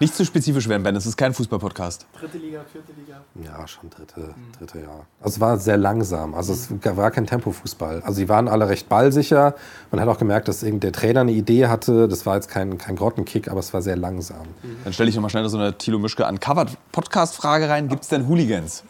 Nicht 0.00 0.14
zu 0.14 0.24
spezifisch 0.24 0.68
werden, 0.68 0.84
Ben. 0.84 0.94
Es 0.94 1.06
ist 1.06 1.16
kein 1.16 1.34
Fußball-Podcast. 1.34 2.06
Dritte 2.20 2.38
Liga, 2.38 2.60
vierte 2.70 2.92
Liga? 2.92 3.20
Ja, 3.44 3.66
schon 3.66 3.90
dritte, 3.90 4.32
dritte 4.56 4.78
Jahr. 4.78 5.06
Also 5.20 5.34
es 5.34 5.40
war 5.40 5.58
sehr 5.58 5.76
langsam. 5.76 6.34
Also 6.36 6.52
es 6.52 6.68
war 6.96 7.10
kein 7.10 7.26
Tempofußball. 7.26 8.02
Also 8.02 8.12
sie 8.12 8.28
waren 8.28 8.46
alle 8.46 8.68
recht 8.68 8.88
ballsicher. 8.88 9.56
Man 9.90 10.00
hat 10.00 10.08
auch 10.08 10.18
gemerkt, 10.18 10.46
dass 10.46 10.62
irgend 10.62 10.84
der 10.84 10.92
Trainer 10.92 11.22
eine 11.22 11.32
Idee 11.32 11.66
hatte. 11.66 12.06
Das 12.06 12.26
war 12.26 12.36
jetzt 12.36 12.48
kein, 12.48 12.78
kein 12.78 12.94
Grottenkick, 12.94 13.48
aber 13.50 13.58
es 13.58 13.74
war 13.74 13.82
sehr 13.82 13.96
langsam. 13.96 14.46
Dann 14.84 14.92
stelle 14.92 15.10
ich 15.10 15.16
noch 15.16 15.22
mal 15.22 15.30
schnell 15.30 15.48
so 15.48 15.58
eine 15.58 15.76
Thilo 15.76 15.98
Mischke 15.98 16.24
Uncovered 16.24 16.70
Podcast-Frage 16.92 17.68
rein. 17.68 17.88
Gibt 17.88 18.04
es 18.04 18.08
denn 18.08 18.28
Hooligans? 18.28 18.84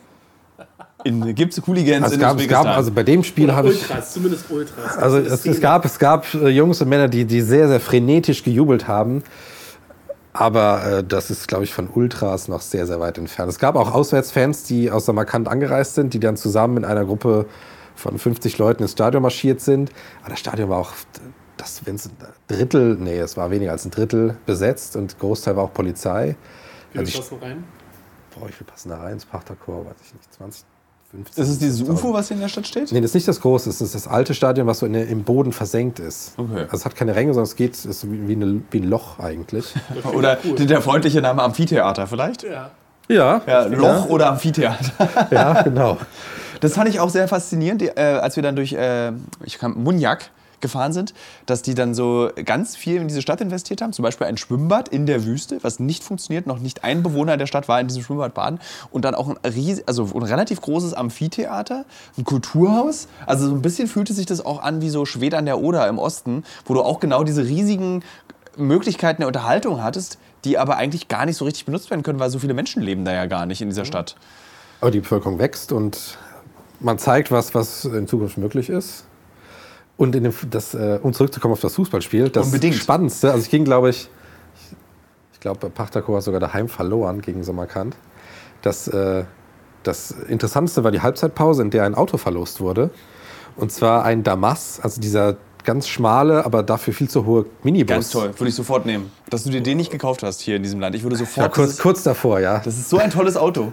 Gibt 1.05 1.57
es 1.57 1.67
Hooligans 1.67 2.03
Also, 2.05 2.17
in 2.17 2.21
es 2.21 2.27
gab, 2.27 2.37
es 2.37 2.43
Usbekistan? 2.43 2.65
gab, 2.67 2.77
also 2.77 2.93
bei 2.93 3.03
dem 3.05 3.25
Spiel 3.25 3.55
habe 3.55 3.71
ich. 3.71 3.81
Ultras, 3.81 4.13
zumindest 4.13 4.51
Ultras. 4.51 4.99
Also 4.99 5.19
es, 5.19 5.47
es, 5.47 5.61
gab, 5.61 5.87
es 5.87 5.99
gab 5.99 6.35
äh, 6.35 6.49
Jungs 6.49 6.83
und 6.83 6.89
Männer, 6.91 7.09
die, 7.09 7.25
die 7.25 7.41
sehr, 7.41 7.69
sehr 7.69 7.81
frenetisch 7.81 8.45
gejubelt 8.45 8.89
haben. 8.89 9.23
Aber 10.41 10.85
äh, 10.87 11.05
das 11.05 11.31
ist, 11.31 11.49
glaube 11.49 11.65
ich, 11.65 11.75
von 11.75 11.89
Ultras 11.89 12.47
noch 12.47 12.61
sehr, 12.61 12.87
sehr 12.87 13.01
weit 13.01 13.19
entfernt. 13.19 13.51
Es 13.51 13.59
gab 13.59 13.75
auch 13.75 13.93
Auswärtsfans, 13.93 14.63
die 14.65 14.89
aus 14.91 15.07
Samarkand 15.07 15.49
angereist 15.49 15.97
sind, 15.97 16.15
die 16.15 16.21
dann 16.21 16.37
zusammen 16.37 16.77
in 16.77 16.85
einer 16.85 17.05
Gruppe 17.05 17.47
von 17.97 18.17
50 18.19 18.57
Leuten 18.59 18.83
ins 18.83 18.93
Stadion 18.93 19.23
marschiert 19.23 19.61
sind. 19.61 19.91
Aber 20.21 20.31
das 20.31 20.39
Stadion 20.39 20.69
war 20.69 20.79
auch, 20.79 20.93
das, 21.57 21.85
wenn's 21.87 22.07
ein 22.07 22.17
Drittel, 22.47 22.97
nee, 23.01 23.19
es 23.19 23.37
war 23.37 23.51
weniger 23.51 23.73
als 23.73 23.85
ein 23.85 23.91
Drittel 23.91 24.37
besetzt 24.47 24.95
und 24.95 25.19
Großteil 25.19 25.57
war 25.57 25.65
auch 25.65 25.73
Polizei. 25.75 26.37
Wie 26.93 26.99
viel 26.99 27.01
Also 27.01 27.09
ich- 27.11 27.17
passen 27.17 27.39
rein? 27.43 27.65
Boah, 28.39 28.49
wie 28.49 28.53
viel 28.53 28.67
passen 28.67 28.91
da 28.91 28.99
rein 28.99 29.15
ins 29.15 29.27
Pachterchor? 29.27 29.87
Weiß 29.87 29.97
ich 30.05 30.15
nicht, 30.15 30.33
20, 30.35 30.65
50. 31.11 31.39
ist 31.43 31.49
es 31.49 31.59
dieses 31.59 31.83
50.000. 31.83 31.91
UFO, 31.93 32.13
was 32.13 32.29
hier 32.29 32.35
in 32.37 32.41
der 32.43 32.49
Stadt 32.49 32.67
steht? 32.67 32.93
Nee, 32.93 33.01
das 33.01 33.11
ist 33.11 33.15
nicht 33.15 33.29
das 33.29 33.41
große, 33.41 33.71
es 33.71 33.81
ist 33.81 33.95
das 33.95 34.07
alte 34.07 34.35
Stadion, 34.35 34.67
was 34.67 34.81
so 34.81 34.87
in, 34.87 34.93
der- 34.93 35.09
im 35.09 35.23
Boden 35.25 35.53
versenkt 35.53 35.99
ist. 36.01 36.33
Okay. 36.37 36.63
Also 36.63 36.77
es 36.77 36.85
hat 36.85 36.95
keine 36.97 37.15
Ränge, 37.15 37.33
sondern 37.33 37.45
es 37.51 37.57
geht, 37.57 37.75
es 37.75 37.87
ist 37.87 38.07
wie, 38.11 38.33
eine, 38.35 38.61
wie 38.71 38.79
ein 38.81 38.85
Loch 38.89 39.19
eigentlich. 39.19 39.75
Das 40.03 40.13
Oder 40.13 40.39
cool. 40.45 40.55
der 40.67 40.83
freundliche 40.83 41.21
Name 41.23 41.43
Amphitheater 41.43 42.07
vielleicht? 42.07 42.43
Ja. 42.43 42.71
ja, 43.09 43.41
Ja, 43.47 43.65
Loch 43.65 44.07
oder 44.11 44.29
Amphitheater. 44.31 44.93
ja, 45.31 45.63
genau. 45.63 45.97
Das 46.61 46.75
fand 46.75 46.89
ich 46.89 47.01
auch 47.01 47.09
sehr 47.11 47.27
faszinierend, 47.29 47.81
die, 47.81 47.89
äh, 47.89 48.01
als 48.01 48.37
wir 48.37 48.43
dann 48.43 48.57
durch 48.57 48.73
äh, 48.73 49.13
ich 49.45 49.59
kam, 49.59 49.83
Munjak 49.83 50.31
gefahren 50.61 50.93
sind, 50.93 51.15
dass 51.47 51.63
die 51.63 51.75
dann 51.75 51.95
so 51.95 52.31
ganz 52.45 52.77
viel 52.77 53.01
in 53.01 53.09
diese 53.09 53.23
Stadt 53.23 53.41
investiert 53.41 53.83
haben. 53.83 53.93
Zum 53.93 54.03
Beispiel 54.03 54.27
ein 54.27 54.37
Schwimmbad 54.37 54.89
in 54.89 55.07
der 55.07 55.25
Wüste, 55.25 55.59
was 55.63 55.81
nicht 55.81 56.03
funktioniert. 56.03 56.47
Noch 56.47 56.59
nicht 56.59 56.85
ein 56.85 57.03
Bewohner 57.03 57.37
der 57.37 57.47
Stadt 57.47 57.69
war 57.69 57.81
in 57.81 57.89
diesem 57.89 58.03
Schwimmbad 58.03 58.35
baden. 58.35 58.61
Und 58.91 59.05
dann 59.05 59.15
auch 59.15 59.29
ein, 59.29 59.37
ries 59.45 59.83
also 59.87 60.05
ein 60.15 60.23
relativ 60.23 60.61
großes 60.61 60.95
Amphitheater, 60.95 61.85
ein 62.17 62.25
Kulturhaus. 62.25 63.09
Also 63.27 63.49
so 63.49 63.55
ein 63.55 63.63
bisschen 63.63 63.89
fühlte 63.89 64.13
sich 64.13 64.27
das 64.27 64.45
auch 64.45 64.63
an 64.63 64.81
wie 64.81 64.91
so 64.91 65.05
Schwed 65.05 65.35
an 65.35 65.47
der 65.47 65.61
Oder 65.61 65.89
im 65.89 65.99
Osten, 65.99 66.45
wo 66.65 66.75
du 66.75 66.83
auch 66.83 67.01
genau 67.01 67.25
diese 67.25 67.45
riesigen 67.45 68.03
Möglichkeiten 68.57 69.21
der 69.21 69.29
Unterhaltung 69.29 69.83
hattest, 69.83 70.19
die 70.45 70.59
aber 70.59 70.77
eigentlich 70.77 71.09
gar 71.09 71.27
nicht 71.27 71.37
so 71.37 71.45
richtig 71.45 71.65
benutzt 71.65 71.91
werden 71.91 72.03
können, 72.03 72.19
weil 72.19 72.31
so 72.31 72.39
viele 72.39 72.55
Menschen 72.55 72.83
leben 72.83 73.05
da 73.05 73.13
ja 73.13 73.27
gar 73.27 73.47
nicht 73.47 73.61
in 73.61 73.69
dieser 73.69 73.85
Stadt. 73.85 74.17
Aber 74.81 74.91
die 74.91 75.01
Bevölkerung 75.01 75.39
wächst 75.39 75.73
und 75.73 76.19
man 76.81 76.99
zeigt 76.99 77.31
was, 77.31 77.55
was 77.55 77.85
in 77.85 78.07
Zukunft 78.07 78.39
möglich 78.39 78.69
ist. 78.69 79.05
Und 79.99 80.15
in 80.15 80.23
dem, 80.23 80.35
das, 80.49 80.75
äh, 80.75 80.99
um 81.03 81.13
zurückzukommen 81.13 81.53
auf 81.53 81.61
das 81.61 81.75
Fußballspiel, 81.75 82.31
das 82.31 82.47
Unbedingt. 82.47 82.77
Spannendste, 82.77 83.33
also 83.33 83.43
ich 83.43 83.51
ging, 83.51 83.65
glaube 83.65 83.91
ich, 83.91 84.09
ich, 84.55 84.77
ich 85.35 85.41
glaube, 85.41 85.69
Pachtako 85.69 86.17
hat 86.17 86.23
sogar 86.23 86.41
daheim 86.41 86.69
verloren 86.69 87.21
gegen 87.21 87.43
Samarkand. 87.43 87.97
Das, 88.63 88.89
äh, 88.89 89.25
das 89.83 90.13
Interessanteste 90.13 90.85
war 90.85 90.93
die 90.93 91.01
Halbzeitpause, 91.01 91.63
in 91.63 91.71
der 91.71 91.85
ein 91.85 91.97
Auto 91.97 92.17
verlost 92.17 92.61
wurde. 92.61 92.91
Und 93.57 93.73
zwar 93.73 94.05
ein 94.05 94.23
Damas, 94.23 94.79
also 94.81 95.01
dieser 95.01 95.37
ganz 95.69 95.87
schmale, 95.87 96.47
aber 96.47 96.63
dafür 96.63 96.95
viel 96.95 97.11
zu 97.11 97.27
hohe 97.27 97.45
Minibus. 97.63 97.95
Ganz 97.95 98.11
toll, 98.11 98.33
würde 98.39 98.49
ich 98.49 98.55
sofort 98.55 98.87
nehmen. 98.87 99.13
Dass 99.29 99.45
du 99.45 99.51
dir 99.51 99.61
den 99.61 99.77
nicht 99.77 99.91
gekauft 99.91 100.23
hast 100.23 100.41
hier 100.41 100.57
in 100.57 100.63
diesem 100.63 100.81
Land. 100.81 100.97
Ich 100.97 101.03
würde 101.03 101.17
sofort. 101.17 101.47
Ja, 101.47 101.49
kurz, 101.53 101.77
kurz 101.77 102.03
davor, 102.03 102.41
ja. 102.41 102.61
das 102.61 102.79
ist 102.79 102.89
so 102.89 102.97
ein 102.97 103.11
tolles 103.11 103.37
Auto. 103.37 103.71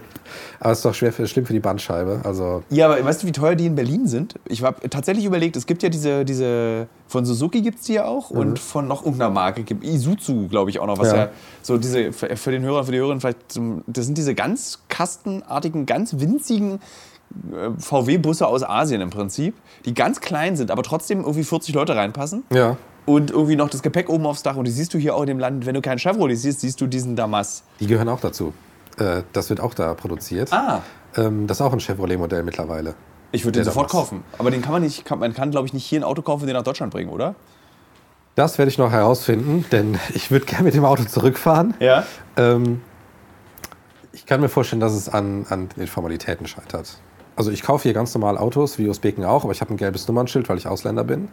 Aber 0.60 0.72
es 0.72 0.80
ist 0.80 0.84
doch 0.84 0.92
schwer 0.92 1.10
für, 1.10 1.26
schlimm 1.26 1.46
für 1.46 1.54
die 1.54 1.60
Bandscheibe. 1.60 2.20
Also 2.22 2.62
Ja, 2.68 2.84
aber 2.84 3.02
weißt 3.02 3.22
du, 3.22 3.26
wie 3.28 3.32
teuer 3.32 3.54
die 3.54 3.64
in 3.64 3.76
Berlin 3.76 4.06
sind? 4.06 4.34
Ich 4.46 4.62
habe 4.62 4.90
tatsächlich 4.90 5.24
überlegt, 5.24 5.56
es 5.56 5.64
gibt 5.64 5.82
ja 5.82 5.88
diese, 5.88 6.26
diese 6.26 6.86
von 7.08 7.24
Suzuki 7.24 7.62
gibt 7.62 7.78
es 7.78 7.86
die 7.86 7.94
ja 7.94 8.04
auch 8.04 8.28
und 8.28 8.58
von 8.58 8.86
noch 8.86 9.02
irgendeiner 9.02 9.30
Marke, 9.30 9.62
gibt 9.62 9.82
Isuzu, 9.82 10.48
glaube 10.48 10.68
ich, 10.68 10.78
auch 10.80 10.86
noch, 10.86 10.98
was 10.98 11.12
ja, 11.12 11.16
Ja. 11.16 11.28
so 11.62 11.78
diese, 11.78 12.12
für 12.12 12.50
den 12.50 12.62
Hörer, 12.62 12.84
für 12.84 12.92
die 12.92 12.98
Hörerin 12.98 13.20
vielleicht, 13.20 13.38
das 13.86 14.04
sind 14.04 14.18
diese 14.18 14.34
ganz 14.34 14.80
kastenartigen, 14.90 15.86
ganz 15.86 16.18
winzigen 16.18 16.78
VW-Busse 17.78 18.46
aus 18.46 18.62
Asien 18.62 19.00
im 19.00 19.10
Prinzip, 19.10 19.54
die 19.84 19.94
ganz 19.94 20.20
klein 20.20 20.56
sind, 20.56 20.70
aber 20.70 20.82
trotzdem 20.82 21.20
irgendwie 21.20 21.44
40 21.44 21.74
Leute 21.74 21.96
reinpassen. 21.96 22.44
ja, 22.52 22.76
Und 23.04 23.30
irgendwie 23.30 23.56
noch 23.56 23.68
das 23.70 23.82
Gepäck 23.82 24.08
oben 24.08 24.26
aufs 24.26 24.42
Dach. 24.42 24.56
Und 24.56 24.64
die 24.66 24.70
siehst 24.70 24.94
du 24.94 24.98
hier 24.98 25.14
auch 25.14 25.20
in 25.22 25.26
dem 25.28 25.38
Land, 25.38 25.66
wenn 25.66 25.74
du 25.74 25.80
keinen 25.82 25.98
Chevrolet 25.98 26.36
siehst, 26.36 26.60
siehst 26.60 26.80
du 26.80 26.86
diesen 26.86 27.16
Damas. 27.16 27.62
die 27.80 27.86
gehören 27.86 28.08
auch 28.08 28.20
dazu. 28.20 28.52
Äh, 28.98 29.22
das 29.32 29.50
wird 29.50 29.60
auch 29.60 29.74
da 29.74 29.94
produziert. 29.94 30.52
Ah. 30.52 30.82
Ähm, 31.16 31.46
das 31.46 31.58
ist 31.58 31.60
auch 31.60 31.72
ein 31.72 31.80
Chevrolet-Modell 31.80 32.42
mittlerweile. 32.42 32.94
Ich 33.32 33.44
würde 33.44 33.58
den 33.60 33.64
sofort 33.64 33.90
Damas. 33.92 34.04
kaufen. 34.08 34.24
Aber 34.38 34.50
den 34.50 34.62
kann 34.62 34.72
man 34.72 34.82
nicht, 34.82 35.04
kann, 35.04 35.18
man 35.18 35.34
kann, 35.34 35.50
glaube 35.50 35.66
ich, 35.66 35.74
nicht 35.74 35.84
hier 35.84 36.00
ein 36.00 36.04
Auto 36.04 36.22
kaufen 36.22 36.42
und 36.42 36.46
den 36.46 36.56
nach 36.56 36.62
Deutschland 36.62 36.92
bringen, 36.92 37.10
oder? 37.10 37.34
Das 38.34 38.58
werde 38.58 38.70
ich 38.70 38.78
noch 38.78 38.90
herausfinden, 38.92 39.64
denn 39.72 39.98
ich 40.14 40.30
würde 40.30 40.46
gerne 40.46 40.64
mit 40.64 40.74
dem 40.74 40.84
Auto 40.84 41.04
zurückfahren. 41.04 41.74
Ja. 41.80 42.04
Ähm, 42.36 42.80
ich 44.12 44.24
kann 44.26 44.40
mir 44.40 44.48
vorstellen, 44.48 44.80
dass 44.80 44.92
es 44.94 45.08
an, 45.10 45.44
an 45.50 45.68
den 45.76 45.86
Formalitäten 45.86 46.46
scheitert. 46.46 46.98
Also 47.36 47.50
ich 47.50 47.62
kaufe 47.62 47.84
hier 47.84 47.92
ganz 47.92 48.14
normal 48.14 48.38
Autos, 48.38 48.78
wie 48.78 48.88
Usbeken 48.88 49.24
auch, 49.24 49.44
aber 49.44 49.52
ich 49.52 49.60
habe 49.60 49.72
ein 49.72 49.76
gelbes 49.76 50.08
Nummernschild, 50.08 50.48
weil 50.48 50.56
ich 50.56 50.66
Ausländer 50.66 51.04
bin. 51.04 51.28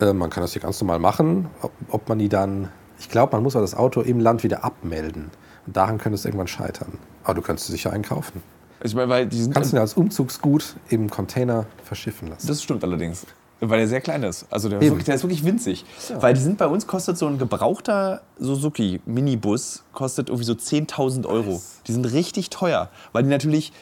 Äh, 0.00 0.14
man 0.14 0.30
kann 0.30 0.42
das 0.42 0.54
hier 0.54 0.62
ganz 0.62 0.80
normal 0.80 0.98
machen. 0.98 1.48
Ob, 1.62 1.72
ob 1.90 2.08
man 2.08 2.18
die 2.18 2.28
dann... 2.28 2.70
Ich 2.98 3.10
glaube, 3.10 3.36
man 3.36 3.42
muss 3.42 3.54
aber 3.54 3.62
das 3.62 3.74
Auto 3.74 4.00
im 4.00 4.18
Land 4.18 4.44
wieder 4.44 4.64
abmelden. 4.64 5.30
Und 5.66 5.76
daran 5.76 5.98
könnte 5.98 6.14
es 6.14 6.24
irgendwann 6.24 6.46
scheitern. 6.46 6.98
Aber 7.22 7.34
du 7.34 7.42
könntest 7.42 7.68
es 7.68 7.72
sicher 7.72 7.92
einkaufen. 7.92 8.42
Ich 8.82 8.94
meine, 8.94 9.08
weil 9.08 9.26
die 9.26 9.42
sind. 9.42 9.52
Kannst 9.52 9.72
du 9.72 9.76
ihn 9.76 9.80
als 9.80 9.94
Umzugsgut 9.94 10.76
im 10.88 11.10
Container 11.10 11.66
verschiffen 11.84 12.28
lassen. 12.28 12.46
das 12.46 12.62
stimmt 12.62 12.84
allerdings. 12.84 13.26
Weil 13.60 13.78
der 13.78 13.88
sehr 13.88 14.00
klein 14.00 14.22
ist. 14.22 14.46
Also 14.50 14.68
der, 14.68 14.80
ist 14.80 14.86
Eben. 14.86 14.98
ist 15.00 15.22
wirklich 15.22 15.44
winzig. 15.44 15.84
Weil 16.20 16.34
die 16.34 16.40
sind 16.40 16.58
bei 16.58 16.66
uns, 16.66 16.86
kostet 16.86 17.16
so 17.16 17.26
ein 17.26 17.38
gebrauchter 17.38 18.22
Suzuki 18.38 19.00
Minibus, 19.06 19.84
kostet 19.92 20.28
irgendwie 20.28 20.44
so 20.44 20.52
10.000 20.52 21.26
Euro. 21.26 21.62
Die 21.86 21.92
sind 21.92 22.04
richtig 22.04 22.50
teuer. 22.50 22.90
Weil 23.12 23.22
die 23.22 23.30
natürlich 23.30 23.72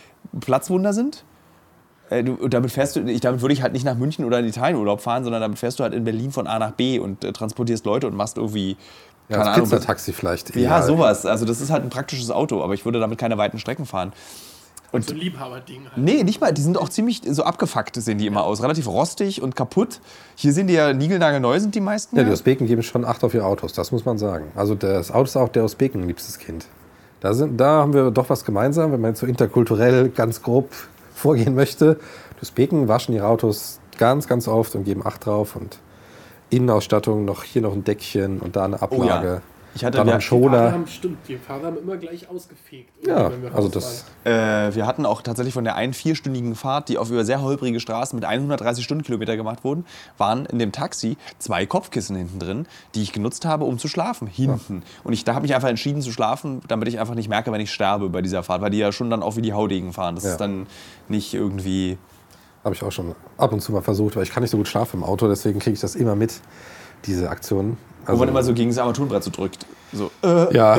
Platzwunder 0.41 0.93
sind. 0.93 1.25
Äh, 2.11 2.25
du, 2.25 2.35
und 2.35 2.53
damit 2.53 2.71
fährst 2.71 2.97
du, 2.97 3.01
ich, 3.01 3.21
damit 3.21 3.41
würde 3.41 3.55
ich 3.55 3.63
halt 3.63 3.73
nicht 3.73 3.85
nach 3.85 3.97
München 3.97 4.25
oder 4.25 4.39
in 4.39 4.47
Italien 4.47 4.79
Urlaub 4.79 5.01
fahren, 5.01 5.25
sondern 5.25 5.41
damit 5.41 5.59
fährst 5.59 5.79
du 5.79 5.83
halt 5.85 5.95
in 5.95 6.05
Berlin 6.05 6.31
von 6.31 6.47
A 6.47 6.59
nach 6.59 6.73
B 6.73 6.99
und 6.99 7.25
äh, 7.25 7.33
transportierst 7.33 7.85
Leute 7.87 8.07
und 8.07 8.15
machst 8.15 8.37
irgendwie. 8.37 8.77
ja, 9.29 9.39
keine 9.39 9.51
Ahnung, 9.51 9.69
Pizzataxi 9.69 10.13
vielleicht. 10.13 10.55
Ja, 10.57 10.79
eher. 10.79 10.83
sowas. 10.83 11.27
Also 11.27 11.45
das 11.45 11.61
ist 11.61 11.71
halt 11.71 11.83
ein 11.83 11.91
praktisches 11.91 12.31
Auto, 12.31 12.63
aber 12.63 12.75
ich 12.75 12.85
würde 12.85 13.01
damit 13.01 13.19
keine 13.19 13.39
weiten 13.39 13.59
Strecken 13.59 13.87
fahren. 13.87 14.13
Und 14.91 15.07
So 15.07 15.15
ein 15.15 15.21
Liebhaberding 15.21 15.85
halt. 15.85 15.97
Nee, 15.97 16.23
nicht 16.23 16.43
mal. 16.43 16.53
Die 16.53 16.61
sind 16.61 16.77
auch 16.77 16.91
ziemlich 16.91 17.23
so 17.27 17.45
abgefuckt, 17.45 17.97
sehen 17.97 18.19
die 18.19 18.27
immer 18.27 18.45
aus. 18.45 18.63
Relativ 18.63 18.87
rostig 18.87 19.41
und 19.41 19.57
kaputt. 19.57 20.01
Hier 20.35 20.53
sind 20.53 20.67
die 20.67 20.75
ja 20.75 20.93
niegelnagelneu, 20.93 21.59
sind 21.61 21.75
die 21.75 21.81
meisten. 21.81 22.15
Ja, 22.15 22.23
Ja, 22.23 22.29
die 22.29 22.35
Usbeken 22.35 22.67
geben 22.67 22.83
schon 22.83 23.07
Acht 23.07 23.25
auf 23.25 23.33
ihre 23.33 23.47
Autos, 23.47 23.73
das 23.73 23.91
muss 23.91 24.05
man 24.05 24.19
sagen. 24.19 24.53
Also 24.55 24.75
das 24.75 25.11
Auto 25.11 25.25
ist 25.25 25.37
auch 25.37 25.49
der 25.49 25.65
Usbeken 25.65 26.07
liebstes 26.07 26.39
Kind. 26.39 26.67
Da, 27.23 27.35
sind, 27.35 27.61
da 27.61 27.83
haben 27.83 27.95
wir 27.95 28.11
doch 28.11 28.31
was 28.31 28.45
gemeinsam, 28.45 28.91
wenn 28.91 29.01
man 29.01 29.13
jetzt 29.13 29.21
so 29.21 29.27
interkulturell 29.27 30.09
ganz 30.09 30.43
grob 30.43 30.71
vorgehen 31.15 31.55
möchte. 31.55 32.01
Usbeken 32.43 32.89
waschen 32.89 33.15
ihre 33.15 33.29
Autos 33.29 33.79
ganz, 33.97 34.27
ganz 34.27 34.49
oft 34.49 34.75
und 34.75 34.83
geben 34.83 35.07
Acht 35.07 35.25
drauf. 35.25 35.55
Und 35.55 35.79
Innenausstattung, 36.51 37.25
noch 37.25 37.45
hier 37.45 37.63
noch 37.63 37.75
ein 37.75 37.85
Deckchen 37.85 38.41
und 38.41 38.57
da 38.57 38.65
eine 38.65 38.83
Oh 38.91 39.05
ja. 39.05 39.41
Ich 39.75 39.85
hatte- 39.85 39.97
dann 39.99 40.07
wir- 40.07 40.13
haben, 40.73 40.87
stimmt, 40.87 41.19
die 41.29 41.37
Fahrer 41.39 41.67
haben 41.69 41.79
immer 41.79 41.97
gleich 41.97 42.29
ausgefegt. 42.29 42.91
Ja, 43.07 43.31
also 43.55 43.69
das. 43.69 44.05
äh, 44.25 44.31
wir 44.75 44.87
hatten 44.87 45.07
auch 45.07 45.23
tatsächlich 45.23 45.55
von 45.55 45.65
der 45.65 45.77
einen 45.77 45.95
vierstündigen 45.95 46.55
Fahrt, 46.55 46.89
die 46.91 46.99
auf 46.99 47.11
über 47.11 47.25
sehr 47.25 47.41
holprige 47.41 47.81
Straßen 47.81 48.15
mit 48.19 48.27
130 48.27 48.85
Stundenkilometer 48.85 49.37
gemacht 49.37 49.65
wurden, 49.65 49.87
waren 50.19 50.45
in 50.47 50.59
dem 50.59 50.73
Taxi 50.73 51.17
zwei 51.39 51.65
Kopfkissen 51.65 52.17
hinten 52.17 52.39
drin, 52.39 52.67
die 52.95 53.03
ich 53.03 53.13
genutzt 53.13 53.47
habe, 53.47 53.65
um 53.65 53.79
zu 53.79 53.89
schlafen. 53.89 54.27
Hinten. 54.27 54.83
Und 55.05 55.13
ich, 55.15 55.25
da 55.25 55.35
habe 55.35 55.43
mich 55.43 55.55
einfach 55.55 55.69
entschieden 55.69 56.03
zu 56.03 56.13
schlafen, 56.13 56.61
damit 56.69 56.89
ich 56.89 56.99
einfach 57.01 57.15
nicht 57.15 57.29
merke, 57.31 57.51
wenn 57.51 57.61
ich 57.61 57.73
sterbe 57.73 58.11
bei 58.11 58.21
dieser 58.21 58.43
Fahrt, 58.43 58.61
weil 58.61 58.71
die 58.71 58.79
ja 58.79 58.93
schon 58.93 59.09
dann 59.09 59.23
auch 59.23 59.37
wie 59.37 59.43
die 59.43 59.55
Haudegen 59.55 59.93
fahren. 59.95 60.15
Das 60.17 60.25
Ja. 60.25 60.31
ist 60.33 60.37
dann 60.39 60.67
nicht 61.09 61.33
irgendwie. 61.33 61.97
Habe 62.65 62.75
ich 62.75 62.83
auch 62.85 62.93
schon 62.93 63.15
ab 63.39 63.53
und 63.53 63.61
zu 63.61 63.73
mal 63.73 63.83
versucht, 63.83 64.15
weil 64.17 64.23
ich 64.23 64.31
kann 64.31 64.43
nicht 64.43 64.51
so 64.51 64.57
gut 64.57 64.69
schlafen 64.69 64.99
im 64.99 65.05
Auto, 65.05 65.27
deswegen 65.29 65.59
kriege 65.59 65.75
ich 65.75 65.81
das 65.81 65.97
immer 65.97 66.15
mit, 66.15 66.41
diese 67.07 67.29
Aktionen. 67.29 67.77
Wo 68.07 68.17
man 68.17 68.29
immer 68.29 68.43
so 68.43 68.53
gegen 68.53 68.71
das 68.71 68.79
Armaturenbrett 68.79 69.23
so 69.23 69.31
drückt. 69.31 69.67
So, 69.93 70.11
äh, 70.25 70.55
ja, 70.57 70.79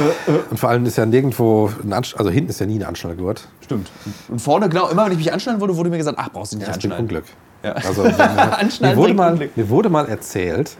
und 0.49 0.59
vor 0.59 0.69
allem 0.69 0.85
ist 0.85 0.97
ja 0.97 1.05
nirgendwo, 1.05 1.69
ein 1.83 1.93
Ansch 1.93 2.15
also 2.17 2.31
hinten 2.31 2.49
ist 2.49 2.59
ja 2.59 2.65
nie 2.65 2.79
ein 2.79 2.83
Anschnallgurt. 2.83 3.47
Stimmt. 3.61 3.91
Und 4.27 4.39
vorne, 4.39 4.69
genau, 4.69 4.89
immer 4.89 5.05
wenn 5.05 5.11
ich 5.11 5.19
mich 5.19 5.31
anschnallen 5.31 5.61
wurde, 5.61 5.77
wurde 5.77 5.89
mir 5.89 5.97
gesagt, 5.97 6.17
ach, 6.19 6.29
brauchst 6.31 6.53
du 6.53 6.57
nicht 6.57 6.65
bringt 6.65 6.77
anschnallen. 6.77 7.03
Unglück. 7.03 7.25
Ja. 7.63 7.73
Also, 7.73 8.03
mir, 8.81 8.97
wurde 8.97 9.13
mal, 9.13 9.33
Unglück. 9.33 9.55
mir 9.55 9.69
wurde 9.69 9.89
mal 9.89 10.09
erzählt, 10.09 10.75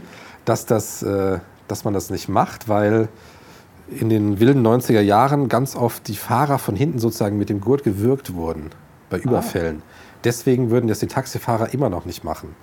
dass, 0.46 0.66
das, 0.66 1.04
äh, 1.04 1.40
dass 1.68 1.84
man 1.84 1.94
das 1.94 2.10
nicht 2.10 2.28
macht, 2.28 2.68
weil 2.68 3.08
in 3.90 4.10
den 4.10 4.40
wilden 4.40 4.66
90er 4.66 5.02
Jahren 5.02 5.48
ganz 5.48 5.76
oft 5.76 6.08
die 6.08 6.16
Fahrer 6.16 6.58
von 6.58 6.76
hinten 6.76 7.00
sozusagen 7.00 7.38
mit 7.38 7.50
dem 7.50 7.62
Gurt 7.62 7.84
gewürgt 7.84 8.34
wurden 8.34 8.72
bei 9.10 9.20
Überfällen. 9.20 9.84
Deswegen 10.24 10.72
würden 10.72 10.88
das 10.88 11.00
die 11.00 11.08
Taxifahrer 11.08 11.74
immer 11.74 11.90
noch 11.90 12.06
nicht 12.06 12.24
machen. 12.24 12.56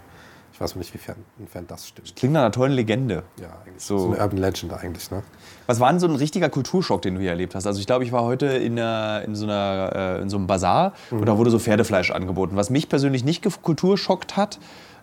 Ich 0.60 0.64
weiß 0.64 0.76
nicht, 0.76 0.92
wiefern 0.92 1.16
inwiefern 1.38 1.66
das 1.66 1.88
stimmt. 1.88 2.14
Klingt 2.16 2.34
nach 2.34 2.42
einer 2.42 2.52
tollen 2.52 2.72
Legende. 2.72 3.22
Ja, 3.40 3.48
eigentlich 3.64 3.82
So. 3.82 3.98
so, 3.98 4.06
eine 4.08 4.18
Urban 4.18 4.36
Legend 4.36 4.74
eigentlich. 4.74 5.10
Ne? 5.10 5.22
Was 5.66 5.80
war 5.80 5.88
denn 5.88 6.00
so 6.00 6.06
ein 6.06 6.14
richtiger 6.16 6.50
Kulturschock, 6.50 7.00
den 7.00 7.14
du 7.14 7.22
hier 7.22 7.30
erlebt 7.30 7.54
hast? 7.54 7.66
Also 7.66 7.80
ich 7.80 7.86
glaube, 7.86 8.04
ich 8.04 8.12
war 8.12 8.24
heute 8.24 8.44
in, 8.44 8.78
einer, 8.78 9.22
in, 9.24 9.34
so, 9.34 9.46
einer, 9.46 10.18
äh, 10.18 10.20
in 10.20 10.28
so 10.28 10.36
einem 10.36 10.46
Bazar 10.46 10.92
und 11.10 11.24
da 11.24 11.38
wurde 11.38 11.50
so 11.50 11.58
Pferdefleisch 11.58 12.10
angeboten. 12.10 12.56
Was 12.56 12.68
mich 12.68 12.90
persönlich 12.90 13.24
nicht 13.24 13.42
kulturschockt 13.62 14.36
hat, 14.36 14.58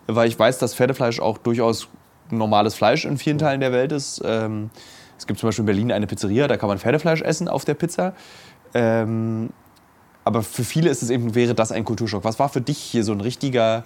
weil 0.06 0.28
ich 0.28 0.38
weiß, 0.38 0.58
dass 0.58 0.76
Pferdefleisch 0.76 1.18
auch 1.18 1.38
durchaus 1.38 1.88
normales 2.30 2.76
Fleisch 2.76 3.04
in 3.04 3.18
vielen 3.18 3.38
Teilen 3.38 3.60
der 3.60 3.72
Welt 3.72 3.90
ist. 3.90 4.22
Ähm, 4.24 4.70
es 5.18 5.26
gibt 5.26 5.40
zum 5.40 5.48
Beispiel 5.48 5.62
in 5.62 5.66
Berlin 5.66 5.90
eine 5.90 6.06
Pizzeria, 6.06 6.46
da 6.46 6.56
kann 6.56 6.68
man 6.68 6.78
Pferdefleisch 6.78 7.22
essen 7.22 7.48
auf 7.48 7.64
der 7.64 7.74
Pizza. 7.74 8.14
Ähm, 8.74 9.50
aber 10.22 10.44
für 10.44 10.62
viele 10.62 10.88
ist 10.88 11.02
es 11.02 11.10
eben, 11.10 11.34
wäre 11.34 11.56
das 11.56 11.72
ein 11.72 11.84
Kulturschock. 11.84 12.22
Was 12.22 12.38
war 12.38 12.48
für 12.48 12.60
dich 12.60 12.78
hier 12.78 13.02
so 13.02 13.10
ein 13.10 13.20
richtiger 13.20 13.82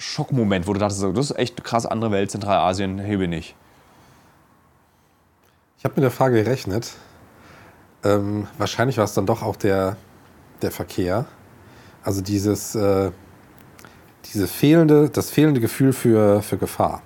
Schockmoment, 0.00 0.66
wo 0.66 0.72
du 0.72 0.80
dachtest, 0.80 1.02
das 1.02 1.30
ist 1.30 1.38
echt 1.38 1.62
krass 1.62 1.84
andere 1.84 2.10
Welt, 2.10 2.30
Zentralasien, 2.30 2.98
hier 3.04 3.18
bin 3.18 3.32
ich. 3.32 3.54
Ich 5.76 5.84
habe 5.84 5.94
mit 5.96 6.04
der 6.04 6.10
Frage 6.10 6.42
gerechnet. 6.42 6.92
Ähm, 8.02 8.46
wahrscheinlich 8.56 8.96
war 8.96 9.04
es 9.04 9.12
dann 9.12 9.26
doch 9.26 9.42
auch 9.42 9.56
der, 9.56 9.98
der 10.62 10.70
Verkehr. 10.70 11.26
Also 12.02 12.22
dieses, 12.22 12.74
äh, 12.74 13.10
diese 14.24 14.46
fehlende, 14.46 15.10
das 15.10 15.28
fehlende 15.28 15.60
Gefühl 15.60 15.92
für, 15.92 16.40
für 16.40 16.56
Gefahr. 16.56 17.02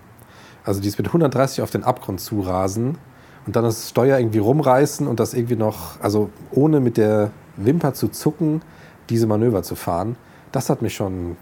Also 0.65 0.81
dieses 0.81 0.97
mit 0.97 1.09
130 1.09 1.63
auf 1.63 1.73
den 1.73 1.83
Abgrund 1.83 2.21
zurasen 2.21 2.97
und 3.45 3.57
dann 3.57 3.65
das 3.65 3.91
Steuer 3.91 4.19
irgendwie 4.19 4.39
rumreißen 4.39 5.09
und 5.09 5.19
das 5.19 5.35
irgendwie 5.35 5.57
noch, 5.57 6.01
also 6.01 6.31
ohne 6.53 6.79
mit 6.79 6.97
der 6.97 7.33
Wimper 7.57 7.93
zu 7.93 8.07
zucken, 8.07 8.63
diese 9.09 9.27
Manöver 9.27 9.65
zu 9.65 9.75
fahren, 9.75 10.15
das 10.53 10.71
hat 10.71 10.81
mich 10.81 10.95
schon, 10.95 11.37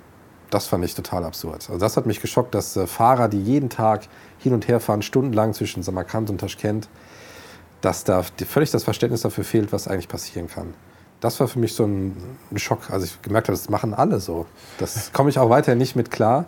das 0.52 0.66
fand 0.66 0.84
ich 0.84 0.94
total 0.94 1.24
absurd. 1.24 1.66
Also 1.68 1.78
das 1.78 1.96
hat 1.96 2.04
mich 2.04 2.20
geschockt, 2.20 2.54
dass 2.54 2.76
äh, 2.76 2.86
Fahrer, 2.86 3.28
die 3.28 3.40
jeden 3.40 3.70
Tag 3.70 4.02
hin 4.38 4.52
und 4.52 4.68
her 4.68 4.80
fahren, 4.80 5.02
stundenlang 5.02 5.54
zwischen 5.54 5.82
Samarkand 5.82 6.28
und 6.28 6.38
Taschkent, 6.38 6.88
dass 7.80 8.04
da 8.04 8.22
völlig 8.22 8.70
das 8.70 8.84
Verständnis 8.84 9.22
dafür 9.22 9.44
fehlt, 9.44 9.72
was 9.72 9.88
eigentlich 9.88 10.08
passieren 10.08 10.48
kann. 10.48 10.74
Das 11.20 11.40
war 11.40 11.48
für 11.48 11.58
mich 11.58 11.74
so 11.74 11.84
ein, 11.84 12.16
ein 12.50 12.58
Schock. 12.58 12.90
Also 12.90 13.06
ich 13.06 13.22
gemerkt 13.22 13.48
habe, 13.48 13.56
das 13.56 13.70
machen 13.70 13.94
alle 13.94 14.20
so. 14.20 14.46
Das 14.78 15.12
komme 15.14 15.30
ich 15.30 15.38
auch 15.38 15.48
weiterhin 15.48 15.78
nicht 15.78 15.96
mit 15.96 16.10
klar. 16.10 16.46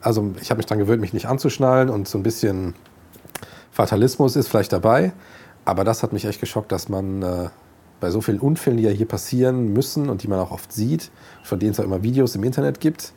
Also 0.00 0.32
ich 0.40 0.50
habe 0.50 0.58
mich 0.58 0.66
daran 0.66 0.78
gewöhnt, 0.78 1.00
mich 1.00 1.12
nicht 1.12 1.26
anzuschnallen 1.26 1.90
und 1.90 2.06
so 2.06 2.18
ein 2.18 2.22
bisschen 2.22 2.74
Fatalismus 3.72 4.36
ist 4.36 4.48
vielleicht 4.48 4.72
dabei. 4.72 5.12
Aber 5.64 5.82
das 5.84 6.02
hat 6.02 6.12
mich 6.12 6.24
echt 6.24 6.40
geschockt, 6.40 6.70
dass 6.70 6.88
man 6.88 7.22
äh, 7.22 7.48
bei 7.98 8.10
so 8.10 8.20
vielen 8.20 8.38
Unfällen, 8.38 8.76
die 8.76 8.84
ja 8.84 8.90
hier 8.90 9.08
passieren 9.08 9.72
müssen 9.72 10.08
und 10.08 10.22
die 10.22 10.28
man 10.28 10.38
auch 10.38 10.52
oft 10.52 10.72
sieht, 10.72 11.10
von 11.42 11.58
denen 11.58 11.72
es 11.72 11.80
auch 11.80 11.84
immer 11.84 12.02
Videos 12.02 12.34
im 12.34 12.44
Internet 12.44 12.80
gibt, 12.80 13.12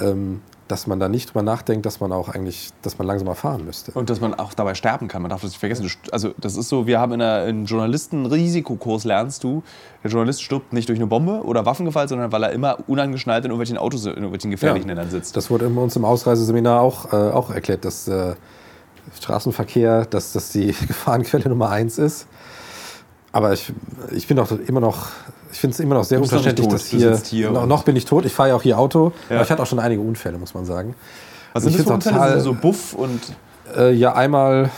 ähm, 0.00 0.42
dass 0.70 0.86
man 0.86 1.00
da 1.00 1.08
nicht 1.08 1.30
drüber 1.30 1.42
nachdenkt, 1.42 1.84
dass 1.84 2.00
man 2.00 2.12
auch 2.12 2.28
eigentlich, 2.28 2.70
dass 2.82 2.96
man 2.98 3.06
langsamer 3.06 3.34
fahren 3.34 3.64
müsste. 3.64 3.90
Und 3.92 4.08
dass 4.08 4.20
man 4.20 4.34
auch 4.34 4.54
dabei 4.54 4.74
sterben 4.74 5.08
kann. 5.08 5.22
Man 5.22 5.30
darf 5.30 5.40
das 5.40 5.50
nicht 5.50 5.58
vergessen. 5.58 5.90
Also 6.12 6.32
das 6.38 6.56
ist 6.56 6.68
so, 6.68 6.86
wir 6.86 7.00
haben 7.00 7.12
in 7.12 7.22
einem 7.22 7.64
Journalisten-Risikokurs 7.64 9.04
lernst 9.04 9.42
du, 9.42 9.62
der 10.04 10.10
Journalist 10.10 10.42
stirbt 10.42 10.72
nicht 10.72 10.88
durch 10.88 10.98
eine 10.98 11.08
Bombe 11.08 11.42
oder 11.44 11.66
Waffengefall, 11.66 12.08
sondern 12.08 12.30
weil 12.30 12.44
er 12.44 12.52
immer 12.52 12.78
unangeschnallt 12.86 13.44
in 13.44 13.50
irgendwelchen 13.50 13.78
Autos, 13.78 14.04
in 14.04 14.12
irgendwelchen 14.12 14.50
gefährlichen 14.52 14.88
ja, 14.88 14.94
Ländern 14.94 15.10
sitzt. 15.10 15.36
Das 15.36 15.50
wurde 15.50 15.68
uns 15.68 15.96
im 15.96 16.04
Ausreiseseminar 16.04 16.80
auch, 16.80 17.12
äh, 17.12 17.16
auch 17.16 17.50
erklärt, 17.50 17.84
dass 17.84 18.06
äh, 18.06 18.34
Straßenverkehr, 19.16 20.06
dass 20.06 20.32
das 20.32 20.50
die 20.50 20.66
Gefahrenquelle 20.86 21.48
Nummer 21.48 21.70
eins 21.70 21.98
ist. 21.98 22.28
Aber 23.32 23.52
ich, 23.52 23.72
ich 24.10 24.26
bin 24.26 24.36
doch 24.36 24.50
immer 24.50 24.80
noch, 24.80 25.08
ich 25.52 25.58
finde 25.58 25.74
es 25.74 25.80
immer 25.80 25.94
noch 25.94 26.04
sehr 26.04 26.20
unverständlich, 26.20 26.68
dass 26.68 26.86
hier, 26.86 27.16
hier 27.16 27.50
noch, 27.50 27.66
noch, 27.66 27.84
bin 27.84 27.96
ich 27.96 28.04
tot. 28.04 28.24
Ich 28.24 28.32
fahre 28.32 28.50
ja 28.50 28.56
auch 28.56 28.62
hier 28.62 28.78
Auto, 28.78 29.12
ja. 29.28 29.36
aber 29.36 29.44
ich 29.44 29.50
hatte 29.50 29.62
auch 29.62 29.66
schon 29.66 29.78
einige 29.78 30.00
Unfälle, 30.00 30.38
muss 30.38 30.54
man 30.54 30.64
sagen. 30.64 30.94
Was 31.52 31.64
sind 31.64 31.78
das 31.78 31.86
Unfälle? 31.86 32.16
Total, 32.16 32.40
so 32.40 32.54
Buff 32.54 32.94
und... 32.94 33.20
Äh, 33.76 33.92
ja, 33.92 34.14
einmal, 34.14 34.70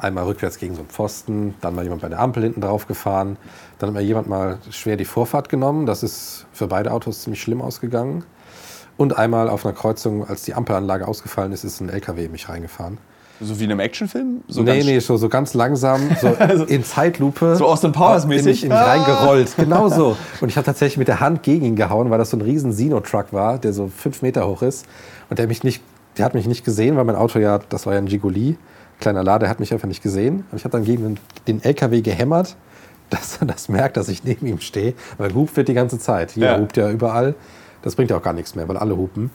einmal 0.00 0.24
rückwärts 0.24 0.58
gegen 0.58 0.74
so 0.74 0.80
einen 0.80 0.88
Pfosten, 0.88 1.54
dann 1.60 1.74
mal 1.74 1.82
jemand 1.84 2.00
bei 2.00 2.08
der 2.08 2.20
Ampel 2.20 2.42
hinten 2.42 2.62
drauf 2.62 2.86
gefahren, 2.86 3.36
dann 3.78 3.88
hat 3.88 3.94
mir 3.94 4.02
jemand 4.02 4.28
mal 4.28 4.58
schwer 4.70 4.96
die 4.96 5.04
Vorfahrt 5.04 5.48
genommen. 5.48 5.84
Das 5.86 6.02
ist 6.02 6.46
für 6.52 6.66
beide 6.66 6.92
Autos 6.92 7.22
ziemlich 7.22 7.42
schlimm 7.42 7.60
ausgegangen. 7.60 8.24
Und 8.96 9.18
einmal 9.18 9.48
auf 9.48 9.66
einer 9.66 9.74
Kreuzung, 9.74 10.26
als 10.26 10.42
die 10.42 10.54
Ampelanlage 10.54 11.08
ausgefallen 11.08 11.52
ist, 11.52 11.64
ist 11.64 11.80
ein 11.80 11.88
LKW 11.88 12.26
in 12.26 12.32
mich 12.32 12.48
reingefahren. 12.48 12.98
So 13.42 13.58
wie 13.58 13.64
in 13.64 13.70
einem 13.70 13.80
Actionfilm? 13.80 14.42
So 14.48 14.62
nee, 14.62 14.82
nee, 14.84 14.98
so, 15.00 15.16
so 15.16 15.28
ganz 15.28 15.54
langsam, 15.54 16.00
so 16.20 16.28
also, 16.38 16.64
in 16.64 16.84
Zeitlupe. 16.84 17.56
So 17.56 17.66
Austin 17.66 17.92
Powers 17.92 18.26
mäßig? 18.26 18.64
In 18.64 18.70
in 18.70 18.76
mich 18.76 18.84
ah. 18.84 18.92
reingerollt, 18.92 19.56
genau 19.56 19.88
so. 19.88 20.16
Und 20.40 20.48
ich 20.48 20.56
habe 20.56 20.64
tatsächlich 20.64 20.98
mit 20.98 21.08
der 21.08 21.20
Hand 21.20 21.42
gegen 21.42 21.64
ihn 21.64 21.76
gehauen, 21.76 22.10
weil 22.10 22.18
das 22.18 22.30
so 22.30 22.36
ein 22.36 22.40
riesen 22.40 22.72
Sino-Truck 22.72 23.32
war, 23.32 23.58
der 23.58 23.72
so 23.72 23.88
fünf 23.88 24.22
Meter 24.22 24.46
hoch 24.46 24.62
ist. 24.62 24.86
Und 25.28 25.38
der, 25.38 25.46
mich 25.48 25.64
nicht, 25.64 25.82
der 26.18 26.24
hat 26.24 26.34
mich 26.34 26.46
nicht 26.46 26.64
gesehen, 26.64 26.96
weil 26.96 27.04
mein 27.04 27.16
Auto 27.16 27.38
ja, 27.38 27.58
das 27.68 27.86
war 27.86 27.94
ja 27.94 27.98
ein 27.98 28.06
Gigoli, 28.06 28.56
kleiner 29.00 29.24
Lader, 29.24 29.40
der 29.40 29.48
hat 29.48 29.60
mich 29.60 29.72
einfach 29.72 29.88
nicht 29.88 30.02
gesehen. 30.02 30.44
Und 30.50 30.58
ich 30.58 30.64
habe 30.64 30.72
dann 30.72 30.84
gegen 30.84 31.02
den, 31.02 31.18
den 31.46 31.64
LKW 31.64 32.00
gehämmert, 32.00 32.56
dass 33.10 33.38
er 33.38 33.46
das 33.46 33.68
merkt, 33.68 33.96
dass 33.96 34.08
ich 34.08 34.24
neben 34.24 34.46
ihm 34.46 34.60
stehe. 34.60 34.94
Weil 35.18 35.30
gehupt 35.30 35.56
wird 35.56 35.68
die 35.68 35.74
ganze 35.74 35.98
Zeit. 35.98 36.36
Jeder 36.36 36.52
ja. 36.52 36.60
hupt 36.60 36.76
ja 36.76 36.90
überall. 36.90 37.34
Das 37.82 37.96
bringt 37.96 38.10
ja 38.10 38.16
auch 38.16 38.22
gar 38.22 38.32
nichts 38.32 38.54
mehr, 38.54 38.68
weil 38.68 38.76
alle 38.76 38.96
hupen. 38.96 39.30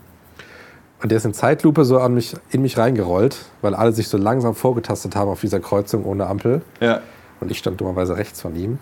Und 1.02 1.12
der 1.12 1.18
ist 1.18 1.26
in 1.26 1.34
Zeitlupe 1.34 1.86
so 1.86 2.00
an 2.00 2.14
mich, 2.14 2.36
in 2.50 2.62
mich 2.62 2.78
reingerollt, 2.78 3.46
weil 3.62 3.76
alle 3.76 3.92
sich 3.92 4.08
so 4.08 4.18
langsam 4.18 4.56
vorgetastet 4.56 5.16
haben 5.16 5.30
auf 5.30 5.42
dieser 5.42 5.60
Kreuzung 5.60 6.06
ohne 6.06 6.26
Ampel. 6.26 6.62
Ja. 6.80 7.02
Und 7.40 7.52
ich 7.52 7.60
stand 7.60 7.80
dummerweise 7.80 8.18
rechts 8.18 8.42
von 8.42 8.56
ihm. 8.56 8.80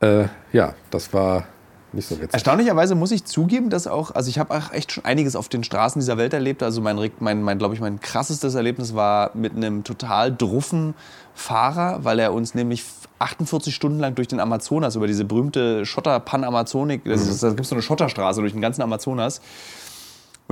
Äh, 0.00 0.26
ja, 0.52 0.74
das 0.90 1.12
war 1.12 1.46
nicht 1.92 2.08
so 2.08 2.16
witzig. 2.16 2.32
Erstaunlicherweise 2.32 2.94
muss 2.94 3.10
ich 3.10 3.24
zugeben, 3.24 3.70
dass 3.70 3.86
auch, 3.86 4.12
also 4.12 4.28
ich 4.28 4.38
habe 4.38 4.54
auch 4.54 4.72
echt 4.72 4.92
schon 4.92 5.04
einiges 5.04 5.36
auf 5.36 5.48
den 5.48 5.64
Straßen 5.64 6.00
dieser 6.00 6.16
Welt 6.16 6.32
erlebt. 6.32 6.62
Also 6.62 6.80
mein, 6.80 7.10
mein, 7.18 7.42
mein 7.42 7.58
glaube 7.58 7.74
ich, 7.74 7.80
mein 7.80 8.00
krassestes 8.00 8.54
Erlebnis 8.54 8.94
war 8.94 9.30
mit 9.34 9.54
einem 9.56 9.84
total 9.84 10.34
druffen 10.34 10.94
Fahrer, 11.34 12.04
weil 12.04 12.18
er 12.18 12.32
uns 12.32 12.54
nämlich 12.54 12.84
48 13.18 13.74
Stunden 13.74 14.00
lang 14.00 14.14
durch 14.14 14.28
den 14.28 14.40
Amazonas, 14.40 14.96
über 14.96 15.06
diese 15.06 15.24
berühmte 15.24 15.86
Schotter 15.86 16.18
Pan-Amazonik, 16.20 17.04
mhm. 17.04 17.10
da 17.10 17.48
gibt 17.48 17.60
es 17.60 17.68
so 17.68 17.74
eine 17.74 17.82
Schotterstraße 17.82 18.40
durch 18.40 18.52
den 18.52 18.60
ganzen 18.60 18.82
Amazonas, 18.82 19.40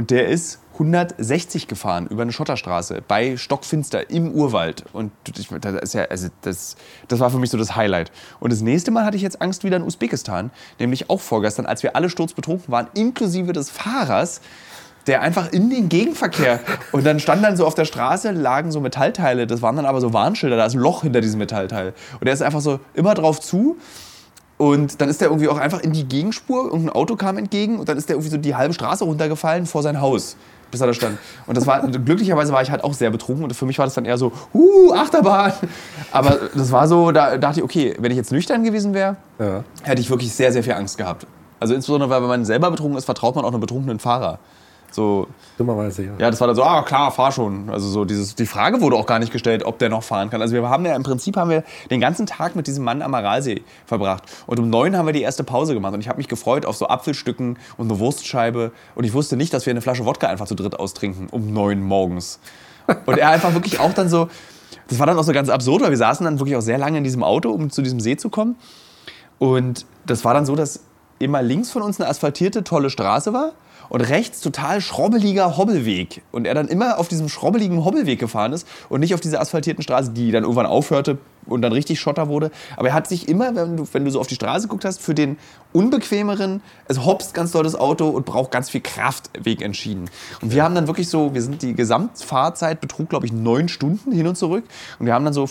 und 0.01 0.11
der 0.11 0.29
ist 0.29 0.61
160 0.73 1.69
gefahren 1.69 2.07
über 2.07 2.23
eine 2.23 2.33
Schotterstraße 2.33 3.03
bei 3.07 3.37
Stockfinster 3.37 4.09
im 4.09 4.33
Urwald. 4.33 4.87
Und 4.95 5.13
das, 5.25 5.93
ja, 5.93 6.05
also 6.05 6.29
das, 6.41 6.77
das 7.09 7.21
war 7.21 7.29
für 7.29 7.39
mich 7.39 7.51
so 7.51 7.59
das 7.59 7.77
Highlight. 7.77 8.11
Und 8.41 8.51
das 8.51 8.63
nächste 8.63 8.91
Mal 8.93 9.05
hatte 9.05 9.19
ich 9.19 9.23
jetzt 9.23 9.43
Angst 9.43 9.63
wieder 9.63 9.77
in 9.77 9.83
Usbekistan, 9.83 10.53
nämlich 10.79 11.11
auch 11.11 11.21
vorgestern, 11.21 11.67
als 11.67 11.83
wir 11.83 11.97
alle 11.97 12.09
sturzbetrunken 12.09 12.73
waren, 12.73 12.87
inklusive 12.95 13.53
des 13.53 13.69
Fahrers 13.69 14.41
der 15.07 15.23
einfach 15.23 15.51
in 15.51 15.71
den 15.71 15.89
Gegenverkehr 15.89 16.61
und 16.93 17.07
dann 17.07 17.21
stand 17.21 17.43
dann 17.43 17.57
so 17.57 17.67
auf 17.67 17.75
der 17.75 17.87
Straße 17.87 18.33
lagen 18.33 18.71
so 18.71 18.81
Metallteile, 18.81 19.47
das 19.47 19.63
waren 19.63 19.75
dann 19.77 19.87
aber 19.87 19.99
so 19.99 20.13
Warnschilder, 20.13 20.59
da 20.59 20.67
ist 20.67 20.75
ein 20.75 20.81
Loch 20.81 21.03
hinter 21.03 21.23
diesem 21.23 21.39
Metallteil 21.39 21.95
und 22.21 22.27
er 22.27 22.35
ist 22.35 22.43
einfach 22.43 22.61
so 22.61 22.81
immer 22.93 23.15
drauf 23.15 23.41
zu 23.41 23.79
und 24.61 25.01
dann 25.01 25.09
ist 25.09 25.23
der 25.23 25.29
irgendwie 25.29 25.49
auch 25.49 25.57
einfach 25.57 25.81
in 25.81 25.95
die 25.95 26.05
Gegenspur, 26.05 26.71
und 26.71 26.85
ein 26.85 26.91
Auto 26.91 27.17
kam 27.17 27.39
entgegen 27.39 27.79
und 27.79 27.89
dann 27.89 27.97
ist 27.97 28.11
der 28.11 28.17
irgendwie 28.17 28.29
so 28.29 28.37
die 28.37 28.55
halbe 28.55 28.75
Straße 28.75 29.05
runtergefallen 29.05 29.65
vor 29.65 29.83
sein 29.83 30.03
Haus, 30.03 30.37
bis 30.71 30.83
er 30.83 30.87
da 30.87 30.93
stand. 30.93 31.17
Und 31.47 31.57
das 31.57 31.67
war, 31.67 31.81
glücklicherweise 31.89 32.53
war 32.53 32.61
ich 32.61 32.71
halt 32.71 32.85
auch 32.85 32.93
sehr 32.93 33.09
betrunken 33.09 33.45
und 33.45 33.55
für 33.55 33.65
mich 33.65 33.79
war 33.79 33.87
das 33.87 33.95
dann 33.95 34.05
eher 34.05 34.19
so, 34.19 34.33
huh, 34.53 34.93
Achterbahn. 34.93 35.55
Aber 36.13 36.39
das 36.55 36.71
war 36.73 36.87
so, 36.89 37.11
da 37.11 37.39
dachte 37.39 37.61
ich, 37.61 37.65
okay, 37.65 37.97
wenn 38.01 38.11
ich 38.11 38.19
jetzt 38.19 38.33
nüchtern 38.33 38.63
gewesen 38.63 38.93
wäre, 38.93 39.17
ja. 39.39 39.65
hätte 39.83 40.03
ich 40.03 40.11
wirklich 40.11 40.31
sehr, 40.35 40.53
sehr 40.53 40.63
viel 40.63 40.75
Angst 40.75 40.99
gehabt. 40.99 41.27
Also 41.59 41.73
insbesondere, 41.73 42.11
weil 42.11 42.21
wenn 42.21 42.29
man 42.29 42.45
selber 42.45 42.71
betrunken 42.71 42.99
ist, 42.99 43.07
vertraut 43.07 43.37
man 43.37 43.47
auch 43.47 43.53
einem 43.53 43.61
betrunkenen 43.61 43.99
Fahrer. 43.99 44.41
So, 44.91 45.29
Dummerweise, 45.57 46.05
ja. 46.05 46.13
Ja, 46.19 46.31
das 46.31 46.41
war 46.41 46.47
dann 46.47 46.57
so, 46.57 46.65
ah 46.65 46.83
klar, 46.83 47.13
fahr 47.13 47.33
schon. 47.33 47.71
Also 47.71 47.89
so 47.89 48.05
dieses, 48.05 48.35
die 48.35 48.47
Frage 48.47 48.81
wurde 48.81 48.97
auch 48.97 49.07
gar 49.07 49.19
nicht 49.19 49.33
gestellt, 49.33 49.65
ob 49.65 49.79
der 49.79 49.89
noch 49.89 50.03
fahren 50.03 50.31
kann. 50.31 50.43
Also 50.43 50.55
wir 50.55 50.69
haben 50.69 50.85
ja 50.85 50.97
im 50.97 51.03
Prinzip 51.03 51.37
haben 51.37 51.51
wir 51.51 51.65
den 51.91 52.01
ganzen 52.01 52.27
Tag 52.27 52.57
mit 52.57 52.67
diesem 52.67 52.83
Mann 52.85 53.03
am 53.03 53.15
Aralsee 53.15 53.63
verbracht. 53.87 54.25
Und 54.47 54.59
um 54.59 54.71
neun 54.71 54.97
haben 54.97 55.07
wir 55.07 55.13
die 55.13 55.23
erste 55.23 55.45
Pause 55.45 55.75
gemacht. 55.75 55.95
Und 55.95 56.01
ich 56.01 56.09
habe 56.09 56.19
mich 56.19 56.29
gefreut 56.29 56.67
auf 56.67 56.77
so 56.77 56.89
Apfelstücken 56.89 57.59
und 57.77 57.91
eine 57.91 57.99
Wurstscheibe. 58.01 58.73
Und 58.95 59.05
ich 59.05 59.13
wusste 59.13 59.37
nicht, 59.37 59.53
dass 59.53 59.67
wir 59.67 59.71
eine 59.71 59.81
Flasche 59.81 60.07
Wodka 60.07 60.29
einfach 60.29 60.47
zu 60.47 60.55
dritt 60.55 60.79
austrinken 60.79 61.29
um 61.31 61.53
neun 61.53 61.83
morgens. 61.83 62.41
Und 63.07 63.19
er 63.19 63.29
einfach 63.29 63.55
wirklich 63.55 63.79
auch 63.79 63.93
dann 63.93 64.09
so, 64.09 64.29
das 64.89 64.99
war 64.99 65.07
dann 65.07 65.19
auch 65.19 65.25
so 65.25 65.33
ganz 65.33 65.49
absurd, 65.49 65.83
weil 65.83 65.91
wir 65.91 65.97
saßen 65.97 66.25
dann 66.25 66.41
wirklich 66.41 66.57
auch 66.57 66.63
sehr 66.63 66.79
lange 66.79 66.99
in 66.99 67.05
diesem 67.05 67.23
Auto, 67.23 67.51
um 67.51 67.71
zu 67.71 67.83
diesem 67.83 68.01
See 68.01 68.17
zu 68.17 68.31
kommen. 68.31 68.57
Und 69.39 69.87
das 70.07 70.25
war 70.25 70.35
dann 70.35 70.47
so, 70.47 70.57
dass 70.57 70.81
immer 71.19 71.43
links 71.43 71.71
von 71.71 71.83
uns 71.83 72.01
eine 72.01 72.09
asphaltierte, 72.09 72.65
tolle 72.65 72.91
Straße 72.91 73.33
war 73.33 73.53
und 73.91 74.01
rechts 74.01 74.41
total 74.41 74.81
schrobbeliger 74.81 75.59
Hobbelweg. 75.59 76.23
Und 76.33 76.47
er 76.47 76.55
dann 76.55 76.69
immer 76.69 76.99
auf 76.99 77.09
diesem 77.09 77.29
schrobbeligen 77.29 77.85
Hobbelweg 77.85 78.19
gefahren 78.19 78.55
ist 78.55 78.67
und 78.89 79.01
nicht 79.01 79.13
auf 79.13 79.21
dieser 79.21 79.41
asphaltierten 79.41 79.83
Straße, 79.83 80.13
die 80.13 80.31
dann 80.31 80.45
irgendwann 80.45 80.67
aufhörte 80.67 81.19
und 81.47 81.63
dann 81.63 81.73
richtig 81.73 82.01
Schotter 82.01 82.29
wurde. 82.29 82.51
Aber 82.77 82.89
er 82.89 82.95
hat 82.95 83.09
sich 83.09 83.29
immer, 83.29 83.55
wenn 83.55 83.77
du, 83.77 83.89
wenn 83.93 84.05
du 84.05 84.11
so 84.11 84.21
auf 84.21 84.27
die 84.27 84.37
Straße 84.37 84.69
geguckt 84.69 84.85
hast, 84.85 85.03
für 85.03 85.15
den 85.15 85.37
unbequemeren, 85.73 86.63
es 86.87 87.05
hopst 87.05 87.35
ganz 87.35 87.53
doll 87.53 87.65
das 87.65 87.75
Auto 87.75 88.09
und 88.09 88.25
braucht 88.25 88.51
ganz 88.51 88.71
viel 88.71 88.81
Kraftweg 88.81 89.61
entschieden. 89.63 90.09
Und 90.41 90.53
wir 90.53 90.63
haben 90.63 90.75
dann 90.75 90.87
wirklich 90.87 91.09
so, 91.09 91.35
wir 91.35 91.43
sind 91.43 91.63
die 91.63 91.75
Gesamtfahrzeit 91.75 92.81
betrug, 92.81 93.09
glaube 93.09 93.27
ich, 93.27 93.33
neun 93.33 93.69
Stunden 93.69 94.13
hin 94.13 94.27
und 94.27 94.37
zurück. 94.37 94.65
Und 94.99 95.07
wir 95.07 95.15
haben 95.15 95.25
dann 95.25 95.35
so 95.35 95.49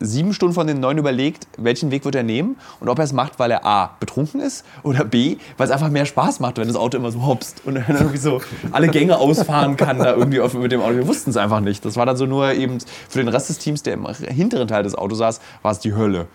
sieben 0.00 0.32
Stunden 0.32 0.54
von 0.54 0.66
den 0.66 0.80
neun 0.80 0.98
überlegt, 0.98 1.46
welchen 1.58 1.90
Weg 1.90 2.04
wird 2.04 2.14
er 2.14 2.22
nehmen 2.22 2.56
und 2.80 2.88
ob 2.88 2.98
er 2.98 3.04
es 3.04 3.12
macht, 3.12 3.38
weil 3.38 3.50
er 3.50 3.64
A, 3.66 3.90
betrunken 4.00 4.40
ist 4.40 4.64
oder 4.82 5.04
B, 5.04 5.36
weil 5.56 5.66
es 5.66 5.70
einfach 5.70 5.90
mehr 5.90 6.06
Spaß 6.06 6.40
macht, 6.40 6.56
wenn 6.58 6.66
das 6.66 6.76
Auto 6.76 6.96
immer 6.96 7.12
so 7.12 7.24
hopst 7.24 7.62
und 7.66 7.74
dann 7.74 7.84
irgendwie 7.88 8.16
so 8.16 8.40
alle 8.72 8.88
Gänge 8.88 9.18
ausfahren 9.18 9.76
kann 9.76 9.98
da 9.98 10.16
irgendwie 10.16 10.40
mit 10.58 10.72
dem 10.72 10.80
Auto. 10.80 10.96
Wir 10.96 11.06
wussten 11.06 11.30
es 11.30 11.36
einfach 11.36 11.60
nicht. 11.60 11.84
Das 11.84 11.96
war 11.96 12.06
dann 12.06 12.16
so 12.16 12.26
nur 12.26 12.52
eben 12.52 12.78
für 13.08 13.18
den 13.18 13.28
Rest 13.28 13.50
des 13.50 13.58
Teams, 13.58 13.82
der 13.82 13.94
im 13.94 14.06
hinteren 14.06 14.68
Teil 14.68 14.82
des 14.82 14.94
Autos 14.94 15.18
saß, 15.18 15.40
war 15.62 15.72
es 15.72 15.78
die 15.78 15.94
Hölle. 15.94 16.26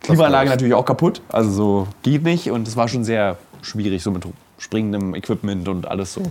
Klimaanlage 0.00 0.50
natürlich 0.50 0.74
auch 0.74 0.84
kaputt, 0.84 1.22
also 1.28 1.50
so 1.50 1.88
geht 2.02 2.24
nicht 2.24 2.50
und 2.50 2.66
es 2.66 2.76
war 2.76 2.88
schon 2.88 3.04
sehr 3.04 3.36
schwierig, 3.60 4.02
so 4.02 4.10
mit 4.10 4.26
springendem 4.58 5.14
Equipment 5.14 5.68
und 5.68 5.86
alles 5.86 6.14
so. 6.14 6.22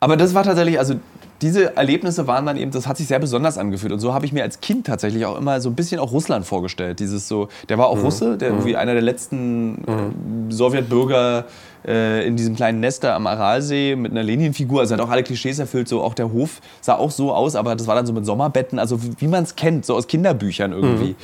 Aber 0.00 0.16
das 0.16 0.32
war 0.32 0.44
tatsächlich, 0.44 0.78
also 0.78 0.94
diese 1.42 1.76
Erlebnisse 1.76 2.26
waren 2.26 2.44
dann 2.44 2.56
eben, 2.56 2.70
das 2.70 2.86
hat 2.86 2.98
sich 2.98 3.06
sehr 3.06 3.18
besonders 3.18 3.56
angefühlt. 3.56 3.92
Und 3.92 4.00
so 4.00 4.12
habe 4.12 4.26
ich 4.26 4.32
mir 4.32 4.42
als 4.42 4.60
Kind 4.60 4.86
tatsächlich 4.86 5.24
auch 5.24 5.38
immer 5.38 5.60
so 5.60 5.70
ein 5.70 5.74
bisschen 5.74 5.98
auch 5.98 6.12
Russland 6.12 6.44
vorgestellt. 6.44 7.00
Dieses 7.00 7.28
so, 7.28 7.48
der 7.68 7.78
war 7.78 7.86
auch 7.86 7.96
mhm. 7.96 8.04
Russe, 8.04 8.36
der 8.36 8.50
mhm. 8.50 8.56
irgendwie 8.56 8.76
einer 8.76 8.92
der 8.92 9.02
letzten 9.02 9.70
mhm. 9.70 10.50
Sowjetbürger 10.50 11.46
äh, 11.86 12.26
in 12.26 12.36
diesem 12.36 12.56
kleinen 12.56 12.80
Nest 12.80 13.04
da 13.04 13.16
am 13.16 13.26
Aralsee 13.26 13.96
mit 13.96 14.12
einer 14.12 14.22
Lenin-Figur. 14.22 14.80
Also 14.80 14.94
hat 14.94 15.00
auch 15.00 15.08
alle 15.08 15.22
Klischees 15.22 15.58
erfüllt. 15.58 15.88
So 15.88 16.02
auch 16.02 16.14
der 16.14 16.30
Hof 16.30 16.60
sah 16.82 16.96
auch 16.96 17.10
so 17.10 17.32
aus, 17.32 17.56
aber 17.56 17.74
das 17.74 17.86
war 17.86 17.94
dann 17.94 18.06
so 18.06 18.12
mit 18.12 18.26
Sommerbetten, 18.26 18.78
also 18.78 19.02
wie, 19.02 19.12
wie 19.18 19.28
man 19.28 19.44
es 19.44 19.56
kennt, 19.56 19.86
so 19.86 19.94
aus 19.94 20.06
Kinderbüchern 20.06 20.72
irgendwie. 20.72 21.10
Mhm. 21.10 21.16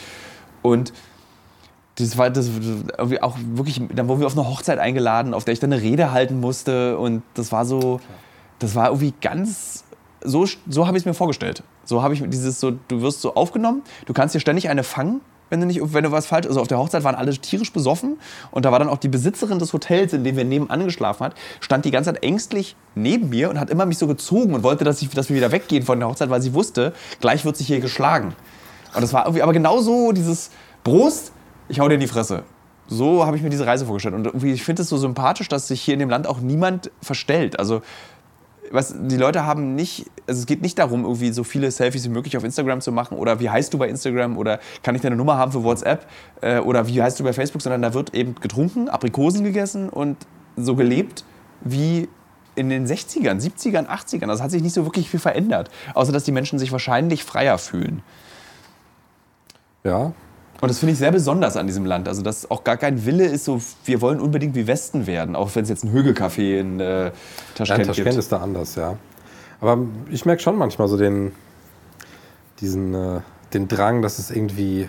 Und 0.62 0.92
das 1.96 2.16
war 2.18 2.30
das 2.30 2.50
auch 3.20 3.36
wirklich, 3.54 3.80
dann 3.94 4.08
wurden 4.08 4.20
wir 4.20 4.26
auf 4.26 4.36
eine 4.36 4.48
Hochzeit 4.48 4.78
eingeladen, 4.78 5.34
auf 5.34 5.44
der 5.44 5.52
ich 5.52 5.60
dann 5.60 5.72
eine 5.72 5.82
Rede 5.82 6.12
halten 6.12 6.40
musste. 6.40 6.98
Und 6.98 7.22
das 7.34 7.52
war 7.52 7.64
so, 7.64 8.00
das 8.58 8.74
war 8.74 8.88
irgendwie 8.88 9.14
ganz 9.20 9.84
so, 10.27 10.47
so 10.68 10.87
habe 10.87 10.97
ich 10.97 11.03
es 11.03 11.07
mir 11.07 11.14
vorgestellt. 11.14 11.62
So 11.85 12.03
habe 12.03 12.14
ich 12.14 12.22
dieses 12.27 12.61
so, 12.61 12.72
du 12.89 13.03
wirst 13.03 13.20
so 13.20 13.35
aufgenommen, 13.35 13.83
du 14.07 14.12
kannst 14.12 14.35
dir 14.35 14.41
ständig 14.41 14.68
eine 14.68 14.83
fangen, 14.83 15.20
wenn 15.51 15.61
du 15.61 15.66
nicht, 15.66 15.81
wenn 15.83 16.03
du 16.03 16.11
was 16.11 16.27
falsch, 16.27 16.47
also 16.47 16.61
auf 16.61 16.68
der 16.68 16.79
Hochzeit 16.79 17.05
waren 17.05 17.14
alle 17.14 17.33
tierisch 17.33 17.72
besoffen 17.72 18.18
und 18.51 18.64
da 18.64 18.72
war 18.72 18.79
dann 18.79 18.89
auch 18.89 18.99
die 18.99 19.09
Besitzerin 19.09 19.59
des 19.59 19.72
Hotels, 19.72 20.12
in 20.12 20.24
dem 20.24 20.37
wir 20.37 20.45
nebenan 20.45 20.85
geschlafen 20.85 21.24
hat, 21.24 21.35
stand 21.61 21.85
die 21.85 21.91
ganze 21.91 22.12
Zeit 22.12 22.22
ängstlich 22.22 22.74
neben 22.95 23.29
mir 23.29 23.51
und 23.51 23.61
hat 23.61 23.70
immer 23.70 23.87
mich 23.87 23.99
so 23.99 24.07
gezogen 24.07 24.55
und 24.55 24.62
wollte, 24.62 24.85
dass, 24.85 25.01
ich, 25.03 25.11
dass 25.11 25.29
wir 25.29 25.37
wieder 25.37 25.53
weggehen 25.53 25.85
von 25.85 26.01
der 26.01 26.09
Hochzeit, 26.09 26.31
weil 26.31 26.43
sie 26.43 26.53
wusste, 26.55 26.93
gleich 27.20 27.45
wird 27.45 27.57
sich 27.57 27.68
hier 27.68 27.81
geschlagen. 27.81 28.35
Und 28.95 29.03
das 29.03 29.12
war 29.12 29.27
irgendwie, 29.27 29.43
aber 29.43 29.53
genau 29.53 29.81
so 29.81 30.12
dieses 30.12 30.51
Brust, 30.83 31.33
ich 31.68 31.81
hau 31.81 31.89
dir 31.89 31.95
in 31.95 32.01
die 32.01 32.07
Fresse. 32.07 32.43
So 32.89 33.27
habe 33.27 33.37
ich 33.37 33.43
mir 33.43 33.51
diese 33.51 33.66
Reise 33.66 33.85
vorgestellt. 33.85 34.14
Und 34.14 34.45
ich 34.45 34.62
finde 34.62 34.83
es 34.83 34.89
so 34.89 34.97
sympathisch, 34.97 35.49
dass 35.49 35.66
sich 35.68 35.83
hier 35.83 35.95
in 35.95 36.01
dem 36.01 36.09
Land 36.09 36.27
auch 36.27 36.41
niemand 36.41 36.91
verstellt. 37.03 37.59
Also 37.59 37.83
was, 38.70 38.94
die 38.96 39.16
Leute 39.16 39.44
haben 39.44 39.74
nicht, 39.74 40.06
also 40.26 40.40
es 40.40 40.46
geht 40.46 40.62
nicht 40.62 40.78
darum, 40.78 41.04
irgendwie 41.04 41.32
so 41.32 41.44
viele 41.44 41.70
Selfies 41.70 42.04
wie 42.04 42.08
möglich 42.08 42.36
auf 42.36 42.44
Instagram 42.44 42.80
zu 42.80 42.92
machen 42.92 43.18
oder 43.18 43.40
wie 43.40 43.50
heißt 43.50 43.72
du 43.72 43.78
bei 43.78 43.88
Instagram 43.88 44.36
oder 44.36 44.60
kann 44.82 44.94
ich 44.94 45.02
deine 45.02 45.16
Nummer 45.16 45.36
haben 45.36 45.52
für 45.52 45.62
WhatsApp 45.62 46.06
äh, 46.40 46.58
oder 46.58 46.86
wie 46.86 47.02
heißt 47.02 47.18
du 47.20 47.24
bei 47.24 47.32
Facebook, 47.32 47.62
sondern 47.62 47.82
da 47.82 47.94
wird 47.94 48.14
eben 48.14 48.34
getrunken, 48.36 48.88
Aprikosen 48.88 49.44
gegessen 49.44 49.88
und 49.88 50.16
so 50.56 50.74
gelebt 50.74 51.24
wie 51.62 52.08
in 52.54 52.70
den 52.70 52.86
60ern, 52.86 53.40
70ern, 53.40 53.86
80ern. 53.86 54.26
Das 54.26 54.40
hat 54.40 54.50
sich 54.50 54.62
nicht 54.62 54.72
so 54.72 54.84
wirklich 54.84 55.10
viel 55.10 55.20
verändert, 55.20 55.70
außer 55.94 56.12
dass 56.12 56.24
die 56.24 56.32
Menschen 56.32 56.58
sich 56.58 56.72
wahrscheinlich 56.72 57.22
freier 57.22 57.58
fühlen. 57.58 58.02
Ja, 59.84 60.12
Und 60.61 60.68
das 60.68 60.78
finde 60.78 60.92
ich 60.92 60.98
sehr 60.98 61.12
besonders 61.12 61.57
an 61.57 61.66
diesem 61.66 61.84
Land. 61.84 62.09
Also, 62.09 62.22
dass 62.22 62.50
auch 62.50 62.64
gar 62.64 62.76
kein 62.76 63.04
Wille 63.04 63.26
ist, 63.26 63.44
so, 63.44 63.61
wir 63.84 64.00
wollen 64.00 64.20
unbedingt 64.20 64.54
wie 64.54 64.66
Westen 64.66 65.07
werden, 65.07 65.36
auch 65.36 65.54
wenn 65.54 65.64
es 65.64 65.68
jetzt 65.68 65.84
ein 65.84 65.92
Hügelcafé 65.92 66.59
in 66.59 66.80
äh, 66.80 67.07
Ja, 67.07 67.12
Taschkent 67.54 67.86
Taschkent 67.86 68.09
gibt. 68.09 68.18
ist 68.18 68.32
da 68.32 68.38
anders, 68.38 68.74
ja. 68.74 68.96
Aber 69.61 69.78
ich 70.11 70.24
merke 70.24 70.42
schon 70.42 70.57
manchmal 70.57 70.88
so 70.88 70.96
den, 70.96 71.32
diesen, 72.61 72.94
äh, 72.94 73.20
den 73.52 73.68
Drang, 73.68 74.02
dass 74.02 74.18
es 74.18 74.30
irgendwie 74.30 74.88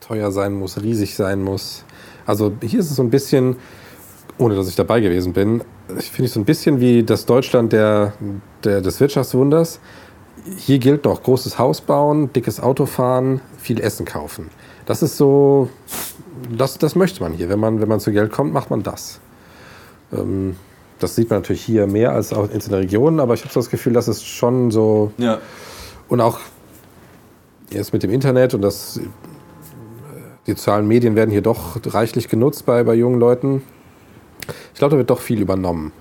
teuer 0.00 0.30
sein 0.30 0.54
muss, 0.54 0.80
riesig 0.80 1.16
sein 1.16 1.42
muss. 1.42 1.84
Also 2.24 2.52
hier 2.62 2.80
ist 2.80 2.90
es 2.90 2.96
so 2.96 3.02
ein 3.02 3.10
bisschen, 3.10 3.56
ohne 4.38 4.54
dass 4.54 4.68
ich 4.68 4.76
dabei 4.76 5.00
gewesen 5.00 5.32
bin, 5.32 5.62
ich 5.98 6.10
finde 6.10 6.26
es 6.26 6.34
so 6.34 6.40
ein 6.40 6.44
bisschen 6.44 6.80
wie 6.80 7.02
das 7.04 7.26
Deutschland 7.26 7.72
der, 7.72 8.12
der, 8.64 8.80
des 8.80 9.00
Wirtschaftswunders. 9.00 9.80
Hier 10.56 10.78
gilt 10.78 11.04
noch 11.04 11.22
großes 11.22 11.58
Haus 11.58 11.80
bauen, 11.80 12.32
dickes 12.32 12.60
Auto 12.60 12.86
fahren, 12.86 13.40
viel 13.58 13.80
Essen 13.80 14.06
kaufen. 14.06 14.50
Das 14.86 15.02
ist 15.02 15.16
so, 15.16 15.68
das, 16.56 16.78
das 16.78 16.94
möchte 16.94 17.22
man 17.22 17.32
hier. 17.32 17.48
Wenn 17.48 17.58
man, 17.58 17.80
wenn 17.80 17.88
man 17.88 17.98
zu 17.98 18.12
Geld 18.12 18.30
kommt, 18.30 18.52
macht 18.52 18.70
man 18.70 18.82
das. 18.82 19.20
Ähm, 20.12 20.56
das 20.98 21.16
sieht 21.16 21.30
man 21.30 21.40
natürlich 21.40 21.62
hier 21.62 21.86
mehr 21.86 22.12
als 22.12 22.32
auch 22.32 22.48
in 22.50 22.58
den 22.60 22.74
Regionen, 22.74 23.20
aber 23.20 23.34
ich 23.34 23.42
habe 23.42 23.52
so 23.52 23.60
das 23.60 23.70
Gefühl, 23.70 23.92
dass 23.92 24.08
es 24.08 24.22
schon 24.24 24.70
so 24.70 25.12
Ja. 25.18 25.38
und 26.08 26.20
auch 26.20 26.38
jetzt 27.70 27.92
mit 27.92 28.02
dem 28.02 28.10
Internet 28.10 28.54
und 28.54 28.62
das, 28.62 29.00
die 30.46 30.52
sozialen 30.52 30.86
Medien 30.86 31.16
werden 31.16 31.30
hier 31.30 31.42
doch 31.42 31.76
reichlich 31.86 32.28
genutzt 32.28 32.64
bei, 32.64 32.84
bei 32.84 32.94
jungen 32.94 33.18
Leuten. 33.18 33.62
Ich 34.72 34.78
glaube, 34.78 34.92
da 34.92 34.98
wird 34.98 35.10
doch 35.10 35.20
viel 35.20 35.40
übernommen. 35.40 35.92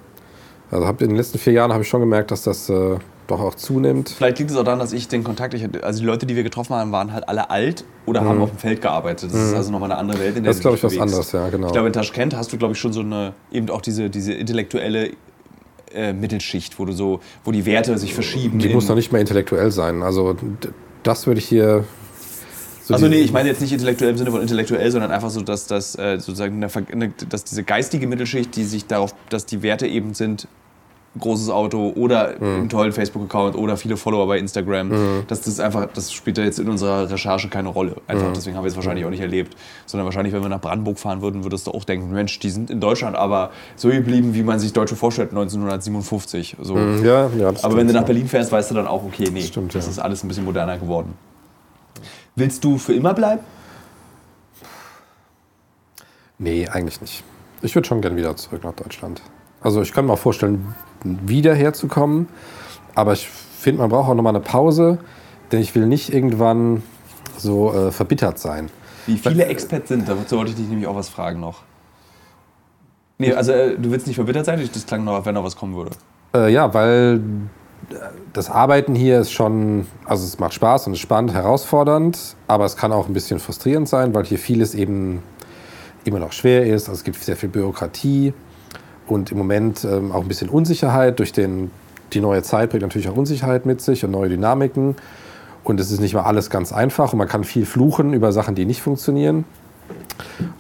Also 0.72 0.86
hab, 0.86 1.02
in 1.02 1.10
den 1.10 1.18
letzten 1.18 1.40
vier 1.40 1.54
Jahren 1.54 1.74
habe 1.74 1.84
ich 1.84 1.90
schon 1.90 2.02
gemerkt, 2.02 2.32
dass 2.32 2.44
das 2.44 2.70
äh, 2.70 2.98
doch 3.28 3.40
auch 3.40 3.56
zunimmt. 3.56 4.10
Vielleicht 4.10 4.40
liegt 4.40 4.52
es 4.52 4.58
auch 4.58 4.64
daran, 4.64 4.80
dass 4.80 4.94
ich 4.94 5.08
den 5.08 5.24
Kontakt, 5.24 5.54
ich, 5.54 5.68
also 5.84 6.00
die 6.00 6.06
Leute, 6.06 6.26
die 6.26 6.36
wir 6.36 6.44
getroffen 6.44 6.76
haben, 6.76 6.92
waren 6.92 7.12
halt 7.14 7.28
alle 7.28 7.50
alt 7.50 7.84
oder 8.06 8.22
haben 8.22 8.42
auf 8.42 8.52
dem 8.52 8.60
Feld 8.60 8.82
gearbeitet. 8.82 9.34
Das 9.34 9.40
ist 9.40 9.54
also 9.54 9.72
nochmal 9.72 9.92
eine 9.92 10.00
andere 10.00 10.20
Welt, 10.20 10.38
in 10.38 10.44
der 10.44 10.44
Mhm. 10.44 10.46
Das 10.46 10.56
ist, 10.58 10.62
glaube 10.62 10.78
ich, 10.78 10.84
was 10.84 10.94
bewegst. 10.94 11.14
anderes, 11.14 11.32
ja, 11.32 11.50
genau. 11.50 11.68
Ich 11.68 11.74
glaube, 11.74 11.88
in 11.88 11.94
Taschkent 11.94 12.36
hast 12.36 12.54
du, 12.54 12.58
glaube 12.58 12.74
ich, 12.74 12.80
schon 12.80 12.94
so 12.94 13.02
eine, 13.02 13.34
eben 13.52 13.70
auch 13.70 13.82
diese, 13.82 14.10
diese 14.10 14.34
intellektuelle 14.34 15.12
äh, 15.94 16.14
Mittelschicht, 16.14 16.78
wo 16.80 16.86
du 16.86 16.92
so, 16.92 17.20
wo 17.44 17.52
die 17.52 17.66
Werte 17.66 17.98
sich 17.98 18.14
verschieben. 18.14 18.60
Die 18.60 18.70
muss 18.70 18.88
noch 18.88 18.96
nicht 18.96 19.12
mal 19.12 19.20
intellektuell 19.20 19.72
sein. 19.72 20.04
Also 20.04 20.36
das 21.04 21.26
würde 21.28 21.40
ich 21.40 21.48
hier. 21.48 21.86
so 22.84 22.94
Also 22.94 23.08
nee, 23.08 23.18
ich 23.18 23.32
meine 23.32 23.50
jetzt 23.50 23.62
nicht 23.62 23.72
intellektuell 23.72 24.12
im 24.12 24.18
Sinne 24.18 24.32
von 24.32 24.42
intellektuell, 24.42 24.92
sondern 24.92 25.12
einfach 25.12 25.30
so, 25.30 25.42
dass, 25.42 25.68
dass, 25.68 25.98
äh, 25.98 26.20
sozusagen 26.20 26.64
eine, 26.64 27.14
dass 27.30 27.44
diese 27.44 27.64
geistige 27.64 28.08
Mittelschicht, 28.08 28.56
die 28.56 28.64
sich 28.64 28.86
darauf, 28.86 29.16
dass 29.30 29.46
die 29.46 29.64
Werte 29.64 29.88
eben 29.88 30.14
sind, 30.14 30.48
großes 31.20 31.50
Auto 31.50 31.94
oder 31.96 32.36
Mhm. 32.40 32.56
einen 32.56 32.70
tollen 32.70 32.92
Facebook-Account 32.92 33.56
oder 33.56 33.78
viele 33.78 33.98
Follower 33.98 34.28
bei 34.28 34.38
Instagram, 34.38 34.92
dass 35.28 35.42
das 35.42 35.60
einfach, 35.60 35.88
das 35.94 36.12
spielt 36.12 36.38
ja 36.38 36.44
jetzt 36.44 36.60
in 36.60 36.68
unserer 36.70 37.10
Recherche 37.10 37.48
keine 37.50 37.70
Rolle. 37.70 37.92
Mhm. 37.92 37.98
Einfach, 38.08 38.34
deswegen 38.34 38.58
haben 38.58 38.64
wir 38.64 38.70
es 38.70 38.76
wahrscheinlich 38.76 39.06
auch 39.06 39.10
nicht 39.10 39.22
erlebt. 39.22 39.56
Sondern 39.86 40.06
wahrscheinlich, 40.06 40.34
wenn 40.34 40.42
wir 40.42 40.50
nach 40.50 40.62
Brandenburg 40.62 41.00
fahren 41.00 41.22
würden, 41.22 41.44
würdest 41.44 41.68
du 41.68 41.72
auch 41.72 41.84
denken, 41.84 42.12
Mensch, 42.12 42.40
die 42.40 42.50
sind 42.50 42.70
in 42.70 42.80
Deutschland 42.80 43.16
aber 43.16 43.52
so 43.76 43.90
geblieben, 43.90 44.34
wie 44.34 44.44
man 44.44 44.60
sich 44.60 44.74
Deutsche 44.74 44.96
vorstellt 44.96 45.30
1957. 45.32 46.58
So. 46.62 46.78
Ja, 46.78 47.30
ja, 47.38 47.52
das 47.52 47.64
Aber 47.64 47.78
wenn 47.78 47.88
du 47.88 47.94
nach 47.94 48.02
ja. 48.02 48.08
Berlin 48.08 48.28
fährst, 48.28 48.52
weißt 48.52 48.72
du 48.72 48.76
dann 48.76 48.88
auch, 48.88 49.04
okay, 49.04 49.30
nee, 49.32 49.42
Stimmt, 49.42 49.74
das 49.76 49.86
ja. 49.86 49.92
ist 49.92 50.00
alles 50.00 50.24
ein 50.24 50.28
bisschen 50.28 50.46
moderner 50.46 50.78
geworden. 50.78 51.14
Willst 52.36 52.64
du 52.64 52.78
für 52.78 52.94
immer 52.94 53.14
bleiben? 53.14 53.42
Nee, 56.38 56.68
eigentlich 56.68 57.00
nicht. 57.02 57.24
Ich 57.62 57.74
würde 57.76 57.88
schon 57.88 58.02
gern 58.02 58.16
wieder 58.18 58.36
zurück 58.36 58.64
nach 58.64 58.74
Deutschland. 58.74 59.22
Also 59.66 59.82
ich 59.82 59.94
kann 59.94 60.06
mir 60.06 60.14
auch 60.14 60.20
vorstellen, 60.20 60.76
wieder 61.04 61.56
herzukommen. 61.56 62.28
Aber 62.94 63.14
ich 63.14 63.28
finde, 63.28 63.82
man 63.82 63.90
braucht 63.90 64.08
auch 64.08 64.14
nochmal 64.14 64.36
eine 64.36 64.44
Pause. 64.44 65.00
Denn 65.52 65.60
ich 65.60 65.74
will 65.74 65.88
nicht 65.88 66.14
irgendwann 66.14 66.84
so 67.36 67.74
äh, 67.74 67.92
verbittert 67.92 68.38
sein. 68.38 68.70
Wie 69.08 69.18
viele 69.18 69.46
Expats 69.46 69.90
sind? 69.90 70.08
Dazu 70.08 70.38
wollte 70.38 70.52
ich 70.52 70.58
dich 70.58 70.68
nämlich 70.68 70.88
auch 70.88 70.96
was 70.96 71.10
fragen 71.10 71.40
noch. 71.40 71.64
Nee, 73.18 73.34
also 73.34 73.54
äh, 73.54 73.76
du 73.76 73.90
willst 73.90 74.06
nicht 74.06 74.18
verbittert 74.18 74.46
sein? 74.46 74.70
Das 74.72 74.86
klang 74.86 75.04
noch, 75.04 75.26
wenn 75.26 75.34
noch 75.34 75.44
was 75.44 75.56
kommen 75.56 75.76
würde. 75.76 75.92
Äh, 76.36 76.54
ja, 76.54 76.72
weil 76.76 77.22
äh, 77.90 77.96
das 78.34 78.52
Arbeiten 78.52 78.94
hier 78.94 79.20
ist 79.20 79.32
schon, 79.32 79.88
also 80.06 80.26
es 80.26 80.38
macht 80.38 80.54
Spaß 80.54 80.86
und 80.86 80.94
ist 80.94 81.00
spannend, 81.00 81.34
herausfordernd, 81.34 82.36
aber 82.48 82.66
es 82.66 82.78
kann 82.78 82.92
auch 82.92 83.08
ein 83.08 83.14
bisschen 83.14 83.40
frustrierend 83.40 83.90
sein, 83.90 84.14
weil 84.14 84.26
hier 84.26 84.38
vieles 84.38 84.76
eben 84.76 85.24
immer 86.04 86.20
noch 86.20 86.34
schwer 86.34 86.68
ist. 86.68 86.88
Also 86.88 87.00
es 87.00 87.04
gibt 87.04 87.18
sehr 87.24 87.36
viel 87.36 87.50
Bürokratie 87.50 88.34
und 89.08 89.32
im 89.32 89.38
Moment 89.38 89.84
ähm, 89.84 90.12
auch 90.12 90.22
ein 90.22 90.28
bisschen 90.28 90.50
Unsicherheit. 90.50 91.20
Durch 91.20 91.32
den, 91.32 91.72
die 92.14 92.22
neue 92.22 92.44
Zeit 92.44 92.70
bringt 92.70 92.84
natürlich 92.84 93.10
auch 93.10 93.16
Unsicherheit 93.16 93.66
mit 93.66 93.82
sich 93.82 94.04
und 94.04 94.12
neue 94.12 94.30
Dynamiken. 94.30 94.96
Und 95.64 95.80
es 95.80 95.92
ist 95.92 96.00
nicht 96.00 96.14
mal 96.14 96.24
alles 96.24 96.50
ganz 96.50 96.72
einfach 96.72 97.14
und 97.14 97.20
man 97.20 97.28
kann 97.28 97.44
viel 97.44 97.66
fluchen 97.66 98.14
über 98.14 98.32
Sachen, 98.32 98.54
die 98.54 98.66
nicht 98.66 98.82
funktionieren. 98.82 99.46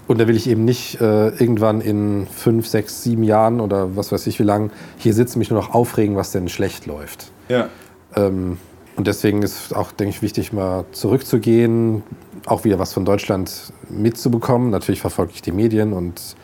Und 0.07 0.19
da 0.19 0.27
will 0.27 0.35
ich 0.35 0.47
eben 0.49 0.65
nicht 0.65 0.99
äh, 1.01 1.29
irgendwann 1.29 1.81
in 1.81 2.27
fünf, 2.27 2.67
sechs, 2.67 3.03
sieben 3.03 3.23
Jahren 3.23 3.59
oder 3.59 3.95
was 3.95 4.11
weiß 4.11 4.25
ich 4.27 4.39
wie 4.39 4.43
lang 4.43 4.71
hier 4.97 5.13
sitzen, 5.13 5.39
mich 5.39 5.49
nur 5.49 5.59
noch 5.59 5.73
aufregen, 5.73 6.15
was 6.15 6.31
denn 6.31 6.49
schlecht 6.49 6.85
läuft. 6.85 7.31
Ja. 7.49 7.69
Ähm, 8.15 8.57
und 8.95 9.07
deswegen 9.07 9.43
ist 9.43 9.75
auch, 9.75 9.91
denke 9.91 10.11
ich, 10.15 10.21
wichtig, 10.21 10.53
mal 10.53 10.85
zurückzugehen, 10.91 12.03
auch 12.45 12.63
wieder 12.63 12.79
was 12.79 12.93
von 12.93 13.05
Deutschland 13.05 13.73
mitzubekommen. 13.89 14.69
Natürlich 14.69 15.01
verfolge 15.01 15.33
ich 15.35 15.41
die 15.41 15.51
Medien 15.51 15.93
und 15.93 16.35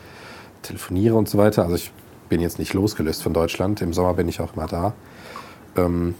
telefoniere 0.62 1.14
und 1.16 1.28
so 1.28 1.38
weiter. 1.38 1.62
Also 1.62 1.76
ich 1.76 1.92
bin 2.28 2.40
jetzt 2.40 2.58
nicht 2.58 2.72
losgelöst 2.72 3.22
von 3.22 3.32
Deutschland. 3.32 3.82
Im 3.82 3.92
Sommer 3.92 4.14
bin 4.14 4.28
ich 4.28 4.40
auch 4.40 4.54
immer 4.54 4.66
da. 4.66 4.94
Ähm, 5.76 6.14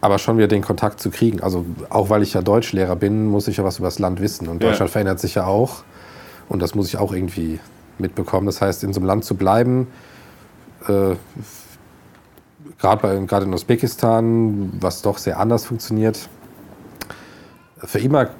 aber 0.00 0.18
schon 0.18 0.36
wieder 0.36 0.48
den 0.48 0.62
Kontakt 0.62 1.00
zu 1.00 1.10
kriegen. 1.10 1.40
Also 1.40 1.64
auch 1.88 2.10
weil 2.10 2.22
ich 2.22 2.34
ja 2.34 2.42
Deutschlehrer 2.42 2.96
bin, 2.96 3.26
muss 3.26 3.46
ich 3.46 3.58
ja 3.58 3.64
was 3.64 3.78
über 3.78 3.86
das 3.86 3.98
Land 3.98 4.20
wissen. 4.20 4.48
Und 4.48 4.62
Ja. 4.62 4.70
Deutschland 4.70 4.90
verändert 4.90 5.20
sich 5.20 5.36
ja 5.36 5.46
auch. 5.46 5.84
Und 6.48 6.60
das 6.60 6.74
muss 6.74 6.88
ich 6.88 6.96
auch 6.96 7.12
irgendwie 7.12 7.60
mitbekommen. 7.98 8.46
Das 8.46 8.60
heißt, 8.60 8.82
in 8.82 8.92
so 8.92 9.00
einem 9.00 9.06
Land 9.06 9.24
zu 9.24 9.36
bleiben, 9.36 9.86
äh, 10.88 11.14
gerade 12.78 13.44
in 13.44 13.54
Usbekistan, 13.54 14.72
was 14.80 15.02
doch 15.02 15.18
sehr 15.18 15.38
anders 15.38 15.64
funktioniert, 15.64 16.28
für 17.78 18.00
immer 18.00 18.30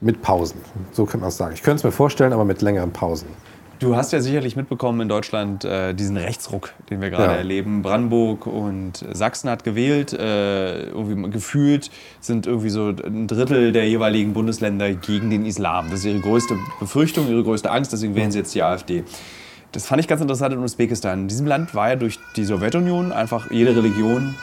mit 0.00 0.22
Pausen. 0.22 0.60
So 0.92 1.04
könnte 1.04 1.18
man 1.18 1.28
es 1.28 1.36
sagen. 1.36 1.54
Ich 1.54 1.62
könnte 1.62 1.78
es 1.78 1.84
mir 1.84 1.92
vorstellen, 1.92 2.32
aber 2.32 2.44
mit 2.44 2.62
längeren 2.62 2.92
Pausen. 2.92 3.28
Du 3.80 3.96
hast 3.96 4.12
ja 4.12 4.20
sicherlich 4.20 4.56
mitbekommen 4.56 5.00
in 5.02 5.08
Deutschland 5.08 5.64
äh, 5.64 5.94
diesen 5.94 6.16
Rechtsruck, 6.16 6.72
den 6.90 7.00
wir 7.02 7.10
gerade 7.10 7.32
Ja. 7.32 7.38
erleben. 7.38 7.82
Brandenburg 7.82 8.46
und 8.46 9.04
Sachsen 9.12 9.50
hat 9.50 9.64
gewählt. 9.64 10.12
Äh, 10.12 10.84
irgendwie 10.88 11.30
gefühlt 11.30 11.90
sind 12.20 12.46
irgendwie 12.46 12.70
so 12.70 12.88
ein 12.88 13.26
Drittel 13.26 13.72
der 13.72 13.88
jeweiligen 13.88 14.32
Bundesländer 14.32 14.92
gegen 14.94 15.28
den 15.30 15.44
Islam. 15.44 15.90
Das 15.90 16.00
ist 16.00 16.06
ihre 16.06 16.20
größte 16.20 16.56
Befürchtung, 16.80 17.28
ihre 17.28 17.42
größte 17.42 17.70
Angst. 17.70 17.92
Deswegen 17.92 18.14
wählen 18.14 18.30
sie 18.30 18.38
jetzt 18.38 18.54
die 18.54 18.62
AfD. 18.62 19.04
Das 19.72 19.86
fand 19.86 20.00
ich 20.00 20.08
ganz 20.08 20.20
interessant 20.22 20.54
in 20.54 20.60
Usbekistan. 20.60 21.22
In 21.22 21.28
diesem 21.28 21.46
Land 21.46 21.74
war 21.74 21.90
ja 21.90 21.96
durch 21.96 22.18
die 22.36 22.44
Sowjetunion 22.44 23.12
einfach 23.12 23.50
jede 23.50 23.74
Religion. 23.76 24.34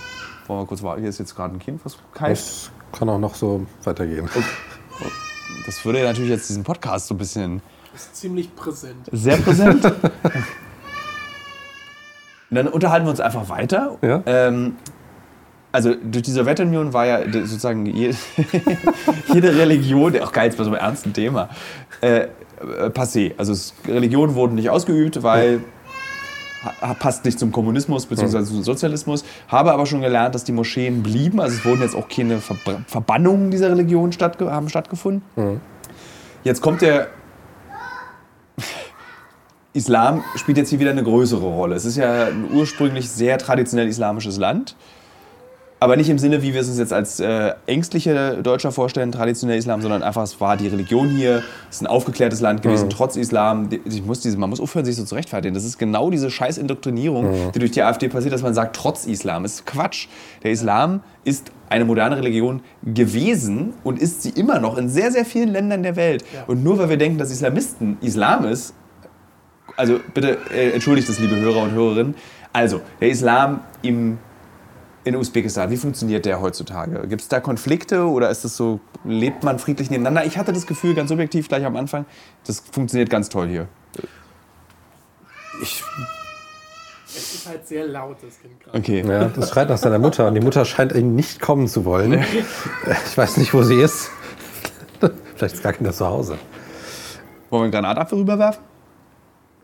Wollen 0.47 0.59
wir 0.61 0.65
kurz 0.67 0.83
warten? 0.83 1.01
Hier 1.01 1.09
ist 1.09 1.19
jetzt 1.19 1.35
gerade 1.35 1.55
ein 1.55 1.59
Kind, 1.59 1.79
was 1.85 1.97
keift. 2.13 2.41
Das 2.41 2.71
kann 2.91 3.07
auch 3.07 3.17
noch 3.19 3.35
so 3.35 3.65
weitergehen. 3.85 4.29
Das 5.65 5.85
würde 5.85 5.99
ja 5.99 6.05
natürlich 6.05 6.31
jetzt 6.31 6.49
diesen 6.49 6.63
Podcast 6.63 7.07
so 7.07 7.15
ein 7.15 7.17
bisschen 7.17 7.61
Ist 7.95 8.15
ziemlich 8.15 8.55
präsent. 8.55 9.07
Sehr 9.11 9.37
präsent. 9.37 9.83
Und 9.85 9.93
dann 12.51 12.67
unterhalten 12.67 13.05
wir 13.05 13.11
uns 13.11 13.19
einfach 13.19 13.49
weiter. 13.49 13.97
Ja. 14.01 14.21
Ähm, 14.25 14.75
also 15.71 15.95
durch 15.95 16.23
die 16.23 16.31
Sowjetunion 16.31 16.91
war 16.93 17.05
ja 17.05 17.19
sozusagen 17.31 17.85
je, 17.85 18.13
jede 19.33 19.55
Religion, 19.57 20.19
auch 20.19 20.33
geil, 20.33 20.45
jetzt 20.47 20.57
bei 20.57 20.63
so 20.65 20.69
einem 20.71 20.79
ernsten 20.79 21.13
Thema, 21.13 21.49
äh, 22.01 22.23
äh, 22.23 22.27
passé. 22.89 23.33
Also 23.37 23.53
Religionen 23.87 24.35
wurden 24.35 24.55
nicht 24.55 24.69
ausgeübt, 24.69 25.23
weil 25.23 25.61
ha- 26.81 26.93
passt 26.95 27.23
nicht 27.23 27.39
zum 27.39 27.53
Kommunismus 27.53 28.05
bzw. 28.05 28.43
zum 28.43 28.63
Sozialismus. 28.63 29.23
Habe 29.47 29.71
aber 29.71 29.85
schon 29.85 30.01
gelernt, 30.01 30.35
dass 30.35 30.43
die 30.43 30.51
Moscheen 30.51 31.03
blieben. 31.03 31.39
Also 31.39 31.55
es 31.57 31.63
wurden 31.65 31.81
jetzt 31.81 31.95
auch 31.95 32.09
keine 32.09 32.41
Verbannungen 32.41 33.49
dieser 33.51 33.69
Religion 33.69 34.11
stattge 34.11 34.51
haben 34.51 34.67
stattgefunden. 34.67 35.61
Jetzt 36.43 36.61
kommt 36.61 36.81
der 36.81 37.07
Islam 39.73 40.23
spielt 40.35 40.57
jetzt 40.57 40.69
hier 40.69 40.79
wieder 40.79 40.91
eine 40.91 41.03
größere 41.03 41.45
Rolle. 41.45 41.75
Es 41.75 41.85
ist 41.85 41.97
ja 41.97 42.25
ein 42.25 42.49
ursprünglich 42.53 43.09
sehr 43.09 43.37
traditionell 43.37 43.87
islamisches 43.87 44.37
Land. 44.37 44.75
Aber 45.79 45.95
nicht 45.95 46.09
im 46.09 46.19
Sinne, 46.19 46.43
wie 46.43 46.53
wir 46.53 46.61
es 46.61 46.67
uns 46.67 46.77
jetzt 46.77 46.93
als 46.93 47.19
äh, 47.19 47.53
ängstliche 47.65 48.43
Deutscher 48.43 48.71
vorstellen, 48.71 49.11
traditioneller 49.11 49.57
Islam, 49.57 49.81
sondern 49.81 50.03
einfach, 50.03 50.21
es 50.21 50.39
war 50.39 50.55
die 50.55 50.67
Religion 50.67 51.09
hier, 51.09 51.41
es 51.71 51.77
ist 51.77 51.81
ein 51.81 51.87
aufgeklärtes 51.87 52.39
Land 52.39 52.61
gewesen, 52.61 52.85
mhm. 52.85 52.89
trotz 52.91 53.15
Islam. 53.15 53.67
Ich 53.85 54.05
muss 54.05 54.19
diese, 54.19 54.37
man 54.37 54.51
muss 54.51 54.59
aufhören, 54.59 54.85
sich 54.85 54.95
so 54.95 55.05
zu 55.05 55.15
rechtfertigen. 55.15 55.55
Das 55.55 55.65
ist 55.65 55.79
genau 55.79 56.11
diese 56.11 56.29
scheiß 56.29 56.59
Indoktrinierung, 56.59 57.31
mhm. 57.31 57.51
die 57.55 57.59
durch 57.59 57.71
die 57.71 57.81
AfD 57.81 58.09
passiert, 58.09 58.31
dass 58.31 58.43
man 58.43 58.53
sagt, 58.53 58.75
trotz 58.75 59.07
Islam. 59.07 59.41
Das 59.41 59.53
ist 59.53 59.65
Quatsch. 59.65 60.07
Der 60.43 60.51
Islam 60.51 61.01
ist 61.23 61.51
eine 61.67 61.85
moderne 61.85 62.17
Religion 62.17 62.61
gewesen 62.83 63.73
und 63.83 63.97
ist 63.97 64.21
sie 64.21 64.29
immer 64.29 64.59
noch 64.59 64.77
in 64.77 64.87
sehr, 64.87 65.11
sehr 65.11 65.25
vielen 65.25 65.49
Ländern 65.49 65.81
der 65.81 65.95
Welt. 65.95 66.23
Ja. 66.31 66.43
Und 66.45 66.63
nur 66.63 66.77
weil 66.77 66.89
wir 66.89 66.97
denken, 66.97 67.17
dass 67.17 67.31
Islamisten 67.31 67.97
Islam 68.01 68.45
ist, 68.45 68.75
also 69.77 69.99
bitte 70.13 70.37
äh, 70.51 70.71
entschuldigt 70.71 71.09
das, 71.09 71.19
liebe 71.19 71.35
Hörer 71.35 71.63
und 71.63 71.71
Hörerinnen, 71.71 72.15
also 72.53 72.81
der 72.99 73.09
Islam 73.09 73.61
im 73.81 74.17
in 75.03 75.15
Usbekistan, 75.15 75.71
wie 75.71 75.77
funktioniert 75.77 76.25
der 76.25 76.41
heutzutage? 76.41 77.07
Gibt 77.07 77.21
es 77.21 77.27
da 77.27 77.39
Konflikte 77.39 78.05
oder 78.05 78.29
ist 78.29 78.45
es 78.45 78.55
so, 78.55 78.79
lebt 79.03 79.43
man 79.43 79.57
friedlich 79.57 79.89
nebeneinander? 79.89 80.25
Ich 80.25 80.37
hatte 80.37 80.53
das 80.53 80.67
Gefühl, 80.67 80.93
ganz 80.93 81.09
subjektiv 81.09 81.47
gleich 81.47 81.65
am 81.65 81.75
Anfang, 81.75 82.05
das 82.45 82.61
funktioniert 82.71 83.09
ganz 83.09 83.29
toll 83.29 83.47
hier. 83.47 83.67
Ich 85.61 85.83
es 87.13 87.33
ist 87.35 87.47
halt 87.47 87.67
sehr 87.67 87.87
laut, 87.87 88.17
das 88.21 88.39
Kind 88.39 88.57
gerade. 88.63 88.77
Okay. 88.77 89.03
Ja, 89.05 89.25
das 89.25 89.49
schreit 89.49 89.67
nach 89.67 89.77
seiner 89.77 89.99
Mutter 89.99 90.27
und 90.27 90.35
die 90.35 90.39
Mutter 90.39 90.63
scheint 90.63 90.93
ihn 90.93 91.13
nicht 91.13 91.41
kommen 91.41 91.67
zu 91.67 91.83
wollen. 91.83 92.23
Ich 93.05 93.17
weiß 93.17 93.37
nicht, 93.37 93.53
wo 93.53 93.63
sie 93.63 93.81
ist. 93.81 94.09
Vielleicht 95.35 95.55
ist 95.55 95.63
gar 95.63 95.73
keiner 95.73 95.91
zu 95.91 96.05
Hause. 96.07 96.37
Wollen 97.49 97.61
wir 97.61 97.63
einen 97.63 97.71
Granatapfel 97.71 98.19
rüberwerfen? 98.19 98.63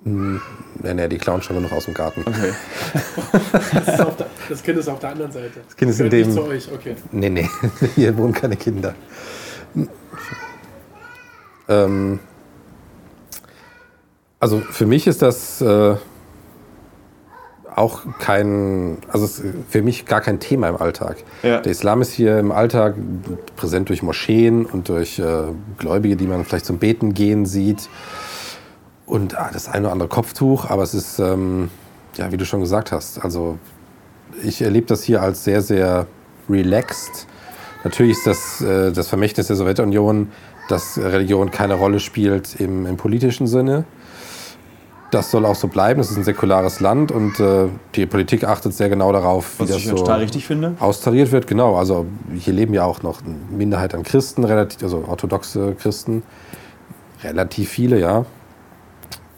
Hm, 0.07 0.39
nee, 0.83 0.93
nee, 0.93 1.07
die 1.09 1.17
klauen 1.17 1.41
schon 1.41 1.57
genug 1.57 1.73
aus 1.73 1.83
dem 1.83 1.93
Garten. 1.93 2.21
Okay. 2.21 2.53
das, 3.73 3.85
der, 3.85 4.27
das, 4.47 4.63
Kind 4.63 4.77
ist 4.79 4.87
auf 4.87 4.99
der 4.99 5.09
anderen 5.09 5.31
Seite. 5.33 5.59
Das 5.65 5.75
Kind 5.75 5.91
ist 5.91 5.99
in 5.99 6.09
dem. 6.09 6.27
Nicht 6.27 6.33
zu 6.33 6.45
euch, 6.45 6.71
okay. 6.71 6.95
Nee, 7.11 7.29
nee, 7.29 7.49
hier 7.95 8.15
wohnen 8.17 8.31
keine 8.31 8.55
Kinder. 8.55 8.95
Ähm, 11.67 12.19
also 14.39 14.61
für 14.61 14.85
mich 14.85 15.07
ist 15.07 15.21
das 15.21 15.59
äh, 15.59 15.95
auch 17.75 18.03
kein, 18.19 18.99
also 19.09 19.27
für 19.67 19.81
mich 19.81 20.05
gar 20.05 20.21
kein 20.21 20.39
Thema 20.39 20.69
im 20.69 20.77
Alltag. 20.77 21.17
Ja. 21.43 21.59
Der 21.59 21.71
Islam 21.71 22.01
ist 22.01 22.13
hier 22.13 22.39
im 22.39 22.53
Alltag 22.53 22.95
präsent 23.57 23.89
durch 23.89 24.01
Moscheen 24.03 24.65
und 24.65 24.87
durch 24.87 25.19
äh, 25.19 25.25
Gläubige, 25.77 26.15
die 26.15 26.27
man 26.27 26.45
vielleicht 26.45 26.65
zum 26.65 26.77
Beten 26.77 27.13
gehen 27.13 27.45
sieht 27.45 27.89
und 29.07 29.37
ah, 29.37 29.49
das 29.51 29.67
eine 29.67 29.85
oder 29.85 29.93
andere 29.93 30.09
Kopftuch, 30.09 30.69
aber 30.69 30.83
es 30.83 30.93
ist, 30.93 31.17
ähm, 31.17 31.69
ja, 32.17 32.31
wie 32.31 32.37
du 32.37 32.45
schon 32.45 32.59
gesagt 32.59 32.91
hast, 32.91 33.23
also 33.23 33.57
ich 34.43 34.61
erlebe 34.61 34.85
das 34.85 35.01
hier 35.01 35.21
als 35.21 35.43
sehr, 35.43 35.61
sehr 35.61 36.05
relaxed. 36.49 37.25
Natürlich 37.83 38.17
ist 38.17 38.27
das 38.27 38.61
äh, 38.61 38.91
das 38.91 39.07
Vermächtnis 39.07 39.47
der 39.47 39.55
Sowjetunion, 39.55 40.29
dass 40.67 40.97
Religion 40.97 41.49
keine 41.51 41.75
Rolle 41.75 41.99
spielt 42.01 42.59
im, 42.59 42.85
im, 42.85 42.97
politischen 42.97 43.47
Sinne. 43.47 43.85
Das 45.11 45.31
soll 45.31 45.45
auch 45.45 45.55
so 45.55 45.69
bleiben. 45.69 46.01
Es 46.01 46.11
ist 46.11 46.17
ein 46.17 46.25
säkulares 46.25 46.81
Land 46.81 47.13
und 47.13 47.39
äh, 47.39 47.67
die 47.95 48.05
Politik 48.05 48.43
achtet 48.43 48.73
sehr 48.73 48.89
genau 48.89 49.13
darauf, 49.13 49.57
Was 49.57 49.69
wie 49.69 49.71
das 49.71 49.81
ich 49.81 49.87
so 49.87 50.03
richtig 50.03 50.45
finde. 50.45 50.75
austariert 50.81 51.31
wird. 51.31 51.47
Genau, 51.47 51.77
also 51.77 52.05
hier 52.37 52.53
leben 52.53 52.73
ja 52.73 52.83
auch 52.83 53.03
noch 53.03 53.23
eine 53.23 53.35
Minderheit 53.57 53.95
an 53.95 54.03
Christen, 54.03 54.43
relativ, 54.43 54.83
also 54.83 55.05
orthodoxe 55.07 55.75
Christen, 55.79 56.23
relativ 57.23 57.69
viele, 57.69 58.01
ja 58.01 58.25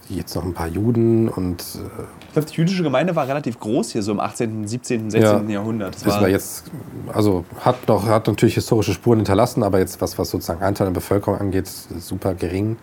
jetzt 0.10 0.36
noch 0.36 0.44
ein 0.44 0.54
paar 0.54 0.68
Juden 0.68 1.30
und. 1.30 1.62
Äh, 1.62 2.04
ich 2.28 2.34
glaube, 2.34 2.48
die 2.48 2.56
jüdische 2.56 2.84
Gemeinde 2.84 3.16
war 3.16 3.28
relativ 3.28 3.60
groß 3.60 3.92
hier, 3.92 4.04
so 4.04 4.12
im 4.12 4.20
18., 4.20 4.68
17., 4.68 5.12
16. 5.12 5.50
Ja, 5.50 5.56
Jahrhundert. 5.56 5.96
Das 5.96 6.22
war 6.22 6.30
jetzt, 6.30 6.66
also 7.12 7.46
hat, 7.62 7.88
noch, 7.88 8.06
hat 8.06 8.28
natürlich 8.28 8.56
historische 8.56 8.94
Spuren 8.94 9.20
hinterlassen, 9.20 9.64
aber 9.64 9.80
jetzt, 9.80 10.00
was, 10.02 10.18
was 10.18 10.30
sozusagen 10.30 10.62
Anteil 10.62 10.88
der 10.88 10.94
Bevölkerung 10.94 11.40
angeht, 11.40 11.68
super 11.68 12.34
gering. 12.36 12.78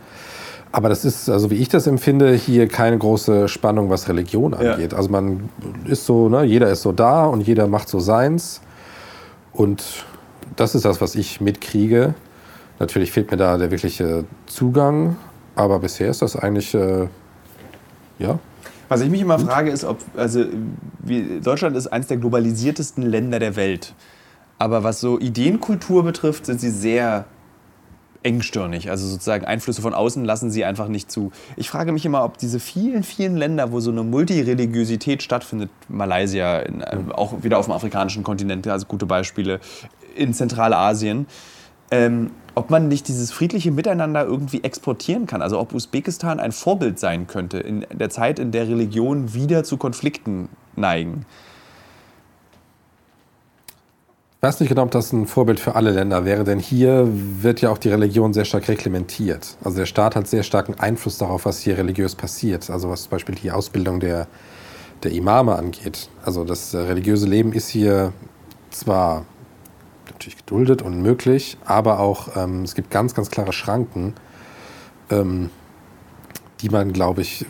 Aber 0.73 0.89
das 0.89 1.05
ist, 1.05 1.29
also 1.29 1.51
wie 1.51 1.55
ich 1.55 1.69
das 1.69 1.87
empfinde, 1.87 2.35
hier 2.35 2.69
keine 2.69 2.99
große 2.99 3.49
Spannung, 3.49 3.89
was 3.89 4.09
Religion 4.09 4.53
angeht. 4.53 4.93
Ja. 4.93 4.99
Also 4.99 5.11
man 5.11 5.49
ist 5.87 6.05
so, 6.07 6.29
ne, 6.29 6.45
jeder 6.45 6.69
ist 6.71 6.83
so 6.83 6.93
da 6.93 7.25
und 7.25 7.41
jeder 7.41 7.67
macht 7.67 7.89
so 7.89 7.99
seins. 8.01 8.61
Und 9.53 10.05
das 10.57 10.75
ist 10.75 10.85
das, 10.85 11.01
was 11.01 11.15
ich 11.15 11.41
mitkriege. 11.41 12.15
Natürlich 12.79 13.11
fehlt 13.13 13.31
mir 13.31 13.37
da 13.39 13.57
der 13.57 13.71
wirkliche 13.71 14.25
Zugang. 14.47 15.17
Aber 15.57 15.81
bisher 15.81 16.11
ist 16.11 16.23
das 16.23 16.37
eigentlich, 16.37 16.75
äh, 16.75 17.09
ja. 18.19 18.39
Was 18.89 19.01
ich 19.01 19.11
mich 19.11 19.23
immer 19.23 19.39
frage, 19.39 19.71
ist, 19.71 19.85
ob, 19.85 19.99
also 20.17 20.45
wie, 21.01 21.41
Deutschland 21.41 21.77
ist 21.77 21.89
eines 21.89 22.07
der 22.07 22.19
globalisiertesten 22.19 23.03
Länder 23.03 23.41
der 23.41 23.57
Welt. 23.57 23.95
Aber 24.59 24.85
was 24.85 25.01
so 25.01 25.19
Ideenkultur 25.19 26.05
betrifft, 26.05 26.47
sind 26.47 26.61
sie 26.61 26.71
sehr 26.71 27.25
engstirnig. 28.23 28.91
Also 28.91 29.07
sozusagen 29.07 29.45
Einflüsse 29.45 29.83
von 29.83 29.95
außen 29.95 30.25
lassen 30.25 30.51
sie 30.51 30.65
einfach 30.65 30.89
nicht 30.89 31.11
zu. 31.11 31.33
Ich 31.57 31.71
frage 31.71 31.93
mich 31.93 32.05
immer, 32.05 32.25
ob 32.25 32.39
diese 32.39 32.61
vielen, 32.61 33.03
vielen 33.03 33.37
Länder, 33.37 33.73
wo 33.73 33.81
so 33.81 33.91
eine 33.91 34.03
Multireligiosität 34.03 35.23
stattfindet, 35.23 35.71
Malaysia, 35.89 36.61
in, 36.61 36.81
äh, 36.81 36.99
auch 37.13 37.43
wieder 37.43 37.59
auf 37.59 37.67
dem 37.67 37.73
afrikanischen 37.73 38.25
Kontinent, 38.25 38.67
also 38.67 38.87
gute 38.87 39.07
Beispiele, 39.07 39.61
in 40.17 40.35
Zentralasien, 40.35 41.27
ähm, 41.91 42.31
ob 42.57 42.71
man 42.71 42.89
nicht 42.89 43.07
dieses 43.07 43.31
friedliche 43.33 43.71
Miteinander 43.71 44.25
irgendwie 44.25 44.65
exportieren 44.65 45.27
kann. 45.27 45.43
Also 45.43 45.61
ob 45.61 45.75
Usbekistan 45.75 46.41
ein 46.41 46.53
Vorbild 46.53 46.99
sein 46.99 47.27
könnte 47.27 47.59
in 47.59 47.87
der 47.93 48.09
Zeit, 48.09 48.39
in 48.39 48.51
der 48.51 48.67
Religionen 48.67 49.35
wieder 49.35 49.63
zu 49.63 49.77
Konflikten 49.77 50.49
neigen. 50.75 51.27
Ich 54.39 54.43
weiß 54.43 54.61
nicht 54.61 54.71
genau, 54.71 54.85
ob 54.85 54.91
das 54.91 55.13
ein 55.13 55.27
Vorbild 55.27 55.61
für 55.61 55.75
alle 55.75 55.91
Länder 55.91 56.25
wäre, 56.25 56.45
denn 56.45 56.59
hier 56.59 57.07
wird 57.11 57.61
ja 57.61 57.71
auch 57.71 57.79
die 57.79 57.91
Religion 57.91 58.33
sehr 58.33 58.47
stark 58.47 58.69
reglementiert. 58.69 59.59
Also 59.63 59.77
der 59.77 59.87
Staat 59.87 60.17
hat 60.17 60.27
sehr 60.27 60.43
starken 60.43 60.75
Einfluss 60.81 61.19
darauf, 61.19 61.45
was 61.45 61.61
hier 61.61 61.77
religiös 61.77 62.15
passiert. 62.15 62.71
Also 62.71 62.89
was 62.89 63.03
zum 63.03 63.11
Beispiel 63.11 63.35
die 63.35 63.51
Ausbildung 63.51 64.01
der, 64.01 64.29
der 65.03 65.13
Imame 65.13 65.57
angeht. 65.57 66.09
Also 66.25 66.45
das 66.45 66.75
religiöse 66.75 67.27
Leben 67.27 67.53
ist 67.53 67.69
hier 67.69 68.15
zwar 68.71 69.27
natürlich 70.13 70.39
geduldet 70.39 70.83
und 70.83 71.01
möglich, 71.03 71.57
aber 71.65 72.01
auch 72.01 72.37
ähm, 72.37 72.63
es 72.63 72.75
gibt 72.75 72.91
ganz, 72.91 73.15
ganz 73.15 73.31
klare 73.31 73.53
Schranken, 73.53 74.15
ähm, 75.11 75.51
die 76.61 76.69
man, 76.69 76.93
glaube 76.93 77.23
ich, 77.23 77.47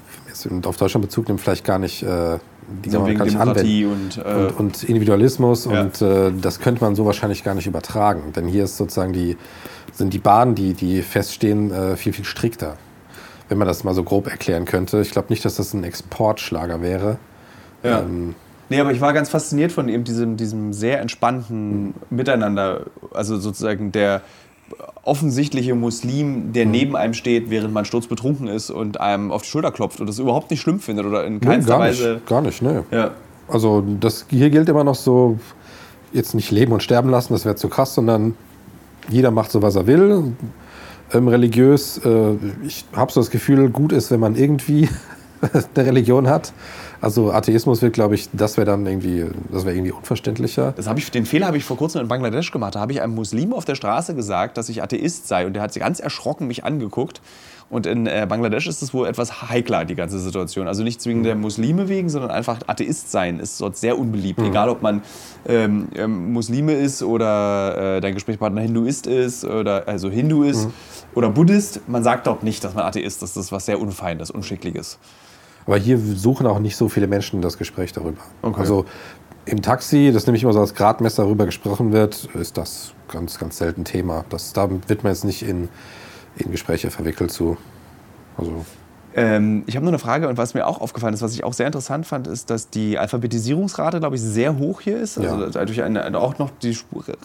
auf 0.64 0.76
Deutschland 0.76 1.06
Bezug 1.06 1.28
nimmt, 1.28 1.40
vielleicht 1.40 1.64
gar 1.64 1.78
nicht, 1.78 2.02
äh, 2.02 2.38
die 2.84 2.90
so 2.90 3.00
man 3.00 3.16
gar 3.16 3.24
nicht 3.24 3.36
anwenden. 3.36 3.86
Und, 3.86 4.18
äh, 4.18 4.34
und, 4.34 4.58
und, 4.58 4.84
Individualismus 4.84 5.64
ja. 5.64 5.80
und 5.80 6.02
äh, 6.02 6.32
das 6.40 6.60
könnte 6.60 6.82
man 6.82 6.94
so 6.94 7.06
wahrscheinlich 7.06 7.44
gar 7.44 7.54
nicht 7.54 7.66
übertragen, 7.66 8.32
denn 8.34 8.46
hier 8.46 8.64
ist 8.64 8.76
sozusagen 8.76 9.12
die, 9.12 9.36
sind 9.92 10.12
die 10.12 10.18
Bahnen, 10.18 10.54
die, 10.54 10.74
die 10.74 11.02
feststehen, 11.02 11.72
äh, 11.72 11.96
viel, 11.96 12.12
viel 12.12 12.24
strikter. 12.24 12.76
Wenn 13.48 13.58
man 13.58 13.68
das 13.68 13.84
mal 13.84 13.94
so 13.94 14.02
grob 14.02 14.26
erklären 14.26 14.64
könnte. 14.64 15.00
Ich 15.00 15.12
glaube 15.12 15.28
nicht, 15.30 15.44
dass 15.44 15.54
das 15.54 15.72
ein 15.72 15.84
Exportschlager 15.84 16.82
wäre. 16.82 17.18
Ja. 17.84 18.00
Ähm, 18.00 18.34
Nee, 18.68 18.80
aber 18.80 18.92
ich 18.92 19.00
war 19.00 19.12
ganz 19.12 19.28
fasziniert 19.28 19.72
von 19.72 19.88
eben 19.88 20.04
diesem, 20.04 20.36
diesem 20.36 20.72
sehr 20.72 21.00
entspannten 21.00 21.94
Miteinander. 22.10 22.86
Also 23.12 23.38
sozusagen 23.38 23.92
der 23.92 24.22
offensichtliche 25.04 25.74
Muslim, 25.74 26.52
der 26.52 26.66
mhm. 26.66 26.72
neben 26.72 26.96
einem 26.96 27.14
steht, 27.14 27.50
während 27.50 27.72
man 27.72 27.84
sturzbetrunken 27.84 28.48
ist 28.48 28.70
und 28.70 29.00
einem 29.00 29.30
auf 29.30 29.42
die 29.42 29.48
Schulter 29.48 29.70
klopft 29.70 30.00
und 30.00 30.08
das 30.08 30.18
überhaupt 30.18 30.50
nicht 30.50 30.60
schlimm 30.60 30.80
findet 30.80 31.06
oder 31.06 31.24
in 31.24 31.40
keinster 31.40 31.74
nee, 31.74 31.78
gar 31.78 31.88
Weise. 31.88 32.12
Nicht, 32.14 32.26
gar 32.26 32.42
nicht, 32.42 32.62
ne. 32.62 32.84
Ja. 32.90 33.12
Also 33.48 33.84
das 34.00 34.26
hier 34.28 34.50
gilt 34.50 34.68
immer 34.68 34.82
noch 34.82 34.96
so, 34.96 35.38
jetzt 36.12 36.34
nicht 36.34 36.50
leben 36.50 36.72
und 36.72 36.82
sterben 36.82 37.10
lassen, 37.10 37.32
das 37.32 37.44
wäre 37.44 37.54
zu 37.54 37.68
krass, 37.68 37.94
sondern 37.94 38.34
jeder 39.08 39.30
macht 39.30 39.52
so, 39.52 39.62
was 39.62 39.76
er 39.76 39.86
will. 39.86 40.32
Ähm, 41.12 41.28
religiös, 41.28 41.98
äh, 42.04 42.34
ich 42.66 42.84
habe 42.94 43.12
so 43.12 43.20
das 43.20 43.30
Gefühl, 43.30 43.70
gut 43.70 43.92
ist, 43.92 44.10
wenn 44.10 44.18
man 44.18 44.34
irgendwie 44.34 44.88
eine 45.74 45.86
Religion 45.86 46.28
hat. 46.28 46.52
Also 47.00 47.32
Atheismus 47.32 47.82
wird, 47.82 47.92
glaube 47.92 48.14
ich, 48.14 48.28
das 48.32 48.56
wäre 48.56 48.64
dann 48.64 48.86
irgendwie, 48.86 49.26
das 49.50 49.64
wäre 49.64 49.74
irgendwie 49.74 49.92
unverständlicher. 49.92 50.72
Das 50.76 50.88
ich, 50.96 51.10
den 51.10 51.26
Fehler 51.26 51.46
habe 51.46 51.56
ich 51.56 51.64
vor 51.64 51.76
kurzem 51.76 52.00
in 52.00 52.08
Bangladesch 52.08 52.50
gemacht. 52.50 52.74
Da 52.74 52.80
habe 52.80 52.92
ich 52.92 53.02
einem 53.02 53.14
Muslim 53.14 53.52
auf 53.52 53.64
der 53.64 53.74
Straße 53.74 54.14
gesagt, 54.14 54.56
dass 54.56 54.68
ich 54.68 54.82
Atheist 54.82 55.28
sei. 55.28 55.46
Und 55.46 55.54
der 55.54 55.62
hat 55.62 55.72
sich 55.72 55.82
ganz 55.82 56.00
erschrocken 56.00 56.46
mich 56.46 56.64
angeguckt. 56.64 57.20
Und 57.68 57.86
in 57.86 58.06
äh, 58.06 58.26
Bangladesch 58.28 58.68
ist 58.68 58.80
es 58.80 58.94
wohl 58.94 59.08
etwas 59.08 59.48
heikler, 59.48 59.84
die 59.84 59.96
ganze 59.96 60.20
Situation. 60.20 60.68
Also 60.68 60.84
nicht 60.84 61.00
zwingend 61.00 61.26
der 61.26 61.34
Muslime 61.34 61.88
wegen, 61.88 62.08
sondern 62.08 62.30
einfach 62.30 62.60
Atheist 62.68 63.10
sein 63.10 63.40
ist 63.40 63.60
dort 63.60 63.76
sehr 63.76 63.98
unbeliebt. 63.98 64.38
Mhm. 64.38 64.46
Egal, 64.46 64.68
ob 64.68 64.82
man 64.82 65.02
ähm, 65.48 65.88
ähm, 65.96 66.32
Muslime 66.32 66.74
ist 66.74 67.02
oder 67.02 67.96
äh, 67.96 68.00
dein 68.00 68.14
Gesprächspartner 68.14 68.60
Hinduist 68.60 69.08
ist 69.08 69.44
oder 69.44 69.88
also 69.88 70.08
Hindu 70.08 70.44
ist 70.44 70.66
mhm. 70.66 70.72
oder 71.16 71.30
Buddhist. 71.30 71.80
Man 71.88 72.04
sagt 72.04 72.28
dort 72.28 72.44
nicht, 72.44 72.62
dass 72.62 72.74
man 72.74 72.84
Atheist 72.84 73.22
ist. 73.22 73.36
Das 73.36 73.46
ist 73.46 73.52
was 73.52 73.66
sehr 73.66 73.80
Unfeines, 73.80 74.30
Unschickliches. 74.30 74.98
Aber 75.66 75.76
hier 75.76 75.98
suchen 75.98 76.46
auch 76.46 76.58
nicht 76.60 76.76
so 76.76 76.88
viele 76.88 77.06
Menschen 77.08 77.42
das 77.42 77.58
Gespräch 77.58 77.92
darüber. 77.92 78.22
Okay. 78.42 78.60
Also 78.60 78.84
im 79.46 79.62
Taxi, 79.62 80.10
das 80.12 80.26
nämlich 80.26 80.42
immer 80.42 80.52
so 80.52 80.60
als 80.60 80.74
Gradmesser 80.74 81.24
darüber 81.24 81.44
gesprochen 81.46 81.92
wird, 81.92 82.28
ist 82.34 82.56
das 82.56 82.92
ganz, 83.08 83.38
ganz 83.38 83.58
selten 83.58 83.84
Thema. 83.84 84.24
Das, 84.28 84.52
da 84.52 84.68
wird 84.70 85.02
man 85.04 85.12
jetzt 85.12 85.24
nicht 85.24 85.42
in, 85.42 85.68
in 86.36 86.50
Gespräche 86.50 86.90
verwickelt 86.90 87.30
zu. 87.30 87.56
Also 88.36 88.64
Ähm, 89.14 89.64
ich 89.66 89.76
habe 89.76 89.84
nur 89.84 89.92
eine 89.92 89.98
Frage 89.98 90.28
und 90.28 90.36
was 90.36 90.54
mir 90.54 90.66
auch 90.66 90.80
aufgefallen 90.80 91.14
ist, 91.14 91.22
was 91.22 91.32
ich 91.32 91.42
auch 91.42 91.52
sehr 91.52 91.66
interessant 91.66 92.06
fand, 92.06 92.26
ist, 92.26 92.50
dass 92.50 92.70
die 92.70 92.98
Alphabetisierungsrate, 92.98 93.98
glaube 93.98 94.16
ich, 94.16 94.22
sehr 94.22 94.58
hoch 94.58 94.80
hier 94.80 94.98
ist. 95.00 95.18
Also 95.18 95.46
Ja. 95.46 95.64
durch 95.64 95.82
eine, 95.82 96.16
auch 96.18 96.38
noch 96.38 96.50
die 96.62 96.76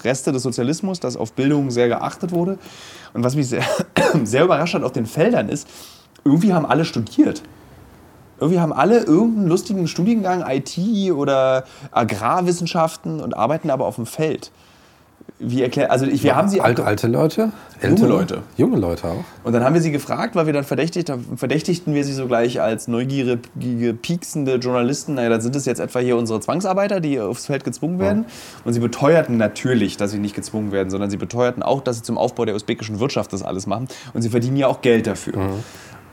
Reste 0.03 0.31
des 0.31 0.43
Sozialismus, 0.43 0.99
dass 0.99 1.17
auf 1.17 1.33
Bildung 1.33 1.69
sehr 1.69 1.89
geachtet 1.89 2.31
wurde. 2.31 2.57
Und 3.13 3.23
was 3.23 3.35
mich 3.35 3.49
sehr, 3.49 3.63
sehr 4.23 4.45
überrascht 4.45 4.73
hat 4.73 4.83
auf 4.83 4.93
den 4.93 5.05
Feldern 5.05 5.49
ist, 5.49 5.67
irgendwie 6.23 6.53
haben 6.53 6.65
alle 6.65 6.85
studiert. 6.85 7.41
Irgendwie 8.41 8.59
haben 8.59 8.73
alle 8.73 9.03
irgendeinen 9.03 9.47
lustigen 9.47 9.87
Studiengang, 9.87 10.43
IT 10.49 11.11
oder 11.13 11.63
Agrarwissenschaften 11.91 13.19
und 13.19 13.37
arbeiten 13.37 13.69
aber 13.69 13.85
auf 13.85 13.95
dem 13.95 14.07
Feld. 14.07 14.51
Wie 15.37 15.61
erklärt, 15.61 15.91
also 15.91 16.05
ich, 16.05 16.23
wir 16.23 16.35
haben 16.35 16.49
sie 16.49 16.59
alte, 16.59 16.83
alte 16.83 17.07
Leute? 17.07 17.51
Junge 17.81 17.93
Ältere? 17.93 18.09
Leute. 18.09 18.41
Junge 18.57 18.77
Leute 18.77 19.07
auch. 19.07 19.23
Und 19.43 19.53
dann 19.53 19.63
haben 19.63 19.73
wir 19.73 19.81
sie 19.81 19.91
gefragt, 19.91 20.35
weil 20.35 20.47
wir 20.47 20.53
dann 20.53 20.63
verdächtigt 20.63 21.11
verdächtigten 21.35 21.93
wir 21.93 22.03
sie 22.03 22.13
sogleich 22.13 22.61
als 22.61 22.87
neugierige, 22.87 23.93
pieksende 23.93 24.55
Journalisten. 24.55 25.15
Naja, 25.15 25.29
dann 25.29 25.41
sind 25.41 25.55
es 25.55 25.65
jetzt 25.65 25.79
etwa 25.79 25.99
hier 25.99 26.17
unsere 26.17 26.39
Zwangsarbeiter, 26.39 26.99
die 26.99 27.19
aufs 27.19 27.45
Feld 27.45 27.63
gezwungen 27.63 27.99
werden. 27.99 28.25
Und 28.65 28.73
sie 28.73 28.79
beteuerten 28.79 29.37
natürlich, 29.37 29.97
dass 29.97 30.11
sie 30.11 30.19
nicht 30.19 30.35
gezwungen 30.35 30.71
werden, 30.71 30.89
sondern 30.89 31.09
sie 31.11 31.17
beteuerten 31.17 31.61
auch, 31.61 31.81
dass 31.81 31.97
sie 31.97 32.03
zum 32.03 32.17
Aufbau 32.17 32.45
der 32.45 32.55
usbekischen 32.55 32.99
Wirtschaft 32.99 33.33
das 33.33 33.43
alles 33.43 33.67
machen. 33.67 33.87
Und 34.13 34.23
sie 34.23 34.29
verdienen 34.29 34.57
ja 34.57 34.67
auch 34.67 34.81
Geld 34.81 35.05
dafür. 35.07 35.33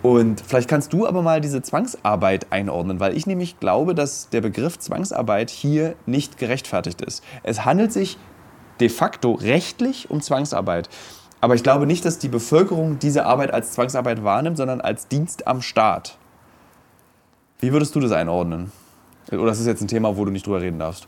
Und 0.02 0.40
vielleicht 0.40 0.68
kannst 0.68 0.92
du 0.92 1.06
aber 1.06 1.22
mal 1.22 1.40
diese 1.40 1.60
Zwangsarbeit 1.60 2.46
einordnen, 2.50 3.00
weil 3.00 3.16
ich 3.16 3.26
nämlich 3.26 3.58
glaube, 3.58 3.94
dass 3.94 4.28
der 4.28 4.40
Begriff 4.40 4.78
Zwangsarbeit 4.78 5.50
hier 5.50 5.96
nicht 6.06 6.38
gerechtfertigt 6.38 7.00
ist. 7.00 7.24
Es 7.42 7.64
handelt 7.64 7.92
sich 7.92 8.16
de 8.78 8.88
facto 8.88 9.32
rechtlich 9.32 10.08
um 10.10 10.20
Zwangsarbeit. 10.20 10.88
Aber 11.40 11.54
ich 11.54 11.62
glaube 11.62 11.86
nicht, 11.86 12.04
dass 12.04 12.18
die 12.18 12.28
Bevölkerung 12.28 12.98
diese 12.98 13.26
Arbeit 13.26 13.52
als 13.52 13.72
Zwangsarbeit 13.72 14.22
wahrnimmt, 14.24 14.56
sondern 14.56 14.80
als 14.80 15.08
Dienst 15.08 15.46
am 15.46 15.62
Staat. 15.62 16.16
Wie 17.60 17.72
würdest 17.72 17.94
du 17.94 18.00
das 18.00 18.12
einordnen? 18.12 18.70
Oder 19.30 19.46
das 19.46 19.60
ist 19.60 19.66
jetzt 19.66 19.80
ein 19.82 19.88
Thema, 19.88 20.16
wo 20.16 20.24
du 20.24 20.30
nicht 20.30 20.46
drüber 20.46 20.60
reden 20.60 20.78
darfst? 20.78 21.06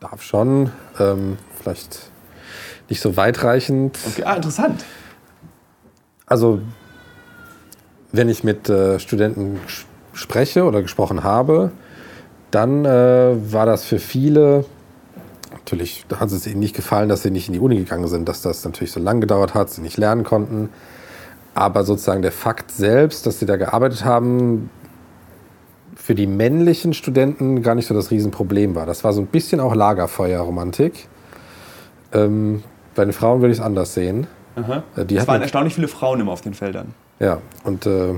Darf 0.00 0.22
schon. 0.22 0.70
Ähm, 0.98 1.38
vielleicht 1.60 2.10
nicht 2.88 3.00
so 3.00 3.16
weitreichend. 3.16 3.98
Okay. 4.06 4.22
Ah, 4.24 4.34
interessant. 4.34 4.84
Also, 6.26 6.60
wenn 8.12 8.28
ich 8.28 8.44
mit 8.44 8.68
äh, 8.68 8.98
Studenten 8.98 9.60
spreche 10.12 10.64
oder 10.64 10.82
gesprochen 10.82 11.24
habe, 11.24 11.70
dann 12.50 12.84
äh, 12.84 13.34
war 13.52 13.66
das 13.66 13.84
für 13.84 13.98
viele, 13.98 14.64
natürlich 15.52 16.04
hat 16.18 16.30
es 16.30 16.46
ihnen 16.46 16.60
nicht 16.60 16.74
gefallen, 16.74 17.08
dass 17.08 17.22
sie 17.22 17.30
nicht 17.30 17.48
in 17.48 17.54
die 17.54 17.60
Uni 17.60 17.76
gegangen 17.76 18.08
sind, 18.08 18.28
dass 18.28 18.42
das 18.42 18.64
natürlich 18.64 18.92
so 18.92 19.00
lange 19.00 19.20
gedauert 19.20 19.54
hat, 19.54 19.70
sie 19.70 19.82
nicht 19.82 19.98
lernen 19.98 20.24
konnten. 20.24 20.70
Aber 21.54 21.84
sozusagen 21.84 22.22
der 22.22 22.32
Fakt 22.32 22.70
selbst, 22.70 23.26
dass 23.26 23.40
sie 23.40 23.46
da 23.46 23.56
gearbeitet 23.56 24.04
haben, 24.04 24.70
für 25.96 26.14
die 26.14 26.26
männlichen 26.26 26.94
Studenten 26.94 27.62
gar 27.62 27.74
nicht 27.74 27.86
so 27.86 27.94
das 27.94 28.10
Riesenproblem 28.10 28.74
war. 28.74 28.86
Das 28.86 29.04
war 29.04 29.12
so 29.12 29.20
ein 29.20 29.26
bisschen 29.26 29.60
auch 29.60 29.74
Lagerfeuerromantik. 29.74 31.06
Ähm, 32.14 32.62
bei 32.94 33.04
den 33.04 33.12
Frauen 33.12 33.42
würde 33.42 33.52
ich 33.52 33.58
es 33.58 33.64
anders 33.64 33.92
sehen. 33.92 34.26
Aha. 34.56 34.82
Äh, 34.96 35.04
Die 35.04 35.16
es 35.16 35.28
waren 35.28 35.42
erstaunlich 35.42 35.74
viele 35.74 35.88
Frauen 35.88 36.20
immer 36.20 36.32
auf 36.32 36.40
den 36.40 36.54
Feldern. 36.54 36.94
Ja, 37.20 37.40
und 37.64 37.86
äh, 37.86 38.14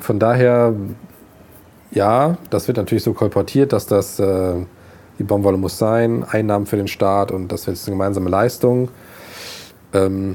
von 0.00 0.18
daher, 0.18 0.74
ja, 1.90 2.36
das 2.50 2.66
wird 2.66 2.76
natürlich 2.76 3.04
so 3.04 3.12
kolportiert, 3.12 3.72
dass 3.72 3.86
das 3.86 4.18
äh, 4.18 4.54
die 5.18 5.24
Baumwolle 5.24 5.56
muss 5.56 5.78
sein, 5.78 6.24
Einnahmen 6.24 6.66
für 6.66 6.76
den 6.76 6.88
Staat 6.88 7.30
und 7.30 7.52
das 7.52 7.66
wird 7.66 7.78
eine 7.86 7.94
gemeinsame 7.94 8.30
Leistung. 8.30 8.88
Ähm, 9.92 10.34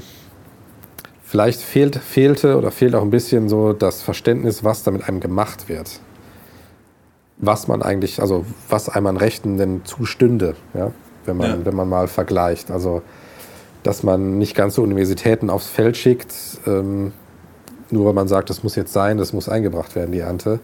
vielleicht 1.22 1.60
fehlt, 1.60 1.96
fehlte 1.96 2.56
oder 2.56 2.70
fehlt 2.70 2.94
auch 2.94 3.02
ein 3.02 3.10
bisschen 3.10 3.48
so 3.48 3.72
das 3.72 4.02
Verständnis, 4.02 4.64
was 4.64 4.82
da 4.82 4.90
mit 4.90 5.06
einem 5.06 5.20
gemacht 5.20 5.68
wird. 5.68 6.00
Was 7.38 7.68
man 7.68 7.82
eigentlich, 7.82 8.20
also 8.20 8.44
was 8.68 8.88
einem 8.88 9.06
an 9.06 9.16
Rechten 9.16 9.56
denn 9.56 9.84
zustünde, 9.84 10.54
ja, 10.74 10.92
wenn 11.24 11.36
man, 11.36 11.60
Ja. 11.60 11.64
wenn 11.64 11.74
man 11.74 11.88
mal 11.88 12.08
vergleicht. 12.08 12.70
Also 12.70 13.02
dass 13.82 14.02
man 14.02 14.36
nicht 14.38 14.54
ganze 14.54 14.82
Universitäten 14.82 15.48
aufs 15.48 15.66
Feld 15.66 15.96
schickt, 15.96 16.34
ähm, 16.66 17.12
nur 17.92 18.06
weil 18.06 18.12
man 18.12 18.28
sagt, 18.28 18.50
das 18.50 18.62
muss 18.62 18.76
jetzt 18.76 18.92
sein, 18.92 19.18
das 19.18 19.32
muss 19.32 19.48
eingebracht 19.48 19.94
werden, 19.94 20.12
die 20.12 20.20
Ernte. 20.20 20.60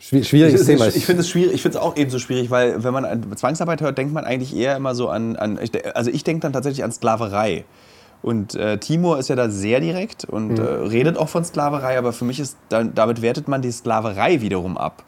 Schwi- 0.00 0.24
Schwieriges 0.24 0.60
Ich, 0.62 0.66
Thema. 0.66 0.86
ich, 0.88 0.96
ich 0.96 1.06
finde 1.06 1.20
es 1.22 1.28
schwierig, 1.28 1.54
ich 1.54 1.62
finde 1.62 1.78
es 1.78 1.82
auch 1.82 1.96
ebenso 1.96 2.18
schwierig, 2.18 2.50
weil 2.50 2.84
wenn 2.84 2.92
man 2.92 3.04
an 3.04 3.36
Zwangsarbeit 3.36 3.80
hört, 3.80 3.98
denkt 3.98 4.12
man 4.12 4.24
eigentlich 4.24 4.54
eher 4.54 4.76
immer 4.76 4.94
so 4.94 5.08
an, 5.08 5.36
an 5.36 5.58
also 5.94 6.10
ich 6.10 6.22
denke 6.24 6.42
dann 6.42 6.52
tatsächlich 6.52 6.84
an 6.84 6.92
Sklaverei. 6.92 7.64
Und 8.22 8.54
äh, 8.54 8.78
Timur 8.78 9.18
ist 9.18 9.28
ja 9.28 9.36
da 9.36 9.50
sehr 9.50 9.80
direkt 9.80 10.24
und 10.24 10.58
äh, 10.58 10.62
redet 10.62 11.16
auch 11.16 11.28
von 11.28 11.44
Sklaverei, 11.44 11.98
aber 11.98 12.12
für 12.12 12.24
mich 12.24 12.40
ist, 12.40 12.56
damit 12.68 13.22
wertet 13.22 13.46
man 13.46 13.62
die 13.62 13.70
Sklaverei 13.70 14.40
wiederum 14.40 14.76
ab. 14.78 15.02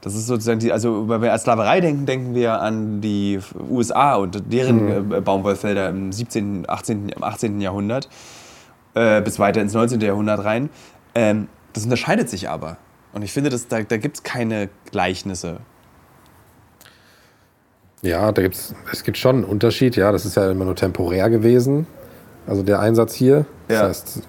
Das 0.00 0.14
ist 0.14 0.26
sozusagen 0.26 0.60
die, 0.60 0.72
also 0.72 1.08
wenn 1.08 1.22
wir 1.22 1.32
an 1.32 1.38
Sklaverei 1.38 1.80
denken, 1.80 2.06
denken 2.06 2.34
wir 2.34 2.60
an 2.60 3.00
die 3.00 3.40
USA 3.70 4.16
und 4.16 4.42
deren 4.52 5.12
äh, 5.12 5.20
Baumwollfelder 5.20 5.88
im 5.88 6.12
17., 6.12 6.64
18., 6.68 7.08
im 7.10 7.22
18. 7.22 7.60
Jahrhundert 7.60 8.08
äh, 8.98 9.20
bis 9.22 9.38
weiter 9.38 9.60
ins 9.60 9.72
19. 9.74 10.00
Jahrhundert 10.00 10.44
rein. 10.44 10.70
Ähm, 11.14 11.48
das 11.72 11.84
unterscheidet 11.84 12.28
sich 12.28 12.48
aber. 12.48 12.76
Und 13.12 13.22
ich 13.22 13.32
finde, 13.32 13.50
das, 13.50 13.68
da, 13.68 13.82
da 13.82 13.96
gibt 13.96 14.16
es 14.16 14.22
keine 14.22 14.68
Gleichnisse. 14.90 15.60
ja, 18.02 18.30
da 18.32 18.42
gibt's, 18.42 18.74
es 18.92 19.02
gibt 19.02 19.16
schon 19.18 19.36
einen 19.36 19.44
Unterschied. 19.44 19.96
Ja, 19.96 20.12
das 20.12 20.24
ist 20.24 20.36
ja 20.36 20.50
immer 20.50 20.64
nur 20.64 20.76
temporär 20.76 21.30
gewesen. 21.30 21.86
Also 22.46 22.62
der 22.62 22.80
Einsatz 22.80 23.14
hier. 23.14 23.44
Das 23.68 23.76
Ja. 23.78 23.88
heißt, 23.88 24.22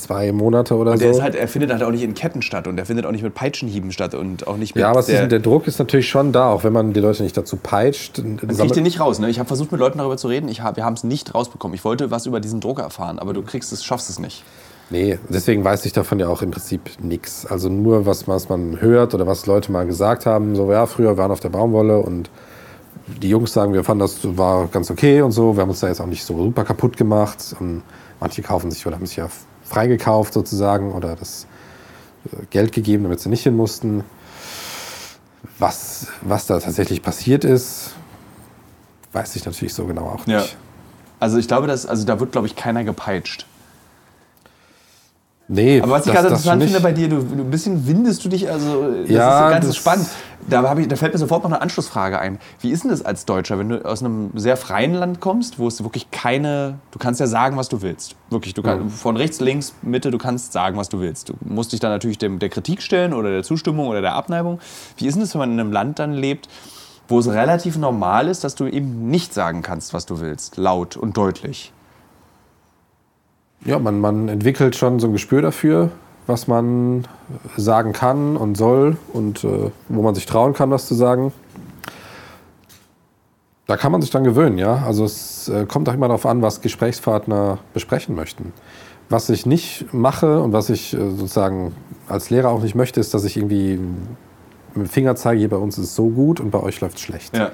zwei 0.00 0.32
Monate 0.32 0.74
oder 0.76 0.92
Und 0.92 0.98
so. 0.98 1.04
der 1.04 1.10
ist 1.12 1.22
halt, 1.22 1.34
er 1.34 1.48
findet 1.48 1.72
halt 1.72 1.82
auch 1.82 1.90
nicht 1.90 2.02
in 2.02 2.14
Ketten 2.14 2.42
statt 2.42 2.66
und 2.66 2.78
er 2.78 2.86
findet 2.86 3.06
auch 3.06 3.12
nicht 3.12 3.22
mit 3.22 3.34
Peitschenhieben 3.34 3.92
statt 3.92 4.14
und 4.14 4.46
auch 4.46 4.56
nicht 4.56 4.74
mit 4.74 4.82
ja, 4.82 4.90
aber 4.90 5.02
der, 5.02 5.24
ist, 5.24 5.32
der 5.32 5.38
Druck 5.40 5.66
ist 5.66 5.78
natürlich 5.78 6.08
schon 6.08 6.32
da, 6.32 6.50
auch 6.50 6.64
wenn 6.64 6.72
man 6.72 6.92
die 6.92 7.00
Leute 7.00 7.22
nicht 7.22 7.36
dazu 7.36 7.56
peitscht. 7.56 8.18
Man 8.18 8.36
kriegt 8.36 8.76
den 8.76 8.82
nicht 8.82 9.00
raus. 9.00 9.18
Ne? 9.18 9.30
Ich 9.30 9.38
habe 9.38 9.46
versucht, 9.46 9.72
mit 9.72 9.80
Leuten 9.80 9.98
darüber 9.98 10.16
zu 10.16 10.28
reden. 10.28 10.48
Ich 10.48 10.62
hab, 10.62 10.76
wir 10.76 10.84
haben 10.84 10.94
es 10.94 11.04
nicht 11.04 11.34
rausbekommen. 11.34 11.74
Ich 11.74 11.84
wollte 11.84 12.10
was 12.10 12.26
über 12.26 12.40
diesen 12.40 12.60
Druck 12.60 12.78
erfahren, 12.78 13.18
aber 13.18 13.32
du 13.32 13.42
kriegst 13.42 13.72
es, 13.72 13.84
schaffst 13.84 14.10
es 14.10 14.18
nicht. 14.18 14.44
Nee, 14.90 15.20
deswegen 15.28 15.62
weiß 15.62 15.84
ich 15.84 15.92
davon 15.92 16.18
ja 16.18 16.28
auch 16.28 16.42
im 16.42 16.50
Prinzip 16.50 16.90
nichts. 17.00 17.46
Also 17.46 17.68
nur, 17.68 18.06
was, 18.06 18.26
was 18.26 18.48
man 18.48 18.80
hört 18.80 19.14
oder 19.14 19.24
was 19.26 19.46
Leute 19.46 19.70
mal 19.70 19.86
gesagt 19.86 20.26
haben. 20.26 20.56
So, 20.56 20.70
ja, 20.72 20.86
früher 20.86 21.16
waren 21.16 21.30
wir 21.30 21.34
auf 21.34 21.40
der 21.40 21.50
Baumwolle 21.50 21.98
und 21.98 22.28
die 23.22 23.28
Jungs 23.28 23.52
sagen, 23.52 23.72
wir 23.72 23.84
fanden 23.84 24.00
das 24.00 24.18
war 24.36 24.66
ganz 24.66 24.90
okay 24.90 25.22
und 25.22 25.30
so. 25.30 25.56
Wir 25.56 25.62
haben 25.62 25.70
uns 25.70 25.80
da 25.80 25.88
jetzt 25.88 26.00
auch 26.00 26.06
nicht 26.06 26.24
so 26.24 26.36
super 26.36 26.64
kaputt 26.64 26.96
gemacht. 26.96 27.54
Und 27.60 27.82
manche 28.18 28.42
kaufen 28.42 28.70
sich 28.70 28.84
oder 28.84 28.96
haben 28.96 29.06
sich 29.06 29.16
ja 29.16 29.28
freigekauft 29.70 30.34
sozusagen 30.34 30.92
oder 30.92 31.16
das 31.16 31.46
äh, 32.26 32.44
Geld 32.50 32.72
gegeben, 32.72 33.04
damit 33.04 33.20
sie 33.20 33.28
nicht 33.28 33.44
hin 33.44 33.56
mussten. 33.56 34.04
Was, 35.58 36.08
was 36.22 36.46
da 36.46 36.58
tatsächlich 36.58 37.02
passiert 37.02 37.44
ist, 37.44 37.92
weiß 39.12 39.36
ich 39.36 39.44
natürlich 39.44 39.74
so 39.74 39.86
genau 39.86 40.06
auch 40.06 40.26
nicht. 40.26 40.56
Also 41.20 41.38
ich 41.38 41.48
glaube, 41.48 41.66
dass, 41.66 41.86
also 41.86 42.04
da 42.04 42.18
wird, 42.18 42.32
glaube 42.32 42.46
ich, 42.46 42.56
keiner 42.56 42.82
gepeitscht. 42.82 43.46
Nee, 45.52 45.80
Aber 45.82 45.90
was 45.92 46.06
ich 46.06 46.12
das- 46.12 46.22
das 46.22 46.30
interessant 46.32 46.62
finde 46.62 46.80
bei 46.80 46.92
dir, 46.92 47.08
du, 47.08 47.16
du 47.22 47.42
ein 47.42 47.50
bisschen 47.50 47.84
windest 47.88 48.24
du 48.24 48.28
dich, 48.28 48.48
also 48.48 48.84
das 49.00 49.10
Ja, 49.10 49.46
ist 49.48 49.52
ganz 49.52 49.66
das- 49.66 49.76
spannend. 49.76 50.06
Da, 50.48 50.76
ich, 50.78 50.86
da 50.88 50.96
fällt 50.96 51.12
mir 51.12 51.18
sofort 51.18 51.42
noch 51.42 51.50
eine 51.50 51.60
Anschlussfrage 51.60 52.18
ein. 52.20 52.38
Wie 52.60 52.70
ist 52.70 52.84
denn 52.84 52.90
das 52.90 53.04
als 53.04 53.24
Deutscher, 53.26 53.58
wenn 53.58 53.68
du 53.68 53.84
aus 53.84 54.00
einem 54.02 54.30
sehr 54.36 54.56
freien 54.56 54.94
Land 54.94 55.20
kommst, 55.20 55.58
wo 55.58 55.66
es 55.68 55.82
wirklich 55.82 56.10
keine, 56.12 56.78
du 56.92 56.98
kannst 57.00 57.20
ja 57.20 57.26
sagen, 57.26 57.56
was 57.56 57.68
du 57.68 57.82
willst. 57.82 58.14
Wirklich, 58.30 58.54
du 58.54 58.62
kannst, 58.62 58.96
von 58.96 59.16
rechts, 59.16 59.40
links, 59.40 59.74
Mitte, 59.82 60.10
du 60.12 60.18
kannst 60.18 60.52
sagen, 60.52 60.76
was 60.76 60.88
du 60.88 61.00
willst. 61.00 61.28
Du 61.28 61.34
musst 61.44 61.72
dich 61.72 61.80
dann 61.80 61.90
natürlich 61.90 62.18
dem, 62.18 62.38
der 62.38 62.48
Kritik 62.48 62.80
stellen 62.80 63.12
oder 63.12 63.30
der 63.30 63.42
Zustimmung 63.42 63.88
oder 63.88 64.00
der 64.00 64.14
Abneigung. 64.14 64.60
Wie 64.96 65.06
ist 65.06 65.14
denn 65.14 65.22
das, 65.22 65.34
wenn 65.34 65.40
man 65.40 65.52
in 65.52 65.60
einem 65.60 65.72
Land 65.72 65.98
dann 65.98 66.14
lebt, 66.14 66.48
wo 67.08 67.18
es 67.18 67.28
relativ 67.28 67.76
normal 67.76 68.28
ist, 68.28 68.44
dass 68.44 68.54
du 68.54 68.66
eben 68.66 69.08
nicht 69.10 69.34
sagen 69.34 69.62
kannst, 69.62 69.92
was 69.94 70.06
du 70.06 70.20
willst, 70.20 70.56
laut 70.56 70.96
und 70.96 71.16
deutlich? 71.16 71.72
Ja, 73.64 73.78
man, 73.78 74.00
man 74.00 74.28
entwickelt 74.28 74.76
schon 74.76 75.00
so 75.00 75.06
ein 75.06 75.12
Gespür 75.12 75.42
dafür, 75.42 75.90
was 76.26 76.48
man 76.48 77.06
sagen 77.56 77.92
kann 77.92 78.36
und 78.36 78.56
soll 78.56 78.96
und 79.12 79.44
äh, 79.44 79.70
wo 79.88 80.02
man 80.02 80.14
sich 80.14 80.26
trauen 80.26 80.54
kann, 80.54 80.70
was 80.70 80.86
zu 80.86 80.94
sagen. 80.94 81.32
Da 83.66 83.76
kann 83.76 83.92
man 83.92 84.00
sich 84.00 84.10
dann 84.10 84.24
gewöhnen, 84.24 84.58
ja. 84.58 84.82
Also 84.86 85.04
es 85.04 85.48
äh, 85.48 85.66
kommt 85.66 85.88
auch 85.88 85.94
immer 85.94 86.08
darauf 86.08 86.26
an, 86.26 86.42
was 86.42 86.60
Gesprächspartner 86.60 87.58
besprechen 87.72 88.14
möchten. 88.14 88.52
Was 89.08 89.28
ich 89.28 89.44
nicht 89.46 89.92
mache 89.92 90.40
und 90.40 90.52
was 90.52 90.70
ich 90.70 90.94
äh, 90.94 91.10
sozusagen 91.10 91.74
als 92.08 92.30
Lehrer 92.30 92.48
auch 92.48 92.62
nicht 92.62 92.74
möchte, 92.74 92.98
ist, 92.98 93.12
dass 93.12 93.24
ich 93.24 93.36
irgendwie 93.36 93.78
mit 94.74 94.86
dem 94.86 94.88
Finger 94.88 95.16
zeige, 95.16 95.40
hier 95.40 95.50
bei 95.50 95.56
uns 95.56 95.78
ist 95.78 95.84
es 95.84 95.94
so 95.94 96.08
gut 96.08 96.40
und 96.40 96.50
bei 96.50 96.60
euch 96.60 96.80
läuft 96.80 96.96
es 96.96 97.02
schlecht. 97.02 97.36
Ja. 97.36 97.50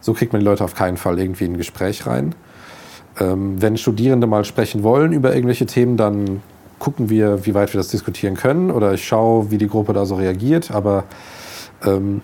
So 0.00 0.12
kriegt 0.12 0.32
man 0.32 0.40
die 0.40 0.46
Leute 0.46 0.64
auf 0.64 0.74
keinen 0.74 0.96
Fall 0.96 1.18
irgendwie 1.18 1.44
in 1.44 1.54
ein 1.54 1.58
Gespräch 1.58 2.06
rein. 2.06 2.34
Ähm, 3.20 3.60
wenn 3.60 3.76
Studierende 3.76 4.26
mal 4.26 4.44
sprechen 4.44 4.82
wollen 4.82 5.12
über 5.12 5.34
irgendwelche 5.34 5.66
Themen, 5.66 5.96
dann 5.96 6.42
gucken 6.78 7.10
wir, 7.10 7.44
wie 7.44 7.54
weit 7.54 7.72
wir 7.72 7.78
das 7.78 7.88
diskutieren 7.88 8.36
können 8.36 8.70
oder 8.70 8.94
ich 8.94 9.04
schaue, 9.04 9.50
wie 9.50 9.58
die 9.58 9.68
Gruppe 9.68 9.92
da 9.92 10.06
so 10.06 10.14
reagiert. 10.14 10.70
Aber 10.70 11.04
ähm, 11.84 12.22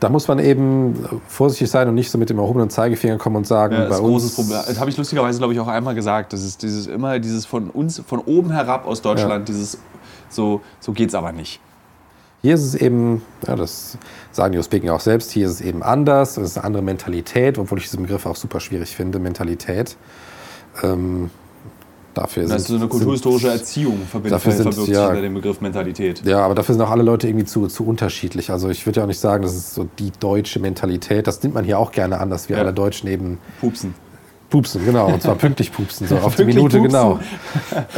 da 0.00 0.10
muss 0.10 0.28
man 0.28 0.38
eben 0.38 0.94
vorsichtig 1.26 1.70
sein 1.70 1.88
und 1.88 1.94
nicht 1.94 2.10
so 2.10 2.18
mit 2.18 2.28
dem 2.28 2.38
erhobenen 2.38 2.68
Zeigefinger 2.68 3.16
kommen 3.16 3.36
und 3.36 3.46
sagen, 3.46 3.74
Ja, 3.74 3.80
das 3.80 3.88
bei 3.88 3.94
ist 3.94 4.00
ein 4.00 4.06
großes 4.06 4.34
Problem. 4.34 4.58
Das 4.66 4.78
habe 4.78 4.90
ich 4.90 4.96
lustigerweise, 4.96 5.38
glaube 5.38 5.54
ich, 5.54 5.60
auch 5.60 5.68
einmal 5.68 5.94
gesagt. 5.94 6.32
Das 6.32 6.42
ist 6.42 6.62
dieses 6.62 6.86
immer 6.86 7.18
dieses 7.18 7.46
von 7.46 7.70
uns, 7.70 8.02
von 8.06 8.20
oben 8.20 8.50
herab 8.52 8.86
aus 8.86 9.00
Deutschland, 9.00 9.48
dieses 9.48 9.78
so, 10.28 10.60
so 10.80 10.92
geht's 10.92 11.14
aber 11.14 11.32
nicht. 11.32 11.60
Hier 12.42 12.54
ist 12.54 12.62
es 12.62 12.74
eben, 12.74 13.22
ja, 13.46 13.56
das 13.56 13.98
sagen 14.30 14.52
die 14.52 14.58
Usbeken 14.58 14.88
auch 14.90 15.00
selbst, 15.00 15.30
hier 15.32 15.46
ist 15.46 15.52
es 15.54 15.60
eben 15.60 15.82
anders, 15.82 16.36
es 16.36 16.50
ist 16.50 16.56
eine 16.58 16.64
andere 16.64 16.82
Mentalität, 16.82 17.58
obwohl 17.58 17.78
ich 17.78 17.84
diesen 17.84 18.02
Begriff 18.02 18.26
auch 18.26 18.36
super 18.36 18.60
schwierig 18.60 18.94
finde, 18.94 19.18
Mentalität. 19.18 19.96
Ähm, 20.82 21.30
dafür 22.14 22.44
Das 22.44 22.62
ist 22.62 22.66
so 22.68 22.74
eine 22.74 22.80
sind- 22.80 22.88
kulturhistorische 22.90 23.48
Erziehung 23.48 23.98
verbindet, 24.08 24.32
Dafür 24.32 24.52
sind- 24.52 24.62
verbirgt 24.62 24.86
sich 24.86 24.94
ja. 24.94 25.06
hinter 25.06 25.22
dem 25.22 25.34
Begriff 25.34 25.60
Mentalität. 25.60 26.22
Ja, 26.24 26.40
aber 26.44 26.54
dafür 26.54 26.74
sind 26.74 26.82
auch 26.82 26.90
alle 26.90 27.02
Leute 27.02 27.26
irgendwie 27.28 27.46
zu, 27.46 27.66
zu 27.66 27.84
unterschiedlich. 27.86 28.50
Also 28.50 28.68
ich 28.68 28.86
würde 28.86 29.00
ja 29.00 29.04
auch 29.04 29.08
nicht 29.08 29.18
sagen, 29.20 29.42
das 29.42 29.54
ist 29.54 29.74
so 29.74 29.88
die 29.98 30.12
deutsche 30.20 30.60
Mentalität. 30.60 31.26
Das 31.26 31.42
nimmt 31.42 31.54
man 31.54 31.64
hier 31.64 31.78
auch 31.78 31.90
gerne 31.92 32.20
an, 32.20 32.30
dass 32.30 32.48
wir 32.48 32.56
Ja. 32.56 32.62
alle 32.62 32.72
Deutschen 32.72 33.08
eben 33.08 33.38
Pupsen. 33.60 33.94
Pupsen, 34.50 34.84
genau. 34.84 35.08
Und 35.08 35.22
zwar 35.22 35.34
pünktlich 35.34 35.72
pupsen, 35.72 36.06
so 36.06 36.18
auf 36.18 36.36
die 36.36 36.44
Minute 36.44 36.78
pupsen. 36.78 36.82
genau. 36.84 37.18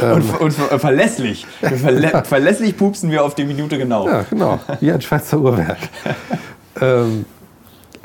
Und, 0.13 0.41
und 0.41 0.51
ver- 0.51 0.79
verlässlich. 0.79 1.45
Verlä 1.61 2.09
verlässlich 2.23 2.75
pupsen 2.75 3.11
wir 3.11 3.23
auf 3.23 3.35
die 3.35 3.45
Minute 3.45 3.77
genau. 3.77 4.07
Ja, 4.07 4.25
genau. 4.29 4.59
Wie 4.79 4.91
ein 4.91 5.01
Schweizer 5.01 5.39
Uhrwerk. 5.39 5.77
ähm, 6.81 7.25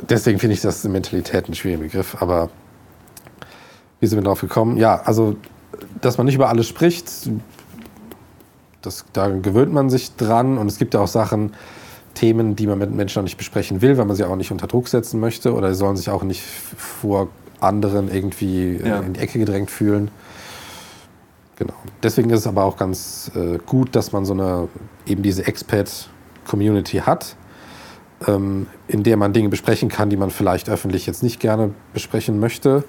deswegen 0.08 0.38
finde 0.38 0.54
ich 0.54 0.60
das 0.60 0.84
Mentalität 0.84 1.48
ein 1.48 1.54
schwieriger 1.54 1.82
Begriff. 1.82 2.16
Aber 2.20 2.50
wie 4.00 4.06
sind 4.06 4.18
wir 4.18 4.24
darauf 4.24 4.40
gekommen? 4.40 4.76
Ja, 4.76 5.00
also, 5.04 5.36
dass 6.00 6.18
man 6.18 6.26
nicht 6.26 6.34
über 6.34 6.48
alles 6.48 6.68
spricht, 6.68 7.10
das, 8.82 9.04
da 9.12 9.28
gewöhnt 9.28 9.72
man 9.72 9.88
sich 9.88 10.14
dran. 10.16 10.58
Und 10.58 10.66
es 10.66 10.78
gibt 10.78 10.94
ja 10.94 11.00
auch 11.00 11.08
Sachen, 11.08 11.54
Themen, 12.12 12.54
die 12.54 12.66
man 12.66 12.78
mit 12.78 12.92
Menschen 12.92 13.20
auch 13.20 13.24
nicht 13.24 13.38
besprechen 13.38 13.80
will, 13.80 13.96
weil 13.96 14.04
man 14.04 14.14
sie 14.16 14.24
auch 14.24 14.36
nicht 14.36 14.52
unter 14.52 14.66
Druck 14.66 14.88
setzen 14.88 15.18
möchte. 15.20 15.54
Oder 15.54 15.72
sie 15.72 15.78
sollen 15.78 15.96
sich 15.96 16.10
auch 16.10 16.22
nicht 16.22 16.42
vor 16.42 17.28
anderen 17.60 18.12
irgendwie 18.12 18.76
äh, 18.76 18.88
Ja. 18.88 19.00
in 19.00 19.14
die 19.14 19.20
Ecke 19.20 19.38
gedrängt 19.38 19.70
fühlen. 19.70 20.10
Genau. 21.56 21.74
Deswegen 22.02 22.30
ist 22.30 22.40
es 22.40 22.46
aber 22.46 22.64
auch 22.64 22.76
ganz 22.76 23.30
äh, 23.34 23.58
gut, 23.64 23.94
dass 23.94 24.12
man 24.12 24.24
so 24.24 24.32
eine 24.32 24.68
eben 25.06 25.22
diese 25.22 25.46
Expat-Community 25.46 26.98
hat, 26.98 27.36
ähm, 28.26 28.66
in 28.88 29.04
der 29.04 29.16
man 29.16 29.32
Dinge 29.32 29.48
besprechen 29.50 29.88
kann, 29.88 30.10
die 30.10 30.16
man 30.16 30.30
vielleicht 30.30 30.68
öffentlich 30.68 31.06
jetzt 31.06 31.22
nicht 31.22 31.38
gerne 31.38 31.70
besprechen 31.92 32.40
möchte. 32.40 32.84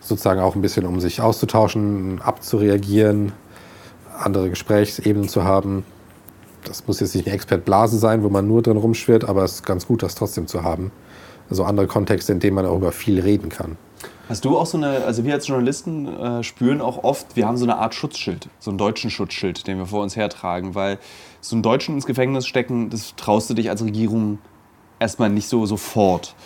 Sozusagen 0.00 0.40
auch 0.40 0.54
ein 0.54 0.62
bisschen, 0.62 0.86
um 0.86 1.00
sich 1.00 1.20
auszutauschen, 1.20 2.20
abzureagieren, 2.22 3.32
andere 4.18 4.50
Gesprächsebenen 4.50 5.28
zu 5.28 5.44
haben. 5.44 5.84
Das 6.64 6.86
muss 6.86 7.00
jetzt 7.00 7.14
nicht 7.14 7.26
eine 7.26 7.34
Expat-Blase 7.34 7.98
sein, 7.98 8.22
wo 8.22 8.28
man 8.28 8.46
nur 8.46 8.60
drin 8.62 8.76
rumschwirrt, 8.76 9.24
aber 9.26 9.44
es 9.44 9.52
ist 9.56 9.66
ganz 9.66 9.86
gut, 9.86 10.02
das 10.02 10.14
trotzdem 10.14 10.46
zu 10.46 10.62
haben. 10.62 10.90
Also 11.48 11.64
andere 11.64 11.86
Kontexte, 11.86 12.32
in 12.32 12.40
denen 12.40 12.54
man 12.54 12.66
auch 12.66 12.76
über 12.76 12.92
viel 12.92 13.18
reden 13.18 13.48
kann. 13.48 13.76
Hast 14.30 14.44
du 14.44 14.56
auch 14.56 14.64
so 14.66 14.78
eine, 14.78 15.02
also 15.04 15.24
wir 15.24 15.34
als 15.34 15.48
Journalisten 15.48 16.06
äh, 16.06 16.44
spüren 16.44 16.80
auch 16.80 17.02
oft, 17.02 17.34
wir 17.34 17.48
haben 17.48 17.56
so 17.56 17.64
eine 17.64 17.78
Art 17.78 17.96
Schutzschild, 17.96 18.48
so 18.60 18.70
einen 18.70 18.78
deutschen 18.78 19.10
Schutzschild, 19.10 19.66
den 19.66 19.76
wir 19.78 19.86
vor 19.86 20.04
uns 20.04 20.14
hertragen, 20.14 20.76
weil 20.76 20.98
so 21.40 21.56
einen 21.56 21.64
Deutschen 21.64 21.96
ins 21.96 22.06
Gefängnis 22.06 22.46
stecken, 22.46 22.90
das 22.90 23.16
traust 23.16 23.50
du 23.50 23.54
dich 23.54 23.70
als 23.70 23.82
Regierung 23.84 24.38
erstmal 25.00 25.30
nicht 25.30 25.48
so 25.48 25.66
sofort. 25.66 26.36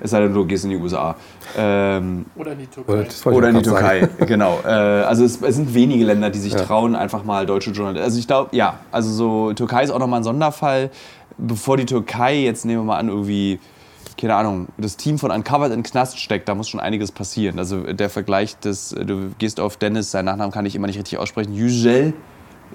Es 0.00 0.12
sei 0.12 0.20
denn, 0.20 0.32
du 0.32 0.46
gehst 0.46 0.64
in 0.64 0.70
die 0.70 0.76
USA. 0.76 1.16
Ähm, 1.58 2.24
Oder 2.34 2.52
in 2.52 2.60
die 2.60 2.66
Türkei. 2.66 3.06
Oder, 3.30 3.48
in 3.50 3.56
die 3.56 3.62
Türkei, 3.62 4.00
sagen. 4.00 4.26
genau. 4.26 4.60
Äh, 4.64 4.68
also 4.68 5.22
es, 5.24 5.42
es 5.42 5.56
sind 5.56 5.74
wenige 5.74 6.04
Länder, 6.06 6.30
die 6.30 6.38
sich 6.38 6.54
Ja. 6.54 6.62
trauen, 6.62 6.96
einfach 6.96 7.24
mal 7.24 7.44
deutsche 7.44 7.72
Journalisten. 7.72 8.04
Also 8.04 8.18
ich 8.18 8.26
glaube, 8.26 8.56
ja, 8.56 8.78
also 8.90 9.10
so 9.10 9.52
Türkei 9.52 9.84
ist 9.84 9.90
auch 9.90 9.98
nochmal 9.98 10.20
ein 10.20 10.24
Sonderfall. 10.24 10.90
Bevor 11.36 11.76
die 11.76 11.84
Türkei 11.84 12.36
jetzt 12.38 12.64
nehmen 12.64 12.80
wir 12.80 12.84
mal 12.84 12.98
an 12.98 13.08
irgendwie 13.08 13.58
keine 14.16 14.34
Ahnung, 14.34 14.68
das 14.78 14.96
Team 14.96 15.18
von 15.18 15.30
Uncovered 15.30 15.72
in 15.72 15.82
Knast 15.82 16.18
steckt, 16.18 16.48
da 16.48 16.54
muss 16.54 16.68
schon 16.68 16.80
einiges 16.80 17.12
passieren. 17.12 17.58
Also 17.58 17.92
der 17.92 18.10
Vergleich 18.10 18.58
des, 18.58 18.90
du 18.90 19.30
gehst 19.38 19.60
auf 19.60 19.76
Dennis, 19.76 20.10
seinen 20.10 20.26
Nachnamen 20.26 20.52
kann 20.52 20.66
ich 20.66 20.74
immer 20.74 20.86
nicht 20.86 20.98
richtig 20.98 21.18
aussprechen, 21.18 21.52
Yücel 21.52 22.14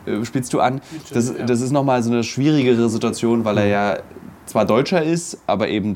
äh, 0.05 0.23
spielst 0.25 0.53
du 0.53 0.59
an. 0.59 0.81
Das, 1.13 1.33
das 1.45 1.61
ist 1.61 1.71
nochmal 1.71 2.03
so 2.03 2.11
eine 2.11 2.23
schwierigere 2.23 2.89
Situation, 2.89 3.45
weil 3.45 3.57
er 3.57 3.67
ja 3.67 3.97
zwar 4.45 4.65
Deutscher 4.65 5.03
ist, 5.03 5.39
aber 5.47 5.69
eben 5.69 5.95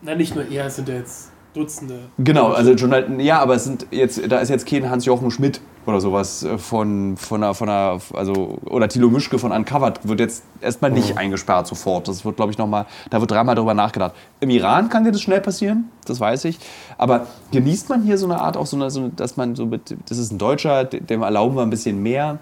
Na, 0.00 0.14
nicht 0.14 0.34
nur 0.34 0.48
er, 0.48 0.66
es 0.66 0.76
sind 0.76 0.88
ja 0.88 0.96
jetzt 0.96 1.30
Dutzende. 1.54 2.08
Genau, 2.18 2.52
also 2.52 2.72
Journal 2.72 3.20
ja, 3.20 3.40
aber 3.40 3.56
es 3.56 3.64
sind 3.64 3.86
jetzt, 3.90 4.20
da 4.30 4.40
ist 4.40 4.48
jetzt 4.48 4.66
kein 4.66 4.88
Hans-Jochen 4.88 5.30
Schmidt 5.30 5.60
oder 5.86 6.00
sowas 6.00 6.42
äh, 6.42 6.58
von, 6.58 7.16
von 7.16 7.42
einer, 7.42 7.54
von 7.54 7.68
einer, 7.68 7.98
also, 8.14 8.58
oder 8.64 8.88
Thilo 8.88 9.10
Mischke 9.10 9.38
von 9.38 9.52
Uncovered 9.52 10.06
wird 10.06 10.20
jetzt 10.20 10.44
erstmal 10.60 10.90
nicht 10.90 11.18
eingesperrt 11.18 11.66
sofort. 11.66 12.08
Das 12.08 12.24
wird, 12.24 12.36
glaube 12.36 12.52
ich, 12.52 12.58
nochmal, 12.58 12.86
da 13.10 13.20
wird 13.20 13.30
dreimal 13.30 13.54
drüber 13.54 13.74
nachgedacht. 13.74 14.12
Im 14.40 14.50
Iran 14.50 14.88
kann 14.88 15.04
dir 15.04 15.12
das 15.12 15.22
schnell 15.22 15.40
passieren, 15.40 15.90
das 16.06 16.20
weiß 16.20 16.44
ich. 16.46 16.58
Aber 16.98 17.26
genießt 17.52 17.88
man 17.88 18.02
hier 18.02 18.18
so 18.18 18.26
eine 18.26 18.40
Art, 18.40 18.56
auch 18.56 18.66
so 18.66 18.76
eine, 18.76 18.90
so 18.90 19.08
dass 19.08 19.36
man 19.36 19.54
so 19.54 19.66
mit, 19.66 19.96
das 20.08 20.18
ist 20.18 20.32
ein 20.32 20.38
Deutscher, 20.38 20.84
dem 20.84 21.22
erlauben 21.22 21.56
wir 21.56 21.62
ein 21.62 21.70
bisschen 21.70 22.02
mehr. 22.02 22.38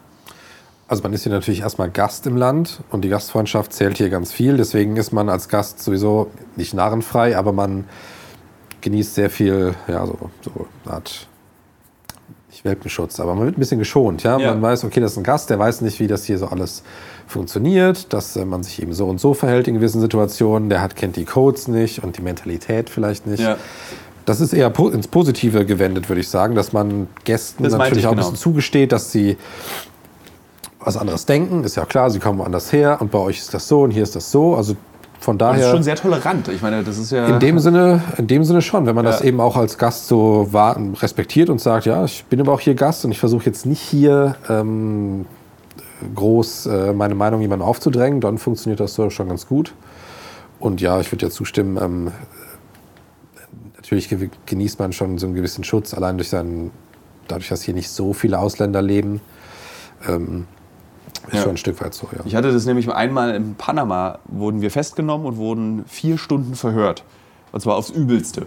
Also 0.89 1.05
man 1.05 1.13
ist 1.13 1.23
hier 1.23 1.31
natürlich 1.31 1.61
erstmal 1.61 1.89
Gast 1.89 2.27
im 2.27 2.37
Land 2.37 2.81
und 2.91 3.03
die 3.03 3.09
Gastfreundschaft 3.09 3.73
zählt 3.73 3.97
hier 3.99 4.11
ganz 4.11 4.33
viel. 4.33 4.57
Deswegen 4.57 4.97
ist 4.97 5.13
man 5.13 5.29
als 5.29 5.49
Gast 5.49 5.81
sowieso 5.81 6.33
nicht 6.57 6.75
narrenfrei, 6.75 7.39
aber 7.39 7.53
man 7.53 7.85
genießt 8.81 9.15
sehr 9.15 9.31
viel, 9.31 9.75
ja, 9.87 10.05
so, 10.05 10.31
so 10.43 10.67
eine 10.85 10.95
Art, 10.95 11.29
nicht 12.61 12.65
Welpenschutz, 12.65 13.21
aber 13.21 13.35
man 13.35 13.47
wird 13.47 13.57
ein 13.57 13.61
bisschen 13.61 13.79
geschont. 13.79 14.23
Ja? 14.23 14.39
Ja. 14.39 14.53
Man 14.53 14.63
weiß, 14.63 14.85
okay, 14.85 15.01
das 15.01 15.13
ist 15.13 15.19
ein 15.19 15.25
Gast, 15.25 15.51
der 15.51 15.59
weiß 15.59 15.81
nicht, 15.81 16.01
wie 16.01 16.07
das 16.07 16.25
hier 16.25 16.39
so 16.39 16.47
alles 16.47 16.83
funktioniert, 17.27 18.13
dass 18.13 18.37
äh, 18.37 18.45
man 18.45 18.63
sich 18.63 18.83
eben 18.83 18.93
so 18.93 19.07
und 19.07 19.21
so 19.21 19.35
verhält 19.35 19.69
in 19.69 19.75
gewissen 19.75 20.01
Situationen. 20.01 20.69
Der 20.69 20.81
hat, 20.81 20.97
kennt 20.97 21.17
die 21.17 21.25
Codes 21.25 21.69
nicht 21.69 22.03
und 22.03 22.19
die 22.19 22.23
Mentalität 22.23 22.91
vielleicht 22.91 23.27
nicht. 23.27 23.41
Ja. 23.41 23.57
Das 24.27 24.41
ist 24.41 24.53
eher 24.53 24.71
po 24.71 24.89
ins 24.89 25.09
Positive 25.09 25.65
gewendet, 25.65 26.09
würde 26.09 26.21
ich 26.21 26.29
sagen, 26.29 26.55
dass 26.55 26.73
man 26.73 27.09
Gästen 27.25 27.65
Das 27.65 27.73
natürlich 27.73 28.01
ich, 28.01 28.07
auch 28.07 28.13
ein 28.13 28.17
genau. 28.17 28.31
bisschen 28.31 28.43
zugesteht, 28.43 28.93
dass 28.93 29.11
sie 29.11 29.37
was 30.79 30.97
anderes 30.97 31.27
denken. 31.27 31.65
Ist 31.65 31.77
ja 31.77 31.85
klar, 31.85 32.11
sie 32.11 32.19
kommen 32.19 32.39
woanders 32.39 32.73
her 32.73 32.99
und 33.01 33.11
bei 33.11 33.19
euch 33.19 33.39
ist 33.39 33.55
das 33.55 33.67
so 33.67 33.83
und 33.83 33.91
hier 33.91 34.03
ist 34.03 34.15
das 34.15 34.31
so. 34.31 34.55
Also 34.55 34.77
von 35.21 35.37
Das 35.39 35.57
ist 35.57 35.61
daher 35.63 35.71
schon 35.75 35.83
sehr 35.83 35.97
tolerant. 35.97 36.49
Ich 36.49 36.63
meine, 36.63 36.83
das 36.83 36.97
ist 36.99 37.13
ja. 37.13 37.27
in 37.27 37.39
dem 37.41 37.59
Sinne, 37.59 38.03
in 38.17 38.27
dem 38.27 38.43
Sinne 38.43 38.63
schon, 38.63 38.87
wenn 38.87 38.95
man 38.95 39.05
das 39.05 39.21
Ja. 39.21 39.27
eben 39.27 39.41
auch 39.41 39.57
als 39.57 39.77
Gast 39.77 40.09
so 40.09 40.49
respektiert 41.01 41.51
und 41.51 41.61
sagt, 41.61 41.85
ja, 41.87 42.05
ich 42.05 42.25
bin 42.25 42.41
aber 42.41 42.53
auch 42.53 42.61
hier 42.61 42.75
Gast 42.75 43.05
und 43.05 43.13
ich 43.13 43.19
versuche 43.21 43.45
jetzt 43.45 43.67
nicht 43.67 43.81
hier 43.83 44.37
ähm, 44.49 45.27
groß 46.15 46.67
äh, 46.67 46.93
meine 46.95 47.15
Meinung 47.15 47.43
jemandem 47.43 47.69
aufzudrängen, 47.69 48.21
dann 48.23 48.39
funktioniert 48.39 48.81
das 48.81 48.95
so 48.95 49.11
schon 49.11 49.29
ganz 49.29 49.47
gut. 49.47 49.75
Und 50.59 50.81
ja, 50.81 50.99
ich 51.01 51.13
würde 51.13 51.27
ja 51.27 51.31
zustimmen, 51.31 51.79
ähm, 51.83 52.11
natürlich 53.77 54.09
ge- 54.09 54.31
genießt 54.47 54.79
man 54.79 54.93
schon 54.93 55.19
so 55.19 55.27
einen 55.27 55.35
gewissen 55.35 55.65
Schutz, 55.65 55.93
allein 55.95 56.17
durch 56.17 56.31
seinen, 56.31 56.71
dadurch, 57.29 57.49
dass 57.49 57.63
hier 57.63 57.75
nicht 57.75 57.91
so 57.91 58.13
viele 58.15 58.39
Ausländer 58.39 58.81
leben. 58.83 59.21
Ähm, 60.09 60.47
ist 61.29 61.35
Ja. 61.35 61.43
schon 61.43 61.51
ein 61.53 61.57
Stück 61.57 61.81
weit 61.81 61.95
so, 61.95 62.09
ja. 62.13 62.21
Ich 62.25 62.35
hatte 62.35 62.53
das 62.53 62.67
nämlich 62.67 62.89
einmal 62.91 63.35
in 63.35 63.55
Panama, 63.55 64.19
wurden 64.27 64.61
wir 64.61 64.71
festgenommen 64.71 65.27
und 65.27 65.37
wurden 65.37 65.85
vier 65.87 66.19
Stunden 66.19 66.55
verhört. 66.55 67.05
Und 67.53 67.61
zwar 67.61 67.77
aufs 67.77 67.91
Übelste. 67.91 68.47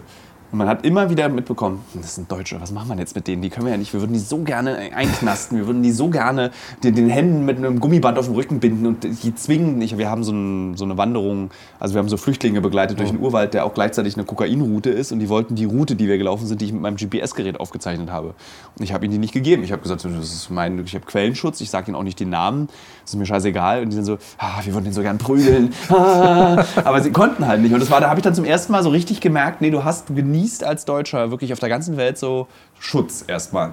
Und 0.54 0.58
man 0.58 0.68
hat 0.68 0.86
immer 0.86 1.10
wieder 1.10 1.28
mitbekommen, 1.28 1.80
"Hm, 1.94 2.02
das 2.02 2.14
sind 2.14 2.30
Deutsche, 2.30 2.60
was 2.60 2.70
machen 2.70 2.88
wir 2.88 2.96
jetzt 2.96 3.16
mit 3.16 3.26
denen? 3.26 3.42
Die 3.42 3.50
können 3.50 3.66
wir 3.66 3.72
ja 3.72 3.76
nicht, 3.76 3.92
wir 3.92 3.98
würden 3.98 4.12
die 4.12 4.20
so 4.20 4.38
gerne 4.38 4.78
einknasten, 4.94 5.58
wir 5.58 5.66
würden 5.66 5.82
die 5.82 5.90
so 5.90 6.10
gerne 6.10 6.52
den, 6.84 6.94
den 6.94 7.08
Händen 7.08 7.44
mit 7.44 7.58
einem 7.58 7.80
Gummiband 7.80 8.20
auf 8.20 8.26
dem 8.26 8.36
Rücken 8.36 8.60
binden 8.60 8.86
und 8.86 9.02
die 9.02 9.34
zwingen. 9.34 9.82
Ich, 9.82 9.98
wir 9.98 10.08
haben 10.08 10.22
so, 10.22 10.30
ein, 10.30 10.76
so 10.76 10.84
eine 10.84 10.96
Wanderung, 10.96 11.50
also 11.80 11.94
wir 11.96 11.98
haben 11.98 12.08
so 12.08 12.16
Flüchtlinge 12.16 12.60
begleitet 12.60 13.00
durch 13.00 13.10
den 13.10 13.18
Urwald, 13.18 13.52
der 13.52 13.64
auch 13.64 13.74
gleichzeitig 13.74 14.14
eine 14.14 14.24
Kokainroute 14.24 14.90
ist 14.90 15.10
und 15.10 15.18
die 15.18 15.28
wollten 15.28 15.56
die 15.56 15.64
Route, 15.64 15.96
die 15.96 16.06
wir 16.06 16.18
gelaufen 16.18 16.46
sind, 16.46 16.60
die 16.60 16.66
ich 16.66 16.72
mit 16.72 16.82
meinem 16.82 16.98
GPS-Gerät 16.98 17.58
aufgezeichnet 17.58 18.12
habe. 18.12 18.34
Und 18.78 18.84
ich 18.84 18.92
habe 18.92 19.04
ihnen 19.06 19.10
die 19.10 19.18
nicht 19.18 19.34
gegeben. 19.34 19.64
Ich 19.64 19.72
habe 19.72 19.82
gesagt, 19.82 20.04
das 20.04 20.14
ist 20.14 20.50
mein, 20.50 20.78
ich 20.84 20.94
habe 20.94 21.04
Quellenschutz, 21.04 21.62
ich 21.62 21.70
sage 21.70 21.88
ihnen 21.88 21.96
auch 21.96 22.04
nicht 22.04 22.20
den 22.20 22.30
Namen, 22.30 22.68
das 23.02 23.14
ist 23.14 23.18
mir 23.18 23.26
scheißegal. 23.26 23.82
Und 23.82 23.90
die 23.90 23.96
sind 23.96 24.04
so, 24.04 24.18
ah, 24.38 24.60
wir 24.62 24.72
würden 24.72 24.84
den 24.84 24.92
so 24.92 25.02
gern 25.02 25.18
prügeln. 25.18 25.72
Ah. 25.88 26.64
Aber 26.84 27.00
sie 27.00 27.10
konnten 27.10 27.44
halt 27.44 27.60
nicht. 27.60 27.74
Und 27.74 27.80
das 27.80 27.90
war, 27.90 28.00
da 28.00 28.08
habe 28.08 28.20
ich 28.20 28.24
dann 28.24 28.36
zum 28.36 28.44
ersten 28.44 28.70
Mal 28.70 28.84
so 28.84 28.90
richtig 28.90 29.20
gemerkt, 29.20 29.60
nee, 29.60 29.70
du 29.70 29.82
hast, 29.82 30.10
du 30.10 30.14
genießt 30.44 30.64
als 30.64 30.84
Deutscher 30.84 31.30
wirklich 31.30 31.52
auf 31.52 31.58
der 31.58 31.68
ganzen 31.68 31.96
Welt 31.96 32.18
so 32.18 32.46
Schutz 32.78 33.24
erstmal. 33.26 33.72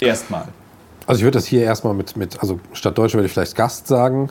Erstmal. 0.00 0.48
Also 1.06 1.20
ich 1.20 1.24
würde 1.24 1.38
das 1.38 1.46
hier 1.46 1.62
erstmal 1.62 1.94
mit, 1.94 2.16
mit, 2.16 2.40
also 2.40 2.58
statt 2.72 2.98
Deutsche 2.98 3.14
würde 3.16 3.26
ich 3.26 3.32
vielleicht 3.32 3.54
Gast 3.54 3.86
sagen, 3.86 4.30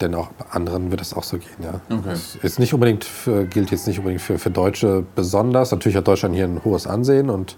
denn 0.00 0.14
auch 0.14 0.28
bei 0.28 0.46
anderen 0.50 0.90
wird 0.90 1.00
es 1.00 1.12
auch 1.12 1.24
so 1.24 1.38
gehen, 1.38 1.48
ja. 1.62 1.80
Okay. 1.94 2.16
Ist 2.42 2.58
nicht 2.58 2.72
unbedingt 2.72 3.04
für, 3.04 3.44
gilt 3.46 3.70
jetzt 3.70 3.86
nicht 3.86 3.98
unbedingt 3.98 4.22
für, 4.22 4.38
für 4.38 4.50
Deutsche 4.50 5.04
besonders. 5.14 5.72
Natürlich 5.72 5.96
hat 5.96 6.06
Deutschland 6.08 6.34
hier 6.34 6.44
ein 6.44 6.62
hohes 6.64 6.86
Ansehen 6.86 7.30
und 7.30 7.56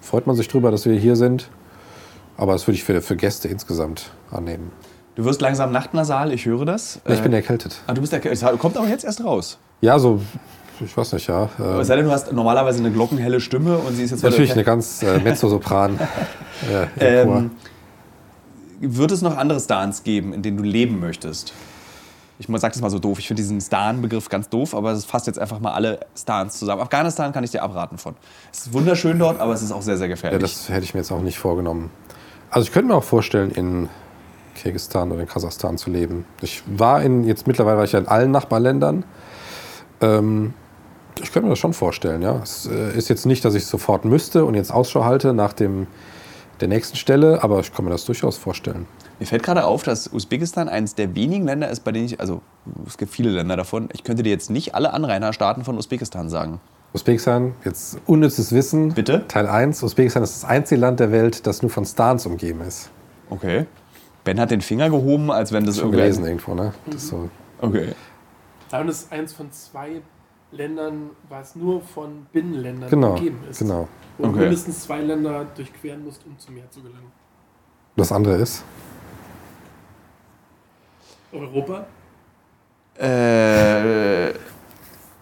freut 0.00 0.26
man 0.26 0.36
sich 0.36 0.46
drüber, 0.48 0.70
dass 0.70 0.84
wir 0.84 0.96
hier 0.98 1.16
sind. 1.16 1.48
Aber 2.36 2.52
das 2.52 2.66
würde 2.66 2.76
ich 2.76 2.84
für, 2.84 3.00
für 3.02 3.16
Gäste 3.16 3.48
insgesamt 3.48 4.10
annehmen. 4.30 4.70
Du 5.16 5.24
wirst 5.24 5.40
langsam 5.40 5.72
nachtnasal, 5.72 6.32
ich 6.32 6.46
höre 6.46 6.64
das. 6.64 7.00
Ich 7.08 7.20
bin 7.20 7.32
Äh, 7.32 7.36
erkältet. 7.36 7.80
ah, 7.86 7.94
du 7.94 8.00
bist 8.00 8.12
es 8.12 8.44
kommt 8.58 8.76
aber 8.76 8.86
jetzt 8.86 9.04
erst 9.04 9.24
raus. 9.24 9.58
Ja, 9.80 9.98
so, 9.98 10.20
ich 10.80 10.96
weiß 10.96 11.12
nicht, 11.12 11.26
ja. 11.26 11.48
Äh, 11.58 11.80
Es 11.80 11.86
sei 11.86 11.96
denn, 11.96 12.04
du 12.04 12.10
hast 12.10 12.32
normalerweise 12.32 12.78
eine 12.78 12.90
glockenhelle 12.90 13.40
Stimme 13.40 13.78
und 13.78 13.94
sie 13.94 14.04
ist 14.04 14.10
jetzt 14.10 14.22
natürlich 14.22 14.52
eine 14.52 14.64
ganz 14.64 15.02
äh, 15.02 15.18
Mezzosopran. 15.18 15.98
äh. 16.98 17.22
Ähm, 17.22 17.50
wird 18.80 19.10
es 19.12 19.22
noch 19.22 19.36
andere 19.36 19.60
Stars 19.60 20.02
geben, 20.04 20.32
in 20.32 20.42
denen 20.42 20.56
du 20.56 20.62
leben 20.62 21.00
möchtest? 21.00 21.52
ich 22.40 22.46
sage 22.46 22.72
das 22.72 22.80
mal 22.80 22.88
so 22.88 22.98
doof, 22.98 23.18
ich 23.18 23.28
finde 23.28 23.42
diesen 23.42 23.60
Stan-Begriff 23.60 24.30
ganz 24.30 24.48
doof, 24.48 24.74
aber 24.74 24.92
es 24.92 25.04
fasst 25.04 25.26
jetzt 25.26 25.38
einfach 25.38 25.60
mal 25.60 25.72
alle 25.72 26.00
Stans 26.16 26.58
zusammen. 26.58 26.80
Afghanistan 26.80 27.32
kann 27.32 27.44
ich 27.44 27.50
dir 27.50 27.62
abraten 27.62 27.98
von. 27.98 28.14
Es 28.50 28.60
ist 28.60 28.72
wunderschön 28.72 29.18
dort, 29.18 29.38
aber 29.40 29.52
es 29.52 29.60
ist 29.60 29.72
auch 29.72 29.82
sehr, 29.82 29.98
sehr 29.98 30.06
Ja, 30.06 30.14
gefährlich. 30.14 30.40
das 30.40 30.70
hätte 30.70 30.84
ich 30.84 30.94
mir 30.94 31.00
jetzt 31.00 31.12
auch 31.12 31.20
nicht 31.20 31.38
vorgenommen. 31.38 31.90
Also 32.50 32.66
ich 32.66 32.72
könnte 32.72 32.88
mir 32.88 32.94
auch 32.94 33.04
vorstellen, 33.04 33.50
in 33.50 33.90
Kirgisistan 34.54 35.12
oder 35.12 35.20
in 35.20 35.28
Kasachstan 35.28 35.76
zu 35.76 35.90
leben. 35.90 36.24
Ich 36.40 36.62
war 36.66 37.02
in, 37.02 37.24
jetzt 37.24 37.46
mittlerweile 37.46 37.76
war 37.76 37.84
ich 37.84 37.92
ja 37.92 37.98
in 37.98 38.08
allen 38.08 38.30
Nachbarländern. 38.30 39.04
Ähm, 40.00 40.54
ich 41.22 41.32
könnte 41.32 41.44
mir 41.46 41.50
das 41.50 41.58
schon 41.58 41.72
vorstellen, 41.72 42.22
ja. 42.22 42.40
Es 42.42 42.66
äh, 42.66 42.96
ist 42.96 43.08
jetzt 43.08 43.26
nicht, 43.26 43.44
dass 43.44 43.54
ich 43.54 43.66
sofort 43.66 44.04
müsste 44.04 44.44
und 44.44 44.54
jetzt 44.54 44.72
Ausschau 44.72 45.04
halte 45.04 45.32
nach 45.32 45.52
dem, 45.52 45.86
der 46.60 46.68
nächsten 46.68 46.96
Stelle, 46.96 47.42
aber 47.42 47.60
ich 47.60 47.72
kann 47.72 47.84
mir 47.84 47.90
das 47.90 48.04
durchaus 48.04 48.36
vorstellen. 48.36 48.86
Mir 49.18 49.26
fällt 49.26 49.42
gerade 49.42 49.64
auf, 49.64 49.82
dass 49.82 50.12
Usbekistan 50.12 50.68
eines 50.68 50.94
der 50.94 51.14
wenigen 51.14 51.44
Länder 51.46 51.68
ist, 51.70 51.80
bei 51.84 51.92
denen 51.92 52.06
ich, 52.06 52.20
also 52.20 52.40
es 52.86 52.96
gibt 52.98 53.12
viele 53.12 53.30
Länder 53.30 53.56
davon, 53.56 53.88
ich 53.92 54.04
könnte 54.04 54.22
dir 54.22 54.30
jetzt 54.30 54.50
nicht 54.50 54.74
alle 54.74 54.92
Anrainerstaaten 54.94 55.64
von 55.64 55.76
Usbekistan 55.78 56.28
sagen. 56.30 56.60
Usbekistan, 56.92 57.54
jetzt 57.64 57.98
unnützes 58.06 58.52
Wissen. 58.52 58.94
Bitte? 58.94 59.24
Teil 59.28 59.46
1. 59.46 59.82
Usbekistan 59.82 60.22
ist 60.22 60.42
das 60.42 60.48
einzige 60.48 60.80
Land 60.80 60.98
der 61.00 61.12
Welt, 61.12 61.46
das 61.46 61.62
nur 61.62 61.70
von 61.70 61.84
Stans 61.84 62.26
umgeben 62.26 62.62
ist. 62.62 62.90
Okay. 63.28 63.66
Ben 64.24 64.40
hat 64.40 64.50
den 64.50 64.60
Finger 64.60 64.90
gehoben, 64.90 65.30
als 65.30 65.52
wenn 65.52 65.64
das 65.64 65.76
Schon 65.78 65.90
irgendwer- 65.90 65.96
gelesen 66.02 66.24
irgendwo, 66.26 66.54
ne? 66.54 66.72
Das 66.90 67.06
so. 67.08 67.28
Okay. 67.60 67.94
Darum 68.70 68.88
ist 68.88 69.10
eins 69.12 69.32
von 69.32 69.50
zwei 69.52 70.00
Ländern, 70.52 71.10
was 71.28 71.54
nur 71.56 71.80
von 71.80 72.26
Binnenländern 72.32 72.90
Genau, 72.90 73.10
umgeben 73.14 73.38
ist. 73.48 73.58
genau. 73.60 73.88
Wo 74.18 74.24
du 74.24 74.30
Okay. 74.30 74.40
mindestens 74.40 74.80
zwei 74.82 75.00
Länder 75.00 75.44
durchqueren 75.56 76.04
musst, 76.04 76.24
um 76.26 76.38
zum 76.38 76.54
Meer 76.54 76.68
zu 76.70 76.82
gelangen. 76.82 77.10
Das 77.96 78.10
andere 78.12 78.34
ist. 78.36 78.64
Europa? 81.32 81.86
Äh, 82.98 84.34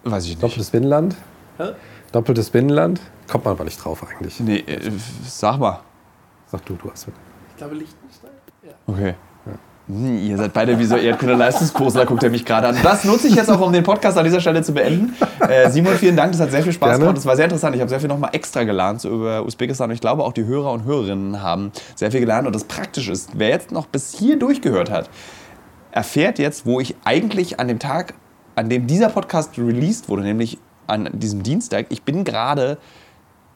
weiß 0.04 0.24
ich 0.24 0.30
nicht. 0.30 0.42
Doppeltes 0.42 0.70
Binnenland. 0.70 1.16
Hä? 1.58 1.72
Doppeltes 2.12 2.50
Binnenland. 2.50 3.00
Kommt 3.30 3.44
man 3.44 3.52
aber 3.54 3.64
nicht 3.64 3.82
drauf 3.84 4.06
eigentlich. 4.06 4.40
Nee, 4.40 4.60
äh, 4.60 4.90
sag 5.24 5.58
mal. 5.58 5.80
Sag 6.46 6.64
du, 6.64 6.74
du 6.76 6.90
hast 6.90 7.06
mit. 7.06 7.16
Ich 7.50 7.56
glaube 7.56 7.74
Liechtenstein? 7.74 8.30
Ja. 8.62 8.72
Okay. 8.86 9.14
Ihr 9.88 10.36
seid 10.36 10.52
beide 10.52 10.78
wie 10.78 10.84
so 10.84 10.96
Erdkunde-Leistungsposler, 10.96 12.04
guckt 12.04 12.22
er 12.22 12.28
mich 12.28 12.44
gerade 12.44 12.68
an. 12.68 12.76
Das 12.82 13.04
nutze 13.04 13.26
ich 13.26 13.34
jetzt 13.34 13.50
auch, 13.50 13.60
um 13.60 13.72
den 13.72 13.82
Podcast 13.82 14.18
an 14.18 14.24
dieser 14.24 14.40
Stelle 14.40 14.62
zu 14.62 14.74
beenden. 14.74 15.14
Äh, 15.40 15.70
Simon, 15.70 15.94
vielen 15.94 16.14
Dank, 16.14 16.32
das 16.32 16.42
hat 16.42 16.50
sehr 16.50 16.62
viel 16.62 16.74
Spaß 16.74 16.90
Gerne. 16.90 17.04
gemacht. 17.04 17.16
Das 17.16 17.24
war 17.24 17.36
sehr 17.36 17.46
interessant. 17.46 17.74
Ich 17.74 17.80
habe 17.80 17.88
sehr 17.88 18.00
viel 18.00 18.08
nochmal 18.08 18.30
extra 18.34 18.64
gelernt 18.64 19.00
so 19.00 19.08
über 19.08 19.46
Usbekistan. 19.46 19.88
Und 19.88 19.94
ich 19.94 20.02
glaube, 20.02 20.24
auch 20.24 20.34
die 20.34 20.44
Hörer 20.44 20.72
und 20.72 20.84
Hörerinnen 20.84 21.42
haben 21.42 21.72
sehr 21.94 22.10
viel 22.10 22.20
gelernt 22.20 22.46
und 22.46 22.54
das 22.54 22.64
praktisch 22.64 23.08
ist. 23.08 23.30
Wer 23.34 23.48
jetzt 23.48 23.72
noch 23.72 23.86
bis 23.86 24.12
hier 24.12 24.38
durchgehört 24.38 24.90
hat, 24.90 25.08
erfährt 25.90 26.38
jetzt, 26.38 26.66
wo 26.66 26.80
ich 26.80 26.94
eigentlich 27.04 27.58
an 27.58 27.68
dem 27.68 27.78
Tag, 27.78 28.12
an 28.56 28.68
dem 28.68 28.86
dieser 28.86 29.08
Podcast 29.08 29.56
released 29.56 30.10
wurde, 30.10 30.22
nämlich 30.22 30.58
an 30.86 31.08
diesem 31.14 31.42
Dienstag, 31.42 31.86
ich 31.88 32.02
bin 32.02 32.24
gerade 32.24 32.76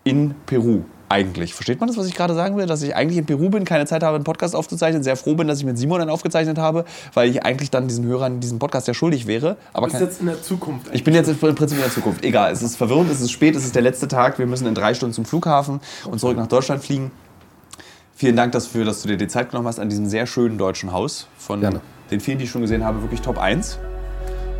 in 0.04 0.34
Peru. 0.46 0.82
Eigentlich. 1.12 1.54
Versteht 1.54 1.78
man 1.78 1.88
das, 1.88 1.98
was 1.98 2.06
ich 2.06 2.14
gerade 2.14 2.34
sagen 2.34 2.56
will? 2.56 2.64
Dass 2.64 2.80
ich 2.80 2.96
eigentlich 2.96 3.18
in 3.18 3.26
Peru 3.26 3.50
bin, 3.50 3.66
keine 3.66 3.84
Zeit 3.84 4.02
habe, 4.02 4.14
einen 4.14 4.24
Podcast 4.24 4.56
aufzuzeichnen. 4.56 5.02
Sehr 5.02 5.16
froh 5.16 5.34
bin, 5.34 5.46
dass 5.46 5.58
ich 5.58 5.66
mit 5.66 5.76
Simon 5.76 6.00
einen 6.00 6.08
aufgezeichnet 6.08 6.56
habe, 6.56 6.86
weil 7.12 7.28
ich 7.28 7.44
eigentlich 7.44 7.70
dann 7.70 7.86
diesen 7.86 8.06
Hörern 8.06 8.40
diesen 8.40 8.58
Podcast 8.58 8.88
ja 8.88 8.94
schuldig 8.94 9.26
wäre. 9.26 9.56
Aber 9.74 9.88
Du 9.88 9.92
bist 9.92 10.02
jetzt 10.02 10.20
in 10.20 10.26
der 10.26 10.42
Zukunft. 10.42 10.88
ich 10.92 11.04
bin 11.04 11.14
jetzt 11.14 11.28
im 11.28 11.36
Prinzip 11.36 11.76
in 11.76 11.82
der 11.82 11.92
Zukunft. 11.92 12.24
Egal, 12.24 12.50
es 12.50 12.62
ist 12.62 12.76
verwirrend, 12.76 13.10
es 13.10 13.20
ist 13.20 13.30
spät, 13.30 13.54
es 13.54 13.64
ist 13.64 13.74
der 13.74 13.82
letzte 13.82 14.08
Tag. 14.08 14.38
Wir 14.38 14.46
müssen 14.46 14.66
in 14.66 14.74
drei 14.74 14.94
Stunden 14.94 15.14
zum 15.14 15.26
Flughafen 15.26 15.80
und 16.10 16.18
zurück 16.18 16.38
nach 16.38 16.46
Deutschland 16.46 16.82
fliegen. 16.82 17.10
Vielen 18.14 18.36
Dank 18.36 18.52
dafür, 18.52 18.84
dass 18.86 19.02
du 19.02 19.08
dir 19.08 19.16
die 19.18 19.28
Zeit 19.28 19.50
genommen 19.50 19.68
hast 19.68 19.80
an 19.80 19.90
diesem 19.90 20.06
sehr 20.06 20.26
schönen 20.26 20.56
deutschen 20.56 20.92
Haus. 20.92 21.26
Von 21.36 21.60
Gerne. 21.60 21.80
den 22.10 22.20
vielen, 22.20 22.38
die 22.38 22.44
ich 22.44 22.50
schon 22.50 22.62
gesehen 22.62 22.84
habe, 22.84 23.02
wirklich 23.02 23.20
Top 23.20 23.36
1. 23.38 23.78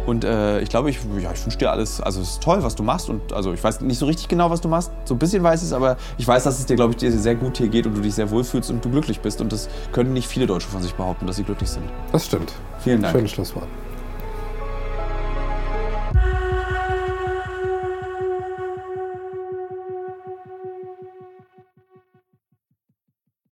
Und 0.06 0.24
äh, 0.24 0.60
ich 0.60 0.68
glaube, 0.68 0.90
ich, 0.90 0.98
ja, 1.20 1.32
ich 1.32 1.44
wünsche 1.44 1.58
dir 1.58 1.70
alles, 1.70 2.00
also 2.00 2.20
es 2.20 2.30
ist 2.30 2.42
toll, 2.42 2.62
was 2.62 2.74
du 2.74 2.82
machst. 2.82 3.08
Und 3.08 3.32
also 3.32 3.52
ich 3.52 3.62
weiß 3.62 3.80
nicht 3.82 3.98
so 3.98 4.06
richtig 4.06 4.28
genau, 4.28 4.50
was 4.50 4.60
du 4.60 4.68
machst. 4.68 4.90
So 5.04 5.14
ein 5.14 5.18
bisschen 5.18 5.42
weiß 5.42 5.60
ich 5.62 5.68
es, 5.68 5.72
aber 5.72 5.96
ich 6.18 6.26
weiß, 6.26 6.44
dass 6.44 6.58
es 6.58 6.66
dir, 6.66 6.76
glaube 6.76 6.92
ich, 6.92 6.96
dir 6.96 7.12
sehr 7.12 7.34
gut 7.34 7.58
hier 7.58 7.68
geht 7.68 7.86
und 7.86 7.96
du 7.96 8.00
dich 8.00 8.14
sehr 8.14 8.30
wohlfühlst 8.30 8.70
und 8.70 8.84
du 8.84 8.90
glücklich 8.90 9.20
bist. 9.20 9.40
Und 9.40 9.52
das 9.52 9.68
können 9.92 10.12
nicht 10.12 10.26
viele 10.26 10.46
Deutsche 10.46 10.68
von 10.68 10.82
sich 10.82 10.94
behaupten, 10.94 11.26
dass 11.26 11.36
sie 11.36 11.44
glücklich 11.44 11.70
sind. 11.70 11.84
Das 12.10 12.26
stimmt. 12.26 12.52
Vielen 12.80 13.02
Dank. 13.02 13.14
Schönes 13.14 13.30
Schlusswort. 13.30 13.68